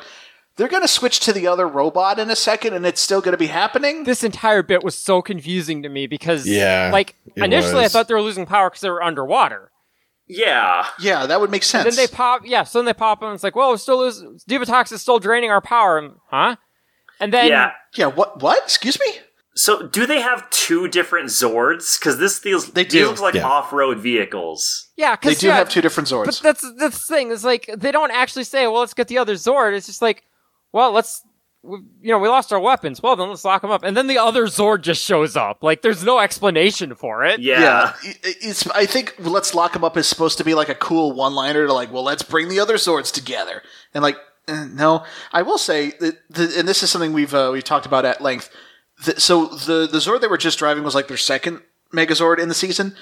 they're 0.58 0.68
gonna 0.68 0.88
switch 0.88 1.20
to 1.22 1.34
the 1.34 1.48
other 1.48 1.68
robot 1.68 2.20
in 2.20 2.30
a 2.30 2.36
second, 2.36 2.74
and 2.74 2.86
it's 2.86 3.02
still 3.02 3.22
gonna 3.22 3.38
be 3.38 3.48
happening. 3.48 4.04
This 4.04 4.24
entire 4.24 4.64
bit 4.64 4.84
was 4.84 4.98
so 4.98 5.22
confusing 5.22 5.84
to 5.84 5.90
me 5.90 6.08
because, 6.08 6.48
Yeah, 6.48 6.90
like 6.94 7.16
it 7.36 7.44
initially 7.44 7.84
I 7.84 7.88
thought 7.88 8.08
they 8.08 8.14
were 8.14 8.22
losing 8.22 8.46
power 8.46 8.70
because 8.70 8.82
they 8.82 8.90
were 8.90 9.04
underwater. 9.04 9.72
Yeah. 10.28 10.88
yeah, 11.00 11.28
that 11.28 11.40
would 11.40 11.52
make 11.52 11.62
sense. 11.64 11.86
And 11.86 11.92
then 11.96 11.98
they 12.04 12.08
pop, 12.12 12.42
yeah. 12.46 12.64
So 12.64 12.80
then 12.80 12.86
they 12.86 12.94
pop 12.94 13.22
and 13.22 13.32
it's 13.34 13.44
like, 13.44 13.56
well, 13.56 13.70
we're 13.70 13.78
still 13.78 14.00
losing. 14.00 14.40
Divatox 14.50 14.92
is 14.92 15.02
still 15.02 15.20
draining 15.20 15.52
our 15.52 15.62
power, 15.62 16.00
and- 16.00 16.16
huh? 16.32 16.56
And 17.20 17.32
then 17.32 17.48
Yeah. 17.48 17.72
yeah, 17.96 18.08
what? 18.08 18.42
What? 18.42 18.64
Excuse 18.64 19.00
me? 19.00 19.06
So, 19.58 19.88
do 19.88 20.06
they 20.06 20.20
have 20.20 20.50
two 20.50 20.88
different 20.90 21.30
Zords? 21.30 21.98
Because 21.98 22.18
this 22.18 22.38
feels 22.40 22.72
They 22.72 22.84
these 22.84 22.92
do. 22.92 23.08
look 23.08 23.22
like 23.22 23.36
Yeah. 23.36 23.48
off-road 23.48 24.00
vehicles. 24.00 24.90
yeah, 24.98 25.16
They 25.16 25.30
because 25.30 25.40
do 25.40 25.50
have 25.50 25.70
two 25.70 25.82
different 25.82 26.10
Zords. 26.10 26.26
But 26.26 26.40
that's 26.42 26.66
that's 26.78 26.98
the 27.08 27.14
thing. 27.16 27.32
It's 27.32 27.44
like 27.46 27.70
they 27.78 27.92
don't 27.92 28.12
actually 28.12 28.44
say, 28.44 28.68
"Well, 28.68 28.82
let's 28.82 28.94
get 28.94 29.08
the 29.08 29.18
other 29.18 29.36
Zord." 29.36 29.74
It's 29.76 29.88
just 29.88 30.02
like, 30.02 30.24
"Well, 30.74 30.92
let's." 30.92 31.22
we- 31.64 31.80
You 32.02 32.12
know, 32.12 32.20
we 32.20 32.28
lost 32.28 32.52
our 32.54 32.60
weapons. 32.60 33.02
Well, 33.02 33.16
then 33.16 33.30
let's 33.30 33.46
lock 33.46 33.62
them 33.62 33.72
up. 33.72 33.84
And 33.84 33.96
then 33.98 34.08
the 34.08 34.18
other 34.20 34.46
Zord 34.48 34.82
just 34.82 35.02
shows 35.02 35.36
up. 35.38 35.64
Like, 35.64 35.82
there's 35.82 36.04
no 36.04 36.20
explanation 36.20 36.94
for 36.94 37.24
it. 37.24 37.40
Yeah. 37.40 37.94
it- 38.04 38.20
it's. 38.42 38.68
I 38.72 38.86
think 38.86 39.16
let's 39.20 39.56
lock 39.56 39.72
them 39.74 39.84
up 39.86 39.96
is 39.96 40.08
supposed 40.08 40.38
to 40.38 40.44
be 40.44 40.54
like 40.54 40.70
a 40.70 40.76
cool 40.76 41.14
one-liner 41.14 41.66
to 41.66 41.74
like, 41.74 41.92
well, 41.94 42.04
let's 42.04 42.24
bring 42.24 42.50
the 42.50 42.60
other 42.60 42.76
Zords 42.76 43.12
together, 43.12 43.64
and 43.94 44.04
like, 44.04 44.18
eh, 44.50 44.66
no, 44.70 45.06
I 45.32 45.42
will 45.44 45.58
say 45.58 45.92
that, 46.02 46.18
the, 46.30 46.54
and 46.58 46.68
this 46.68 46.84
is 46.84 46.92
something 46.92 47.14
we've 47.14 47.34
uh, 47.34 47.50
we've 47.54 47.64
talked 47.64 47.86
about 47.86 48.04
at 48.06 48.20
length. 48.22 48.50
The, 49.04 49.20
so 49.20 49.48
the 49.48 49.88
the 49.92 49.98
Zord 49.98 50.22
they 50.22 50.28
were 50.28 50.38
just 50.38 50.60
driving 50.60 50.84
was 50.84 50.96
like 50.96 51.08
their 51.08 51.18
second 51.18 51.62
Megazord 51.94 52.40
in 52.40 52.48
the 52.48 52.56
season. 52.56 52.96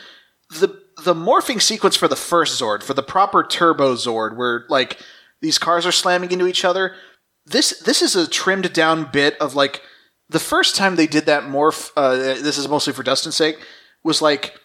The 0.49 0.81
the 1.03 1.13
morphing 1.13 1.61
sequence 1.61 1.95
for 1.95 2.07
the 2.07 2.15
first 2.15 2.59
Zord, 2.59 2.83
for 2.83 2.93
the 2.93 3.03
proper 3.03 3.43
Turbo 3.43 3.95
Zord, 3.95 4.35
where 4.35 4.65
like 4.69 4.99
these 5.41 5.57
cars 5.57 5.85
are 5.85 5.91
slamming 5.91 6.31
into 6.31 6.47
each 6.47 6.65
other. 6.65 6.95
This 7.45 7.79
this 7.79 8.01
is 8.01 8.15
a 8.15 8.27
trimmed 8.27 8.71
down 8.73 9.09
bit 9.11 9.37
of 9.39 9.55
like 9.55 9.81
the 10.29 10.39
first 10.39 10.75
time 10.75 10.95
they 10.95 11.07
did 11.07 11.25
that 11.25 11.43
morph. 11.43 11.91
Uh, 11.95 12.15
this 12.15 12.57
is 12.57 12.67
mostly 12.67 12.93
for 12.93 13.03
Dustin's 13.03 13.35
sake. 13.35 13.57
Was 14.03 14.21
like 14.21 14.59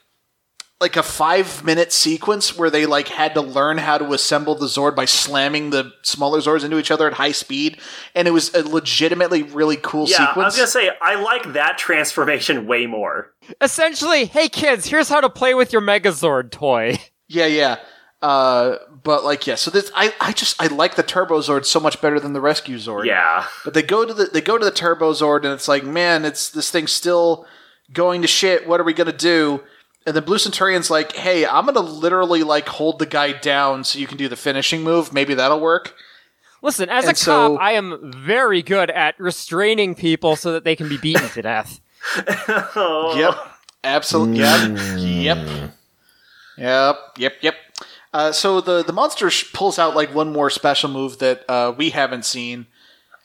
like 0.80 0.96
a 0.96 1.02
five 1.02 1.64
minute 1.64 1.92
sequence 1.92 2.56
where 2.56 2.70
they 2.70 2.86
like 2.86 3.08
had 3.08 3.34
to 3.34 3.40
learn 3.40 3.78
how 3.78 3.98
to 3.98 4.12
assemble 4.12 4.54
the 4.54 4.66
Zord 4.66 4.94
by 4.94 5.06
slamming 5.06 5.70
the 5.70 5.92
smaller 6.02 6.38
Zords 6.38 6.64
into 6.64 6.78
each 6.78 6.90
other 6.90 7.06
at 7.06 7.14
high 7.14 7.32
speed, 7.32 7.78
and 8.14 8.28
it 8.28 8.30
was 8.30 8.54
a 8.54 8.62
legitimately 8.62 9.42
really 9.42 9.76
cool 9.76 10.06
sequence. 10.06 10.36
I 10.36 10.42
was 10.44 10.56
gonna 10.56 10.68
say 10.68 10.90
I 11.00 11.20
like 11.20 11.52
that 11.54 11.78
transformation 11.78 12.66
way 12.66 12.86
more. 12.86 13.32
Essentially, 13.60 14.26
hey 14.26 14.48
kids, 14.48 14.86
here's 14.86 15.08
how 15.08 15.20
to 15.20 15.28
play 15.28 15.54
with 15.54 15.72
your 15.72 15.82
Megazord 15.82 16.50
toy. 16.50 16.98
Yeah, 17.28 17.46
yeah. 17.46 17.76
Uh, 18.20 18.76
but 19.02 19.24
like, 19.24 19.46
yeah. 19.46 19.54
So 19.54 19.70
this, 19.70 19.90
I, 19.94 20.12
I 20.20 20.32
just, 20.32 20.60
I 20.60 20.66
like 20.66 20.96
the 20.96 21.02
Turbo 21.02 21.38
Zord 21.40 21.64
so 21.64 21.78
much 21.78 22.00
better 22.00 22.18
than 22.18 22.32
the 22.32 22.40
Rescue 22.40 22.76
Zord. 22.76 23.04
Yeah. 23.04 23.46
But 23.64 23.74
they 23.74 23.82
go 23.82 24.04
to 24.04 24.12
the, 24.12 24.24
they 24.24 24.40
go 24.40 24.58
to 24.58 24.64
the 24.64 24.70
Turbo 24.70 25.12
Zord, 25.12 25.44
and 25.44 25.52
it's 25.52 25.68
like, 25.68 25.84
man, 25.84 26.24
it's 26.24 26.50
this 26.50 26.70
thing's 26.70 26.92
still 26.92 27.46
going 27.92 28.22
to 28.22 28.28
shit. 28.28 28.66
What 28.66 28.80
are 28.80 28.84
we 28.84 28.92
gonna 28.92 29.12
do? 29.12 29.62
And 30.08 30.16
the 30.16 30.22
Blue 30.22 30.38
Centurion's 30.38 30.90
like, 30.90 31.12
hey, 31.12 31.46
I'm 31.46 31.66
gonna 31.66 31.80
literally 31.80 32.42
like 32.42 32.66
hold 32.68 32.98
the 32.98 33.06
guy 33.06 33.32
down 33.32 33.84
so 33.84 33.98
you 33.98 34.06
can 34.06 34.16
do 34.16 34.28
the 34.28 34.36
finishing 34.36 34.82
move. 34.82 35.12
Maybe 35.12 35.34
that'll 35.34 35.60
work. 35.60 35.94
Listen, 36.62 36.88
as 36.88 37.06
a 37.06 37.14
so- 37.14 37.56
cop, 37.56 37.60
I 37.62 37.72
am 37.72 38.12
very 38.12 38.62
good 38.62 38.90
at 38.90 39.18
restraining 39.20 39.94
people 39.94 40.34
so 40.34 40.52
that 40.52 40.64
they 40.64 40.74
can 40.74 40.88
be 40.88 40.96
beaten 40.98 41.28
to 41.28 41.42
death. 41.42 41.80
Oh. 42.74 43.14
Yep. 43.18 43.34
Absolutely. 43.84 44.38
Yep. 44.38 44.78
Yep. 44.98 45.70
Yep. 46.56 46.96
Yep. 47.18 47.32
Yep. 47.42 47.54
Uh, 48.12 48.32
so 48.32 48.60
the 48.60 48.82
the 48.82 48.92
monster 48.92 49.30
sh- 49.30 49.52
pulls 49.52 49.78
out 49.78 49.94
like 49.94 50.12
one 50.14 50.32
more 50.32 50.50
special 50.50 50.88
move 50.90 51.18
that 51.18 51.44
uh, 51.48 51.72
we 51.76 51.90
haven't 51.90 52.24
seen. 52.24 52.66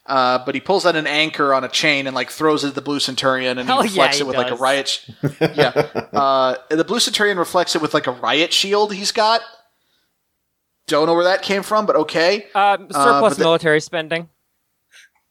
Uh, 0.06 0.44
but 0.46 0.54
he 0.54 0.60
pulls 0.60 0.86
out 0.86 0.98
an 0.98 1.08
anchor 1.08 1.54
on 1.54 1.64
a 1.64 1.70
chain 1.70 2.08
and 2.08 2.16
like 2.16 2.30
throws 2.30 2.66
it 2.66 2.70
at 2.70 2.76
the 2.76 2.82
blue 2.82 3.00
centurion 3.00 3.58
and 3.58 3.68
Hell 3.70 3.82
he 3.84 3.88
yeah, 3.96 4.04
reflects 4.04 4.18
he 4.18 4.24
it 4.24 4.28
with 4.28 4.36
like 4.36 4.52
a 4.52 4.56
riot. 4.56 4.90
Sh- 4.90 5.10
yeah, 5.56 5.70
uh, 6.14 6.56
the 6.70 6.84
blue 6.84 7.00
centurion 7.00 7.38
reflects 7.38 7.74
it 7.76 7.82
with 7.82 7.94
like 7.94 8.08
a 8.08 8.12
riot 8.12 8.52
shield 8.52 8.94
he's 8.94 9.14
got. 9.14 9.42
Don't 10.88 11.08
know 11.08 11.14
where 11.14 11.24
that 11.24 11.42
came 11.42 11.64
from, 11.64 11.86
but 11.86 11.96
okay. 11.96 12.48
Uh, 12.54 12.76
but 12.78 12.94
surplus 12.94 13.38
the- 13.38 13.44
military 13.44 13.80
spending. 13.80 14.28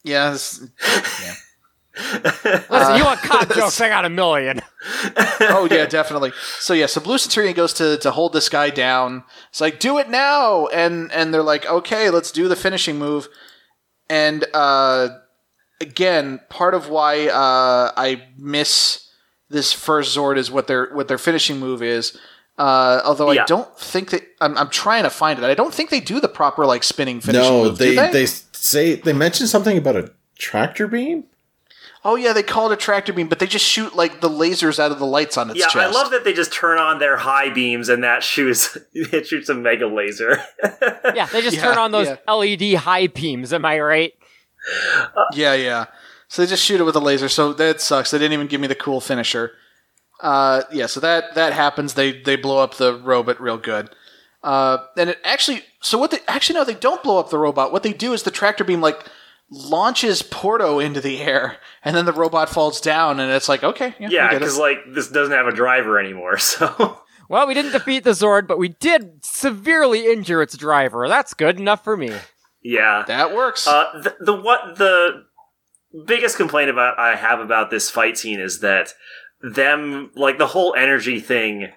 Yeah, 0.05 0.31
this- 0.31 0.67
Listen, 1.95 2.97
you 2.97 3.05
want 3.05 3.21
cop 3.21 3.49
jokes? 3.55 3.81
I 3.81 3.89
got 3.89 4.05
a 4.07 4.09
million. 4.09 4.61
oh 5.41 5.69
yeah, 5.71 5.85
definitely. 5.87 6.33
So 6.59 6.73
yeah, 6.73 6.87
so 6.87 7.01
Blue 7.01 7.19
Centurion 7.19 7.55
goes 7.55 7.75
to 7.75 7.99
to 7.99 8.11
hold 8.11 8.33
this 8.33 8.49
guy 8.49 8.71
down. 8.71 9.25
It's 9.51 9.61
like, 9.61 9.79
do 9.79 9.99
it 9.99 10.09
now, 10.09 10.69
and 10.69 11.13
and 11.13 11.35
they're 11.35 11.43
like, 11.43 11.67
okay, 11.67 12.09
let's 12.09 12.33
do 12.33 12.49
the 12.49 12.57
finishing 12.57 12.99
move. 12.99 13.29
And 14.09 14.45
uh, 14.55 15.09
again, 15.81 16.41
part 16.49 16.75
of 16.75 16.89
why 16.89 17.29
uh, 17.29 17.93
I 17.97 18.23
miss 18.39 19.09
this 19.49 19.73
first 19.73 20.17
Zord 20.17 20.37
is 20.39 20.51
what 20.51 20.67
their 20.67 20.93
what 20.95 21.09
their 21.09 21.19
finishing 21.19 21.59
move 21.59 21.83
is. 21.83 22.19
Uh, 22.59 23.01
although 23.05 23.31
Yeah. 23.31 23.43
I 23.43 23.47
don't 23.47 23.79
think 23.79 24.11
that 24.11 24.23
I'm, 24.41 24.57
I'm 24.59 24.69
trying 24.69 25.05
to 25.05 25.11
find 25.11 25.39
it. 25.39 25.45
I 25.45 25.55
don't 25.55 25.73
think 25.73 25.91
they 25.91 26.01
do 26.01 26.21
the 26.21 26.29
proper 26.29 26.67
like 26.67 26.83
spinning 26.85 27.21
finishing 27.21 27.51
No, 27.51 27.65
move. 27.65 27.79
they, 27.79 27.91
do 27.91 27.97
they? 27.97 28.11
they 28.13 28.27
say 28.27 28.95
they 28.97 29.13
mentioned 29.15 29.49
something 29.49 29.77
about 29.79 29.97
a 29.97 30.13
tractor 30.39 30.87
beam. 30.87 31.25
Oh 32.05 32.17
yeah, 32.17 32.33
they 32.33 32.43
call 32.43 32.71
it 32.71 32.75
a 32.75 32.77
tractor 32.77 33.13
beam, 33.13 33.29
but 33.29 33.39
they 33.39 33.47
just 33.47 33.65
shoot 33.65 33.95
like 33.95 34.21
the 34.21 34.29
lasers 34.29 34.81
out 34.81 34.91
of 34.91 34.99
the 34.99 35.07
lights 35.07 35.37
on 35.37 35.51
its 35.51 35.61
Yeah, 35.61 35.67
chest. 35.67 35.77
I 35.77 35.87
love 35.89 36.11
that 36.11 36.25
they 36.25 36.33
just 36.33 36.53
turn 36.53 36.79
on 36.79 36.99
their 36.99 37.17
high 37.17 37.51
beams 37.51 37.89
and 37.89 38.03
that 38.03 38.25
shoots 38.25 38.77
it 38.93 39.27
shoots 39.27 39.49
a 39.49 39.55
mega 39.55 39.87
laser. 39.87 40.39
Yeah, 41.15 41.27
they 41.27 41.43
just 41.43 41.57
Yeah, 41.57 41.63
turn 41.63 41.79
on 41.79 41.93
those 41.93 42.09
yeah. 42.09 42.33
LED 42.33 42.75
high 42.75 43.07
beams. 43.07 43.53
Am 43.53 43.65
I 43.65 43.79
right? 43.81 44.13
Yeah, 45.35 45.55
yeah. 45.55 45.87
So 46.29 46.43
they 46.43 46.49
just 46.49 46.65
shoot 46.65 46.81
it 46.81 46.85
with 46.85 46.97
a 46.97 47.01
laser. 47.01 47.29
So 47.29 47.53
that 47.53 47.81
sucks. 47.81 48.11
They 48.11 48.19
didn't 48.19 48.33
even 48.33 48.47
give 48.47 48.61
me 48.61 48.67
the 48.67 48.75
cool 48.75 49.01
finisher. 49.01 49.53
Uh, 50.21 50.63
yeah. 50.73 50.87
So 50.87 51.01
that 51.01 51.35
that 51.35 51.53
happens. 51.53 51.95
They 51.95 52.21
they 52.23 52.37
blow 52.37 52.59
up 52.59 52.77
the 52.77 52.95
robot 52.97 53.41
real 53.41 53.59
good. 53.59 53.91
Uh, 54.43 54.79
and 54.97 55.11
it 55.11 55.19
actually. 55.25 55.63
So 55.81 55.99
what 55.99 56.11
they 56.11 56.19
actually 56.29 56.59
no, 56.59 56.65
they 56.65 56.75
don't 56.75 57.03
blow 57.03 57.19
up 57.19 57.31
the 57.31 57.39
robot. 57.39 57.73
What 57.73 57.83
they 57.83 57.93
do 57.93 58.13
is 58.13 58.23
the 58.23 58.31
tractor 58.31 58.65
beam 58.65 58.81
like 58.81 59.05
launches 59.53 60.23
Porto 60.23 60.79
into 60.79 61.01
the 61.01 61.21
air, 61.21 61.59
and 61.85 61.95
then 61.95 62.07
the 62.07 62.13
robot 62.13 62.49
falls 62.49 62.81
down, 62.81 63.21
and 63.21 63.31
it's 63.31 63.49
like 63.49 63.63
okay, 63.63 63.95
yeah, 64.01 64.09
yeah, 64.09 64.25
we 64.25 64.31
get 64.31 64.33
it. 64.35 64.39
because 64.41 64.59
like 64.59 64.79
this 64.93 65.09
doesn't 65.09 65.35
have 65.35 65.47
a 65.47 65.53
driver 65.55 65.99
anymore, 66.01 66.39
so 66.39 67.01
Well, 67.29 67.47
we 67.47 67.55
didn't 67.55 67.73
defeat 67.73 68.05
the 68.05 68.11
Zord, 68.11 68.47
but 68.47 68.59
we 68.59 68.69
did 68.69 69.25
severely 69.25 70.11
injure 70.13 70.43
its 70.43 70.57
driver. 70.57 71.09
That's 71.09 71.35
good 71.35 71.59
enough 71.59 71.85
for 71.85 71.97
me. 71.97 72.13
yeah. 72.63 73.05
that 73.07 73.35
works. 73.35 73.67
Uh, 73.67 74.01
the, 74.03 74.17
the 74.21 74.35
what 74.35 74.77
the 74.79 75.25
biggest 76.07 76.37
complaint 76.37 76.71
about 76.71 76.99
I 76.99 77.17
have 77.17 77.41
about 77.41 77.71
this 77.71 77.91
fight 77.91 78.17
scene 78.19 78.41
is 78.41 78.61
that 78.61 78.95
them 79.41 80.11
like 80.15 80.39
the 80.39 80.47
whole 80.49 80.75
energy 80.75 81.21
thing 81.21 81.69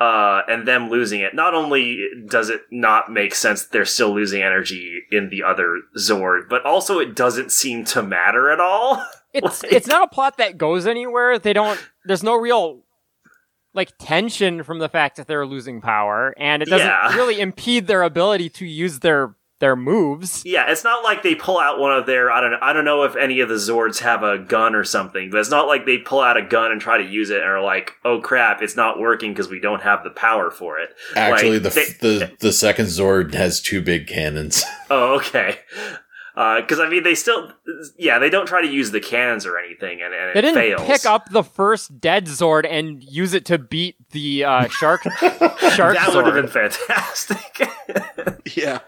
uh, 0.00 0.42
and 0.48 0.66
them 0.66 0.90
losing 0.90 1.20
it. 1.20 1.34
Not 1.34 1.54
only 1.54 2.04
does 2.28 2.50
it 2.50 2.62
not 2.70 3.12
make 3.12 3.34
sense 3.34 3.62
that 3.62 3.72
they're 3.72 3.84
still 3.84 4.12
losing 4.14 4.42
energy 4.42 5.02
in 5.10 5.28
the 5.28 5.42
other 5.44 5.80
Zord, 5.98 6.48
but 6.48 6.64
also 6.66 6.98
it 6.98 7.14
doesn't 7.14 7.52
seem 7.52 7.84
to 7.86 8.02
matter 8.02 8.50
at 8.50 8.60
all. 8.60 9.04
It's 9.36 9.64
Like- 9.64 9.72
it's 9.72 9.88
not 9.88 10.04
a 10.04 10.06
plot 10.06 10.36
that 10.38 10.56
goes 10.58 10.86
anywhere. 10.86 11.40
They 11.40 11.52
don't. 11.52 11.80
There's 12.04 12.22
no 12.22 12.36
real 12.36 12.84
like 13.72 13.92
tension 13.98 14.62
from 14.62 14.78
the 14.78 14.88
fact 14.88 15.16
that 15.16 15.26
they're 15.26 15.44
losing 15.44 15.80
power, 15.80 16.32
and 16.38 16.62
it 16.62 16.68
doesn't 16.68 16.86
Yeah. 16.86 17.14
really 17.16 17.40
impede 17.40 17.88
their 17.88 18.04
ability 18.04 18.48
to 18.50 18.64
use 18.64 19.00
their 19.00 19.34
their 19.64 19.76
moves. 19.76 20.42
Yeah, 20.44 20.70
it's 20.70 20.84
not 20.84 21.02
like 21.02 21.22
they 21.22 21.34
pull 21.34 21.58
out 21.58 21.78
one 21.80 21.90
of 21.96 22.04
their 22.06 22.30
I 22.30 22.40
don't 22.40 22.50
know 22.52 22.58
I 22.60 22.72
don't 22.74 22.84
know 22.84 23.02
if 23.04 23.16
any 23.16 23.40
of 23.40 23.48
the 23.48 23.54
Zords 23.54 24.00
have 24.00 24.22
a 24.22 24.38
gun 24.38 24.74
or 24.74 24.84
something, 24.84 25.30
but 25.30 25.40
it's 25.40 25.50
not 25.50 25.66
like 25.66 25.86
they 25.86 25.98
pull 25.98 26.20
out 26.20 26.36
a 26.36 26.42
gun 26.42 26.70
and 26.70 26.80
try 26.80 26.98
to 26.98 27.04
use 27.04 27.30
it 27.30 27.38
and 27.40 27.46
are 27.50 27.62
like, 27.62 27.92
"Oh 28.04 28.20
crap, 28.20 28.60
it's 28.62 28.76
not 28.76 29.00
working 29.00 29.32
because 29.32 29.48
we 29.48 29.58
don't 29.60 29.82
have 29.82 30.04
the 30.04 30.10
power 30.10 30.50
for 30.50 30.78
it." 30.78 30.90
Actually, 31.16 31.58
Like, 31.60 31.62
the, 31.62 31.96
they- 32.00 32.08
the 32.08 32.36
the 32.40 32.52
second 32.52 32.86
Zord 32.86 33.32
has 33.34 33.60
two 33.60 33.80
big 33.82 34.06
cannons. 34.06 34.62
Oh, 34.90 35.16
okay. 35.16 35.58
Because 36.34 36.80
I 36.80 36.88
mean, 36.88 37.04
they 37.04 37.14
still, 37.14 37.52
yeah, 37.96 38.18
they 38.18 38.28
don't 38.28 38.46
try 38.46 38.60
to 38.60 38.66
use 38.68 38.90
the 38.90 39.00
cannons 39.00 39.46
or 39.46 39.56
anything, 39.56 40.02
and, 40.02 40.12
and 40.12 40.34
They 40.34 40.38
it 40.40 40.42
didn't 40.42 40.54
fails. 40.56 40.82
pick 40.86 41.06
up 41.06 41.30
the 41.30 41.42
first 41.44 42.00
dead 42.00 42.26
Zord 42.26 42.66
and 42.68 43.02
use 43.02 43.34
it 43.34 43.44
to 43.46 43.58
beat 43.58 43.96
the 44.10 44.44
uh, 44.44 44.68
shark 44.68 45.02
shark 45.74 45.96
that 45.96 46.10
would 46.12 46.26
have 46.26 46.34
been 46.34 46.48
fantastic. 46.48 47.68
Yeah. 48.56 48.80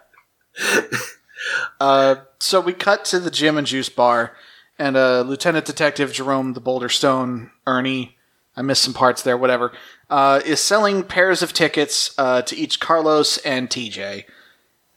uh, 1.81 2.17
so 2.39 2.61
we 2.61 2.73
cut 2.73 3.05
to 3.07 3.19
the 3.19 3.31
gym 3.31 3.57
and 3.57 3.67
juice 3.67 3.89
bar, 3.89 4.37
and 4.79 4.97
uh, 4.97 5.23
Lieutenant 5.23 5.67
Detective 5.67 6.13
Jerome 6.13 6.53
the 6.53 6.61
Boulder 6.61 6.89
Stone, 6.89 7.51
Ernie, 7.67 8.17
I 8.57 8.63
missed 8.63 8.83
some 8.83 8.95
parts 8.95 9.23
there, 9.23 9.37
whatever, 9.37 9.73
uh, 10.09 10.41
is 10.45 10.63
selling 10.63 11.03
pairs 11.03 11.43
of 11.43 11.53
tickets 11.53 12.15
uh, 12.19 12.43
to 12.43 12.57
each 12.57 12.81
Carlos 12.81 13.39
and 13.39 13.69
TJ. 13.69 14.25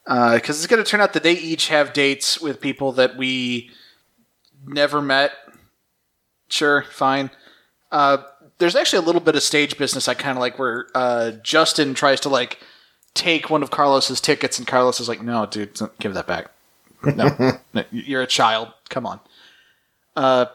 Because 0.05 0.57
it's 0.57 0.67
going 0.67 0.83
to 0.83 0.89
turn 0.89 1.01
out 1.01 1.13
that 1.13 1.21
they 1.23 1.33
each 1.33 1.67
have 1.67 1.93
dates 1.93 2.41
with 2.41 2.61
people 2.61 2.93
that 2.93 3.15
we 3.15 3.69
never 4.65 5.01
met. 5.01 5.33
Sure, 6.47 6.83
fine. 6.89 7.29
Uh, 7.91 8.17
there's 8.57 8.75
actually 8.75 8.99
a 8.99 9.05
little 9.05 9.21
bit 9.21 9.35
of 9.35 9.43
stage 9.43 9.77
business 9.77 10.07
I 10.07 10.13
kind 10.13 10.37
of 10.37 10.41
like 10.41 10.59
where 10.59 10.87
uh, 10.95 11.31
Justin 11.43 11.93
tries 11.93 12.19
to 12.21 12.29
like 12.29 12.59
take 13.13 13.49
one 13.49 13.63
of 13.63 13.71
Carlos's 13.71 14.21
tickets, 14.21 14.57
and 14.57 14.67
Carlos 14.67 14.99
is 14.99 15.09
like, 15.09 15.21
"No, 15.21 15.45
dude, 15.45 15.79
give 15.99 16.13
that 16.13 16.27
back. 16.27 16.51
No, 17.03 17.57
no, 17.73 17.83
you're 17.91 18.21
a 18.21 18.27
child. 18.27 18.73
Come 18.89 19.05
on." 19.05 19.19
Uh, 20.15 20.45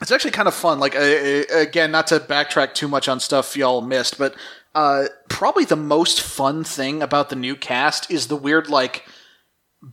it's 0.00 0.10
actually 0.10 0.32
kind 0.32 0.48
of 0.48 0.54
fun. 0.54 0.80
Like, 0.80 0.96
uh, 0.96 1.42
again, 1.52 1.90
not 1.90 2.08
to 2.08 2.20
backtrack 2.20 2.74
too 2.74 2.88
much 2.88 3.08
on 3.08 3.20
stuff 3.20 3.56
y'all 3.56 3.80
missed, 3.80 4.18
but 4.18 4.34
uh, 4.74 5.04
probably 5.28 5.64
the 5.64 5.76
most 5.76 6.20
fun 6.20 6.64
thing 6.64 7.02
about 7.02 7.30
the 7.30 7.36
new 7.36 7.54
cast 7.54 8.10
is 8.10 8.26
the 8.26 8.36
weird 8.36 8.68
like 8.68 9.06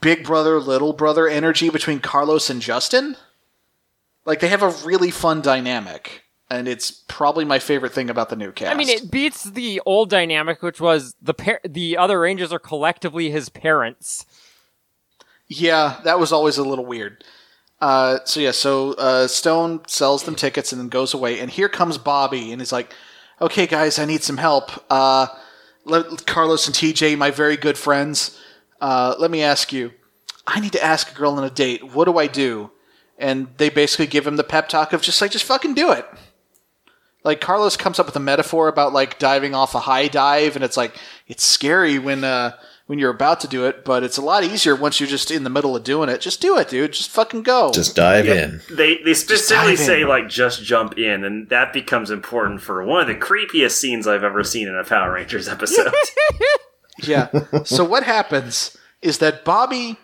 big 0.01 0.25
brother 0.25 0.59
little 0.59 0.93
brother 0.93 1.27
energy 1.27 1.69
between 1.69 1.99
Carlos 1.99 2.49
and 2.49 2.61
Justin. 2.61 3.15
Like, 4.25 4.39
they 4.39 4.49
have 4.49 4.63
a 4.63 4.69
really 4.85 5.11
fun 5.11 5.41
dynamic. 5.41 6.23
And 6.51 6.67
it's 6.67 6.91
probably 6.91 7.45
my 7.45 7.59
favorite 7.59 7.93
thing 7.93 8.09
about 8.09 8.27
the 8.27 8.35
new 8.35 8.51
cast. 8.51 8.73
I 8.73 8.77
mean, 8.77 8.89
it 8.89 9.09
beats 9.09 9.45
the 9.45 9.81
old 9.85 10.09
dynamic, 10.09 10.61
which 10.61 10.81
was 10.81 11.15
the 11.21 11.33
par- 11.33 11.61
the 11.63 11.95
other 11.95 12.19
Rangers 12.19 12.51
are 12.51 12.59
collectively 12.59 13.31
his 13.31 13.47
parents. 13.47 14.25
Yeah, 15.47 16.01
that 16.03 16.19
was 16.19 16.33
always 16.33 16.57
a 16.57 16.63
little 16.63 16.85
weird. 16.85 17.23
Uh, 17.79 18.19
so 18.25 18.41
yeah, 18.41 18.51
so 18.51 18.93
uh, 18.95 19.27
Stone 19.27 19.83
sells 19.87 20.23
them 20.23 20.35
tickets 20.35 20.73
and 20.73 20.81
then 20.81 20.89
goes 20.89 21.13
away, 21.13 21.39
and 21.39 21.49
here 21.49 21.69
comes 21.69 21.97
Bobby, 21.97 22.51
and 22.51 22.59
he's 22.59 22.73
like, 22.73 22.93
"Okay, 23.39 23.65
guys, 23.65 23.97
I 23.97 24.03
need 24.03 24.21
some 24.21 24.37
help. 24.37 24.71
Uh, 24.91 25.27
let, 25.85 26.25
Carlos 26.25 26.67
and 26.67 26.75
TJ, 26.75 27.17
my 27.17 27.31
very 27.31 27.55
good 27.55 27.77
friends, 27.77 28.37
uh, 28.81 29.15
let 29.17 29.31
me 29.31 29.41
ask 29.41 29.71
you. 29.71 29.93
I 30.45 30.59
need 30.59 30.73
to 30.73 30.83
ask 30.83 31.11
a 31.11 31.15
girl 31.15 31.31
on 31.31 31.45
a 31.45 31.49
date. 31.49 31.93
What 31.93 32.05
do 32.05 32.17
I 32.17 32.27
do?" 32.27 32.71
And 33.17 33.47
they 33.55 33.69
basically 33.69 34.07
give 34.07 34.27
him 34.27 34.35
the 34.35 34.43
pep 34.43 34.67
talk 34.67 34.91
of 34.91 35.01
just 35.01 35.21
like, 35.21 35.31
just 35.31 35.45
fucking 35.45 35.75
do 35.75 35.91
it. 35.91 36.05
Like 37.23 37.39
Carlos 37.41 37.77
comes 37.77 37.99
up 37.99 38.07
with 38.07 38.15
a 38.15 38.19
metaphor 38.21 38.67
about 38.67 38.93
like 38.93 39.19
diving 39.19 39.53
off 39.53 39.75
a 39.75 39.79
high 39.79 40.07
dive, 40.07 40.55
and 40.55 40.65
it's 40.65 40.77
like 40.77 40.95
it's 41.27 41.43
scary 41.43 41.99
when 41.99 42.23
uh, 42.23 42.57
when 42.87 42.99
you're 42.99 43.11
about 43.11 43.39
to 43.39 43.47
do 43.47 43.65
it, 43.65 43.85
but 43.85 44.03
it's 44.03 44.17
a 44.17 44.21
lot 44.21 44.43
easier 44.43 44.75
once 44.75 44.99
you're 44.99 45.07
just 45.07 45.31
in 45.31 45.45
the 45.45 45.49
middle 45.49 45.75
of 45.77 45.83
doing 45.83 46.09
it. 46.09 46.19
Just 46.19 46.41
do 46.41 46.57
it, 46.57 46.67
dude. 46.67 46.91
Just 46.91 47.09
fucking 47.09 47.43
go. 47.43 47.71
Just 47.71 47.95
dive 47.95 48.27
in. 48.27 48.61
they 48.69 48.97
they 49.03 49.13
specifically 49.13 49.75
dive 49.75 49.79
in. 49.79 49.85
say 49.85 50.03
like 50.03 50.27
just 50.27 50.63
jump 50.63 50.97
in, 50.97 51.23
and 51.23 51.47
that 51.49 51.71
becomes 51.73 52.11
important 52.11 52.61
for 52.61 52.83
one 52.83 53.01
of 53.01 53.07
the 53.07 53.15
creepiest 53.15 53.71
scenes 53.71 54.07
I've 54.07 54.23
ever 54.23 54.43
seen 54.43 54.67
in 54.67 54.75
a 54.75 54.83
Power 54.83 55.13
Rangers 55.13 55.47
episode. 55.47 55.93
yeah. 57.03 57.29
So 57.63 57.85
what 57.85 58.03
happens 58.03 58.75
is 59.01 59.19
that 59.19 59.45
Bobby. 59.45 59.97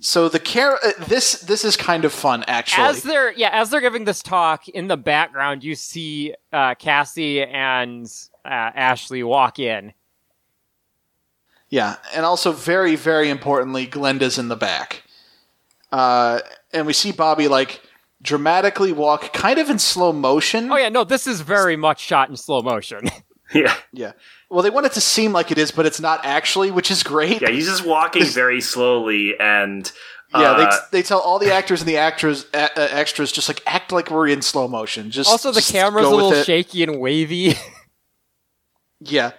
So 0.00 0.28
the 0.28 0.38
care. 0.38 0.74
Uh, 0.74 0.92
this 1.06 1.40
this 1.40 1.64
is 1.64 1.76
kind 1.76 2.04
of 2.04 2.12
fun 2.12 2.44
actually. 2.46 2.86
As 2.88 3.02
they're 3.02 3.32
yeah, 3.32 3.50
as 3.52 3.70
they're 3.70 3.80
giving 3.80 4.04
this 4.04 4.22
talk 4.22 4.68
in 4.68 4.88
the 4.88 4.96
background, 4.96 5.62
you 5.62 5.74
see 5.74 6.34
uh, 6.52 6.74
Cassie 6.74 7.42
and 7.42 8.06
uh, 8.44 8.48
Ashley 8.48 9.22
walk 9.22 9.58
in. 9.58 9.92
Yeah, 11.68 11.96
and 12.14 12.26
also 12.26 12.50
very, 12.50 12.96
very 12.96 13.30
importantly, 13.30 13.86
Glenda's 13.86 14.38
in 14.38 14.48
the 14.48 14.56
back. 14.56 15.04
Uh, 15.92 16.40
and 16.72 16.86
we 16.86 16.92
see 16.92 17.12
Bobby 17.12 17.46
like 17.46 17.80
dramatically 18.22 18.92
walk, 18.92 19.32
kind 19.32 19.58
of 19.58 19.70
in 19.70 19.78
slow 19.78 20.12
motion. 20.12 20.70
Oh 20.70 20.76
yeah, 20.76 20.88
no, 20.88 21.04
this 21.04 21.26
is 21.26 21.40
very 21.42 21.76
much 21.76 22.00
shot 22.00 22.28
in 22.28 22.36
slow 22.36 22.62
motion. 22.62 23.08
yeah, 23.54 23.74
Yeah. 23.92 24.12
Well, 24.50 24.62
they 24.62 24.70
want 24.70 24.86
it 24.86 24.92
to 24.92 25.00
seem 25.00 25.32
like 25.32 25.50
it 25.52 25.58
is, 25.58 25.70
but 25.70 25.86
it's 25.86 26.00
not 26.00 26.24
actually, 26.24 26.70
which 26.72 26.90
is 26.90 27.02
great. 27.04 27.40
yeah, 27.40 27.50
he's 27.50 27.66
just 27.68 27.86
walking 27.86 28.24
very 28.26 28.60
slowly, 28.60 29.38
and 29.38 29.90
Yeah, 30.32 30.40
uh, 30.40 30.80
they, 30.90 30.98
they 30.98 31.02
tell 31.02 31.20
all 31.20 31.38
the 31.38 31.52
actors 31.52 31.80
and 31.80 31.88
the 31.88 31.98
actors 31.98 32.46
uh, 32.52 32.68
uh, 32.76 32.88
extras 32.90 33.30
just 33.30 33.48
like 33.48 33.62
act 33.64 33.92
like 33.92 34.10
we're 34.10 34.26
in 34.26 34.42
slow 34.42 34.66
motion. 34.66 35.10
Just 35.12 35.30
also, 35.30 35.52
the 35.52 35.60
just 35.60 35.72
camera's 35.72 36.06
a 36.06 36.10
little 36.10 36.42
shaky 36.42 36.82
and 36.82 37.00
wavy. 37.00 37.54
Yeah, 39.02 39.30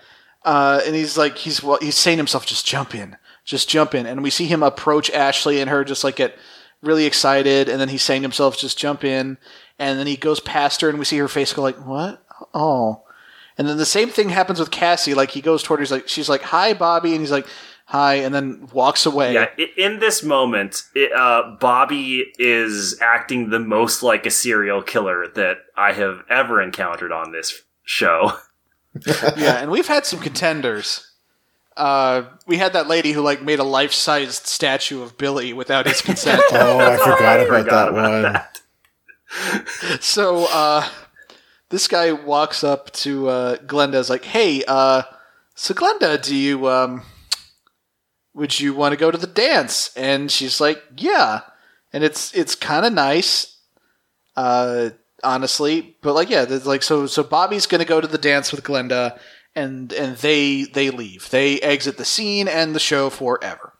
uh, 0.43 0.81
and 0.85 0.95
he's 0.95 1.17
like 1.19 1.37
he's 1.37 1.61
well, 1.61 1.77
he's 1.79 1.95
saying 1.95 2.17
to 2.17 2.21
himself, 2.21 2.47
"Just 2.47 2.65
jump 2.65 2.95
in, 2.95 3.15
just 3.45 3.69
jump 3.69 3.93
in." 3.93 4.07
And 4.07 4.23
we 4.23 4.31
see 4.31 4.47
him 4.47 4.63
approach 4.63 5.11
Ashley 5.11 5.61
and 5.61 5.69
her, 5.69 5.83
just 5.83 6.03
like 6.03 6.15
get 6.15 6.35
really 6.81 7.05
excited, 7.05 7.69
and 7.69 7.79
then 7.79 7.89
he's 7.89 8.01
saying 8.01 8.21
to 8.21 8.25
himself, 8.25 8.57
"Just 8.57 8.79
jump 8.79 9.03
in." 9.03 9.37
And 9.77 9.99
then 9.99 10.07
he 10.07 10.17
goes 10.17 10.39
past 10.39 10.81
her, 10.81 10.89
and 10.89 10.97
we 10.97 11.05
see 11.05 11.19
her 11.19 11.27
face 11.27 11.53
go 11.53 11.61
like, 11.61 11.85
"What? 11.85 12.23
Oh." 12.55 13.03
And 13.57 13.67
then 13.67 13.77
the 13.77 13.85
same 13.85 14.09
thing 14.09 14.29
happens 14.29 14.59
with 14.59 14.71
Cassie. 14.71 15.13
Like 15.13 15.31
he 15.31 15.41
goes 15.41 15.61
toward 15.63 15.79
her, 15.79 15.83
he's 15.83 15.91
like, 15.91 16.07
she's 16.07 16.29
like, 16.29 16.41
"Hi, 16.43 16.73
Bobby," 16.73 17.11
and 17.11 17.19
he's 17.19 17.31
like, 17.31 17.47
"Hi," 17.87 18.15
and 18.15 18.33
then 18.33 18.67
walks 18.73 19.05
away. 19.05 19.33
Yeah, 19.33 19.47
in 19.77 19.99
this 19.99 20.23
moment, 20.23 20.83
it, 20.95 21.11
uh, 21.11 21.55
Bobby 21.59 22.31
is 22.39 22.97
acting 23.01 23.49
the 23.49 23.59
most 23.59 24.03
like 24.03 24.25
a 24.25 24.31
serial 24.31 24.81
killer 24.81 25.27
that 25.35 25.57
I 25.75 25.93
have 25.93 26.23
ever 26.29 26.61
encountered 26.61 27.11
on 27.11 27.31
this 27.31 27.61
show. 27.83 28.33
yeah, 29.05 29.57
and 29.61 29.69
we've 29.71 29.87
had 29.87 30.05
some 30.05 30.19
contenders. 30.19 31.07
Uh, 31.77 32.23
we 32.47 32.57
had 32.57 32.73
that 32.73 32.87
lady 32.87 33.11
who 33.13 33.21
like 33.21 33.41
made 33.41 33.59
a 33.59 33.63
life-sized 33.63 34.45
statue 34.45 35.01
of 35.01 35.17
Billy 35.17 35.53
without 35.53 35.87
his 35.87 36.01
consent. 36.01 36.41
Oh, 36.51 36.79
I 36.79 36.97
forgot 36.97 37.39
about 37.39 37.47
forgot 37.47 37.65
that 37.65 37.87
about 37.89 38.11
one. 38.11 38.33
that. 38.33 40.03
so 40.03 40.45
uh, 40.51 40.85
this 41.71 41.87
guy 41.87 42.11
walks 42.11 42.63
up 42.63 42.91
to 42.91 43.29
uh, 43.29 43.55
Glenda. 43.57 43.95
Is 43.95 44.09
like, 44.09 44.25
"Hey, 44.25 44.63
uh, 44.67 45.03
so 45.55 45.73
Glenda, 45.73 46.21
do 46.21 46.35
you 46.35 46.69
um, 46.69 47.03
would 48.33 48.59
you 48.59 48.73
want 48.75 48.91
to 48.91 48.97
go 48.97 49.09
to 49.09 49.17
the 49.17 49.25
dance?" 49.25 49.91
And 49.95 50.29
she's 50.31 50.61
like, 50.61 50.83
"Yeah," 50.97 51.41
and 51.91 52.03
it's 52.03 52.33
it's 52.35 52.55
kind 52.55 52.85
of 52.85 52.93
nice, 52.93 53.57
uh, 54.35 54.89
honestly. 55.23 55.95
But 56.01 56.13
like, 56.13 56.29
yeah, 56.29 56.45
like 56.65 56.83
so 56.83 57.07
so 57.07 57.23
Bobby's 57.23 57.65
gonna 57.65 57.85
go 57.85 58.01
to 58.01 58.07
the 58.07 58.17
dance 58.17 58.51
with 58.51 58.63
Glenda, 58.63 59.17
and 59.55 59.91
and 59.93 60.17
they 60.17 60.63
they 60.63 60.89
leave. 60.89 61.29
They 61.29 61.59
exit 61.61 61.97
the 61.97 62.05
scene 62.05 62.47
and 62.47 62.75
the 62.75 62.79
show 62.79 63.09
forever. 63.09 63.73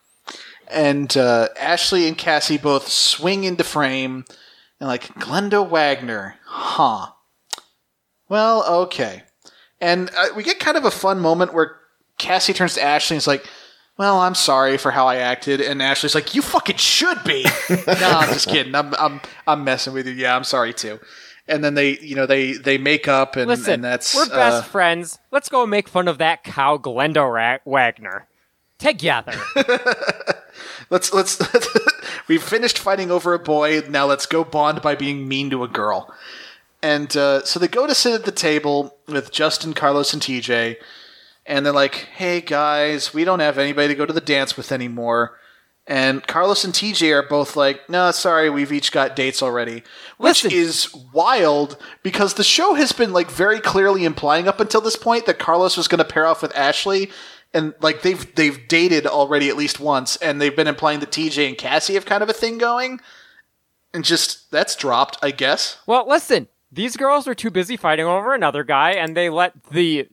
And 0.67 1.15
uh, 1.17 1.49
Ashley 1.59 2.07
and 2.07 2.17
Cassie 2.17 2.57
both 2.57 2.87
swing 2.87 3.43
into 3.43 3.65
frame, 3.65 4.23
and 4.79 4.87
like 4.87 5.13
Glenda 5.15 5.67
Wagner, 5.67 6.35
huh? 6.45 7.11
Well, 8.31 8.63
okay. 8.83 9.23
And 9.81 10.09
uh, 10.15 10.27
we 10.37 10.43
get 10.43 10.57
kind 10.57 10.77
of 10.77 10.85
a 10.85 10.91
fun 10.91 11.19
moment 11.19 11.53
where 11.53 11.75
Cassie 12.17 12.53
turns 12.53 12.75
to 12.75 12.81
Ashley 12.81 13.15
and 13.15 13.17
is 13.17 13.27
like, 13.27 13.45
"Well, 13.97 14.19
I'm 14.19 14.35
sorry 14.35 14.77
for 14.77 14.89
how 14.89 15.05
I 15.05 15.17
acted," 15.17 15.59
and 15.59 15.81
Ashley's 15.81 16.15
like, 16.15 16.33
"You 16.33 16.41
fucking 16.41 16.77
should 16.77 17.21
be." 17.25 17.43
no, 17.69 17.75
I'm 17.87 18.29
just 18.31 18.47
kidding. 18.47 18.73
I'm 18.73 18.95
I'm 18.95 19.19
I'm 19.45 19.65
messing 19.65 19.91
with 19.91 20.07
you. 20.07 20.13
Yeah, 20.13 20.33
I'm 20.33 20.45
sorry 20.45 20.73
too. 20.73 21.01
And 21.49 21.61
then 21.61 21.73
they, 21.73 21.97
you 21.97 22.15
know, 22.15 22.25
they 22.25 22.53
they 22.53 22.77
make 22.77 23.09
up, 23.09 23.35
and, 23.35 23.49
Listen, 23.49 23.73
and 23.73 23.83
that's 23.83 24.15
we're 24.15 24.29
best 24.29 24.39
uh, 24.39 24.61
friends. 24.61 25.19
Let's 25.31 25.49
go 25.49 25.65
make 25.65 25.89
fun 25.89 26.07
of 26.07 26.17
that 26.19 26.45
cow, 26.45 26.77
Glenda 26.77 27.29
Ra- 27.29 27.59
Wagner. 27.65 28.29
Together. 28.79 29.33
let's 30.89 31.13
let's 31.13 31.37
we've 32.29 32.41
finished 32.41 32.79
fighting 32.79 33.11
over 33.11 33.33
a 33.33 33.39
boy 33.39 33.81
now 33.89 34.05
let's 34.05 34.25
go 34.25 34.45
bond 34.45 34.81
by 34.81 34.95
being 34.95 35.27
mean 35.27 35.49
to 35.49 35.63
a 35.63 35.67
girl 35.67 36.13
and 36.83 37.15
uh, 37.15 37.43
so 37.43 37.59
they 37.59 37.67
go 37.67 37.85
to 37.85 37.95
sit 37.95 38.13
at 38.13 38.25
the 38.25 38.31
table 38.31 38.97
with 39.07 39.31
justin 39.31 39.73
carlos 39.73 40.13
and 40.13 40.21
tj 40.21 40.75
and 41.45 41.65
they're 41.65 41.73
like 41.73 41.95
hey 42.15 42.41
guys 42.41 43.13
we 43.13 43.23
don't 43.23 43.39
have 43.39 43.57
anybody 43.57 43.87
to 43.87 43.95
go 43.95 44.05
to 44.05 44.13
the 44.13 44.21
dance 44.21 44.55
with 44.57 44.71
anymore 44.71 45.37
And 45.87 46.25
Carlos 46.27 46.63
and 46.63 46.73
TJ 46.73 47.11
are 47.11 47.27
both 47.27 47.55
like, 47.55 47.89
no, 47.89 48.11
sorry, 48.11 48.49
we've 48.51 48.71
each 48.71 48.91
got 48.91 49.15
dates 49.15 49.41
already. 49.41 49.83
Which 50.17 50.43
Listen. 50.43 50.51
is 50.51 50.95
wild 51.11 51.75
because 52.03 52.35
the 52.35 52.43
show 52.43 52.75
has 52.75 52.91
been 52.91 53.11
like 53.11 53.31
very 53.31 53.59
clearly 53.59 54.05
implying 54.05 54.47
up 54.47 54.59
until 54.59 54.79
this 54.79 54.95
point 54.95 55.25
that 55.25 55.39
Carlos 55.39 55.75
was 55.77 55.87
going 55.87 55.97
to 55.97 56.05
pair 56.13 56.27
off 56.27 56.43
with 56.43 56.55
Ashley. 56.55 57.09
And 57.53 57.73
like 57.81 58.03
they've 58.03 58.23
they've 58.35 58.65
dated 58.67 59.05
already 59.07 59.49
at 59.49 59.57
least 59.57 59.79
once, 59.79 60.17
and 60.17 60.39
they've 60.39 60.55
been 60.55 60.67
implying 60.67 60.99
that 60.99 61.11
TJ 61.11 61.47
and 61.49 61.57
Cassie 61.57 61.95
have 61.95 62.05
kind 62.05 62.23
of 62.23 62.29
a 62.29 62.33
thing 62.33 62.59
going. 62.59 63.01
And 63.93 64.05
just 64.05 64.51
that's 64.51 64.75
dropped, 64.75 65.17
I 65.21 65.31
guess. 65.31 65.79
Well, 65.87 66.07
listen, 66.07 66.47
these 66.71 66.95
girls 66.97 67.27
were 67.27 67.35
too 67.35 67.51
busy 67.51 67.75
fighting 67.77 68.05
over 68.05 68.33
another 68.33 68.63
guy, 68.63 68.91
and 68.91 69.15
they 69.15 69.29
let 69.29 69.53
the 69.71 70.07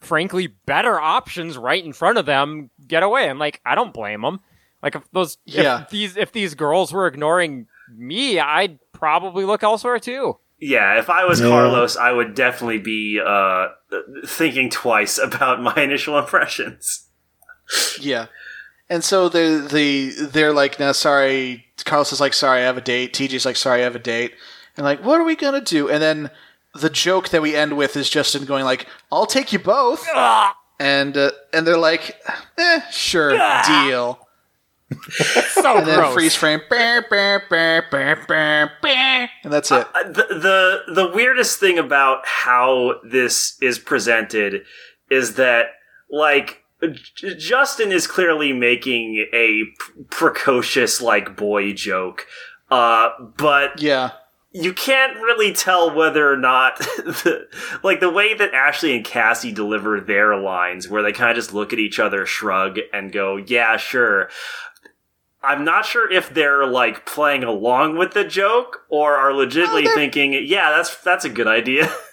frankly 0.00 0.48
better 0.66 1.00
options 1.00 1.56
right 1.56 1.84
in 1.84 1.92
front 1.92 2.18
of 2.18 2.26
them 2.26 2.70
get 2.86 3.02
away. 3.02 3.28
And 3.28 3.38
like, 3.38 3.60
I 3.64 3.74
don't 3.74 3.94
blame 3.94 4.22
them. 4.22 4.40
Like 4.82 4.94
if 4.94 5.10
those, 5.12 5.38
Yeah. 5.44 5.82
if 5.82 5.90
these, 5.90 6.16
if 6.16 6.32
these 6.32 6.54
girls 6.54 6.92
were 6.92 7.06
ignoring 7.06 7.66
me, 7.96 8.38
I'd 8.38 8.78
probably 8.92 9.44
look 9.44 9.62
elsewhere 9.62 9.98
too. 9.98 10.38
Yeah, 10.58 10.98
if 10.98 11.10
I 11.10 11.24
was 11.24 11.40
Yeah. 11.40 11.48
Carlos, 11.48 11.96
I 11.96 12.12
would 12.12 12.34
definitely 12.34 12.78
be 12.78 13.20
uh, 13.24 13.68
thinking 14.26 14.70
twice 14.70 15.18
about 15.22 15.62
my 15.62 15.74
initial 15.76 16.18
impressions. 16.18 17.08
Yeah. 18.00 18.26
And 18.88 19.02
so 19.02 19.28
they 19.28 19.56
they 19.56 20.08
they're 20.10 20.52
like, 20.52 20.78
no, 20.78 20.92
sorry. 20.92 21.64
Carlos 21.84 22.12
is 22.12 22.20
like, 22.20 22.32
sorry, 22.34 22.60
I 22.60 22.64
have 22.64 22.76
a 22.76 22.80
date. 22.80 23.12
TJ's 23.12 23.44
like, 23.44 23.56
sorry, 23.56 23.80
I 23.80 23.84
have 23.84 23.96
a 23.96 24.00
date. 24.00 24.32
And 24.76 24.84
like, 24.84 25.04
what 25.04 25.20
are 25.20 25.24
we 25.24 25.36
gonna 25.36 25.60
do? 25.60 25.88
And 25.88 26.02
then 26.02 26.30
the 26.74 26.90
joke 26.90 27.30
that 27.30 27.40
we 27.42 27.54
end 27.56 27.76
with 27.76 27.96
is 27.96 28.10
Justin 28.10 28.44
going 28.44 28.64
like, 28.64 28.86
I'll 29.10 29.26
take 29.26 29.52
you 29.52 29.58
both. 29.58 30.06
And 30.78 31.16
uh, 31.16 31.30
and 31.54 31.66
they're 31.66 31.78
like, 31.78 32.16
eh, 32.58 32.80
sure, 32.90 33.30
deal. 33.66 34.20
So 35.50 35.78
And 35.78 35.86
then 35.86 35.98
gross. 35.98 36.14
freeze 36.14 36.34
frame, 36.36 36.60
bah, 36.70 37.00
bah, 37.10 37.40
bah, 37.50 37.80
bah, 37.90 38.14
bah, 38.28 38.68
bah, 38.80 39.26
and 39.42 39.52
that's 39.52 39.72
it. 39.72 39.84
Uh, 39.94 40.02
the, 40.04 40.26
the 40.86 40.94
the 40.94 41.10
weirdest 41.12 41.58
thing 41.58 41.76
about 41.78 42.20
how 42.24 42.94
this 43.02 43.56
is 43.60 43.80
presented 43.80 44.62
is 45.10 45.34
that 45.34 45.66
like 46.08 46.62
J- 47.16 47.34
Justin 47.36 47.90
is 47.90 48.06
clearly 48.06 48.52
making 48.52 49.26
a 49.32 49.64
p- 49.64 49.72
precocious 50.10 51.00
like 51.00 51.36
boy 51.36 51.72
joke, 51.72 52.26
uh, 52.70 53.08
but 53.36 53.80
Yeah. 53.82 54.12
You 54.62 54.72
can't 54.72 55.16
really 55.16 55.52
tell 55.52 55.94
whether 55.94 56.30
or 56.32 56.36
not 56.36 56.78
the, 56.78 57.46
like 57.82 58.00
the 58.00 58.10
way 58.10 58.34
that 58.34 58.54
Ashley 58.54 58.94
and 58.96 59.04
Cassie 59.04 59.52
deliver 59.52 60.00
their 60.00 60.36
lines 60.36 60.88
where 60.88 61.02
they 61.02 61.12
kind 61.12 61.30
of 61.30 61.36
just 61.36 61.52
look 61.54 61.72
at 61.72 61.78
each 61.78 61.98
other 61.98 62.26
shrug 62.26 62.78
and 62.92 63.12
go 63.12 63.36
yeah 63.36 63.76
sure 63.76 64.28
I'm 65.42 65.64
not 65.64 65.84
sure 65.86 66.10
if 66.10 66.30
they're 66.34 66.66
like 66.66 67.06
playing 67.06 67.44
along 67.44 67.98
with 67.98 68.12
the 68.12 68.24
joke 68.24 68.80
or 68.88 69.16
are 69.16 69.32
legitimately 69.32 69.84
they're- 69.84 69.94
thinking 69.94 70.32
yeah 70.46 70.70
that's 70.70 70.96
that's 71.02 71.24
a 71.24 71.30
good 71.30 71.46
idea 71.46 71.94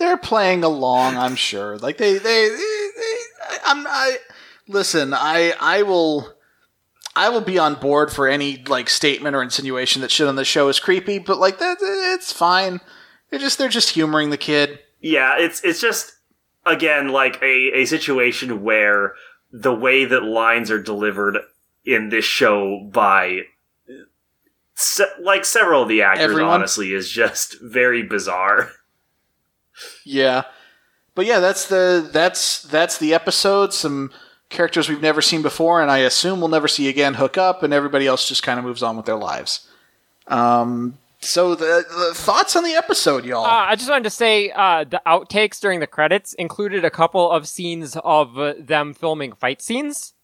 they're 0.00 0.16
playing 0.16 0.64
along. 0.64 1.16
I'm 1.16 1.36
sure. 1.36 1.78
Like 1.78 1.98
they, 1.98 2.14
they, 2.14 2.18
they, 2.48 2.88
they 2.96 3.56
I'm. 3.66 3.86
I 3.86 4.16
listen. 4.66 5.12
I, 5.14 5.52
I 5.60 5.82
will. 5.82 6.32
I 7.16 7.28
will 7.28 7.40
be 7.40 7.58
on 7.58 7.74
board 7.74 8.12
for 8.12 8.28
any 8.28 8.62
like 8.68 8.88
statement 8.88 9.34
or 9.36 9.42
insinuation 9.42 10.00
that 10.02 10.10
shit 10.10 10.28
on 10.28 10.36
the 10.36 10.44
show 10.44 10.68
is 10.68 10.78
creepy, 10.80 11.18
but 11.18 11.38
like 11.38 11.58
that, 11.58 11.78
it's 11.80 12.32
fine. 12.32 12.80
They're 13.30 13.40
just 13.40 13.58
they're 13.58 13.68
just 13.68 13.90
humoring 13.90 14.30
the 14.30 14.36
kid. 14.36 14.78
yeah 15.00 15.34
it's 15.38 15.62
it's 15.64 15.80
just 15.80 16.12
again 16.66 17.08
like 17.08 17.40
a, 17.42 17.72
a 17.80 17.84
situation 17.86 18.62
where 18.62 19.14
the 19.52 19.74
way 19.74 20.04
that 20.04 20.22
lines 20.22 20.70
are 20.70 20.82
delivered 20.82 21.38
in 21.84 22.08
this 22.10 22.24
show 22.24 22.88
by 22.92 23.40
se- 24.74 25.04
like 25.22 25.44
several 25.44 25.82
of 25.82 25.88
the 25.88 26.02
actors 26.02 26.24
Everyone? 26.24 26.52
honestly 26.52 26.92
is 26.92 27.10
just 27.10 27.56
very 27.62 28.02
bizarre 28.02 28.70
Yeah, 30.04 30.42
but 31.14 31.24
yeah, 31.26 31.40
that's 31.40 31.66
the 31.68 32.08
that's 32.12 32.62
that's 32.64 32.98
the 32.98 33.14
episode. 33.14 33.72
Some 33.72 34.10
characters 34.50 34.88
we've 34.88 35.00
never 35.00 35.22
seen 35.22 35.40
before, 35.42 35.80
and 35.80 35.90
I 35.90 35.98
assume 35.98 36.40
we'll 36.40 36.48
never 36.48 36.68
see 36.68 36.88
again. 36.88 37.14
Hook 37.14 37.38
up, 37.38 37.62
and 37.62 37.72
everybody 37.72 38.06
else 38.06 38.28
just 38.28 38.42
kind 38.42 38.58
of 38.58 38.64
moves 38.64 38.82
on 38.82 38.96
with 38.96 39.06
their 39.06 39.16
lives. 39.16 39.66
Um. 40.26 40.98
So 41.22 41.54
the, 41.54 41.84
the 41.88 42.14
thoughts 42.14 42.56
on 42.56 42.64
the 42.64 42.72
episode, 42.72 43.26
y'all? 43.26 43.44
Uh, 43.44 43.66
I 43.68 43.76
just 43.76 43.90
wanted 43.90 44.04
to 44.04 44.10
say 44.10 44.50
uh, 44.52 44.84
the 44.84 45.02
outtakes 45.06 45.60
during 45.60 45.80
the 45.80 45.86
credits 45.86 46.32
included 46.34 46.82
a 46.82 46.90
couple 46.90 47.30
of 47.30 47.46
scenes 47.46 47.94
of 48.02 48.38
uh, 48.38 48.54
them 48.58 48.94
filming 48.94 49.34
fight 49.34 49.60
scenes, 49.60 50.14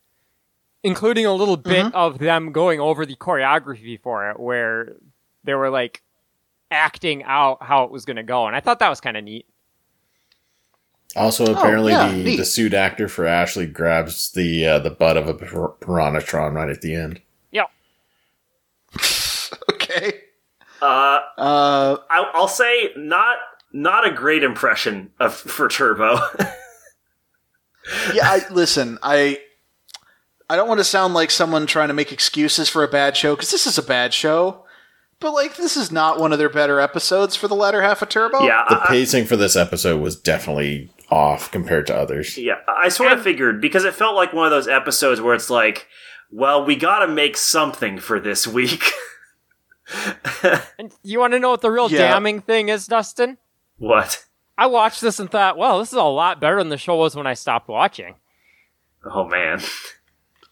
including 0.82 1.27
a 1.27 1.35
little 1.35 1.59
bit 1.59 1.94
of 1.94 2.19
them 2.19 2.51
going 2.51 2.81
over 2.81 3.05
the 3.05 3.15
choreography 3.15 4.01
for 4.01 4.31
it, 4.31 4.40
where 4.40 4.97
they 5.44 5.55
were 5.55 5.69
like 5.69 6.03
acting 6.70 7.23
out 7.24 7.62
how 7.62 7.85
it 7.85 7.90
was 7.90 8.07
going 8.07 8.16
to 8.16 8.23
go, 8.23 8.47
and 8.47 8.57
I 8.57 8.61
thought 8.61 8.78
that 8.78 8.89
was 8.89 9.01
kind 9.01 9.19
of 9.19 9.24
neat. 9.24 9.47
Also, 11.16 11.47
apparently, 11.55 11.93
yeah, 11.93 12.09
the, 12.12 12.16
neat. 12.22 12.36
the 12.36 12.44
suit 12.44 12.74
actor 12.74 13.09
for 13.09 13.26
Ashley 13.26 13.66
grabs 13.66 14.30
the 14.32 14.66
uh, 14.66 14.78
the 14.78 14.90
butt 14.90 15.16
of 15.16 15.26
a 15.28 15.34
pir- 15.34 15.72
piranhatron 15.80 16.52
right 16.55 16.68
at 16.68 16.82
the 16.82 16.94
end. 16.94 17.20
Yeah, 17.51 17.64
okay. 19.72 20.12
uh 20.82 21.20
Uh. 21.38 21.97
I, 22.10 22.30
i'll 22.34 22.48
say 22.48 22.90
not 22.97 23.38
not 23.72 24.06
a 24.06 24.10
great 24.12 24.43
impression 24.43 25.10
of 25.18 25.34
for 25.34 25.68
turbo 25.68 26.18
yeah, 28.14 28.24
I, 28.30 28.40
listen, 28.51 28.98
I 29.02 29.40
I 30.51 30.56
don't 30.56 30.68
want 30.68 30.78
to 30.80 30.84
sound 30.84 31.14
like 31.14 31.30
someone 31.30 31.66
trying 31.66 31.88
to 31.88 31.94
make 31.94 32.12
excuses 32.12 32.68
for 32.68 32.82
a 32.84 32.88
bad 32.88 33.16
show 33.16 33.34
because 33.36 33.51
this 33.51 33.66
is 33.66 33.78
a 33.78 33.82
bad 33.82 34.12
show. 34.12 34.64
But 35.18 35.32
like, 35.32 35.56
this 35.56 35.76
is 35.78 35.90
not 35.90 36.20
one 36.20 36.32
of 36.32 36.38
their 36.38 36.48
better 36.51 36.78
episodes 36.78 37.36
for 37.36 37.48
the 37.48 37.55
latter 37.55 37.80
half 37.82 38.02
of 38.02 38.09
Turbo. 38.10 38.43
yeah 38.43 38.64
The 38.68 38.82
I- 38.82 38.86
pacing 38.88 39.24
for 39.26 39.36
this 39.36 39.56
episode 39.56 40.01
was 40.01 40.14
definitely 40.16 40.90
off 41.11 41.51
compared 41.51 41.87
to 41.89 41.95
others. 41.97 42.37
Yeah, 42.37 42.57
I 42.69 42.89
sort 42.89 43.12
of 43.12 43.23
figured 43.23 43.61
because 43.61 43.85
it 43.85 43.95
felt 43.95 44.15
like 44.16 44.33
one 44.33 44.47
of 44.47 44.51
those 44.51 44.69
episodes 44.69 45.20
where 45.20 45.35
it's 45.35 45.51
like, 45.51 45.87
well, 46.31 46.65
we 46.65 46.77
got 46.77 47.01
to 47.01 47.09
make 47.09 47.37
something 47.37 47.99
for 47.99 48.19
this 48.20 48.47
week. 48.47 48.85
and 50.78 50.93
you 51.03 51.19
want 51.20 51.33
to 51.33 51.39
know 51.39 51.51
what 51.51 51.61
the 51.61 51.70
real 51.70 51.91
Yeah. 51.91 51.99
damning 52.12 52.41
thing 52.41 52.69
is, 52.69 52.87
Dustin? 52.87 53.39
what? 53.78 54.24
I 54.59 54.66
watched 54.66 55.03
this 55.03 55.20
and 55.20 55.31
thought, 55.31 55.59
well, 55.59 55.78
this 55.78 55.89
is 55.93 55.99
a 55.99 56.03
lot 56.03 56.41
better 56.41 56.57
than 56.57 56.70
the 56.70 56.78
show 56.78 56.97
was 56.97 57.15
when 57.15 57.27
I 57.27 57.35
stopped 57.35 57.69
watching. 57.69 58.15
Oh 59.05 59.24
man. 59.28 59.61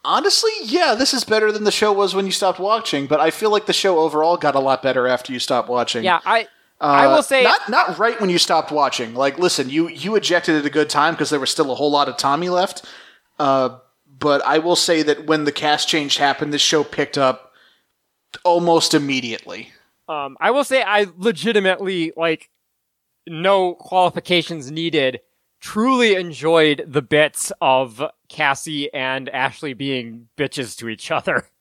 Honestly, 0.05 0.51
yeah, 0.62 0.94
this 0.94 1.14
is 1.14 1.24
better 1.24 1.51
than 1.51 1.64
the 1.64 1.72
show 1.72 1.90
was 1.90 2.14
when 2.14 2.26
you 2.26 2.32
stopped 2.32 2.59
watching. 2.60 3.06
But 3.06 3.20
I 3.20 3.31
feel 3.31 3.51
like 3.51 3.64
the 3.64 3.72
show 3.72 3.98
overall 4.01 4.36
got 4.36 4.55
a 4.55 4.60
lot 4.60 4.82
better 4.82 5.06
after 5.09 5.32
you 5.32 5.39
stopped 5.39 5.70
watching. 5.70 6.05
Yeah, 6.05 6.20
I 6.26 6.47
Uh, 6.85 6.89
I 6.89 7.06
will 7.06 7.23
say 7.23 7.43
not 7.43 7.69
not 7.70 7.98
right 7.98 8.20
when 8.20 8.28
you 8.28 8.36
stopped 8.39 8.70
watching. 8.70 9.15
Like, 9.15 9.39
listen, 9.39 9.70
you 9.70 9.89
you 9.89 10.16
ejected 10.16 10.55
at 10.56 10.66
a 10.66 10.70
good 10.70 10.90
time 10.90 11.15
because 11.15 11.31
there 11.31 11.40
was 11.40 11.48
still 11.48 11.70
a 11.73 11.74
whole 11.74 11.90
lot 11.90 12.09
of 12.11 12.19
Tommy 12.19 12.51
left. 12.51 12.85
Uh, 13.39 13.78
but 14.19 14.44
I 14.44 14.59
will 14.59 14.77
say 14.77 15.02
that 15.02 15.27
when 15.27 15.44
the 15.44 15.52
cast 15.52 15.89
change 15.89 16.19
happened, 16.19 16.52
this 16.52 16.61
show 16.61 16.85
picked 16.85 17.16
up 17.16 17.52
almost 18.44 18.93
immediately. 18.93 19.73
Um, 20.09 20.36
I 20.40 20.51
will 20.51 20.65
say 20.65 20.82
I 20.82 21.06
legitimately 21.16 22.12
like 22.16 22.51
no 23.27 23.74
qualifications 23.74 24.70
needed. 24.70 25.20
Truly 25.61 26.15
enjoyed 26.16 26.85
the 26.86 27.01
bits 27.01 27.51
of 27.62 28.02
Cassie 28.28 28.93
and 28.93 29.31
Ashley 29.31 29.73
being 29.73 30.28
bitches 30.36 30.77
to 30.78 30.89
each 30.90 31.11
other. 31.11 31.47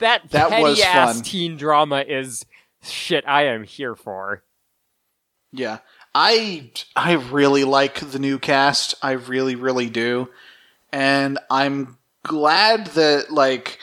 That, 0.00 0.28
That 0.30 0.60
was 0.60 0.80
petty 0.80 0.82
ass 0.82 1.14
fun. 1.14 1.22
teen 1.22 1.56
drama 1.56 2.00
is 2.06 2.44
shit 2.90 3.24
I 3.26 3.46
am 3.46 3.64
here 3.64 3.94
for. 3.94 4.42
Yeah. 5.52 5.78
I 6.14 6.70
I 6.94 7.12
really 7.12 7.64
like 7.64 8.00
the 8.00 8.18
new 8.18 8.38
cast. 8.38 8.94
I 9.02 9.12
really 9.12 9.56
really 9.56 9.90
do. 9.90 10.28
And 10.92 11.38
I'm 11.50 11.98
glad 12.22 12.86
that 12.88 13.30
like 13.30 13.80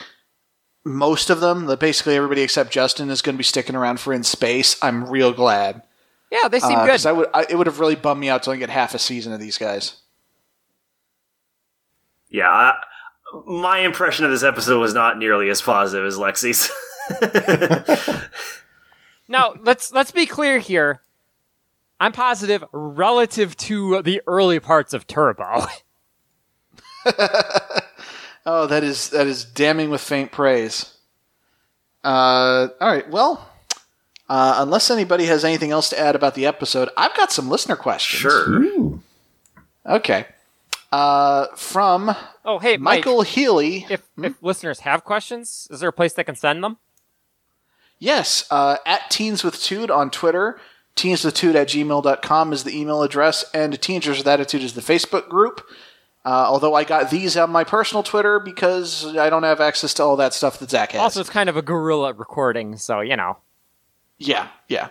most 0.84 1.30
of 1.30 1.40
them, 1.40 1.66
that 1.66 1.78
basically 1.78 2.16
everybody 2.16 2.42
except 2.42 2.70
Justin 2.70 3.10
is 3.10 3.22
going 3.22 3.34
to 3.34 3.38
be 3.38 3.44
sticking 3.44 3.76
around 3.76 4.00
for 4.00 4.12
in 4.12 4.22
space. 4.24 4.76
I'm 4.82 5.08
real 5.08 5.32
glad. 5.32 5.82
Yeah, 6.30 6.48
they 6.48 6.60
seem 6.60 6.78
Because 6.80 7.02
good. 7.02 7.08
I 7.08 7.12
would 7.12 7.28
I, 7.34 7.46
it 7.48 7.56
would 7.56 7.66
have 7.66 7.80
really 7.80 7.96
bummed 7.96 8.20
me 8.20 8.30
out 8.30 8.42
to 8.44 8.50
only 8.50 8.58
get 8.58 8.70
half 8.70 8.94
a 8.94 8.98
season 8.98 9.32
of 9.32 9.40
these 9.40 9.58
guys. 9.58 9.96
Yeah, 12.30 12.48
I, 12.48 12.74
my 13.46 13.80
impression 13.80 14.24
of 14.24 14.30
this 14.30 14.42
episode 14.42 14.80
was 14.80 14.94
not 14.94 15.18
nearly 15.18 15.50
as 15.50 15.60
positive 15.60 16.06
as 16.06 16.16
Lexi's. 16.16 16.70
Now 19.28 19.54
let's 19.60 19.92
let's 19.92 20.10
be 20.10 20.26
clear 20.26 20.58
here. 20.58 21.00
I'm 22.00 22.12
positive 22.12 22.64
relative 22.72 23.56
to 23.58 24.02
the 24.02 24.20
early 24.26 24.58
parts 24.60 24.92
of 24.92 25.06
Turbo. 25.06 25.66
Oh, 28.44 28.66
that 28.66 28.82
is 28.82 29.10
that 29.10 29.28
is 29.28 29.44
damning 29.44 29.88
with 29.90 30.00
faint 30.00 30.32
praise. 30.32 30.94
Uh, 32.02 32.66
all 32.80 32.88
right, 32.90 33.08
well, 33.08 33.48
uh, 34.28 34.56
unless 34.58 34.90
anybody 34.90 35.26
has 35.26 35.44
anything 35.44 35.70
else 35.70 35.88
to 35.90 35.98
add 36.00 36.16
about 36.16 36.34
the 36.34 36.44
episode, 36.44 36.88
I've 36.96 37.14
got 37.16 37.30
some 37.30 37.48
listener 37.48 37.76
questions. 37.76 38.20
sure. 38.20 38.48
Ooh. 38.64 39.00
Okay. 39.86 40.26
Uh, 40.90 41.46
from 41.54 42.14
Oh, 42.44 42.58
hey, 42.58 42.76
Mike, 42.76 42.98
Michael 43.06 43.22
Healy. 43.22 43.86
if, 43.88 44.02
if 44.20 44.42
listeners 44.42 44.80
have 44.80 45.04
questions, 45.04 45.68
is 45.70 45.78
there 45.78 45.90
a 45.90 45.92
place 45.92 46.12
they 46.12 46.24
can 46.24 46.34
send 46.34 46.64
them? 46.64 46.78
Yes, 48.02 48.44
uh, 48.50 48.78
at 48.84 49.12
Teens 49.12 49.44
with 49.44 49.62
Tude 49.62 49.88
on 49.88 50.10
Twitter. 50.10 50.58
Teenswithtude 50.96 51.54
at 51.54 51.68
gmail.com 51.68 52.52
is 52.52 52.64
the 52.64 52.76
email 52.76 53.00
address, 53.04 53.44
and 53.54 53.80
Teenagers 53.80 54.18
with 54.18 54.26
Attitude 54.26 54.64
is 54.64 54.72
the 54.72 54.80
Facebook 54.80 55.28
group. 55.28 55.64
Uh, 56.24 56.46
although 56.48 56.74
I 56.74 56.82
got 56.82 57.10
these 57.10 57.36
on 57.36 57.50
my 57.50 57.62
personal 57.62 58.02
Twitter 58.02 58.40
because 58.40 59.16
I 59.16 59.30
don't 59.30 59.44
have 59.44 59.60
access 59.60 59.94
to 59.94 60.02
all 60.02 60.16
that 60.16 60.34
stuff 60.34 60.58
that 60.58 60.70
Zach 60.70 60.90
has. 60.90 61.00
Also, 61.00 61.20
it's 61.20 61.30
kind 61.30 61.48
of 61.48 61.56
a 61.56 61.62
guerrilla 61.62 62.12
recording, 62.12 62.76
so 62.76 62.98
you 62.98 63.16
know. 63.16 63.36
Yeah, 64.18 64.48
yeah. 64.66 64.88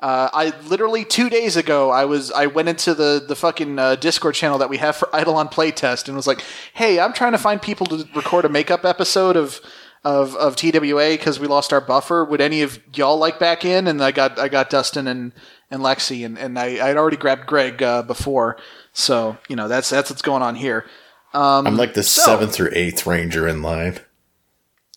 Uh, 0.00 0.30
I 0.32 0.58
literally 0.66 1.04
two 1.04 1.28
days 1.28 1.58
ago 1.58 1.90
I 1.90 2.06
was 2.06 2.32
I 2.32 2.46
went 2.46 2.70
into 2.70 2.94
the 2.94 3.22
the 3.26 3.36
fucking 3.36 3.78
uh, 3.78 3.96
Discord 3.96 4.34
channel 4.34 4.56
that 4.58 4.70
we 4.70 4.78
have 4.78 4.96
for 4.96 5.10
Eidolon 5.14 5.48
Playtest 5.48 6.08
and 6.08 6.16
was 6.16 6.26
like, 6.26 6.42
hey, 6.72 7.00
I'm 7.00 7.12
trying 7.12 7.32
to 7.32 7.38
find 7.38 7.60
people 7.60 7.86
to 7.88 8.08
record 8.14 8.46
a 8.46 8.48
makeup 8.48 8.86
episode 8.86 9.36
of 9.36 9.60
of 10.06 10.36
of 10.36 10.54
TWA 10.54 11.10
because 11.10 11.40
we 11.40 11.48
lost 11.48 11.72
our 11.72 11.80
buffer. 11.80 12.24
Would 12.24 12.40
any 12.40 12.62
of 12.62 12.78
y'all 12.94 13.18
like 13.18 13.40
back 13.40 13.64
in? 13.64 13.88
And 13.88 14.02
I 14.02 14.12
got 14.12 14.38
I 14.38 14.48
got 14.48 14.70
Dustin 14.70 15.08
and 15.08 15.32
and 15.68 15.82
Lexi 15.82 16.24
and 16.24 16.38
and 16.38 16.56
I 16.56 16.88
I'd 16.88 16.96
already 16.96 17.16
grabbed 17.16 17.46
Greg 17.46 17.82
uh, 17.82 18.02
before, 18.02 18.56
so 18.92 19.36
you 19.48 19.56
know 19.56 19.66
that's 19.66 19.90
that's 19.90 20.08
what's 20.08 20.22
going 20.22 20.42
on 20.42 20.54
here. 20.54 20.86
I'm 21.34 21.76
like 21.76 21.94
the 21.94 22.04
so- 22.04 22.22
seventh 22.22 22.60
or 22.60 22.72
eighth 22.72 23.04
ranger 23.04 23.48
in 23.48 23.62
line. 23.62 23.98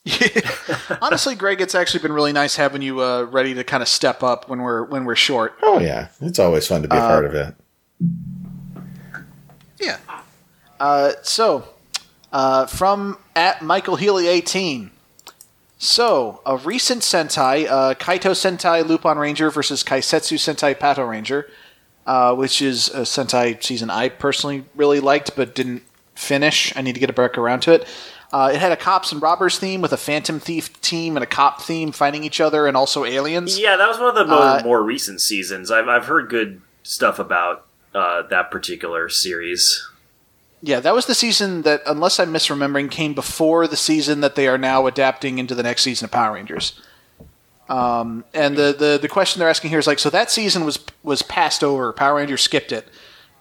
Honestly, 1.01 1.35
Greg, 1.35 1.59
it's 1.59 1.75
actually 1.75 2.01
been 2.01 2.13
really 2.13 2.31
nice 2.31 2.55
having 2.55 2.81
you 2.81 3.01
uh, 3.01 3.23
ready 3.23 3.53
to 3.55 3.63
kind 3.63 3.83
of 3.83 3.89
step 3.89 4.21
up 4.23 4.47
when 4.47 4.61
we're 4.61 4.83
when 4.85 5.05
we're 5.05 5.15
short. 5.15 5.57
Oh 5.63 5.79
yeah, 5.79 6.09
it's 6.21 6.37
always 6.37 6.67
fun 6.67 6.83
to 6.83 6.87
be 6.87 6.95
a 6.95 6.99
part 6.99 7.25
of 7.25 7.33
it. 7.33 7.55
Yeah. 9.79 9.97
Uh, 10.79 11.13
so, 11.23 11.67
uh, 12.31 12.67
from 12.67 13.17
at 13.35 13.63
Michael 13.63 13.95
Healy 13.95 14.27
18. 14.27 14.91
So, 15.81 16.41
a 16.45 16.57
recent 16.57 17.03
Sentai, 17.03 17.65
uh, 17.65 17.93
Kaito 17.95 18.31
Sentai 18.31 18.85
Lupin 18.85 19.17
Ranger 19.17 19.49
versus 19.49 19.81
Keisatsu 19.81 20.35
Sentai 20.37 20.75
Pato 20.77 21.09
Ranger, 21.09 21.49
uh, 22.05 22.35
which 22.35 22.61
is 22.61 22.89
a 22.89 23.01
Sentai 23.01 23.63
season 23.63 23.89
I 23.89 24.09
personally 24.09 24.65
really 24.75 24.99
liked 24.99 25.37
but 25.37 25.55
didn't 25.55 25.83
finish. 26.15 26.75
I 26.75 26.81
need 26.81 26.95
to 26.95 26.99
get 26.99 27.15
back 27.15 27.37
around 27.37 27.61
to 27.61 27.71
it. 27.71 27.87
Uh, 28.33 28.51
it 28.53 28.59
had 28.59 28.73
a 28.73 28.75
cops 28.75 29.13
and 29.13 29.21
robbers 29.21 29.57
theme 29.57 29.81
with 29.81 29.93
a 29.93 29.97
phantom 29.97 30.41
thief 30.41 30.79
team 30.81 31.15
and 31.15 31.23
a 31.23 31.25
cop 31.27 31.61
theme 31.61 31.93
fighting 31.93 32.25
each 32.25 32.41
other 32.41 32.67
and 32.67 32.75
also 32.75 33.05
aliens. 33.05 33.57
Yeah, 33.57 33.77
that 33.77 33.87
was 33.87 33.97
one 33.99 34.09
of 34.09 34.15
the 34.15 34.25
more, 34.25 34.41
Uh, 34.41 34.61
more 34.65 34.83
recent 34.83 35.21
seasons. 35.21 35.71
I've, 35.71 35.87
I've 35.87 36.05
heard 36.07 36.29
good 36.29 36.61
stuff 36.83 37.19
about 37.19 37.65
uh, 37.95 38.23
that 38.23 38.51
particular 38.51 39.07
series. 39.07 39.87
Yeah, 40.61 40.79
that 40.81 40.93
was 40.93 41.05
the 41.05 41.15
season 41.15 41.61
that, 41.61 41.81
unless 41.85 42.19
I'm 42.19 42.33
misremembering, 42.33 42.91
came 42.91 43.13
before 43.13 43.65
the 43.67 43.77
season 43.77 44.19
that 44.21 44.35
they 44.35 44.47
are 44.47 44.57
now 44.57 44.87
adapting 44.87 45.39
into 45.39 45.55
the 45.55 45.63
next 45.63 45.83
season 45.83 46.05
of 46.05 46.11
Power 46.11 46.33
Rangers. 46.33 46.79
Um, 47.69 48.25
and 48.33 48.57
the, 48.57 48.75
the 48.77 48.97
the 48.99 49.07
question 49.07 49.39
they're 49.39 49.47
asking 49.49 49.69
here 49.69 49.77
is 49.79 49.85
like, 49.87 49.99
so 49.99 50.09
that 50.09 50.31
season 50.31 50.65
was 50.65 50.79
was 51.03 51.21
passed 51.21 51.63
over. 51.63 51.93
Power 51.93 52.15
Rangers 52.15 52.41
skipped 52.41 52.71
it. 52.71 52.87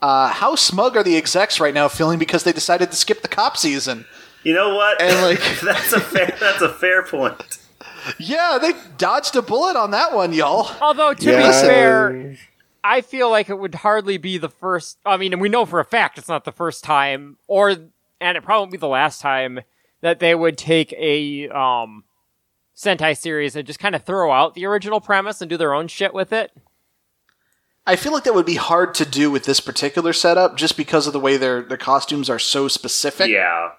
Uh, 0.02 0.28
how 0.28 0.54
smug 0.54 0.96
are 0.96 1.02
the 1.02 1.16
execs 1.16 1.58
right 1.58 1.74
now 1.74 1.88
feeling 1.88 2.18
because 2.18 2.44
they 2.44 2.52
decided 2.52 2.90
to 2.90 2.96
skip 2.96 3.22
the 3.22 3.28
cop 3.28 3.56
season? 3.56 4.04
You 4.44 4.54
know 4.54 4.76
what? 4.76 5.00
And, 5.02 5.20
like- 5.22 5.60
that's 5.64 5.92
a 5.92 6.00
fair 6.00 6.36
that's 6.38 6.62
a 6.62 6.68
fair 6.68 7.02
point. 7.02 7.58
Yeah, 8.18 8.58
they 8.60 8.72
dodged 8.96 9.34
a 9.34 9.42
bullet 9.42 9.76
on 9.76 9.90
that 9.90 10.12
one, 10.14 10.32
y'all. 10.32 10.70
Although 10.80 11.14
to 11.14 11.30
Yeah. 11.30 11.46
be 11.48 11.52
fair, 11.66 12.36
I 12.89 13.01
feel 13.02 13.31
like 13.31 13.48
it 13.51 13.59
would 13.59 13.74
hardly 13.77 14.16
be 14.16 14.39
the 14.39 14.48
first. 14.48 14.98
I 15.05 15.16
mean, 15.16 15.32
and 15.32 15.43
we 15.43 15.48
know 15.48 15.66
for 15.66 15.78
a 15.81 15.85
fact 15.85 16.19
it's 16.19 16.28
not 16.28 16.44
the 16.44 16.52
first 16.52 16.82
time, 16.85 17.36
or 17.47 17.70
and 18.20 18.36
it 18.36 18.43
probably 18.43 18.73
be 18.73 18.78
the 18.78 18.89
last 18.89 19.20
time 19.20 19.60
that 20.01 20.20
they 20.20 20.35
would 20.35 20.56
take 20.56 20.93
a 20.94 21.48
um, 21.48 22.05
Sentai 22.77 23.16
series 23.16 23.56
and 23.56 23.66
just 23.66 23.78
kind 23.78 23.94
of 23.94 24.05
throw 24.05 24.32
out 24.32 24.55
the 24.55 24.65
original 24.66 25.01
premise 25.01 25.40
and 25.40 25.51
do 25.51 25.56
their 25.56 25.74
own 25.74 25.89
shit 25.89 26.15
with 26.15 26.32
it. 26.32 26.51
I 27.86 27.97
feel 27.97 28.12
like 28.12 28.24
that 28.24 28.35
would 28.35 28.47
be 28.47 28.56
hard 28.56 28.94
to 28.97 29.05
do 29.06 29.31
with 29.31 29.44
this 29.44 29.60
particular 29.60 30.12
setup, 30.12 30.56
just 30.56 30.77
because 30.77 31.06
of 31.06 31.12
the 31.12 31.20
way 31.20 31.36
their 31.36 31.62
their 31.62 31.77
costumes 31.78 32.28
are 32.31 32.39
so 32.39 32.69
specific. 32.69 33.28
Yeah. 33.28 33.70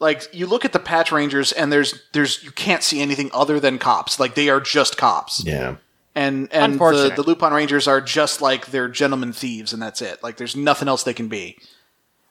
like 0.00 0.22
you 0.32 0.46
look 0.46 0.64
at 0.64 0.72
the 0.72 0.78
patch 0.78 1.12
rangers 1.12 1.52
and 1.52 1.72
there's 1.72 2.02
there's 2.12 2.42
you 2.42 2.50
can't 2.50 2.82
see 2.82 3.00
anything 3.00 3.30
other 3.32 3.60
than 3.60 3.78
cops 3.78 4.18
like 4.18 4.34
they 4.34 4.48
are 4.48 4.60
just 4.60 4.96
cops 4.96 5.44
Yeah, 5.44 5.76
and 6.14 6.52
and 6.52 6.78
the, 6.78 7.12
the 7.16 7.22
lupin 7.22 7.52
rangers 7.52 7.88
are 7.88 8.00
just 8.00 8.40
like 8.40 8.66
they're 8.66 8.88
gentlemen 8.88 9.32
thieves 9.32 9.72
and 9.72 9.82
that's 9.82 10.02
it. 10.02 10.22
Like 10.22 10.36
there's 10.36 10.56
nothing 10.56 10.88
else 10.88 11.02
they 11.02 11.14
can 11.14 11.28
be. 11.28 11.58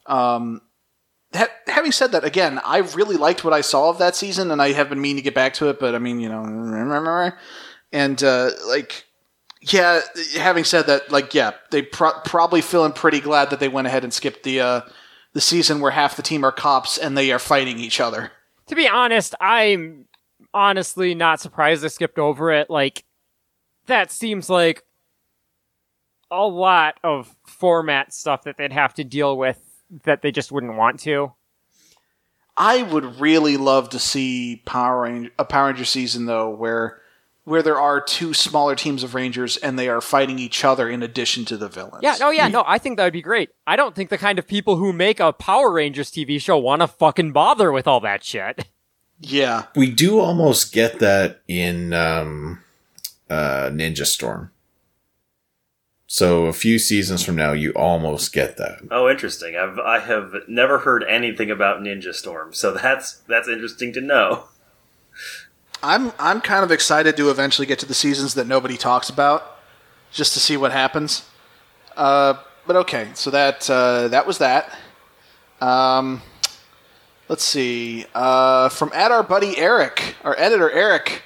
Um 0.05 0.61
ha- 1.33 1.47
having 1.67 1.91
said 1.91 2.11
that 2.11 2.23
again 2.23 2.59
i 2.63 2.77
really 2.77 3.15
liked 3.15 3.43
what 3.43 3.53
i 3.53 3.61
saw 3.61 3.89
of 3.89 3.97
that 3.97 4.15
season 4.15 4.51
and 4.51 4.61
i 4.61 4.71
have 4.71 4.89
been 4.89 5.01
meaning 5.01 5.15
to 5.15 5.21
get 5.23 5.33
back 5.33 5.53
to 5.55 5.67
it 5.69 5.79
but 5.79 5.95
i 5.95 5.97
mean 5.97 6.19
you 6.19 6.29
know 6.29 6.43
and 7.91 8.21
uh 8.21 8.51
like 8.67 9.05
yeah 9.61 10.01
having 10.37 10.63
said 10.63 10.85
that 10.85 11.11
like 11.11 11.33
yeah 11.33 11.51
they 11.71 11.81
pro- 11.81 12.19
probably 12.25 12.61
feeling 12.61 12.91
pretty 12.91 13.19
glad 13.19 13.49
that 13.49 13.59
they 13.59 13.67
went 13.67 13.87
ahead 13.87 14.03
and 14.03 14.13
skipped 14.13 14.43
the 14.43 14.59
uh 14.59 14.81
the 15.33 15.41
season 15.41 15.79
where 15.79 15.91
half 15.91 16.15
the 16.15 16.21
team 16.21 16.43
are 16.43 16.51
cops 16.51 16.97
and 16.97 17.17
they 17.17 17.31
are 17.31 17.39
fighting 17.39 17.79
each 17.79 17.99
other. 17.99 18.31
To 18.67 18.75
be 18.75 18.87
honest, 18.87 19.35
I'm 19.41 20.05
honestly 20.53 21.15
not 21.15 21.39
surprised 21.39 21.81
they 21.81 21.89
skipped 21.89 22.19
over 22.19 22.51
it. 22.51 22.69
Like, 22.69 23.03
that 23.87 24.11
seems 24.11 24.49
like 24.49 24.83
a 26.31 26.45
lot 26.47 26.95
of 27.03 27.35
format 27.45 28.13
stuff 28.13 28.43
that 28.43 28.57
they'd 28.57 28.73
have 28.73 28.93
to 28.95 29.03
deal 29.03 29.37
with 29.37 29.59
that 30.03 30.21
they 30.21 30.31
just 30.31 30.51
wouldn't 30.51 30.75
want 30.75 30.99
to. 31.01 31.33
I 32.55 32.83
would 32.83 33.19
really 33.19 33.57
love 33.57 33.89
to 33.89 33.99
see 33.99 34.61
Power 34.65 35.01
Ranger, 35.01 35.31
a 35.39 35.45
Power 35.45 35.67
Ranger 35.67 35.85
season 35.85 36.25
though, 36.25 36.49
where 36.49 36.99
where 37.45 37.61
there 37.61 37.79
are 37.79 37.99
two 37.99 38.33
smaller 38.33 38.73
teams 38.75 39.03
of 39.03 39.15
Rangers 39.15 39.57
and 39.57 39.77
they 39.77 39.89
are 39.89 39.99
fighting 39.99 40.39
each 40.39 40.63
other 40.63 40.89
in 40.89 41.03
addition 41.03 41.43
to 41.45 41.57
the 41.57 41.67
villains. 41.67 42.01
Yeah, 42.01 42.15
no, 42.19 42.29
yeah, 42.29 42.47
no, 42.47 42.63
I 42.65 42.77
think 42.77 42.97
that 42.97 43.03
would 43.03 43.13
be 43.13 43.21
great. 43.21 43.49
I 43.67 43.75
don't 43.75 43.93
think 43.93 44.09
the 44.09 44.17
kind 44.17 44.39
of 44.39 44.47
people 44.47 44.77
who 44.77 44.93
make 44.93 45.19
a 45.19 45.33
Power 45.33 45.71
Rangers 45.71 46.09
TV 46.09 46.39
show 46.39 46.57
want 46.57 46.81
to 46.81 46.87
fucking 46.87 47.33
bother 47.33 47.71
with 47.71 47.85
all 47.85 47.99
that 47.99 48.23
shit. 48.23 48.67
yeah, 49.19 49.65
we 49.75 49.91
do 49.91 50.19
almost 50.19 50.73
get 50.73 50.99
that 50.99 51.41
in 51.47 51.91
um, 51.93 52.63
uh, 53.29 53.69
Ninja 53.71 54.05
Storm. 54.05 54.51
So 56.05 56.45
a 56.45 56.53
few 56.53 56.77
seasons 56.77 57.23
from 57.23 57.35
now, 57.35 57.53
you 57.53 57.71
almost 57.71 58.33
get 58.33 58.57
that. 58.57 58.81
Oh, 58.91 59.09
interesting. 59.09 59.55
I've 59.55 59.79
I 59.79 59.99
have 59.99 60.33
never 60.47 60.79
heard 60.79 61.03
anything 61.09 61.49
about 61.49 61.79
Ninja 61.79 62.13
Storm, 62.13 62.53
so 62.53 62.71
that's 62.71 63.13
that's 63.27 63.47
interesting 63.47 63.91
to 63.93 64.01
know. 64.01 64.43
I'm 65.81 66.11
I'm 66.19 66.39
kind 66.39 66.63
of 66.63 66.71
excited 66.71 67.17
to 67.17 67.29
eventually 67.31 67.65
get 67.65 67.79
to 67.79 67.85
the 67.85 67.95
seasons 67.95 68.35
that 68.35 68.45
nobody 68.45 68.77
talks 68.77 69.09
about, 69.09 69.57
just 70.11 70.33
to 70.33 70.39
see 70.39 70.55
what 70.55 70.71
happens. 70.71 71.25
Uh, 71.97 72.35
but 72.67 72.75
okay, 72.75 73.09
so 73.15 73.31
that 73.31 73.67
uh, 73.69 74.07
that 74.09 74.27
was 74.27 74.37
that. 74.37 74.77
Um, 75.61 76.21
let's 77.27 77.43
see. 77.43 78.05
Uh, 78.13 78.69
from 78.69 78.91
at 78.93 79.11
our 79.11 79.23
buddy 79.23 79.57
Eric, 79.57 80.15
our 80.23 80.37
editor 80.37 80.69
Eric. 80.69 81.23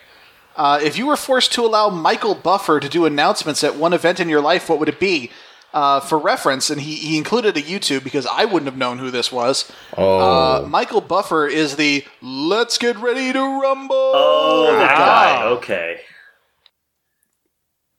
Uh, 0.57 0.79
if 0.81 0.97
you 0.97 1.05
were 1.05 1.15
forced 1.15 1.53
to 1.53 1.61
allow 1.63 1.89
Michael 1.89 2.33
Buffer 2.35 2.79
to 2.79 2.89
do 2.89 3.05
announcements 3.05 3.63
at 3.63 3.75
one 3.75 3.93
event 3.93 4.19
in 4.19 4.27
your 4.27 4.41
life, 4.41 4.67
what 4.67 4.79
would 4.79 4.89
it 4.89 4.99
be? 4.99 5.31
Uh, 5.73 5.99
for 5.99 6.17
reference, 6.17 6.69
and 6.71 6.81
he, 6.81 6.95
he 6.95 7.17
included 7.17 7.55
a 7.55 7.61
YouTube 7.61 8.03
because 8.03 8.25
I 8.25 8.45
wouldn't 8.45 8.65
have 8.65 8.77
known 8.77 8.97
who 8.97 9.11
this 9.11 9.31
was. 9.31 9.71
Oh, 9.95 10.19
Uh, 10.63 10.67
Michael 10.67 11.01
Buffer 11.01 11.45
is 11.45 11.75
the 11.75 12.03
"Let's 12.21 12.77
get 12.79 12.97
ready 12.97 13.31
to 13.33 13.39
rumble." 13.61 13.95
Oh, 13.95 14.75
that 14.79 14.97
Wow. 14.97 15.47
Okay. 15.57 15.99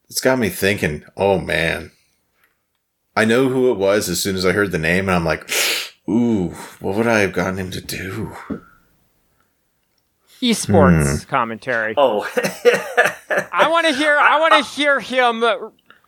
it's 0.08 0.20
got 0.20 0.38
me 0.38 0.48
thinking. 0.48 1.04
Oh 1.16 1.38
man, 1.38 1.92
I 3.14 3.24
know 3.26 3.48
who 3.48 3.70
it 3.70 3.76
was 3.78 4.08
as 4.08 4.20
soon 4.20 4.34
as 4.34 4.44
I 4.46 4.52
heard 4.52 4.72
the 4.72 4.78
name, 4.78 5.08
and 5.08 5.14
I'm 5.14 5.24
like, 5.26 5.48
ooh, 6.08 6.48
what 6.80 6.96
would 6.96 7.06
I 7.06 7.20
have 7.20 7.34
gotten 7.34 7.58
him 7.58 7.70
to 7.72 7.80
do? 7.82 8.34
Esports 10.40 11.26
commentary. 11.26 11.94
Oh, 11.96 12.20
I 13.52 13.68
want 13.70 13.86
to 13.86 13.92
hear. 13.94 14.16
I 14.16 14.38
want 14.40 14.54
to 14.54 14.62
hear 14.74 15.00
him 15.00 15.42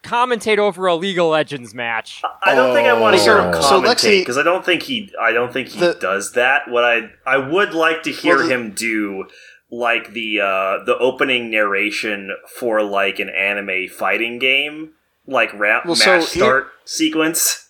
commentate 0.03 0.59
over 0.59 0.87
a 0.87 0.95
League 0.95 1.19
of 1.19 1.27
Legends 1.27 1.75
match. 1.75 2.23
I 2.43 2.55
don't 2.55 2.75
think 2.75 2.89
I 2.89 2.99
want 2.99 3.17
to 3.17 3.23
hear 3.23 3.39
him 3.39 3.53
Oh. 3.55 3.61
Commentate 3.61 3.85
Lexi- 3.85 4.21
because 4.21 4.39
I 4.39 4.43
don't 4.43 4.65
think 4.65 4.83
he. 4.83 5.13
I 5.21 5.33
don't 5.33 5.53
think 5.53 5.69
he 5.69 5.81
The- 5.81 5.95
does 5.95 6.33
that. 6.33 6.69
What 6.71 6.85
I 6.85 7.11
I 7.27 7.37
would 7.39 7.75
like 7.75 8.03
to 8.05 8.13
hear 8.13 8.37
Well, 8.37 8.47
the- 8.49 8.55
him 8.55 8.71
do, 8.71 9.27
like 9.71 10.13
the 10.13 10.41
uh, 10.41 10.85
the 10.85 10.97
opening 10.99 11.51
narration 11.51 12.31
for 12.59 12.83
like 12.83 13.19
an 13.19 13.29
anime 13.29 13.89
fighting 13.89 14.39
game, 14.39 14.93
like 15.27 15.53
rap 15.59 15.85
Well, 15.87 15.95
match 15.97 16.05
so 16.05 16.13
here- 16.19 16.23
start 16.23 16.69
sequence. 16.85 17.67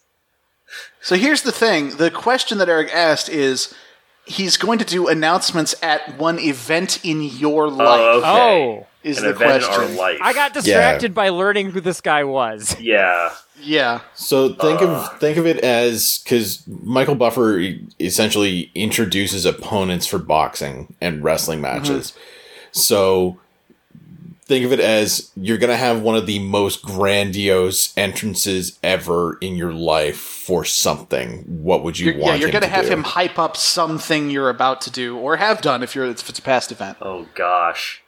So 1.00 1.16
here's 1.16 1.42
the 1.42 1.52
thing: 1.52 1.96
the 1.96 2.10
question 2.10 2.58
that 2.58 2.68
Eric 2.68 2.94
asked 2.94 3.28
is, 3.28 3.74
he's 4.24 4.56
going 4.56 4.78
to 4.78 4.84
do 4.84 5.08
announcements 5.08 5.74
at 5.82 6.18
one 6.18 6.38
event 6.38 7.04
in 7.04 7.22
your 7.22 7.66
oh, 7.66 7.68
life. 7.68 8.00
Oh, 8.00 8.18
okay. 8.18 8.28
Oh, 8.28 8.86
is 9.02 9.18
An 9.18 9.24
the 9.24 9.30
event 9.30 9.64
question? 9.64 9.84
in 9.84 9.90
our 9.90 9.96
life. 9.96 10.18
I 10.20 10.32
got 10.32 10.52
distracted 10.52 11.14
by 11.14 11.30
learning 11.30 11.70
who 11.70 11.80
this 11.80 12.00
guy 12.00 12.24
was. 12.24 12.76
Yeah. 12.80 13.34
Yeah. 13.62 14.00
So 14.14 14.54
think 14.54 14.80
of 14.80 14.88
uh. 14.88 15.08
think 15.18 15.36
of 15.36 15.46
it 15.46 15.58
as 15.58 16.22
because 16.24 16.66
Michael 16.66 17.14
Buffer 17.14 17.60
essentially 18.00 18.70
introduces 18.74 19.44
opponents 19.44 20.06
for 20.06 20.18
boxing 20.18 20.94
and 21.00 21.22
wrestling 21.22 21.60
matches. 21.60 22.12
Mm-hmm. 22.12 22.20
So 22.72 23.38
think 24.50 24.64
of 24.64 24.72
it 24.72 24.80
as 24.80 25.30
you're 25.36 25.58
gonna 25.58 25.76
have 25.76 26.02
one 26.02 26.16
of 26.16 26.26
the 26.26 26.40
most 26.40 26.82
grandiose 26.82 27.96
entrances 27.96 28.78
ever 28.82 29.38
in 29.40 29.54
your 29.54 29.72
life 29.72 30.18
for 30.18 30.64
something. 30.64 31.44
What 31.62 31.84
would 31.84 32.00
you 32.00 32.06
You're, 32.10 32.20
want? 32.20 32.26
yeah, 32.26 32.40
you're 32.40 32.50
going 32.50 32.62
to 32.62 32.68
to 32.68 32.74
have 32.74 32.86
do? 32.86 32.90
him 32.90 33.04
hype 33.04 33.38
up 33.38 33.56
something 33.56 34.28
you're 34.28 34.50
about 34.50 34.80
to 34.82 34.90
do 34.90 35.16
or 35.16 35.36
have 35.36 35.60
done 35.60 35.84
if 35.84 35.94
you're 35.94 36.06
if 36.06 36.28
it's 36.28 36.40
a 36.40 36.42
past 36.42 36.72
event. 36.72 36.98
Oh 37.00 37.28
gosh. 37.36 38.02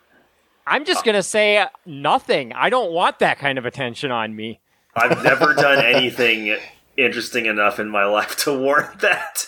I'm 0.66 0.84
just 0.84 1.00
uh, 1.00 1.02
gonna 1.04 1.22
say 1.22 1.64
nothing. 1.86 2.52
I 2.52 2.68
don't 2.70 2.90
want 2.92 3.20
that 3.20 3.38
kind 3.38 3.56
of 3.56 3.64
attention 3.64 4.10
on 4.10 4.34
me. 4.34 4.58
I've 4.96 5.22
never 5.22 5.54
done 5.54 5.84
anything 5.84 6.56
interesting 6.96 7.46
enough 7.46 7.78
in 7.78 7.88
my 7.88 8.04
life 8.04 8.36
to 8.44 8.58
warrant 8.58 8.98
that. 8.98 9.46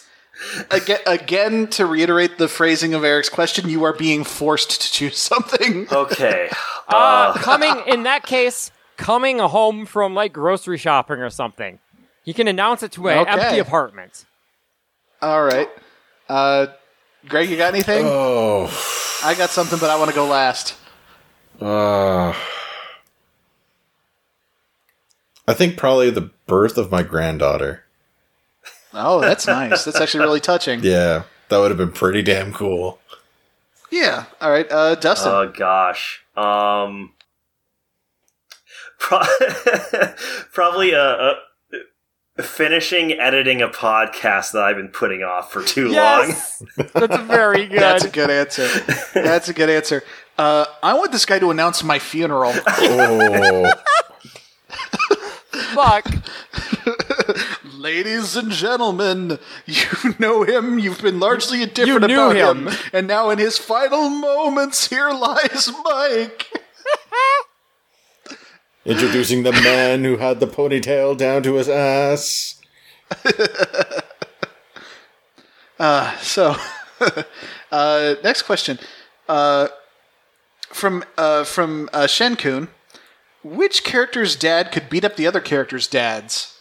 Again, 0.70 0.98
again, 1.06 1.66
to 1.68 1.86
reiterate 1.86 2.38
the 2.38 2.48
phrasing 2.48 2.92
of 2.94 3.04
Eric's 3.04 3.28
question, 3.28 3.68
you 3.68 3.84
are 3.84 3.92
being 3.92 4.24
forced 4.24 4.82
to 4.82 4.90
choose 4.92 5.16
something. 5.18 5.86
Okay. 5.90 6.48
Uh, 6.86 7.32
coming 7.38 7.74
in 7.86 8.02
that 8.02 8.24
case, 8.26 8.70
coming 8.98 9.38
home 9.38 9.86
from 9.86 10.12
like 10.14 10.34
grocery 10.34 10.76
shopping 10.76 11.16
or 11.18 11.30
something. 11.30 11.78
He 12.22 12.34
can 12.34 12.46
announce 12.46 12.82
it 12.82 12.92
to 12.92 13.08
an 13.08 13.20
Okay. 13.20 13.30
empty 13.40 13.58
apartment. 13.58 14.26
All 15.22 15.42
right. 15.42 15.70
Uh, 16.28 16.66
Greg, 17.26 17.48
you 17.48 17.56
got 17.56 17.72
anything? 17.72 18.04
Oh, 18.06 18.64
I 19.24 19.34
got 19.34 19.48
something, 19.48 19.78
but 19.78 19.88
I 19.88 19.96
want 19.96 20.10
to 20.10 20.14
go 20.14 20.26
last. 20.26 20.74
uh, 21.62 22.34
I 25.48 25.54
think 25.54 25.78
probably 25.78 26.10
the 26.10 26.30
birth 26.46 26.76
of 26.76 26.90
my 26.90 27.02
granddaughter. 27.02 27.83
Oh, 28.94 29.20
that's 29.20 29.46
nice. 29.46 29.84
That's 29.84 30.00
actually 30.00 30.24
really 30.24 30.40
touching. 30.40 30.80
Yeah, 30.84 31.24
that 31.48 31.58
would 31.58 31.70
have 31.70 31.78
been 31.78 31.92
pretty 31.92 32.22
damn 32.22 32.52
cool. 32.52 32.98
Yeah. 33.90 34.24
All 34.40 34.50
right, 34.50 34.70
uh, 34.70 34.94
Dustin. 34.94 35.32
Oh 35.32 35.52
gosh. 35.56 36.24
Um. 36.36 37.12
Pro- 38.98 39.20
probably 40.52 40.94
uh, 40.94 40.98
uh, 41.00 41.34
finishing 42.42 43.12
editing 43.12 43.60
a 43.60 43.68
podcast 43.68 44.52
that 44.52 44.62
I've 44.62 44.76
been 44.76 44.88
putting 44.88 45.22
off 45.22 45.52
for 45.52 45.62
too 45.62 45.90
Yes, 45.90 46.62
that's 46.94 47.16
very 47.24 47.66
good. 47.66 47.80
that's 47.80 48.04
a 48.04 48.08
good 48.10 48.30
answer. 48.30 48.66
That's 49.12 49.48
a 49.50 49.52
good 49.52 49.68
answer. 49.68 50.02
Uh, 50.38 50.64
I 50.82 50.94
want 50.94 51.12
this 51.12 51.26
guy 51.26 51.38
to 51.38 51.50
announce 51.50 51.84
my 51.84 51.98
funeral. 51.98 52.52
Oh, 52.66 53.72
Fuck. 55.74 56.06
Ladies 57.84 58.34
and 58.34 58.50
gentlemen, 58.50 59.38
you 59.66 60.14
know 60.18 60.42
him. 60.42 60.78
You've 60.78 61.02
been 61.02 61.20
largely 61.20 61.62
indifferent 61.62 62.06
knew 62.06 62.14
about 62.14 62.34
him. 62.34 62.68
him. 62.68 62.78
And 62.94 63.06
now, 63.06 63.28
in 63.28 63.38
his 63.38 63.58
final 63.58 64.08
moments, 64.08 64.88
here 64.88 65.10
lies 65.10 65.70
Mike. 65.84 66.50
introducing 68.86 69.42
the 69.42 69.52
man 69.52 70.02
who 70.02 70.16
had 70.16 70.40
the 70.40 70.46
ponytail 70.46 71.14
down 71.14 71.42
to 71.42 71.56
his 71.56 71.68
ass. 71.68 72.58
So, 76.22 76.56
uh, 77.70 78.14
next 78.24 78.44
question. 78.44 78.78
Uh, 79.28 79.68
from 80.70 81.04
uh, 81.18 81.44
from 81.44 81.90
uh, 81.92 82.04
Shenkun. 82.04 82.68
Which 83.42 83.84
character's 83.84 84.36
dad 84.36 84.72
could 84.72 84.88
beat 84.88 85.04
up 85.04 85.16
the 85.16 85.26
other 85.26 85.40
character's 85.40 85.86
dads? 85.86 86.53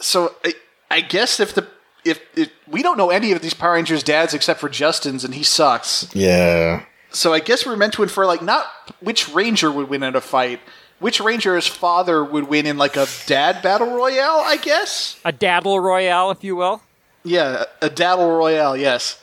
So, 0.00 0.34
I, 0.44 0.54
I 0.90 1.00
guess 1.00 1.40
if 1.40 1.54
the 1.54 1.66
if, 2.04 2.20
if 2.36 2.50
we 2.66 2.82
don't 2.82 2.96
know 2.96 3.10
any 3.10 3.32
of 3.32 3.42
these 3.42 3.54
Power 3.54 3.74
Rangers 3.74 4.02
dads 4.02 4.34
except 4.34 4.60
for 4.60 4.68
Justin's, 4.68 5.24
and 5.24 5.34
he 5.34 5.42
sucks. 5.42 6.14
Yeah. 6.14 6.84
So 7.10 7.32
I 7.32 7.40
guess 7.40 7.66
we're 7.66 7.76
meant 7.76 7.94
to 7.94 8.02
infer 8.02 8.26
like 8.26 8.42
not 8.42 8.66
which 9.00 9.28
ranger 9.30 9.70
would 9.70 9.88
win 9.88 10.02
in 10.02 10.14
a 10.14 10.20
fight, 10.20 10.60
which 10.98 11.20
ranger's 11.20 11.66
father 11.66 12.24
would 12.24 12.48
win 12.48 12.66
in 12.66 12.76
like 12.76 12.96
a 12.96 13.06
dad 13.26 13.62
battle 13.62 13.94
royale. 13.94 14.42
I 14.44 14.56
guess. 14.56 15.18
A 15.24 15.32
daddle 15.32 15.80
royale, 15.80 16.30
if 16.30 16.44
you 16.44 16.56
will. 16.56 16.82
Yeah, 17.24 17.64
a 17.82 17.90
battle 17.90 18.30
royale. 18.30 18.76
Yes. 18.76 19.22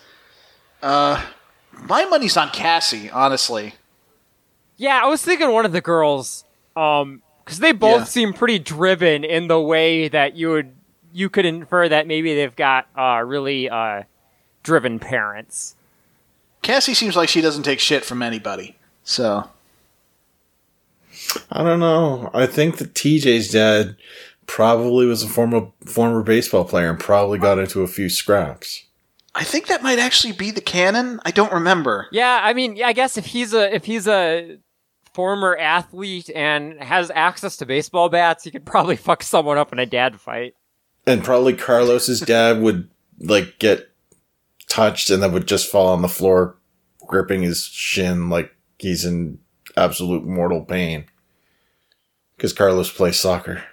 Uh, 0.82 1.24
my 1.72 2.06
money's 2.06 2.38
on 2.38 2.50
Cassie. 2.50 3.10
Honestly. 3.10 3.74
Yeah, 4.78 5.00
I 5.02 5.08
was 5.08 5.22
thinking 5.22 5.52
one 5.52 5.66
of 5.66 5.72
the 5.72 5.82
girls, 5.82 6.44
um, 6.76 7.22
because 7.46 7.60
they 7.60 7.72
both 7.72 8.00
Yeah. 8.02 8.04
seem 8.06 8.34
pretty 8.34 8.60
driven 8.60 9.24
in 9.24 9.48
the 9.48 9.62
way 9.62 10.08
that 10.10 10.36
you 10.36 10.50
would 10.50 10.74
you 11.14 11.30
could 11.30 11.46
infer 11.46 11.88
that 11.88 12.08
maybe 12.08 12.36
they've 12.36 12.56
got 12.58 12.88
uh, 12.98 13.24
really 13.26 13.70
uh, 13.70 14.04
driven 14.64 15.00
parents. 15.00 15.76
Cassie 16.62 16.94
seems 16.94 17.16
like 17.16 17.30
she 17.30 17.40
doesn't 17.40 17.64
take 17.64 17.80
shit 17.80 18.04
from 18.04 18.22
anybody. 18.22 18.76
So 19.04 19.48
I 21.52 21.64
don't 21.64 21.80
know. 21.80 22.30
I 22.34 22.46
think 22.48 22.78
that 22.78 22.94
TJ's 22.94 23.52
dad 23.52 23.96
probably 24.48 25.06
was 25.06 25.24
a 25.24 25.28
former 25.28 25.68
former 25.86 26.22
baseball 26.24 26.66
player 26.66 26.90
and 26.90 27.00
probably 27.00 27.40
got 27.40 27.60
into 27.60 27.82
a 27.82 27.88
few 27.88 28.10
scraps. 28.10 28.84
I 29.34 29.44
think 29.44 29.68
that 29.68 29.84
might 29.84 30.00
actually 30.00 30.34
be 30.34 30.52
the 30.52 30.62
canon. 30.62 31.20
I 31.26 31.32
don't 31.32 31.52
remember. 31.52 32.08
Yeah, 32.12 32.40
I 32.42 32.54
mean, 32.54 32.82
I 32.84 32.94
guess 32.94 33.18
if 33.18 33.26
he's 33.28 33.54
a 33.54 33.74
if 33.74 33.86
he's 33.86 34.08
a 34.08 34.58
former 35.16 35.56
athlete 35.56 36.30
and 36.36 36.78
has 36.84 37.10
access 37.16 37.56
to 37.56 37.66
baseball 37.66 38.10
bats, 38.10 38.44
he 38.44 38.52
could 38.52 38.66
probably 38.66 38.96
fuck 38.98 39.24
someone 39.24 39.58
up 39.58 39.72
in 39.72 39.80
a 39.80 39.86
dad 39.86 40.20
fight. 40.20 40.56
And 41.08 41.24
probably 41.24 41.54
Carlos's 41.54 42.20
dad 42.20 42.62
would 42.62 42.90
like 43.20 43.58
get 43.58 43.90
touched 44.68 45.10
and 45.10 45.24
then 45.24 45.32
would 45.32 45.48
just 45.48 45.72
fall 45.72 45.88
on 45.88 46.02
the 46.02 46.10
floor 46.10 46.58
gripping 47.08 47.44
his 47.44 47.64
shin 47.64 48.30
like 48.30 48.54
he's 48.78 49.06
in 49.06 49.40
absolute 49.78 50.26
mortal 50.26 50.66
pain. 50.66 51.06
Cuz 52.38 52.52
Carlos 52.52 52.92
plays 52.92 53.18
soccer. 53.18 53.64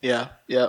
Yeah. 0.00 0.28
Yeah. 0.46 0.68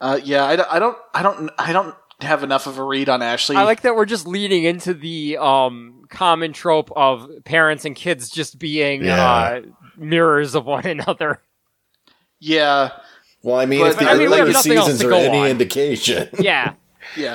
Uh, 0.00 0.20
yeah. 0.22 0.44
I 0.44 0.56
don't. 0.56 0.68
I 0.70 0.78
don't. 0.78 0.98
I 1.14 1.22
don't. 1.22 1.50
I 1.58 1.72
don't 1.72 1.94
have 2.20 2.42
enough 2.42 2.66
of 2.66 2.78
a 2.78 2.82
read 2.82 3.08
on 3.08 3.22
Ashley. 3.22 3.56
I 3.56 3.62
like 3.62 3.82
that 3.82 3.94
we're 3.94 4.04
just 4.04 4.26
leading 4.26 4.64
into 4.64 4.94
the 4.94 5.38
um, 5.38 6.01
common 6.12 6.52
trope 6.52 6.90
of 6.94 7.28
parents 7.44 7.84
and 7.84 7.96
kids 7.96 8.30
just 8.30 8.58
being 8.58 9.02
Yeah. 9.04 9.24
uh, 9.24 9.60
mirrors 9.96 10.54
of 10.54 10.64
one 10.66 10.86
another. 10.96 11.40
Yeah. 12.40 12.90
Well, 13.42 13.56
I 13.56 13.66
mean, 13.66 13.80
But- 13.80 13.92
if 13.92 13.98
the 13.98 14.08
I 14.08 14.14
mean, 14.14 14.30
we 14.30 14.36
have 14.36 14.42
earlier 14.42 14.52
nothing 14.52 14.72
else 14.76 14.86
seasons 14.92 15.04
are 15.04 15.12
any 15.14 15.38
on. 15.38 15.48
indication. 15.48 16.28
Yeah. 16.38 16.74
Yeah. 17.16 17.34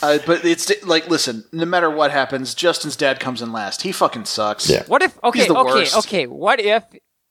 uh, 0.00 0.18
but 0.24 0.44
it's 0.44 0.70
like, 0.84 1.08
listen. 1.08 1.44
No 1.52 1.64
matter 1.64 1.90
what 1.90 2.12
happens, 2.12 2.54
Justin's 2.54 2.94
dad 2.96 3.18
comes 3.18 3.42
in 3.42 3.52
last. 3.52 3.82
He 3.82 3.90
fucking 3.90 4.26
sucks. 4.26 4.70
Yeah. 4.70 4.84
What 4.86 5.02
if? 5.02 5.18
Okay, 5.24 5.48
the 5.48 5.56
okay, 5.56 5.70
worst. 5.80 5.96
okay. 5.98 6.26
What 6.28 6.60
if? 6.60 6.84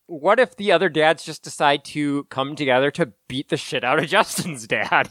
What 0.07 0.37
if 0.39 0.55
the 0.57 0.71
other 0.73 0.89
dads 0.89 1.23
just 1.23 1.43
decide 1.43 1.83
to 1.85 2.25
come 2.25 2.55
together 2.55 2.91
to 2.91 3.13
beat 3.29 3.49
the 3.49 3.57
shit 3.57 3.83
out 3.85 3.99
of 3.99 4.07
Justin's 4.09 4.67
dad? 4.67 5.09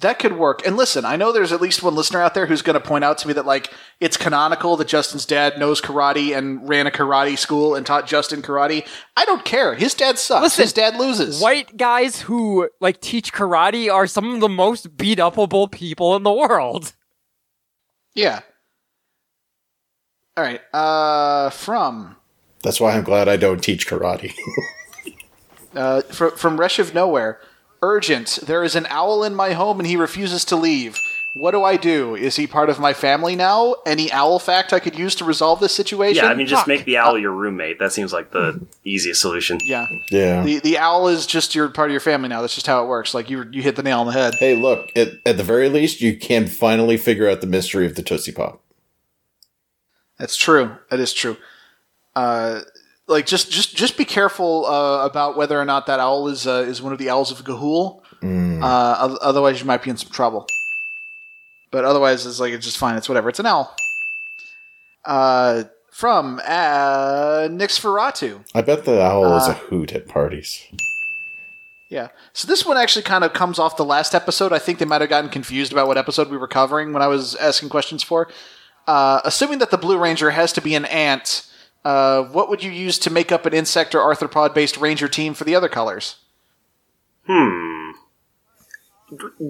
That 0.00 0.18
could 0.18 0.36
work. 0.36 0.66
And 0.66 0.76
listen, 0.76 1.06
I 1.06 1.16
know 1.16 1.32
there's 1.32 1.52
at 1.52 1.62
least 1.62 1.82
one 1.82 1.94
listener 1.94 2.20
out 2.20 2.34
there 2.34 2.44
who's 2.44 2.60
going 2.60 2.74
to 2.74 2.86
point 2.86 3.02
out 3.02 3.16
to 3.18 3.28
me 3.28 3.32
that 3.32 3.46
like 3.46 3.72
it's 3.98 4.18
canonical 4.18 4.76
that 4.76 4.88
Justin's 4.88 5.24
dad 5.24 5.58
knows 5.58 5.80
karate 5.80 6.36
and 6.36 6.68
ran 6.68 6.86
a 6.86 6.90
karate 6.90 7.38
school 7.38 7.74
and 7.74 7.86
taught 7.86 8.06
Justin 8.06 8.42
karate. 8.42 8.86
I 9.16 9.24
don't 9.24 9.44
care. 9.44 9.74
His 9.74 9.94
dad 9.94 10.18
sucks. 10.18 10.42
Listen, 10.42 10.62
His 10.64 10.72
dad 10.74 10.96
loses. 10.96 11.40
White 11.40 11.78
guys 11.78 12.20
who 12.20 12.68
like 12.78 13.00
teach 13.00 13.32
karate 13.32 13.90
are 13.90 14.06
some 14.06 14.34
of 14.34 14.40
the 14.40 14.50
most 14.50 14.98
beat 14.98 15.18
upable 15.18 15.70
people 15.70 16.14
in 16.14 16.24
the 16.24 16.32
world. 16.32 16.92
Yeah. 18.14 18.40
All 20.36 20.44
right. 20.44 20.60
Uh, 20.74 21.48
from 21.48 22.16
That's 22.62 22.80
why 22.80 22.92
I'm 22.92 23.04
glad 23.04 23.28
I 23.28 23.38
don't 23.38 23.64
teach 23.64 23.88
karate. 23.88 24.34
uh, 25.74 26.02
fr- 26.02 26.28
from 26.28 26.60
Resh 26.60 26.78
of 26.78 26.92
Nowhere. 26.92 27.40
Urgent. 27.86 28.40
There 28.42 28.64
is 28.64 28.74
an 28.74 28.84
owl 28.90 29.22
in 29.22 29.32
my 29.32 29.52
home 29.52 29.78
and 29.78 29.86
he 29.86 29.96
refuses 29.96 30.44
to 30.46 30.56
leave. 30.56 30.98
What 31.34 31.52
do 31.52 31.62
I 31.62 31.76
do? 31.76 32.16
Is 32.16 32.34
he 32.34 32.48
part 32.48 32.68
of 32.68 32.80
my 32.80 32.92
family 32.92 33.36
now? 33.36 33.76
Any 33.86 34.10
owl 34.10 34.40
fact 34.40 34.72
I 34.72 34.80
could 34.80 34.98
use 34.98 35.14
to 35.16 35.24
resolve 35.24 35.60
this 35.60 35.72
situation? 35.72 36.24
Yeah, 36.24 36.30
I 36.30 36.34
mean, 36.34 36.48
just 36.48 36.62
Fuck. 36.62 36.66
make 36.66 36.84
the 36.84 36.96
owl 36.96 37.16
your 37.16 37.30
roommate. 37.30 37.78
That 37.78 37.92
seems 37.92 38.12
like 38.12 38.32
the 38.32 38.66
easiest 38.84 39.20
solution. 39.20 39.58
Yeah. 39.62 39.86
yeah. 40.10 40.42
The 40.42 40.58
the 40.58 40.78
owl 40.78 41.06
is 41.06 41.26
just 41.26 41.54
your 41.54 41.68
part 41.68 41.90
of 41.90 41.92
your 41.92 42.00
family 42.00 42.28
now. 42.28 42.40
That's 42.40 42.54
just 42.54 42.66
how 42.66 42.82
it 42.82 42.88
works. 42.88 43.14
Like 43.14 43.30
you 43.30 43.44
you 43.52 43.62
hit 43.62 43.76
the 43.76 43.84
nail 43.84 44.00
on 44.00 44.06
the 44.06 44.12
head. 44.14 44.34
Hey, 44.40 44.56
look, 44.56 44.90
at, 44.96 45.10
at 45.24 45.36
the 45.36 45.44
very 45.44 45.68
least, 45.68 46.00
you 46.00 46.16
can 46.16 46.48
finally 46.48 46.96
figure 46.96 47.28
out 47.28 47.40
the 47.40 47.46
mystery 47.46 47.86
of 47.86 47.94
the 47.94 48.02
Tootsie 48.02 48.32
Pop. 48.32 48.62
That's 50.18 50.36
true. 50.36 50.74
That 50.90 50.98
is 50.98 51.12
true. 51.12 51.36
Uh, 52.16 52.62
like 53.08 53.26
just 53.26 53.50
just 53.50 53.76
just 53.76 53.96
be 53.96 54.04
careful 54.04 54.66
uh, 54.66 55.04
about 55.04 55.36
whether 55.36 55.60
or 55.60 55.64
not 55.64 55.86
that 55.86 56.00
owl 56.00 56.28
is 56.28 56.46
uh, 56.46 56.64
is 56.68 56.82
one 56.82 56.92
of 56.92 56.98
the 56.98 57.10
owls 57.10 57.30
of 57.30 57.44
Ga'Hoole. 57.44 58.00
Uh, 58.62 59.16
otherwise, 59.20 59.60
you 59.60 59.66
might 59.66 59.82
be 59.82 59.90
in 59.90 59.96
some 59.96 60.10
trouble. 60.10 60.46
But 61.70 61.84
otherwise, 61.84 62.26
it's 62.26 62.40
like 62.40 62.52
it's 62.52 62.64
just 62.64 62.78
fine. 62.78 62.96
It's 62.96 63.08
whatever. 63.08 63.28
It's 63.28 63.38
an 63.38 63.46
owl. 63.46 63.74
Uh, 65.04 65.64
from 65.90 66.40
uh, 66.44 67.48
Nixferatu. 67.50 68.44
I 68.54 68.62
bet 68.62 68.84
the 68.84 69.00
owl 69.02 69.36
is 69.36 69.46
a 69.46 69.50
Uh, 69.52 69.54
hoot 69.54 69.92
at 69.92 70.08
parties. 70.08 70.64
Yeah. 71.88 72.08
So 72.32 72.48
this 72.48 72.66
one 72.66 72.76
actually 72.76 73.02
kind 73.04 73.22
of 73.24 73.32
comes 73.32 73.58
off 73.58 73.76
the 73.76 73.84
last 73.84 74.14
episode. 74.14 74.52
I 74.52 74.58
think 74.58 74.78
they 74.78 74.84
might 74.84 75.00
have 75.00 75.10
gotten 75.10 75.30
confused 75.30 75.72
about 75.72 75.86
what 75.86 75.96
episode 75.96 76.28
we 76.30 76.36
were 76.36 76.48
covering 76.48 76.92
when 76.92 77.02
I 77.02 77.06
was 77.06 77.36
asking 77.36 77.68
questions 77.68 78.02
for. 78.02 78.28
Uh, 78.86 79.20
assuming 79.24 79.58
that 79.60 79.70
the 79.70 79.78
Blue 79.78 79.96
Ranger 79.98 80.30
has 80.32 80.52
to 80.54 80.60
be 80.60 80.74
an 80.74 80.84
ant, 80.86 81.46
uh, 81.86 82.24
what 82.24 82.48
would 82.48 82.64
you 82.64 82.70
use 82.72 82.98
to 82.98 83.10
make 83.10 83.30
up 83.30 83.46
an 83.46 83.54
insect 83.54 83.94
or 83.94 84.00
arthropod 84.00 84.54
based 84.54 84.76
ranger 84.76 85.06
team 85.08 85.34
for 85.34 85.44
the 85.44 85.54
other 85.54 85.68
colors? 85.68 86.16
Hmm. 87.26 87.90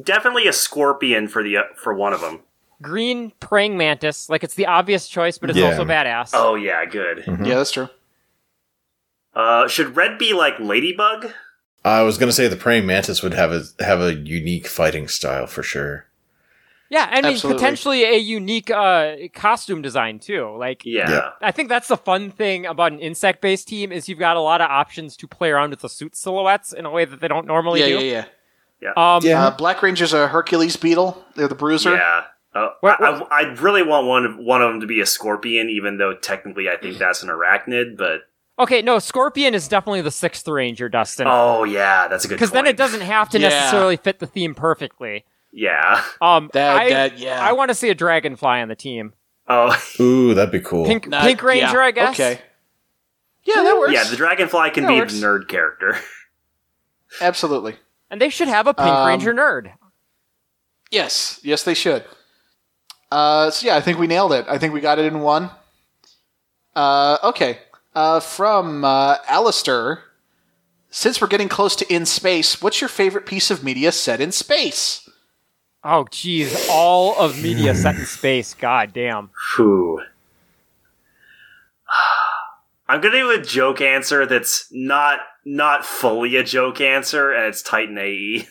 Definitely 0.05 0.47
a 0.47 0.53
scorpion 0.53 1.29
for 1.29 1.43
the 1.43 1.57
for 1.77 1.95
one 1.95 2.13
of 2.13 2.21
them. 2.21 2.41
Green 2.83 3.33
praying 3.41 3.79
mantis, 3.79 4.29
like 4.29 4.45
it's 4.45 4.55
the 4.55 4.67
obvious 4.67 5.09
choice, 5.09 5.39
but 5.39 5.49
it's 5.49 5.59
Yeah. 5.59 5.67
also 5.67 5.85
badass. 5.87 6.31
Oh 6.35 6.55
yeah, 6.57 6.85
good. 6.85 7.25
Yeah, 7.27 7.55
that's 7.55 7.71
true. 7.73 7.89
Uh, 9.35 9.67
should 9.69 9.97
red 9.97 10.19
be 10.19 10.33
like 10.35 10.59
ladybug? 10.61 11.33
I 11.85 12.03
was 12.03 12.19
gonna 12.19 12.33
say 12.33 12.49
the 12.49 12.57
praying 12.57 12.85
mantis 12.87 13.23
would 13.23 13.33
have 13.35 13.53
a 13.53 13.63
have 13.83 14.01
a 14.03 14.13
unique 14.15 14.67
fighting 14.67 15.09
style 15.09 15.47
for 15.47 15.63
sure. 15.63 16.06
Yeah, 16.89 17.09
I 17.11 17.17
mean 17.23 17.33
Absolutely. 17.33 17.59
potentially 17.59 18.05
a 18.05 18.17
unique 18.17 18.71
uh, 18.71 19.15
costume 19.35 19.83
design 19.83 20.19
too. 20.21 20.57
Like 20.59 20.83
Yeah. 20.85 21.11
Yeah. 21.11 21.31
I 21.43 21.51
think 21.51 21.69
that's 21.69 21.89
the 21.89 21.97
fun 21.97 22.31
thing 22.31 22.65
about 22.67 22.93
an 22.93 23.01
insect-based 23.01 23.67
team 23.67 23.91
is 23.93 24.09
you've 24.09 24.19
got 24.21 24.37
a 24.37 24.41
lot 24.41 24.61
of 24.61 24.71
options 24.71 25.17
to 25.19 25.27
play 25.29 25.51
around 25.51 25.71
with 25.71 25.81
the 25.81 25.89
suit 25.89 26.15
silhouettes 26.15 26.73
in 26.73 26.87
a 26.87 26.91
way 26.91 27.05
that 27.05 27.21
they 27.21 27.29
don't 27.29 27.47
normally 27.47 27.81
Yeah, 27.81 27.99
do. 27.99 28.05
yeah, 28.05 28.25
yeah. 28.81 28.93
Um, 28.97 29.21
Yeah. 29.25 29.47
Uh, 29.47 29.51
Black 29.57 29.83
Ranger's 29.83 30.13
a 30.13 30.29
Hercules 30.29 30.77
beetle. 30.77 31.25
They're 31.35 31.49
the 31.49 31.55
bruiser. 31.57 31.97
Yeah. 31.97 32.25
Uh, 32.55 32.69
What- 32.81 33.03
I, 33.03 33.19
I, 33.19 33.27
I 33.31 33.41
really 33.61 33.83
want 33.83 34.07
one 34.07 34.25
of, 34.25 34.37
one 34.39 34.63
of 34.63 34.71
them 34.71 34.81
to 34.81 34.87
be 34.87 35.01
a 35.01 35.07
scorpion, 35.07 35.69
even 35.69 35.99
though 35.99 36.15
technically 36.15 36.69
I 36.69 36.77
think 36.77 36.99
that's 36.99 37.23
an 37.23 37.29
arachnid. 37.29 37.97
But 37.97 38.21
Okay, 38.59 38.81
no, 38.81 38.99
Scorpion 38.99 39.55
is 39.55 39.69
definitely 39.69 40.01
the 40.01 40.11
sixth 40.11 40.49
Ranger, 40.49 40.89
Dustin. 40.89 41.27
oh 41.29 41.65
yeah, 41.65 42.09
that's 42.09 42.25
a 42.25 42.29
good. 42.29 42.37
Because 42.37 42.53
then 42.53 42.67
it 42.67 42.79
doesn't 42.79 43.03
have 43.03 43.29
to 43.31 43.39
Yeah. 43.39 43.49
necessarily 43.51 43.97
fit 43.99 44.19
the 44.21 44.27
theme 44.27 44.55
perfectly. 44.55 45.27
Yeah. 45.59 46.05
Um, 46.21 46.51
That- 46.53 46.77
I, 46.77 46.89
that- 46.91 47.19
yeah. 47.19 47.41
I 47.41 47.53
want 47.53 47.71
to 47.71 47.75
see 47.75 47.89
a 47.89 47.95
dragonfly 47.95 48.61
on 48.61 48.69
the 48.69 48.77
team. 48.77 49.15
Oh 49.49 49.75
Ooh, 50.01 50.35
that'd 50.35 50.53
be 50.53 50.61
cool. 50.61 50.85
Pink, 50.85 51.09
Not- 51.09 51.23
Pink 51.23 51.43
Ranger, 51.43 51.79
yeah, 51.79 51.81
I 51.81 51.91
guess. 51.93 52.15
Okay. 52.21 52.41
Yeah, 53.45 53.63
that 53.63 53.77
works. 53.79 53.93
yeah. 53.93 54.05
The 54.05 54.17
dragonfly 54.17 54.71
can 54.71 54.83
That 54.85 54.89
be 54.91 55.01
works. 55.01 55.19
the 55.19 55.25
nerd 55.27 55.49
character. 55.49 55.97
Absolutely. 57.21 57.77
And 58.11 58.21
they 58.21 58.29
should 58.29 58.49
have 58.49 58.67
a 58.67 58.75
Pink 58.75 58.89
Um, 58.89 59.07
Ranger 59.07 59.33
nerd. 59.33 59.73
Yes, 60.91 61.41
yes, 61.43 61.63
they 61.63 61.75
should. 61.75 62.05
Uh, 63.11 63.51
so 63.51 63.67
yeah, 63.67 63.77
I 63.77 63.81
think 63.81 63.99
we 63.99 64.07
nailed 64.09 64.33
it. 64.33 64.45
I 64.49 64.59
think 64.59 64.75
we 64.75 64.81
got 64.81 64.99
it 64.99 65.05
in 65.07 65.21
one. 65.21 65.51
Uh, 66.75 67.19
okay. 67.25 67.59
Uh, 67.95 68.21
from 68.21 68.85
uh, 68.85 69.17
Alistair. 69.29 70.03
Since 70.91 71.21
we're 71.21 71.27
getting 71.29 71.49
close 71.49 71.77
to 71.77 71.93
in 71.93 72.05
space, 72.07 72.61
what's 72.63 72.81
your 72.81 72.89
favorite 72.89 73.27
piece 73.27 73.51
of 73.51 73.63
media 73.63 73.93
set 73.93 74.21
in 74.21 74.33
space? 74.33 75.06
Oh, 75.89 76.05
geez, 76.11 76.67
all 76.69 77.17
of 77.17 77.41
media 77.41 77.73
set 77.73 77.95
in 77.95 78.07
space. 78.07 78.55
God 78.55 78.93
damn. 78.93 79.31
Whew. 79.57 80.03
I'm 82.89 83.01
gonna 83.01 83.15
do 83.15 83.31
a 83.31 83.41
joke 83.41 83.81
answer 83.81 84.27
that's 84.27 84.67
not 84.73 85.21
not 85.45 85.85
fully 85.85 86.35
a 86.35 86.43
joke 86.43 86.81
answer, 86.81 87.31
and 87.31 87.47
it's 87.47 87.63
Titan. 87.63 87.99
AE. 87.99 88.49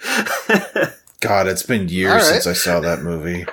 God, 1.20 1.46
it's 1.46 1.62
been 1.62 1.88
years 1.88 2.10
All 2.10 2.18
right. 2.18 2.24
since 2.24 2.48
I 2.48 2.52
saw 2.52 2.80
that 2.80 3.02
movie. 3.02 3.46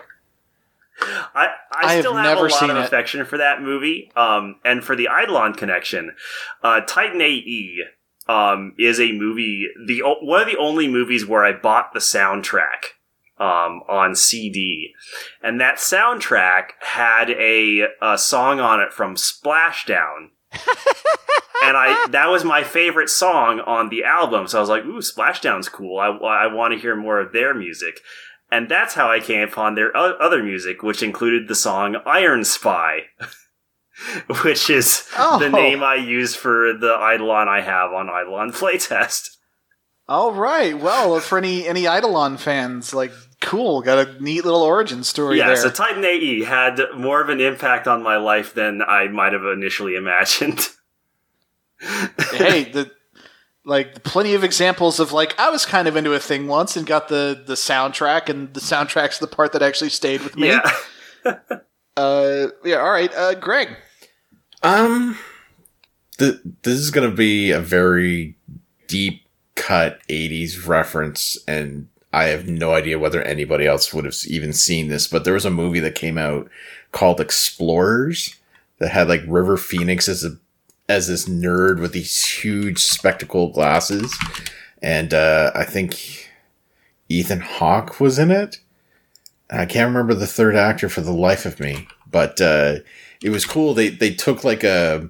I, 1.01 1.47
I, 1.71 1.85
I 1.85 1.93
have 1.93 2.01
still 2.01 2.15
have, 2.15 2.23
never 2.23 2.47
a 2.47 2.49
lot 2.49 2.59
seen 2.59 2.71
of 2.71 2.77
it. 2.77 2.83
affection 2.83 3.25
for 3.25 3.37
that 3.37 3.61
movie. 3.61 4.11
Um, 4.15 4.55
and 4.65 4.83
for 4.83 4.95
the 4.95 5.07
Eidolon 5.07 5.53
connection, 5.53 6.15
uh, 6.63 6.81
Titan 6.81 7.21
AE 7.21 7.83
um, 8.31 8.73
is 8.79 8.99
a 8.99 9.11
movie. 9.11 9.67
The 9.85 10.01
one 10.21 10.41
of 10.41 10.47
the 10.47 10.57
only 10.57 10.87
movies 10.87 11.25
where 11.25 11.43
I 11.43 11.51
bought 11.51 11.93
the 11.93 11.99
soundtrack 11.99 12.93
um, 13.37 13.81
on 13.89 14.15
CD, 14.15 14.93
and 15.43 15.59
that 15.59 15.75
soundtrack 15.75 16.69
had 16.79 17.29
a, 17.31 17.87
a 18.01 18.17
song 18.17 18.59
on 18.59 18.79
it 18.79 18.93
from 18.93 19.15
Splashdown. 19.15 20.29
and 20.53 21.77
I 21.77 22.07
that 22.11 22.29
was 22.29 22.45
my 22.45 22.63
favorite 22.63 23.09
song 23.09 23.59
on 23.59 23.89
the 23.89 24.05
album. 24.05 24.47
So 24.47 24.57
I 24.57 24.61
was 24.61 24.69
like, 24.69 24.85
"Ooh, 24.85 24.99
Splashdown's 24.99 25.67
cool. 25.67 25.99
I, 25.99 26.07
I 26.07 26.53
want 26.53 26.73
to 26.73 26.79
hear 26.79 26.95
more 26.95 27.19
of 27.19 27.33
their 27.33 27.53
music." 27.53 27.99
And 28.53 28.67
that's 28.67 28.95
how 28.95 29.09
I 29.09 29.21
came 29.21 29.47
upon 29.47 29.75
their 29.75 29.95
other 29.95 30.43
music, 30.43 30.83
which 30.83 31.01
included 31.01 31.47
the 31.47 31.55
song 31.55 31.95
Iron 32.05 32.43
Spy, 32.43 33.03
which 34.43 34.69
is 34.69 35.07
Oh. 35.17 35.39
the 35.39 35.49
name 35.49 35.83
I 35.83 35.95
use 35.95 36.35
for 36.35 36.73
the 36.73 36.93
Eidolon 36.95 37.47
I 37.47 37.61
have 37.61 37.91
on 37.91 38.07
Eidolon 38.07 38.51
Playtest. 38.53 39.37
All 40.07 40.33
right. 40.33 40.77
Well, 40.77 41.19
for 41.21 41.37
any 41.37 41.67
any 41.67 41.81
Eidolon 41.85 42.37
fans, 42.37 42.93
like, 42.93 43.11
cool. 43.39 43.81
Got 43.81 44.07
a 44.07 44.21
neat 44.21 44.43
little 44.43 44.61
origin 44.63 45.03
story 45.03 45.37
Yeah, 45.37 45.47
there. 45.47 45.55
so 45.55 45.69
Titan 45.69 46.03
AE 46.03 46.43
had 46.43 46.81
more 46.97 47.21
of 47.21 47.29
an 47.29 47.39
impact 47.39 47.87
on 47.87 48.03
my 48.03 48.17
life 48.17 48.53
than 48.53 48.81
I 48.81 49.07
might 49.07 49.31
have 49.33 49.45
initially 49.45 49.95
imagined. 49.95 50.67
hey, 52.33 52.65
the 52.65 52.91
like 53.63 54.03
plenty 54.03 54.33
of 54.33 54.43
examples 54.43 54.99
of 54.99 55.11
like 55.13 55.39
I 55.39 55.49
was 55.49 55.65
kind 55.65 55.87
of 55.87 55.95
into 55.95 56.13
a 56.13 56.19
thing 56.19 56.47
once 56.47 56.75
and 56.75 56.85
got 56.85 57.07
the 57.07 57.41
the 57.45 57.53
soundtrack, 57.53 58.27
and 58.27 58.53
the 58.53 58.59
soundtrack's 58.59 59.19
the 59.19 59.27
part 59.27 59.53
that 59.53 59.61
actually 59.61 59.91
stayed 59.91 60.21
with 60.21 60.35
me. 60.35 60.47
yeah. 60.49 60.71
Uh, 61.95 62.47
yeah. 62.65 62.77
All 62.77 62.91
right, 62.91 63.13
uh, 63.13 63.35
Greg. 63.35 63.69
Um, 64.63 65.17
th- 66.17 66.39
this 66.63 66.77
is 66.77 66.91
going 66.91 67.09
to 67.09 67.15
be 67.15 67.51
a 67.51 67.59
very 67.59 68.35
deep 68.87 69.25
cut 69.55 69.99
80s 70.07 70.67
reference, 70.67 71.37
and 71.47 71.87
I 72.13 72.25
have 72.25 72.47
no 72.47 72.73
idea 72.73 72.99
whether 72.99 73.21
anybody 73.21 73.65
else 73.65 73.93
would 73.93 74.05
have 74.05 74.15
even 74.27 74.53
seen 74.53 74.87
this, 74.87 75.07
but 75.07 75.23
there 75.23 75.33
was 75.33 75.45
a 75.45 75.49
movie 75.49 75.79
that 75.79 75.95
came 75.95 76.17
out 76.17 76.49
called 76.91 77.21
Explorers 77.21 78.35
that 78.79 78.89
had 78.89 79.07
like 79.07 79.21
River 79.27 79.57
Phoenix 79.57 80.07
as 80.07 80.23
a 80.23 80.37
as 80.89 81.07
this 81.07 81.25
nerd 81.25 81.79
with 81.79 81.93
these 81.93 82.25
huge 82.25 82.79
spectacle 82.79 83.49
glasses, 83.49 84.13
and 84.81 85.13
uh, 85.13 85.51
I 85.55 85.63
think 85.63 86.29
Ethan 87.07 87.39
Hawke 87.39 87.99
was 87.99 88.19
in 88.19 88.29
it. 88.29 88.59
I 89.49 89.65
can't 89.65 89.87
remember 89.87 90.13
the 90.13 90.27
third 90.27 90.55
actor 90.55 90.89
for 90.89 91.01
the 91.01 91.13
life 91.13 91.45
of 91.45 91.59
me, 91.59 91.87
but 92.09 92.41
uh, 92.41 92.77
it 93.23 93.29
was 93.29 93.45
cool. 93.45 93.73
They 93.73 93.89
they 93.89 94.13
took 94.13 94.43
like 94.43 94.63
a 94.63 95.09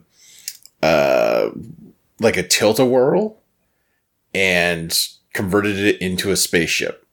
uh 0.84 1.50
like 2.20 2.38
a 2.38 2.44
tilt 2.44 2.80
a 2.80 2.86
whirl 2.86 3.38
and 4.34 4.98
converted 5.34 5.78
it 5.78 6.02
into 6.02 6.32
a 6.32 6.36
spaceship. 6.38 7.06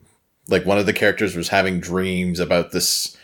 Like 0.49 0.65
one 0.67 0.79
of 0.79 0.87
the 0.87 0.93
characters 0.93 1.37
was 1.37 1.49
having 1.49 1.81
dreams 1.81 2.41
about 2.41 2.73
this 2.73 3.17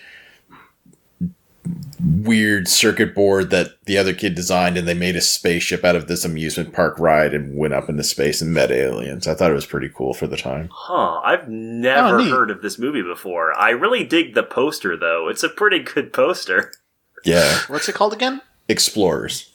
weird 2.23 2.69
circuit 2.69 3.15
board 3.15 3.49
that 3.51 3.69
the 3.87 3.97
other 3.97 4.13
kid 4.13 4.35
designed 4.35 4.77
and 4.77 4.87
they 4.87 4.93
made 4.95 5.17
a 5.17 5.21
spaceship 5.23 5.83
out 5.85 5.97
of 5.97 6.07
this 6.09 6.25
amusement 6.25 6.75
park 6.75 6.99
ride 6.99 7.33
and 7.33 7.57
went 7.57 7.73
up 7.73 7.89
into 7.89 8.03
space 8.05 8.43
and 8.43 8.53
met 8.53 8.71
aliens. 8.71 9.27
I 9.27 9.35
thought 9.35 9.51
it 9.51 9.55
was 9.55 9.65
pretty 9.65 9.89
cool 9.89 10.13
for 10.13 10.27
the 10.27 10.37
time. 10.37 10.69
Huh, 10.71 11.21
I've 11.25 11.49
never 11.49 12.21
Oh, 12.21 12.25
heard 12.29 12.51
of 12.51 12.61
this 12.61 12.79
movie 12.79 13.03
before. 13.03 13.55
I 13.59 13.71
really 13.71 14.05
dig 14.05 14.35
the 14.35 14.43
poster, 14.43 14.97
though. 14.97 15.29
It's 15.29 15.43
a 15.43 15.49
pretty 15.49 15.79
good 15.81 16.13
poster. 16.13 16.73
Yeah. 17.25 17.59
What's 17.69 17.89
it 17.89 17.95
called 17.95 18.13
again? 18.13 18.41
Explorers. 18.69 19.51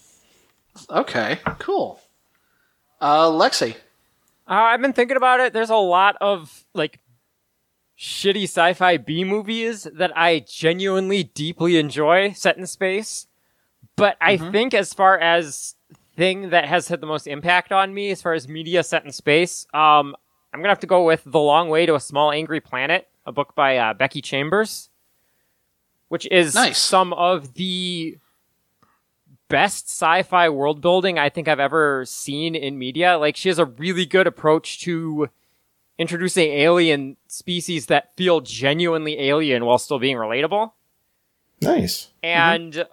Okay, 0.90 1.40
cool. 1.60 2.00
Uh, 3.02 3.28
Lexi. 3.30 3.76
Uh, 4.48 4.54
I've 4.54 4.82
been 4.82 4.94
thinking 4.94 5.18
about 5.18 5.40
it. 5.40 5.54
There's 5.54 5.70
a 5.70 5.76
lot 5.76 6.16
of 6.22 6.66
like 6.74 7.00
shitty 7.98 8.44
sci-fi 8.44 8.98
B 8.98 9.24
movies 9.24 9.88
that 9.94 10.18
I 10.18 10.40
genuinely 10.48 11.24
deeply 11.24 11.78
enjoy 11.78 12.32
set 12.32 12.58
in 12.58 12.66
space. 12.66 13.28
But 13.96 14.18
I 14.22 14.38
think 14.38 14.74
as 14.74 14.94
far 14.94 15.20
as 15.20 15.76
thing 16.16 16.50
that 16.52 16.66
has 16.66 16.88
had 16.88 17.02
the 17.02 17.08
most 17.08 17.28
impact 17.28 17.72
on 17.72 17.94
me 17.94 18.12
as 18.12 18.22
far 18.22 18.34
as 18.34 18.48
media 18.48 18.84
set 18.84 19.04
in 19.06 19.12
space, 19.12 19.68
um, 19.74 20.16
I'm 20.54 20.62
gonna 20.62 20.70
have 20.70 20.80
to 20.80 20.88
go 20.88 21.04
with 21.04 21.24
The 21.26 21.40
Long 21.40 21.70
Way 21.70 21.86
to 21.86 21.96
a 21.96 22.00
Small 22.00 22.32
Angry 22.32 22.62
Planet, 22.62 23.08
a 23.26 23.32
book 23.32 23.54
by 23.56 23.78
uh, 23.78 23.94
Becky 23.94 24.22
Chambers, 24.22 24.90
which 26.10 26.28
is 26.30 26.54
Nice. 26.54 26.78
some 26.78 27.14
of 27.14 27.54
the 27.56 28.18
best 29.48 29.88
sci-fi 29.90 30.50
world 30.50 30.80
building 30.82 31.18
I 31.18 31.30
think 31.30 31.48
I've 31.48 31.60
ever 31.60 32.06
seen 32.06 32.54
in 32.54 32.78
media. 32.78 33.18
Like 33.18 33.36
she 33.36 33.50
has 33.50 33.58
a 33.58 33.66
really 33.66 34.06
good 34.06 34.28
approach 34.28 34.80
to 34.82 35.30
introducing 35.98 36.52
alien 36.52 37.18
species 37.28 37.88
that 37.88 38.16
feel 38.16 38.42
genuinely 38.42 39.20
alien 39.20 39.66
while 39.66 39.78
still 39.80 39.98
being 40.00 40.18
relatable. 40.18 40.72
Nice. 41.62 42.10
And 42.24 42.86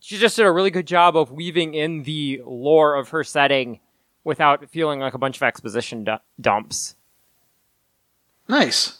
she 0.00 0.16
just 0.16 0.36
did 0.36 0.46
a 0.46 0.52
really 0.52 0.70
good 0.70 0.86
job 0.86 1.16
of 1.16 1.32
weaving 1.32 1.74
in 1.74 2.04
the 2.04 2.40
lore 2.46 2.94
of 2.94 3.08
her 3.10 3.24
setting 3.24 3.80
without 4.24 4.70
feeling 4.70 5.00
like 5.00 5.12
a 5.14 5.18
bunch 5.18 5.36
of 5.36 5.42
exposition 5.42 6.04
du- 6.04 6.20
dumps. 6.40 6.94
Nice. 8.48 8.99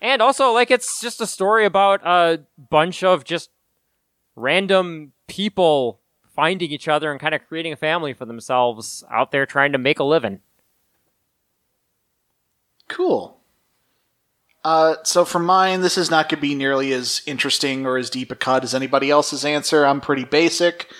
And 0.00 0.22
also, 0.22 0.52
like, 0.52 0.70
it's 0.70 1.00
just 1.00 1.20
a 1.20 1.26
story 1.26 1.66
about 1.66 2.00
a 2.06 2.40
bunch 2.70 3.02
of 3.04 3.24
just 3.24 3.50
random 4.34 5.12
people 5.28 6.00
finding 6.34 6.70
each 6.70 6.88
other 6.88 7.10
and 7.10 7.20
kind 7.20 7.34
of 7.34 7.46
creating 7.46 7.72
a 7.72 7.76
family 7.76 8.14
for 8.14 8.24
themselves 8.24 9.04
out 9.10 9.30
there 9.30 9.44
trying 9.44 9.72
to 9.72 9.78
make 9.78 9.98
a 9.98 10.04
living. 10.04 10.40
Cool. 12.88 13.36
Uh, 14.64 14.96
so 15.04 15.24
for 15.24 15.38
mine, 15.38 15.80
this 15.80 15.96
is 15.96 16.10
not 16.10 16.28
going 16.28 16.38
to 16.38 16.42
be 16.42 16.54
nearly 16.54 16.92
as 16.92 17.22
interesting 17.26 17.86
or 17.86 17.96
as 17.96 18.10
deep 18.10 18.30
a 18.30 18.34
cut 18.34 18.64
as 18.64 18.74
anybody 18.74 19.10
else's 19.10 19.44
answer. 19.44 19.84
I'm 19.84 20.00
pretty 20.00 20.24
basic. 20.24 20.90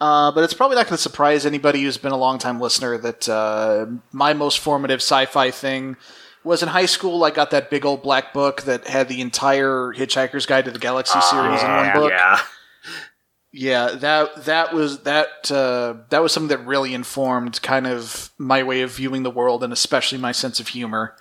Uh, 0.00 0.32
but 0.32 0.44
it's 0.44 0.54
probably 0.54 0.76
not 0.76 0.86
going 0.86 0.96
to 0.96 1.02
surprise 1.02 1.46
anybody 1.46 1.82
who's 1.82 1.96
been 1.96 2.12
a 2.12 2.16
long-time 2.16 2.60
listener 2.60 2.98
that 2.98 3.28
uh, 3.28 3.86
my 4.12 4.32
most 4.32 4.58
formative 4.58 4.98
sci-fi 4.98 5.50
thing 5.50 5.96
was 6.44 6.62
in 6.62 6.68
high 6.68 6.86
school. 6.86 7.24
I 7.24 7.30
got 7.30 7.50
that 7.50 7.70
big 7.70 7.84
old 7.84 8.02
black 8.02 8.32
book 8.32 8.62
that 8.62 8.86
had 8.86 9.08
the 9.08 9.20
entire 9.20 9.92
Hitchhiker's 9.94 10.46
Guide 10.46 10.66
to 10.66 10.70
the 10.70 10.78
Galaxy 10.78 11.20
series 11.20 11.62
in 11.62 11.70
one 11.70 11.92
book. 11.92 12.10
Yeah. 12.10 12.40
Yeah, 13.56 13.90
that 13.90 14.46
that 14.46 14.74
was 14.74 15.04
that 15.04 15.48
uh, 15.48 15.94
that 16.10 16.20
was 16.20 16.32
something 16.32 16.48
that 16.48 16.66
really 16.66 16.92
informed 16.92 17.62
kind 17.62 17.86
of 17.86 18.30
my 18.36 18.64
way 18.64 18.80
of 18.80 18.90
viewing 18.90 19.22
the 19.22 19.30
world 19.30 19.62
and 19.62 19.72
especially 19.72 20.18
my 20.18 20.32
sense 20.32 20.58
of 20.58 20.66
humor. 20.66 21.14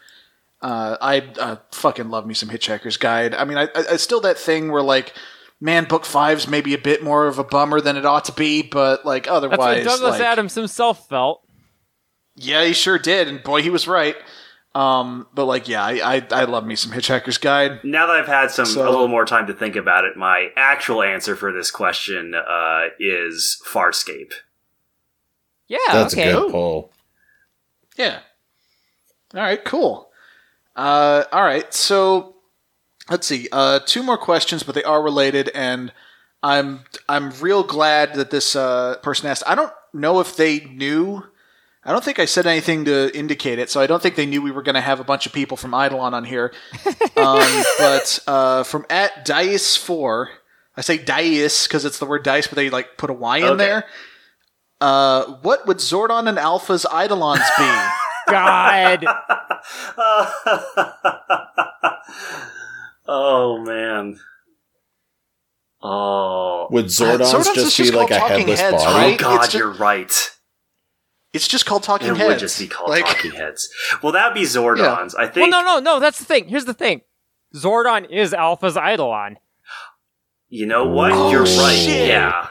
Uh, 0.59 0.97
I 0.99 1.19
uh, 1.39 1.57
fucking 1.71 2.09
love 2.09 2.25
me 2.25 2.33
some 2.33 2.49
Hitchhiker's 2.49 2.97
Guide. 2.97 3.35
I 3.35 3.45
mean, 3.45 3.59
I, 3.59 3.65
I, 3.65 3.83
it's 3.91 4.01
still 4.01 4.21
that 4.21 4.39
thing 4.39 4.71
where 4.71 4.81
like, 4.81 5.13
man, 5.61 5.85
book 5.85 6.05
five's 6.05 6.47
maybe 6.47 6.73
a 6.73 6.79
bit 6.79 7.03
more 7.03 7.27
of 7.27 7.37
a 7.37 7.43
bummer 7.43 7.79
than 7.81 7.97
it 7.97 8.05
ought 8.05 8.25
to 8.25 8.31
be, 8.31 8.63
but 8.63 9.05
like 9.05 9.25
That's 9.25 9.31
what 9.31 9.51
otherwise, 9.51 9.83
Douglas 9.83 10.13
like, 10.13 10.21
Adams 10.21 10.55
himself 10.55 11.07
felt. 11.07 11.43
yeah, 12.35 12.65
he 12.65 12.73
sure 12.73 12.97
did, 12.97 13.27
and 13.27 13.43
boy, 13.43 13.61
he 13.61 13.69
was 13.69 13.87
right. 13.87 14.15
Um, 14.75 15.27
but 15.35 15.45
like, 15.45 15.67
yeah, 15.67 15.83
I, 15.83 16.15
I 16.15 16.27
I 16.31 16.43
love 16.45 16.65
me 16.65 16.75
some 16.75 16.91
Hitchhiker's 16.91 17.37
Guide. 17.37 17.83
Now 17.83 18.07
that 18.07 18.15
I've 18.15 18.27
had 18.27 18.49
some 18.49 18.65
So- 18.65 18.81
a 18.83 18.89
little 18.89 19.07
more 19.07 19.25
time 19.25 19.45
to 19.47 19.53
think 19.53 19.75
about 19.75 20.03
it, 20.05 20.17
my 20.17 20.49
actual 20.55 21.03
answer 21.03 21.35
for 21.35 21.51
this 21.53 21.69
question 21.69 22.33
uh, 22.33 22.85
is 22.99 23.61
Farscape. 23.67 24.33
Yeah, 25.67 25.77
That's 25.91 26.13
okay. 26.13 26.31
a 26.31 26.33
good 26.33 26.51
poll. 26.51 26.91
Yeah. 27.97 28.19
All 29.35 29.41
right, 29.41 29.63
cool. 29.63 30.09
Uh, 30.75 31.23
all 31.31 31.43
right, 31.43 31.71
so 31.73 32.35
let's 33.09 33.27
see. 33.27 33.47
Uh, 33.51 33.79
two 33.85 34.01
more 34.03 34.17
questions, 34.17 34.63
but 34.63 34.73
they 34.75 34.83
are 34.83 35.01
related, 35.03 35.49
and 35.53 35.91
I'm 36.41 36.81
I'm 37.07 37.29
real 37.41 37.63
glad 37.63 38.15
that 38.15 38.31
this 38.31 38.55
uh, 38.55 38.97
person 39.03 39.27
asked. 39.27 39.43
I 39.45 39.53
don't 39.55 39.71
know 39.93 40.19
if 40.19 40.35
they 40.35 40.61
knew. 40.61 41.23
I 41.85 41.91
don't 41.91 42.03
think 42.03 42.18
I 42.19 42.26
said 42.26 42.47
anything 42.47 42.85
to 42.85 43.15
indicate 43.18 43.60
it, 43.60 43.69
so 43.69 43.81
I 43.81 43.88
don't 43.88 44.01
think 44.01 44.15
they 44.15 44.26
knew 44.26 44.41
we 44.41 44.51
were 44.51 44.61
going 44.64 44.76
to 44.76 44.81
have 44.81 45.01
a 45.01 45.03
bunch 45.03 45.26
of 45.26 45.34
people 45.34 45.57
from 45.57 45.73
Eidolon 45.73 46.14
on 46.14 46.23
here. 46.26 46.53
Um, 47.15 47.64
but 47.77 48.19
uh, 48.26 48.64
from 48.64 48.88
at 48.89 49.23
Dice 49.23 49.77
Four, 49.77 50.30
I 50.76 50.81
say 50.81 50.97
Dice 50.97 51.68
because 51.68 51.85
it's 51.85 51.99
the 51.99 52.07
word 52.07 52.23
dice, 52.23 52.47
but 52.47 52.55
they 52.55 52.72
like 52.72 52.97
put 52.97 53.11
a 53.11 53.14
Y 53.14 53.38
in 53.38 53.43
Okay. 53.43 53.57
there. 53.57 53.85
Uh, 54.81 55.35
what 55.43 55.68
would 55.68 55.77
Zordon 55.77 56.27
and 56.27 56.39
Alpha's 56.39 56.88
Eidolons 56.91 57.43
be? 57.57 57.64
God. 58.30 59.05
oh 63.07 63.64
man. 63.64 64.18
Oh. 65.81 66.68
Would 66.72 66.85
Zordons, 66.85 67.31
Zordons 67.31 67.39
is 67.39 67.53
just 67.55 67.77
be 67.77 67.84
just 67.84 67.93
like 67.93 68.11
a 68.11 68.19
headless 68.19 68.60
Heads, 68.60 68.84
body? 68.84 69.14
Oh 69.14 69.18
god, 69.18 69.43
It's 69.43 69.51
ju- 69.53 69.60
you're 69.60 69.72
right. 69.73 70.11
It's 71.34 71.47
just 71.47 71.65
called 71.65 71.84
Talking 71.84 72.10
It 72.10 72.18
Heads. 72.18 72.27
would 72.27 72.39
just 72.39 72.60
be 72.60 72.68
called 72.68 72.89
Like- 72.91 73.05
Talking 73.05 73.31
Heads. 73.31 73.68
Well, 74.01 74.11
that'd 74.14 74.35
be 74.35 74.43
Zordons. 74.43 75.15
I 75.18 75.27
think. 75.27 75.51
well, 75.51 75.64
no, 75.64 75.76
no, 75.76 75.80
no. 75.80 75.99
That's 75.99 76.19
the 76.19 76.26
thing. 76.26 76.47
Here's 76.47 76.65
the 76.65 76.73
thing. 76.76 77.01
Zordon 77.55 78.10
is 78.10 78.34
Alpha's 78.34 78.77
Eidolon. 78.77 79.38
You 80.49 80.68
know 80.68 80.85
what? 80.85 81.11
Oh, 81.11 81.31
you're 81.31 81.41
right. 81.43 81.76
shit. 81.76 82.07
Yeah. 82.10 82.47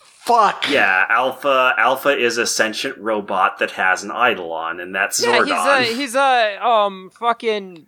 Fuck. 0.00 0.68
Yeah, 0.68 1.06
Alpha 1.08 1.74
Alpha 1.78 2.10
is 2.10 2.36
a 2.36 2.46
sentient 2.46 2.98
robot 2.98 3.58
that 3.60 3.70
has 3.72 4.02
an 4.04 4.10
Eidolon, 4.10 4.78
and 4.78 4.94
that's 4.94 5.24
Yeah, 5.24 5.38
Zordon. 5.38 5.84
he's 5.84 5.94
a 5.94 5.96
he's 5.96 6.14
a 6.14 6.58
um 6.66 7.08
fucking 7.18 7.86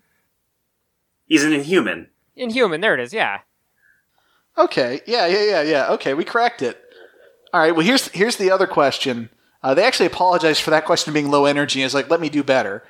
He's 1.27 1.45
an 1.45 1.53
Inhuman. 1.53 2.09
inhuman. 2.35 2.81
There 2.81 2.95
it 2.95 3.01
is. 3.01 3.13
Yeah. 3.13 3.41
Okay. 4.57 5.03
Yeah. 5.07 5.27
Yeah. 5.27 5.43
Yeah. 5.45 5.63
Yeah. 5.63 5.89
Okay. 5.91 6.15
We 6.15 6.25
cracked 6.25 6.63
it. 6.63 6.83
All 7.53 7.61
right. 7.61 7.73
Well, 7.73 7.85
here's 7.85 8.09
here's 8.09 8.37
the 8.37 8.51
other 8.51 8.67
question. 8.67 9.29
Uh, 9.63 9.75
they 9.75 9.85
actually 9.85 10.07
apologized 10.07 10.63
for 10.63 10.71
that 10.71 10.85
question 10.85 11.13
being 11.13 11.31
low 11.31 11.45
energy. 11.45 11.83
Is 11.83 11.95
like, 11.95 12.11
let 12.11 12.21
me 12.21 12.29
do 12.29 12.43
better. 12.43 12.83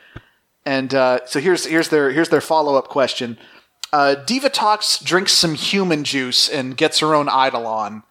And 0.64 0.94
uh, 0.94 1.26
so 1.26 1.40
here's 1.40 1.66
here's 1.66 1.88
their 1.88 2.12
here's 2.12 2.28
their 2.28 2.40
follow 2.40 2.76
up 2.76 2.88
question. 2.88 3.38
Uh, 3.92 4.14
Divatox, 4.24 5.02
drinks 5.02 5.32
some 5.32 5.54
human 5.54 6.04
juice, 6.04 6.48
and 6.48 6.76
gets 6.76 7.00
her 7.00 7.14
own 7.14 7.28
Eidolon. 7.28 8.04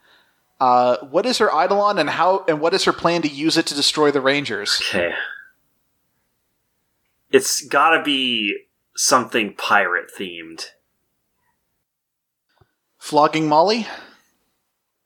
Uh, 0.59 0.97
what 1.09 1.25
is 1.25 1.37
her 1.37 1.47
Eidolon, 1.47 1.97
and 1.97 2.09
how 2.09 2.43
and 2.47 2.59
what 2.59 2.73
is 2.73 2.83
her 2.83 2.91
plan 2.91 3.21
to 3.21 3.29
use 3.29 3.55
it 3.55 3.65
to 3.67 3.73
destroy 3.73 4.11
the 4.11 4.19
Rangers? 4.19 4.81
Okay. 4.89 5.13
It's 7.31 7.61
gotta 7.61 8.03
be 8.03 8.57
something 8.95 9.53
pirate 9.53 10.09
themed. 10.17 10.71
Flogging 12.97 13.47
Molly. 13.47 13.87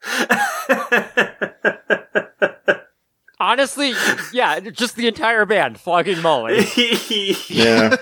Honestly, 3.43 3.93
yeah, 4.31 4.59
just 4.59 4.95
the 4.95 5.07
entire 5.07 5.45
band 5.45 5.79
flogging 5.79 6.21
Molly. 6.21 6.65
Yeah. 7.49 7.95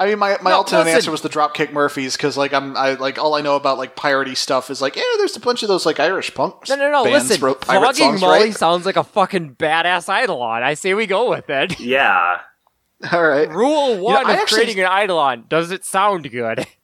I 0.00 0.06
mean, 0.06 0.20
my, 0.20 0.38
my 0.40 0.50
No, 0.50 0.58
alternate 0.58 0.84
listen. 0.84 0.94
answer 0.96 1.10
was 1.10 1.22
the 1.22 1.28
Dropkick 1.28 1.72
Murphys 1.72 2.16
because 2.16 2.36
like 2.36 2.52
I'm 2.54 2.76
I 2.76 2.92
like 2.94 3.18
all 3.18 3.34
I 3.34 3.40
know 3.40 3.56
about 3.56 3.78
like 3.78 3.96
piratey 3.96 4.36
stuff 4.36 4.70
is 4.70 4.80
like 4.80 4.94
yeah, 4.94 5.02
there's 5.18 5.36
a 5.36 5.40
bunch 5.40 5.62
of 5.64 5.68
those 5.68 5.84
like 5.84 5.98
Irish 5.98 6.32
punk 6.34 6.68
No, 6.68 6.76
no, 6.76 6.88
no. 6.90 7.02
bands 7.04 7.28
Listen, 7.30 7.44
wrote 7.44 7.60
pirate 7.62 7.80
flogging 7.80 8.10
songs, 8.10 8.20
Molly 8.20 8.38
right? 8.44 8.54
sounds 8.56 8.86
like 8.86 8.96
a 8.96 9.02
fucking 9.02 9.56
badass 9.56 10.08
Eidolon. 10.08 10.62
I 10.62 10.74
say 10.74 10.94
we 10.94 11.06
go 11.08 11.28
with 11.28 11.50
it. 11.50 11.80
yeah. 11.80 12.38
All 13.12 13.24
right, 13.26 13.48
Rule 13.48 13.98
one 13.98 14.14
I 14.26 14.34
of 14.34 14.38
actually- 14.38 14.62
creating 14.64 14.84
an 14.84 15.02
Eidolon: 15.02 15.44
Does 15.48 15.70
it 15.72 15.84
sound 15.84 16.30
good? 16.30 16.64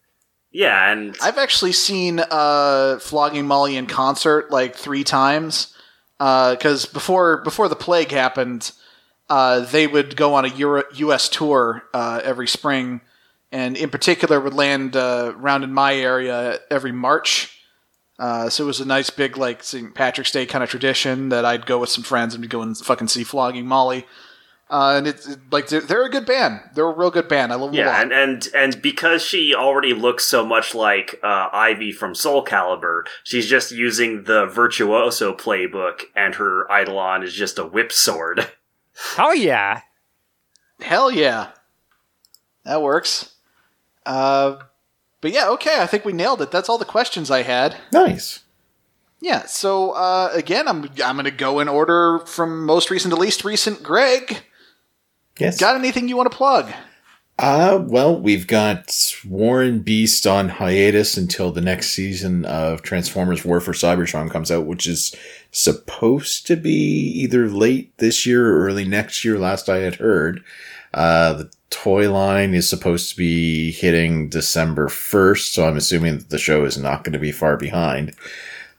Yeah, 0.57 0.93
and 0.93 1.17
I've 1.21 1.37
actually 1.37 1.73
seen 1.73 2.21
uh, 2.21 3.01
Flogging 3.01 3.45
Molly 3.45 3.77
in 3.77 3.87
concert 3.89 4.53
like 4.53 4.77
three 4.77 5.03
times 5.03 5.75
because 6.19 6.87
before 6.87 7.39
before 7.39 7.69
the 7.69 7.77
plague 7.77 8.11
happened, 8.11 8.73
uh, 9.29 9.61
they 9.61 9.87
would 9.87 10.17
go 10.17 10.35
on 10.35 10.45
a 10.45 10.49
Euro- 10.49 10.85
U.S. 10.95 11.29
tour 11.29 11.85
uh, 11.95 12.21
every 12.23 12.49
spring, 12.49 13.01
and 13.51 13.77
in 13.77 13.91
particular 13.91 14.41
would 14.41 14.55
land 14.55 14.97
uh, 14.97 15.33
around 15.37 15.65
in 15.65 15.73
my 15.73 15.95
area 15.95 16.61
every 16.71 16.93
March. 16.93 17.51
Uh, 18.19 18.49
so 18.49 18.65
it 18.65 18.67
was 18.67 18.81
a 18.81 18.87
nice 18.87 19.11
big 19.11 19.37
like 19.37 19.63
St. 19.63 19.93
Patrick's 19.95 20.31
Day 20.31 20.47
kind 20.47 20.63
of 20.63 20.71
tradition 20.71 21.31
that 21.31 21.45
I'd 21.45 21.67
go 21.67 21.79
with 21.79 21.91
some 21.91 22.05
friends 22.05 22.35
and 22.35 22.43
we'd 22.43 22.51
go 22.51 22.63
and 22.63 22.77
fucking 22.77 23.09
see 23.09 23.25
Flogging 23.25 23.67
Molly. 23.67 24.07
Uh, 24.71 24.95
and 24.97 25.07
it's 25.07 25.37
like 25.51 25.69
they're, 25.69 25.83
they're 25.83 26.07
a 26.07 26.11
good 26.11 26.25
band. 26.25 26.61
They're 26.75 26.89
a 26.89 26.97
real 26.97 27.11
good 27.11 27.29
band. 27.29 27.53
I 27.53 27.57
love 27.57 27.73
them 27.73 27.79
yeah, 27.79 28.01
and, 28.01 28.13
and 28.13 28.49
and 28.55 28.81
because 28.83 29.23
she 29.23 29.55
already 29.55 29.93
looks 29.93 30.25
so 30.25 30.45
much 30.45 30.75
like 30.75 31.21
uh, 31.23 31.49
Ivy 31.53 31.93
from 31.93 32.15
Soul 32.15 32.45
Calibur, 32.45 33.07
she's 33.23 33.47
just 33.47 33.73
using 33.73 34.25
the 34.25 34.47
virtuoso 34.47 35.35
playbook, 35.35 36.05
and 36.17 36.37
her 36.37 36.67
Eidolon 36.71 37.23
is 37.23 37.35
just 37.35 37.59
a 37.59 37.67
whip 37.67 37.93
sword. 37.93 38.51
Hell 39.17 39.35
yeah! 39.35 39.83
Hell 40.81 41.11
yeah. 41.11 41.51
That 42.65 42.83
works. 42.83 43.35
Uh, 44.07 44.57
but 45.21 45.33
yeah, 45.33 45.49
okay, 45.51 45.81
I 45.81 45.87
think 45.87 46.05
we 46.05 46.13
nailed 46.13 46.43
it. 46.43 46.51
That's 46.51 46.69
all 46.69 46.79
the 46.79 46.85
questions 46.85 47.31
I 47.31 47.43
had. 47.43 47.77
nice. 47.93 48.41
Yeah, 49.21 49.47
so 49.47 49.93
uh, 49.93 50.29
again, 50.35 50.69
I'm 50.69 50.85
I'm 51.03 51.17
going 51.17 51.25
to 51.25 51.31
go 51.31 51.59
in 51.61 51.69
order 51.69 52.19
from 52.27 52.67
most 52.67 52.91
recent 52.91 53.15
to 53.15 53.19
least 53.19 53.43
recent. 53.43 53.83
Greg, 53.83 54.43
Yes. 55.39 55.59
got 55.59 55.77
anything 55.77 56.09
you 56.09 56.17
want 56.17 56.31
to 56.31 56.37
plug? 56.37 56.73
Uh, 57.37 57.83
well, 57.89 58.21
we've 58.21 58.47
got 58.47 59.13
Warren 59.29 59.81
Beast 59.81 60.25
on 60.25 60.49
hiatus 60.49 61.17
until 61.17 61.51
the 61.51 61.61
next 61.61 61.91
season 61.91 62.45
of 62.45 62.83
Transformers 62.83 63.45
War 63.45 63.61
for 63.61 63.73
Cybertron 63.73 64.31
comes 64.31 64.53
out, 64.53 64.67
which 64.67 64.87
is 64.87 65.15
supposed 65.51 66.47
to 66.47 66.57
be 66.57 66.71
either 66.71 67.49
late 67.49 67.97
this 67.99 68.25
year 68.25 68.49
or 68.49 68.65
early 68.67 68.85
next 68.85 69.25
year, 69.25 69.37
last 69.37 69.69
I 69.69 69.79
had 69.79 69.97
heard. 69.97 70.45
Uh, 70.93 71.33
the 71.33 71.51
toy 71.71 72.13
line 72.13 72.55
is 72.55 72.71
supposed 72.71 73.11
to 73.11 73.17
be 73.17 73.73
hitting 73.73 74.29
December 74.29 74.87
1st, 74.87 75.53
so 75.53 75.67
I'm 75.67 75.77
assuming 75.77 76.19
that 76.19 76.31
the 76.31 76.39
show 76.39 76.65
is 76.65 76.79
not 76.79 77.03
going 77.03 77.15
to 77.15 77.19
be 77.19 77.33
far 77.33 77.57
behind. 77.57 78.15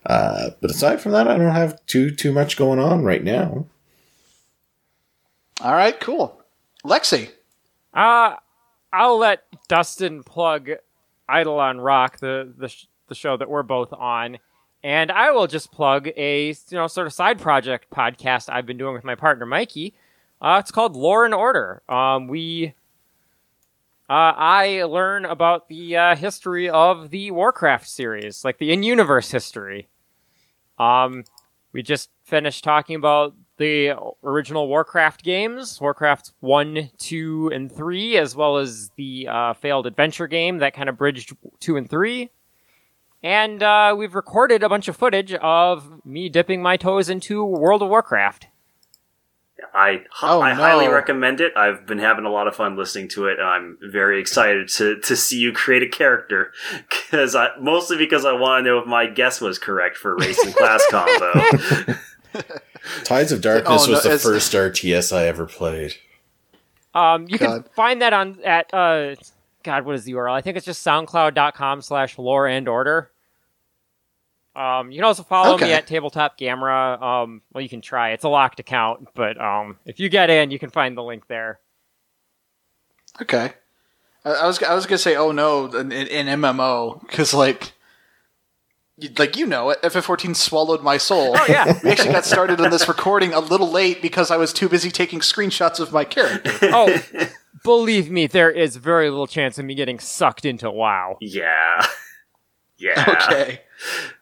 Uh, 0.05 0.51
but 0.61 0.71
aside 0.71 1.01
from 1.01 1.11
that, 1.11 1.27
I 1.27 1.37
don't 1.37 1.51
have 1.51 1.85
too, 1.87 2.09
too 2.09 2.31
much 2.31 2.55
going 2.55 2.79
on 2.79 3.03
right 3.03 3.23
now. 3.23 3.65
All 5.59 5.73
right, 5.73 5.99
cool. 5.99 6.34
Lexi, 6.85 7.29
Uh, 7.93 8.35
I'll 8.93 9.17
let 9.17 9.43
Dustin 9.67 10.23
plug 10.23 10.69
Eidolon 11.29 11.81
Rock, 11.81 12.19
the 12.19 12.53
the 12.57 12.69
sh- 12.69 12.85
the 13.07 13.15
show 13.15 13.35
that 13.37 13.49
we're 13.49 13.63
both 13.63 13.91
on, 13.93 14.37
and 14.83 15.11
I 15.11 15.31
will 15.31 15.47
just 15.47 15.71
plug 15.71 16.07
a 16.15 16.47
you 16.49 16.55
know 16.71 16.87
sort 16.87 17.07
of 17.07 17.13
side 17.13 17.39
project 17.39 17.89
podcast 17.89 18.49
I've 18.51 18.65
been 18.65 18.77
doing 18.77 18.93
with 18.93 19.03
my 19.03 19.15
partner 19.15 19.45
Mikey. 19.45 19.93
Uh, 20.41 20.57
it's 20.61 20.71
called 20.71 20.95
Lore 20.95 21.25
and 21.25 21.33
Order. 21.33 21.81
Um, 21.89 22.27
we 22.27 22.73
uh, 24.09 24.33
I 24.37 24.83
learn 24.83 25.25
about 25.25 25.67
the 25.67 25.97
uh, 25.97 26.15
history 26.15 26.69
of 26.69 27.09
the 27.09 27.31
Warcraft 27.31 27.87
series, 27.89 28.45
like 28.45 28.59
the 28.59 28.71
in-universe 28.71 29.31
history. 29.31 29.87
Um, 30.77 31.23
we 31.73 31.81
just 31.81 32.09
finished 32.23 32.63
talking 32.63 32.95
about 32.95 33.33
the 33.57 33.95
original 34.23 34.67
Warcraft 34.67 35.23
games, 35.23 35.79
Warcraft 35.79 36.31
1, 36.41 36.89
2, 36.97 37.51
and 37.53 37.71
3, 37.71 38.17
as 38.17 38.35
well 38.35 38.57
as 38.57 38.91
the 38.97 39.27
uh, 39.29 39.53
failed 39.53 39.87
adventure 39.87 40.27
game 40.27 40.57
that 40.59 40.73
kind 40.73 40.89
of 40.89 40.97
bridged 40.97 41.35
2 41.59 41.77
and 41.77 41.89
3. 41.89 42.29
And 43.23 43.63
uh, 43.63 43.95
we've 43.97 44.13
recorded 44.13 44.61
a 44.61 44.69
bunch 44.69 44.87
of 44.87 44.95
footage 44.95 45.33
of 45.33 46.05
me 46.05 46.29
dipping 46.29 46.61
my 46.61 46.77
toes 46.77 47.09
into 47.09 47.43
World 47.43 47.81
of 47.81 47.89
Warcraft. 47.89 48.47
I 49.73 50.03
Oh, 50.21 50.41
I 50.41 50.53
highly 50.53 50.87
recommend 50.87 51.41
it. 51.41 51.53
I've 51.55 51.85
been 51.85 51.97
having 51.99 52.25
a 52.25 52.29
lot 52.29 52.47
of 52.47 52.55
fun 52.55 52.77
listening 52.77 53.07
to 53.09 53.27
it, 53.27 53.39
and 53.39 53.47
I'm 53.47 53.77
very 53.81 54.19
excited 54.19 54.67
to 54.69 54.99
to 54.99 55.15
see 55.15 55.39
you 55.39 55.53
create 55.53 55.81
a 55.81 55.89
character. 55.89 56.51
Because 57.11 57.35
I 57.35 57.49
mostly 57.59 57.97
because 57.97 58.25
I 58.25 58.33
want 58.33 58.65
to 58.65 58.69
know 58.69 58.79
if 58.79 58.85
my 58.85 59.05
guess 59.05 59.39
was 59.39 59.57
correct 59.59 59.95
for 59.95 60.15
race 60.15 60.43
and 60.43 60.53
class 60.55 60.83
combo. 60.91 61.33
Tides 63.03 63.31
of 63.31 63.41
Darkness 63.41 63.83
Oh, 63.83 63.85
no, 63.87 63.91
was 63.93 64.03
the 64.03 64.09
it's- 64.09 64.23
first 64.23 64.53
RTS 64.53 65.15
I 65.15 65.25
ever 65.27 65.45
played. 65.45 65.95
Um, 66.93 67.27
you 67.27 67.37
can 67.37 67.63
find 67.75 68.01
that 68.01 68.13
on 68.13 68.39
at 68.45 68.73
uh, 68.73 69.15
God, 69.63 69.85
what 69.85 69.95
is 69.95 70.05
the 70.05 70.13
URL? 70.13 70.31
I 70.31 70.39
think 70.41 70.55
it's 70.55 70.65
just 70.65 70.85
SoundCloud.com 70.85 71.81
slash 71.81 72.17
lore 72.17 72.47
and 72.47 72.67
order. 72.69 73.11
Um, 74.55 74.89
you 74.91 74.99
can 74.99 75.03
also 75.03 75.23
follow 75.23 75.57
me 75.57 75.73
at 75.73 75.85
Tabletop 75.87 76.39
Gamera. 76.39 77.01
Um, 77.01 77.41
well, 77.53 77.61
you 77.61 77.67
can 77.67 77.81
try. 77.81 78.11
It's 78.11 78.23
a 78.23 78.29
locked 78.29 78.61
account, 78.61 79.09
but 79.13 79.39
um, 79.41 79.77
if 79.85 79.99
you 79.99 80.07
get 80.07 80.29
in, 80.29 80.51
you 80.51 80.57
can 80.59 80.69
find 80.69 80.95
the 80.97 81.03
link 81.03 81.27
there. 81.27 81.59
Okay. 83.21 83.51
I, 84.23 84.29
I 84.31 84.47
was 84.47 84.63
I 84.63 84.73
was 84.73 84.85
gonna 84.85 84.97
say, 84.97 85.17
oh 85.17 85.33
no, 85.33 85.65
in, 85.65 85.91
in 85.91 86.27
MMO 86.27 87.01
because 87.01 87.33
like, 87.33 87.63
you, 87.63 87.69
like 89.17 89.35
you 89.35 89.45
know, 89.45 89.71
it, 89.71 89.81
FF14 89.81 90.35
swallowed 90.35 90.81
my 90.81 90.97
soul. 90.97 91.35
Oh 91.37 91.45
yeah. 91.47 91.79
We 91.83 91.91
actually 91.91 92.13
got 92.13 92.25
started 92.25 92.61
on 92.61 92.71
this 92.71 92.87
recording 92.87 93.33
a 93.33 93.39
little 93.39 93.69
late 93.69 94.01
because 94.01 94.31
I 94.31 94.37
was 94.37 94.53
too 94.53 94.69
busy 94.69 94.89
taking 94.91 95.19
screenshots 95.19 95.79
of 95.79 95.91
my 95.91 96.05
character. 96.05 96.51
oh, 96.63 97.01
believe 97.63 98.09
me, 98.09 98.27
there 98.27 98.51
is 98.51 98.77
very 98.77 99.09
little 99.09 99.27
chance 99.27 99.57
of 99.57 99.65
me 99.65 99.75
getting 99.75 99.99
sucked 99.99 100.45
into 100.45 100.71
WoW. 100.71 101.17
yeah, 101.19 101.85
yeah. 102.77 103.25
Okay, 103.25 103.61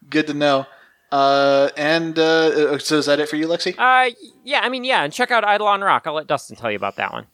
good 0.08 0.26
to 0.26 0.34
know. 0.34 0.66
Uh, 1.12 1.70
and 1.76 2.18
uh, 2.18 2.76
so 2.78 2.98
is 2.98 3.06
that 3.06 3.20
it 3.20 3.28
for 3.28 3.36
you, 3.36 3.46
Lexi? 3.46 3.74
Uh, 3.78 4.12
yeah, 4.42 4.60
I 4.64 4.68
mean, 4.68 4.82
yeah, 4.82 5.04
and 5.04 5.12
check 5.12 5.30
out 5.30 5.44
Eidolon 5.44 5.82
Rock. 5.82 6.06
I'll 6.06 6.14
let 6.14 6.26
Dustin 6.26 6.56
tell 6.56 6.70
you 6.72 6.76
about 6.76 6.96
that 6.96 7.12
one. 7.12 7.26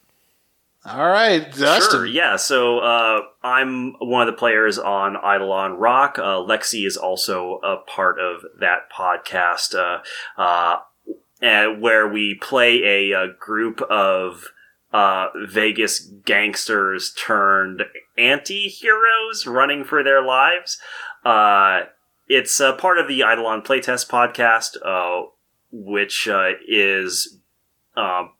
All 0.86 1.08
right, 1.08 1.44
Dustin. 1.52 1.90
Sure, 1.90 2.06
yeah. 2.06 2.36
So 2.36 2.78
uh, 2.78 3.20
I'm 3.42 3.94
one 3.98 4.26
of 4.26 4.32
the 4.32 4.38
players 4.38 4.78
on 4.78 5.14
Eidolon 5.14 5.74
Rock. 5.74 6.18
Uh, 6.18 6.40
Lexi 6.40 6.86
is 6.86 6.96
also 6.96 7.60
a 7.62 7.76
part 7.76 8.18
of 8.18 8.44
that 8.58 8.90
podcast, 8.90 9.74
uh, 9.74 10.00
uh, 10.40 11.66
where 11.78 12.08
we 12.08 12.34
play 12.34 12.82
a, 12.82 13.12
a 13.12 13.28
group 13.38 13.82
of 13.90 14.48
uh, 14.92 15.26
Vegas 15.46 16.00
gangsters 16.00 17.12
turned 17.12 17.82
anti-heroes 18.16 19.46
running 19.46 19.84
for 19.84 20.02
their 20.02 20.22
lives. 20.22 20.78
Uh, 21.26 21.82
it's 22.26 22.58
uh, 22.58 22.74
part 22.76 22.98
of 22.98 23.06
the 23.06 23.18
Eidolon 23.18 23.60
Playtest 23.60 24.08
podcast, 24.08 24.76
uh, 24.82 25.28
which 25.70 26.26
uh, 26.26 26.52
is 26.66 27.36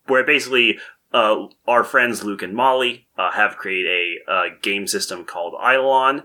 where 0.06 0.24
basically 0.24 0.78
uh, 1.12 1.46
our 1.66 1.84
friends 1.84 2.24
Luke 2.24 2.42
and 2.42 2.54
Molly 2.54 3.06
uh, 3.18 3.32
have 3.32 3.56
created 3.56 3.90
a, 3.90 4.30
uh 4.30 4.44
game 4.62 4.86
system 4.86 5.24
called 5.24 5.54
Eidolon, 5.54 6.22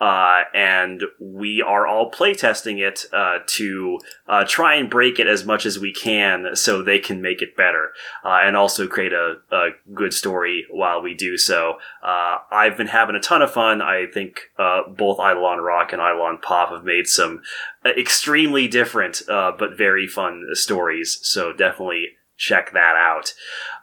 uh, 0.00 0.42
and 0.54 1.02
we 1.18 1.60
are 1.60 1.86
all 1.86 2.10
playtesting 2.10 2.78
it 2.78 3.06
uh, 3.12 3.38
to 3.46 3.98
uh, 4.28 4.44
try 4.46 4.76
and 4.76 4.88
break 4.88 5.18
it 5.18 5.26
as 5.26 5.44
much 5.44 5.66
as 5.66 5.78
we 5.78 5.92
can 5.92 6.54
so 6.54 6.82
they 6.82 6.98
can 6.98 7.20
make 7.20 7.42
it 7.42 7.56
better, 7.56 7.90
uh, 8.24 8.38
and 8.42 8.56
also 8.56 8.86
create 8.86 9.12
a, 9.12 9.36
a 9.50 9.70
good 9.94 10.14
story 10.14 10.64
while 10.70 11.02
we 11.02 11.14
do 11.14 11.36
so. 11.36 11.78
Uh, 12.02 12.38
I've 12.50 12.76
been 12.76 12.88
having 12.88 13.16
a 13.16 13.20
ton 13.20 13.42
of 13.42 13.50
fun. 13.50 13.82
I 13.82 14.06
think 14.06 14.50
uh, 14.56 14.82
both 14.88 15.18
Eidolon 15.18 15.60
Rock 15.60 15.92
and 15.92 16.00
Eidolon 16.00 16.38
Pop 16.38 16.70
have 16.70 16.84
made 16.84 17.08
some 17.08 17.42
extremely 17.84 18.68
different 18.68 19.22
uh, 19.28 19.52
but 19.58 19.76
very 19.76 20.06
fun 20.06 20.46
stories, 20.52 21.18
so 21.22 21.52
definitely 21.52 22.10
check 22.36 22.72
that 22.72 22.94
out. 22.94 23.34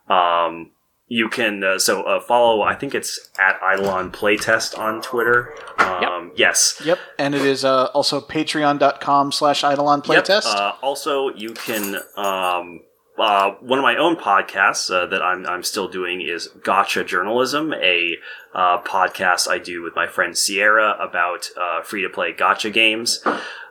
Um, 0.08 0.72
you 1.08 1.30
can 1.30 1.64
uh, 1.64 1.78
so 1.78 2.04
uh, 2.04 2.20
follow. 2.20 2.62
I 2.62 2.76
think 2.76 2.96
it's 2.96 3.30
at 3.40 3.60
Eidolon 3.62 4.12
Playtest 4.12 4.78
on 4.78 5.02
Twitter. 5.02 5.54
Um, 5.78 6.26
Yes. 6.36 6.82
Yep, 6.84 7.00
and 7.18 7.34
it 7.34 7.42
is 7.42 7.64
uh, 7.64 7.86
also 7.86 8.20
patreon.com 8.20 9.32
slash 9.32 9.64
Eidolon 9.64 10.02
Playtest. 10.02 10.46
Yep. 10.46 10.56
Uh, 10.56 10.74
also, 10.82 11.30
you 11.30 11.54
can. 11.54 11.96
Um, 12.18 12.82
uh, 13.18 13.52
one 13.62 13.80
of 13.80 13.84
my 13.84 13.96
own 13.96 14.18
podcasts 14.18 14.94
uh, 14.94 15.06
that 15.06 15.22
I'm, 15.22 15.46
I'm 15.46 15.64
still 15.64 15.88
doing 15.88 16.20
is 16.20 16.50
Gotcha 16.66 17.06
Journalism, 17.06 17.74
a 17.74 18.18
uh, 18.54 18.82
podcast 18.82 19.48
I 19.48 19.58
do 19.58 19.82
with 19.82 19.96
my 19.96 20.06
friend 20.06 20.38
Sierra 20.38 20.98
about 21.00 21.50
uh, 21.58 21.82
free 21.82 22.02
to 22.02 22.10
play 22.10 22.34
gacha 22.34 22.74
games. 22.74 23.24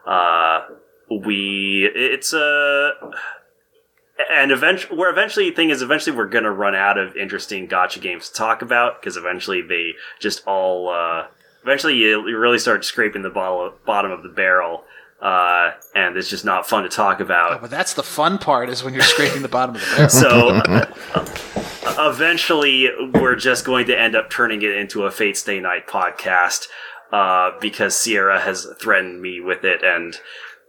Uh, 0.06 0.60
we 1.10 1.90
it's 1.94 2.32
a 2.32 2.92
and 4.30 4.52
eventually 4.52 4.96
we're 4.96 5.10
eventually 5.10 5.50
thing 5.50 5.70
is 5.70 5.82
eventually 5.82 6.16
we're 6.16 6.28
gonna 6.28 6.52
run 6.52 6.74
out 6.74 6.98
of 6.98 7.16
interesting 7.16 7.66
gacha 7.68 8.00
games 8.00 8.28
to 8.28 8.34
talk 8.34 8.62
about 8.62 9.00
because 9.00 9.16
eventually 9.16 9.60
they 9.62 9.92
just 10.20 10.46
all 10.46 10.88
uh, 10.88 11.26
eventually 11.62 11.96
you, 11.96 12.26
you 12.28 12.38
really 12.38 12.58
start 12.58 12.84
scraping 12.84 13.22
the 13.22 13.30
bottle, 13.30 13.72
bottom 13.84 14.10
of 14.10 14.22
the 14.22 14.28
barrel 14.28 14.84
uh, 15.20 15.72
and 15.94 16.16
it's 16.16 16.28
just 16.28 16.44
not 16.44 16.68
fun 16.68 16.82
to 16.82 16.88
talk 16.88 17.20
about 17.20 17.60
but 17.60 17.70
that's 17.70 17.94
the 17.94 18.02
fun 18.02 18.38
part 18.38 18.68
is 18.68 18.84
when 18.84 18.94
you're 18.94 19.02
scraping 19.02 19.42
the 19.42 19.48
bottom 19.48 19.74
of 19.74 19.80
the 19.80 19.96
barrel. 19.96 20.10
so 20.10 20.48
uh, 21.14 22.10
eventually 22.10 22.88
we're 23.14 23.36
just 23.36 23.64
going 23.64 23.86
to 23.86 23.98
end 23.98 24.14
up 24.14 24.30
turning 24.30 24.62
it 24.62 24.72
into 24.72 25.04
a 25.04 25.10
fate 25.10 25.36
stay 25.36 25.58
night 25.58 25.88
podcast 25.88 26.68
uh, 27.12 27.50
because 27.60 27.96
sierra 27.96 28.40
has 28.40 28.66
threatened 28.78 29.20
me 29.20 29.40
with 29.40 29.64
it 29.64 29.82
and 29.82 30.18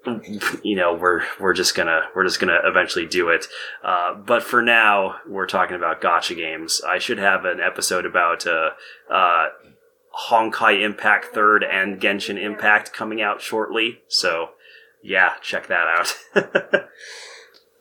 you 0.64 0.76
know 0.76 0.94
we're 0.94 1.22
we're 1.40 1.54
just 1.54 1.76
gonna 1.76 2.02
we're 2.16 2.24
just 2.24 2.40
gonna 2.40 2.60
eventually 2.64 3.06
do 3.06 3.30
it 3.30 3.48
uh, 3.84 4.14
but 4.14 4.44
for 4.44 4.62
now 4.62 5.16
we're 5.28 5.48
talking 5.48 5.76
about 5.76 6.02
gacha 6.02 6.36
games 6.36 6.82
i 6.88 6.98
should 6.98 7.18
have 7.18 7.46
an 7.46 7.60
episode 7.60 8.06
about 8.06 8.46
uh, 8.48 8.70
uh, 9.12 9.48
honkai 10.30 10.84
impact 10.84 11.26
third 11.34 11.64
and 11.64 12.00
genshin 12.00 12.42
impact 12.42 12.94
coming 12.94 13.22
out 13.22 13.42
shortly 13.42 14.02
so 14.08 14.50
yeah 15.04 15.34
check 15.42 15.68
that 15.68 15.88
out 15.88 16.86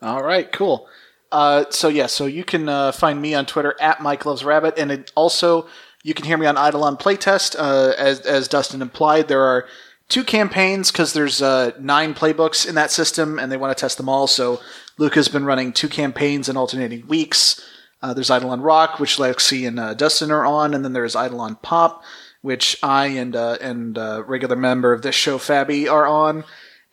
All 0.05 0.23
right, 0.23 0.51
cool. 0.51 0.87
Uh, 1.31 1.65
so 1.71 1.87
yeah, 1.87 2.05
so 2.05 2.27
you 2.27 2.43
can 2.43 2.69
uh, 2.69 2.91
find 2.91 3.21
me 3.21 3.33
on 3.33 3.47
Twitter 3.47 3.75
at 3.79 4.01
Mike 4.01 4.25
Loves 4.25 4.43
Rabbit, 4.43 4.77
and 4.77 5.11
also 5.15 5.67
you 6.03 6.13
can 6.13 6.25
hear 6.25 6.37
me 6.37 6.45
on 6.45 6.55
Eidolon 6.55 6.97
Playtest. 6.97 7.55
Uh, 7.57 7.93
as 7.97 8.19
as 8.21 8.47
Dustin 8.47 8.83
implied, 8.83 9.27
there 9.27 9.41
are 9.41 9.65
two 10.09 10.23
campaigns 10.23 10.91
because 10.91 11.13
there's 11.13 11.41
uh, 11.41 11.71
nine 11.79 12.13
playbooks 12.13 12.67
in 12.67 12.75
that 12.75 12.91
system, 12.91 13.39
and 13.39 13.51
they 13.51 13.57
want 13.57 13.75
to 13.75 13.81
test 13.81 13.97
them 13.97 14.09
all. 14.09 14.27
So 14.27 14.61
Luke 14.97 15.15
has 15.15 15.27
been 15.27 15.45
running 15.45 15.73
two 15.73 15.89
campaigns 15.89 16.49
in 16.49 16.57
alternating 16.57 17.07
weeks. 17.07 17.61
Uh, 18.01 18.13
there's 18.13 18.29
Eidolon 18.29 18.61
Rock, 18.61 18.99
which 18.99 19.17
Lexi 19.17 19.67
and 19.67 19.79
uh, 19.79 19.93
Dustin 19.93 20.31
are 20.31 20.45
on, 20.45 20.73
and 20.73 20.83
then 20.83 20.93
there's 20.93 21.15
Eidolon 21.15 21.55
Pop, 21.61 22.03
which 22.41 22.77
I 22.83 23.07
and 23.07 23.35
uh, 23.35 23.57
and 23.61 23.97
uh, 23.97 24.23
regular 24.27 24.55
member 24.55 24.93
of 24.93 25.01
this 25.01 25.15
show, 25.15 25.37
Fabi, 25.37 25.89
are 25.91 26.05
on. 26.05 26.43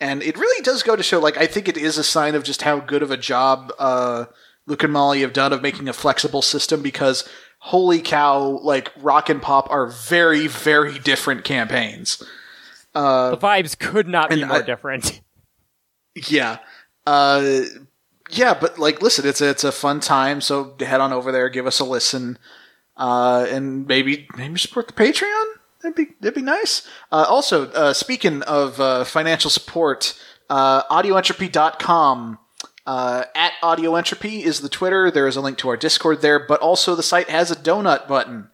And 0.00 0.20
it 0.22 0.36
really 0.36 0.62
does 0.62 0.82
go 0.82 0.96
to 0.96 1.02
show, 1.02 1.20
like, 1.20 1.36
I 1.36 1.46
think 1.46 1.68
it 1.68 1.76
is 1.76 1.96
a 1.96 2.02
sign 2.02 2.34
of 2.34 2.42
just 2.42 2.62
how 2.62 2.80
good 2.80 3.04
of 3.04 3.12
a 3.12 3.16
job 3.16 3.72
uh, 3.78 4.24
Luke 4.66 4.82
and 4.82 4.92
Molly 4.92 5.20
have 5.20 5.32
done 5.32 5.52
of 5.52 5.62
making 5.62 5.88
a 5.88 5.92
flexible 5.92 6.42
system 6.42 6.82
because 6.82 7.28
holy 7.60 8.00
cow, 8.00 8.58
like, 8.64 8.90
Rock 9.00 9.30
and 9.30 9.40
Pop 9.40 9.70
are 9.70 9.86
very, 9.86 10.48
very 10.48 10.98
different 10.98 11.44
campaigns. 11.44 12.20
The 12.94 13.38
vibes 13.38 13.78
could 13.78 14.08
not 14.08 14.30
be 14.30 14.44
more 14.44 14.58
I- 14.58 14.62
different. 14.62 15.20
Yeah. 16.28 16.58
Uh, 17.06 17.62
yeah, 18.30 18.52
but, 18.52 18.78
like, 18.78 19.00
listen, 19.00 19.26
it's 19.26 19.40
a, 19.40 19.48
it's 19.48 19.64
a 19.64 19.72
fun 19.72 19.98
time, 20.00 20.42
so 20.42 20.74
head 20.80 21.00
on 21.00 21.10
over 21.10 21.32
there, 21.32 21.48
give 21.48 21.66
us 21.66 21.80
a 21.80 21.84
listen, 21.84 22.38
uh, 22.98 23.46
and 23.48 23.86
maybe, 23.86 24.26
maybe 24.36 24.58
support 24.58 24.88
the 24.88 24.92
Patreon? 24.92 25.44
That'd 25.82 25.96
be, 25.96 26.08
that'd 26.20 26.34
be 26.34 26.42
nice. 26.42 26.86
Uh, 27.10 27.24
also, 27.28 27.70
uh, 27.70 27.94
speaking 27.94 28.42
of 28.42 28.78
uh, 28.78 29.04
financial 29.04 29.48
support, 29.50 30.20
uh, 30.50 30.82
audioentropy.com 30.84 32.38
uh, 32.86 33.24
at 33.34 33.52
audioentropy 33.62 34.42
is 34.42 34.60
the 34.60 34.68
Twitter. 34.68 35.10
There 35.10 35.26
is 35.26 35.36
a 35.36 35.40
link 35.40 35.58
to 35.58 35.68
our 35.70 35.76
Discord 35.76 36.20
there, 36.20 36.38
but 36.46 36.60
also 36.60 36.94
the 36.94 37.02
site 37.02 37.30
has 37.30 37.50
a 37.50 37.56
donut 37.56 38.06
button. 38.06 38.48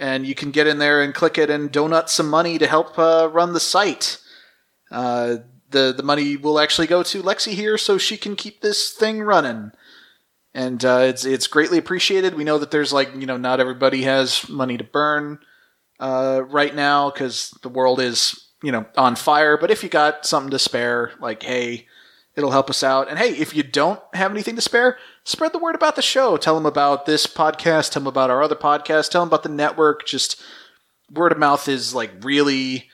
And 0.00 0.26
you 0.26 0.34
can 0.34 0.50
get 0.50 0.66
in 0.66 0.78
there 0.78 1.00
and 1.02 1.14
click 1.14 1.38
it 1.38 1.50
and 1.50 1.70
donut 1.70 2.08
some 2.08 2.28
money 2.28 2.58
to 2.58 2.66
help 2.66 2.98
uh, 2.98 3.28
run 3.30 3.52
the 3.52 3.60
site. 3.60 4.18
Uh, 4.90 5.36
the, 5.70 5.94
the 5.96 6.02
money 6.02 6.36
will 6.36 6.58
actually 6.58 6.88
go 6.88 7.02
to 7.04 7.22
Lexi 7.22 7.52
here 7.52 7.78
so 7.78 7.98
she 7.98 8.16
can 8.16 8.34
keep 8.34 8.60
this 8.60 8.90
thing 8.90 9.20
running. 9.22 9.70
and 10.54 10.84
uh, 10.84 11.02
it's 11.02 11.24
it's 11.24 11.46
greatly 11.46 11.78
appreciated. 11.78 12.34
We 12.34 12.44
know 12.44 12.58
that 12.58 12.70
there's 12.70 12.92
like 12.92 13.14
you 13.14 13.26
know 13.26 13.36
not 13.36 13.60
everybody 13.60 14.02
has 14.02 14.48
money 14.48 14.76
to 14.76 14.84
burn 14.84 15.38
uh, 16.00 16.42
right 16.48 16.74
now 16.74 17.10
because 17.10 17.50
the 17.62 17.68
world 17.68 18.00
is 18.00 18.48
you 18.62 18.72
know 18.72 18.86
on 18.96 19.16
fire. 19.16 19.56
But 19.56 19.70
if 19.70 19.82
you 19.82 19.88
got 19.88 20.26
something 20.26 20.50
to 20.50 20.58
spare, 20.58 21.12
like 21.20 21.42
hey, 21.42 21.86
it'll 22.40 22.52
help 22.52 22.70
us 22.70 22.82
out. 22.82 23.08
And 23.08 23.18
hey, 23.18 23.30
if 23.30 23.54
you 23.54 23.62
don't 23.62 24.00
have 24.14 24.30
anything 24.30 24.56
to 24.56 24.62
spare, 24.62 24.98
spread 25.24 25.52
the 25.52 25.58
word 25.58 25.74
about 25.74 25.96
the 25.96 26.02
show. 26.02 26.36
Tell 26.36 26.54
them 26.54 26.66
about 26.66 27.06
this 27.06 27.26
podcast. 27.26 27.92
Tell 27.92 28.00
them 28.00 28.06
about 28.06 28.30
our 28.30 28.42
other 28.42 28.56
podcast. 28.56 29.10
Tell 29.10 29.20
them 29.20 29.28
about 29.28 29.42
the 29.42 29.48
network. 29.48 30.06
Just 30.06 30.42
word 31.12 31.32
of 31.32 31.38
mouth 31.38 31.68
is 31.68 31.94
like 31.94 32.10
really 32.22 32.88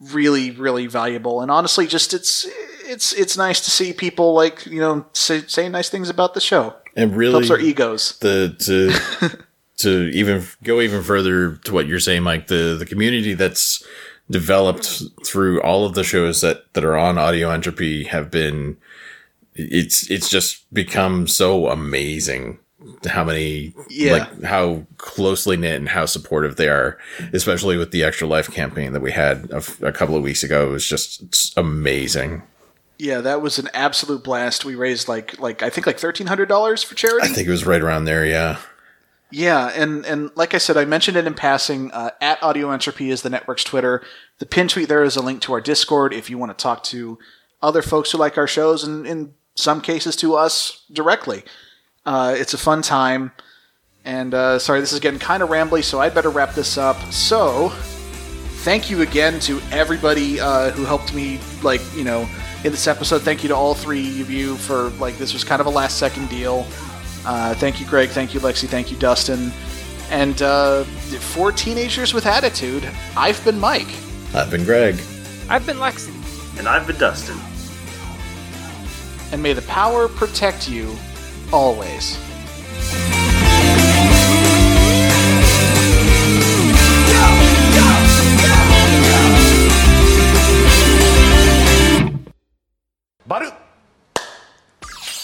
really 0.00 0.50
really 0.50 0.86
valuable 0.86 1.40
and 1.40 1.50
honestly 1.50 1.86
just 1.86 2.12
it's 2.12 2.46
it's 2.84 3.14
it's 3.14 3.38
nice 3.38 3.60
to 3.60 3.70
see 3.70 3.92
people 3.92 4.34
like 4.34 4.66
you 4.66 4.80
know 4.80 5.06
say, 5.14 5.40
saying 5.46 5.72
nice 5.72 5.88
things 5.88 6.10
about 6.10 6.34
the 6.34 6.40
show 6.40 6.74
And 6.94 7.16
really, 7.16 7.32
helps 7.32 7.50
our 7.50 7.58
egos 7.58 8.18
the 8.18 8.54
to 8.58 9.44
to 9.78 10.10
even 10.12 10.44
go 10.62 10.80
even 10.80 11.02
further 11.02 11.56
to 11.56 11.72
what 11.72 11.86
you're 11.86 12.00
saying, 12.00 12.22
Mike. 12.22 12.46
The 12.46 12.76
the 12.78 12.86
community 12.86 13.34
that's 13.34 13.84
developed 14.30 15.02
through 15.26 15.60
all 15.62 15.84
of 15.84 15.94
the 15.94 16.04
shows 16.04 16.40
that 16.40 16.72
that 16.74 16.84
are 16.84 16.96
on 16.96 17.18
Audio 17.18 17.50
Entropy 17.50 18.04
have 18.04 18.30
been. 18.30 18.76
It's 19.54 20.10
it's 20.10 20.28
just 20.28 20.72
become 20.74 21.26
so 21.28 21.68
amazing 21.68 22.58
how 23.06 23.24
many 23.24 23.72
Yeah. 23.88 24.12
like 24.12 24.42
how 24.42 24.84
closely 24.98 25.56
knit 25.56 25.76
and 25.76 25.88
how 25.88 26.04
supportive 26.04 26.56
they 26.56 26.68
are 26.68 26.98
especially 27.32 27.78
with 27.78 27.92
the 27.92 28.02
extra 28.04 28.26
life 28.26 28.50
campaign 28.50 28.92
that 28.92 29.00
we 29.00 29.10
had 29.12 29.48
a, 29.50 29.56
f- 29.56 29.80
a 29.80 29.90
couple 29.90 30.16
of 30.16 30.22
weeks 30.22 30.42
ago 30.42 30.66
it 30.66 30.70
was 30.70 30.86
just 30.86 31.22
it's 31.22 31.56
amazing 31.56 32.42
yeah 32.98 33.22
that 33.22 33.40
was 33.40 33.58
an 33.58 33.70
absolute 33.72 34.22
blast 34.22 34.66
we 34.66 34.74
raised 34.74 35.08
like 35.08 35.38
like 35.40 35.62
i 35.62 35.70
think 35.70 35.86
like 35.86 35.96
$1300 35.96 36.84
for 36.84 36.94
charity 36.94 37.26
i 37.26 37.28
think 37.30 37.48
it 37.48 37.50
was 37.50 37.64
right 37.64 37.80
around 37.80 38.04
there 38.04 38.26
yeah 38.26 38.58
Yeah, 39.30 39.70
and 39.74 40.04
and 40.06 40.30
like 40.36 40.54
I 40.54 40.58
said, 40.58 40.76
I 40.76 40.84
mentioned 40.84 41.16
it 41.16 41.26
in 41.26 41.34
passing. 41.34 41.90
Uh, 41.90 42.10
at 42.20 42.42
Audio 42.42 42.70
Entropy 42.70 43.10
is 43.10 43.22
the 43.22 43.30
network's 43.30 43.64
Twitter. 43.64 44.02
The 44.38 44.46
pin 44.46 44.68
tweet 44.68 44.88
there 44.88 45.02
is 45.02 45.16
a 45.16 45.22
link 45.22 45.40
to 45.42 45.52
our 45.52 45.60
Discord 45.60 46.12
if 46.12 46.30
you 46.30 46.38
want 46.38 46.56
to 46.56 46.62
talk 46.62 46.82
to 46.84 47.18
other 47.60 47.82
folks 47.82 48.12
who 48.12 48.18
like 48.18 48.38
our 48.38 48.46
shows, 48.46 48.84
and 48.84 49.06
in 49.06 49.34
some 49.54 49.80
cases 49.80 50.16
to 50.16 50.34
us 50.34 50.84
directly. 50.92 51.42
Uh, 52.06 52.34
it's 52.36 52.54
a 52.54 52.58
fun 52.58 52.82
time. 52.82 53.32
And 54.04 54.34
uh, 54.34 54.58
sorry, 54.58 54.80
this 54.80 54.92
is 54.92 55.00
getting 55.00 55.18
kind 55.18 55.42
of 55.42 55.48
rambly, 55.48 55.82
so 55.82 56.00
I'd 56.00 56.14
better 56.14 56.28
wrap 56.28 56.54
this 56.54 56.76
up. 56.76 56.96
So, 57.10 57.70
thank 58.62 58.90
you 58.90 59.00
again 59.00 59.40
to 59.40 59.60
everybody 59.70 60.38
uh, 60.38 60.70
who 60.72 60.84
helped 60.84 61.14
me, 61.14 61.40
like 61.62 61.80
you 61.96 62.04
know, 62.04 62.28
in 62.64 62.70
this 62.70 62.86
episode. 62.86 63.22
Thank 63.22 63.42
you 63.42 63.48
to 63.48 63.56
all 63.56 63.74
three 63.74 64.20
of 64.20 64.30
you 64.30 64.56
for 64.56 64.90
like 65.00 65.16
this 65.16 65.32
was 65.32 65.42
kind 65.42 65.60
of 65.60 65.66
a 65.66 65.70
last 65.70 65.98
second 65.98 66.28
deal. 66.28 66.66
Uh, 67.26 67.54
thank 67.54 67.80
you, 67.80 67.86
Greg. 67.86 68.10
Thank 68.10 68.34
you, 68.34 68.40
Lexi. 68.40 68.68
Thank 68.68 68.90
you, 68.90 68.96
Dustin. 68.98 69.52
And 70.10 70.40
uh, 70.42 70.84
for 70.84 71.50
teenagers 71.50 72.12
with 72.12 72.26
attitude, 72.26 72.88
I've 73.16 73.42
been 73.44 73.58
Mike. 73.58 73.88
i've 74.34 74.50
been 74.50 74.64
greg 74.64 74.96
I've 75.48 75.66
been 75.66 75.78
Lexi. 75.78 76.12
And 76.58 76.68
I've 76.68 76.86
been 76.86 76.98
Dustin. 76.98 77.38
And 79.32 79.42
may 79.42 79.52
the 79.52 79.62
power 79.62 80.08
protect 80.08 80.68
you 80.68 80.94
always. 81.52 82.18
Baru! 93.26 93.50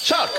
Chuck! 0.02 0.30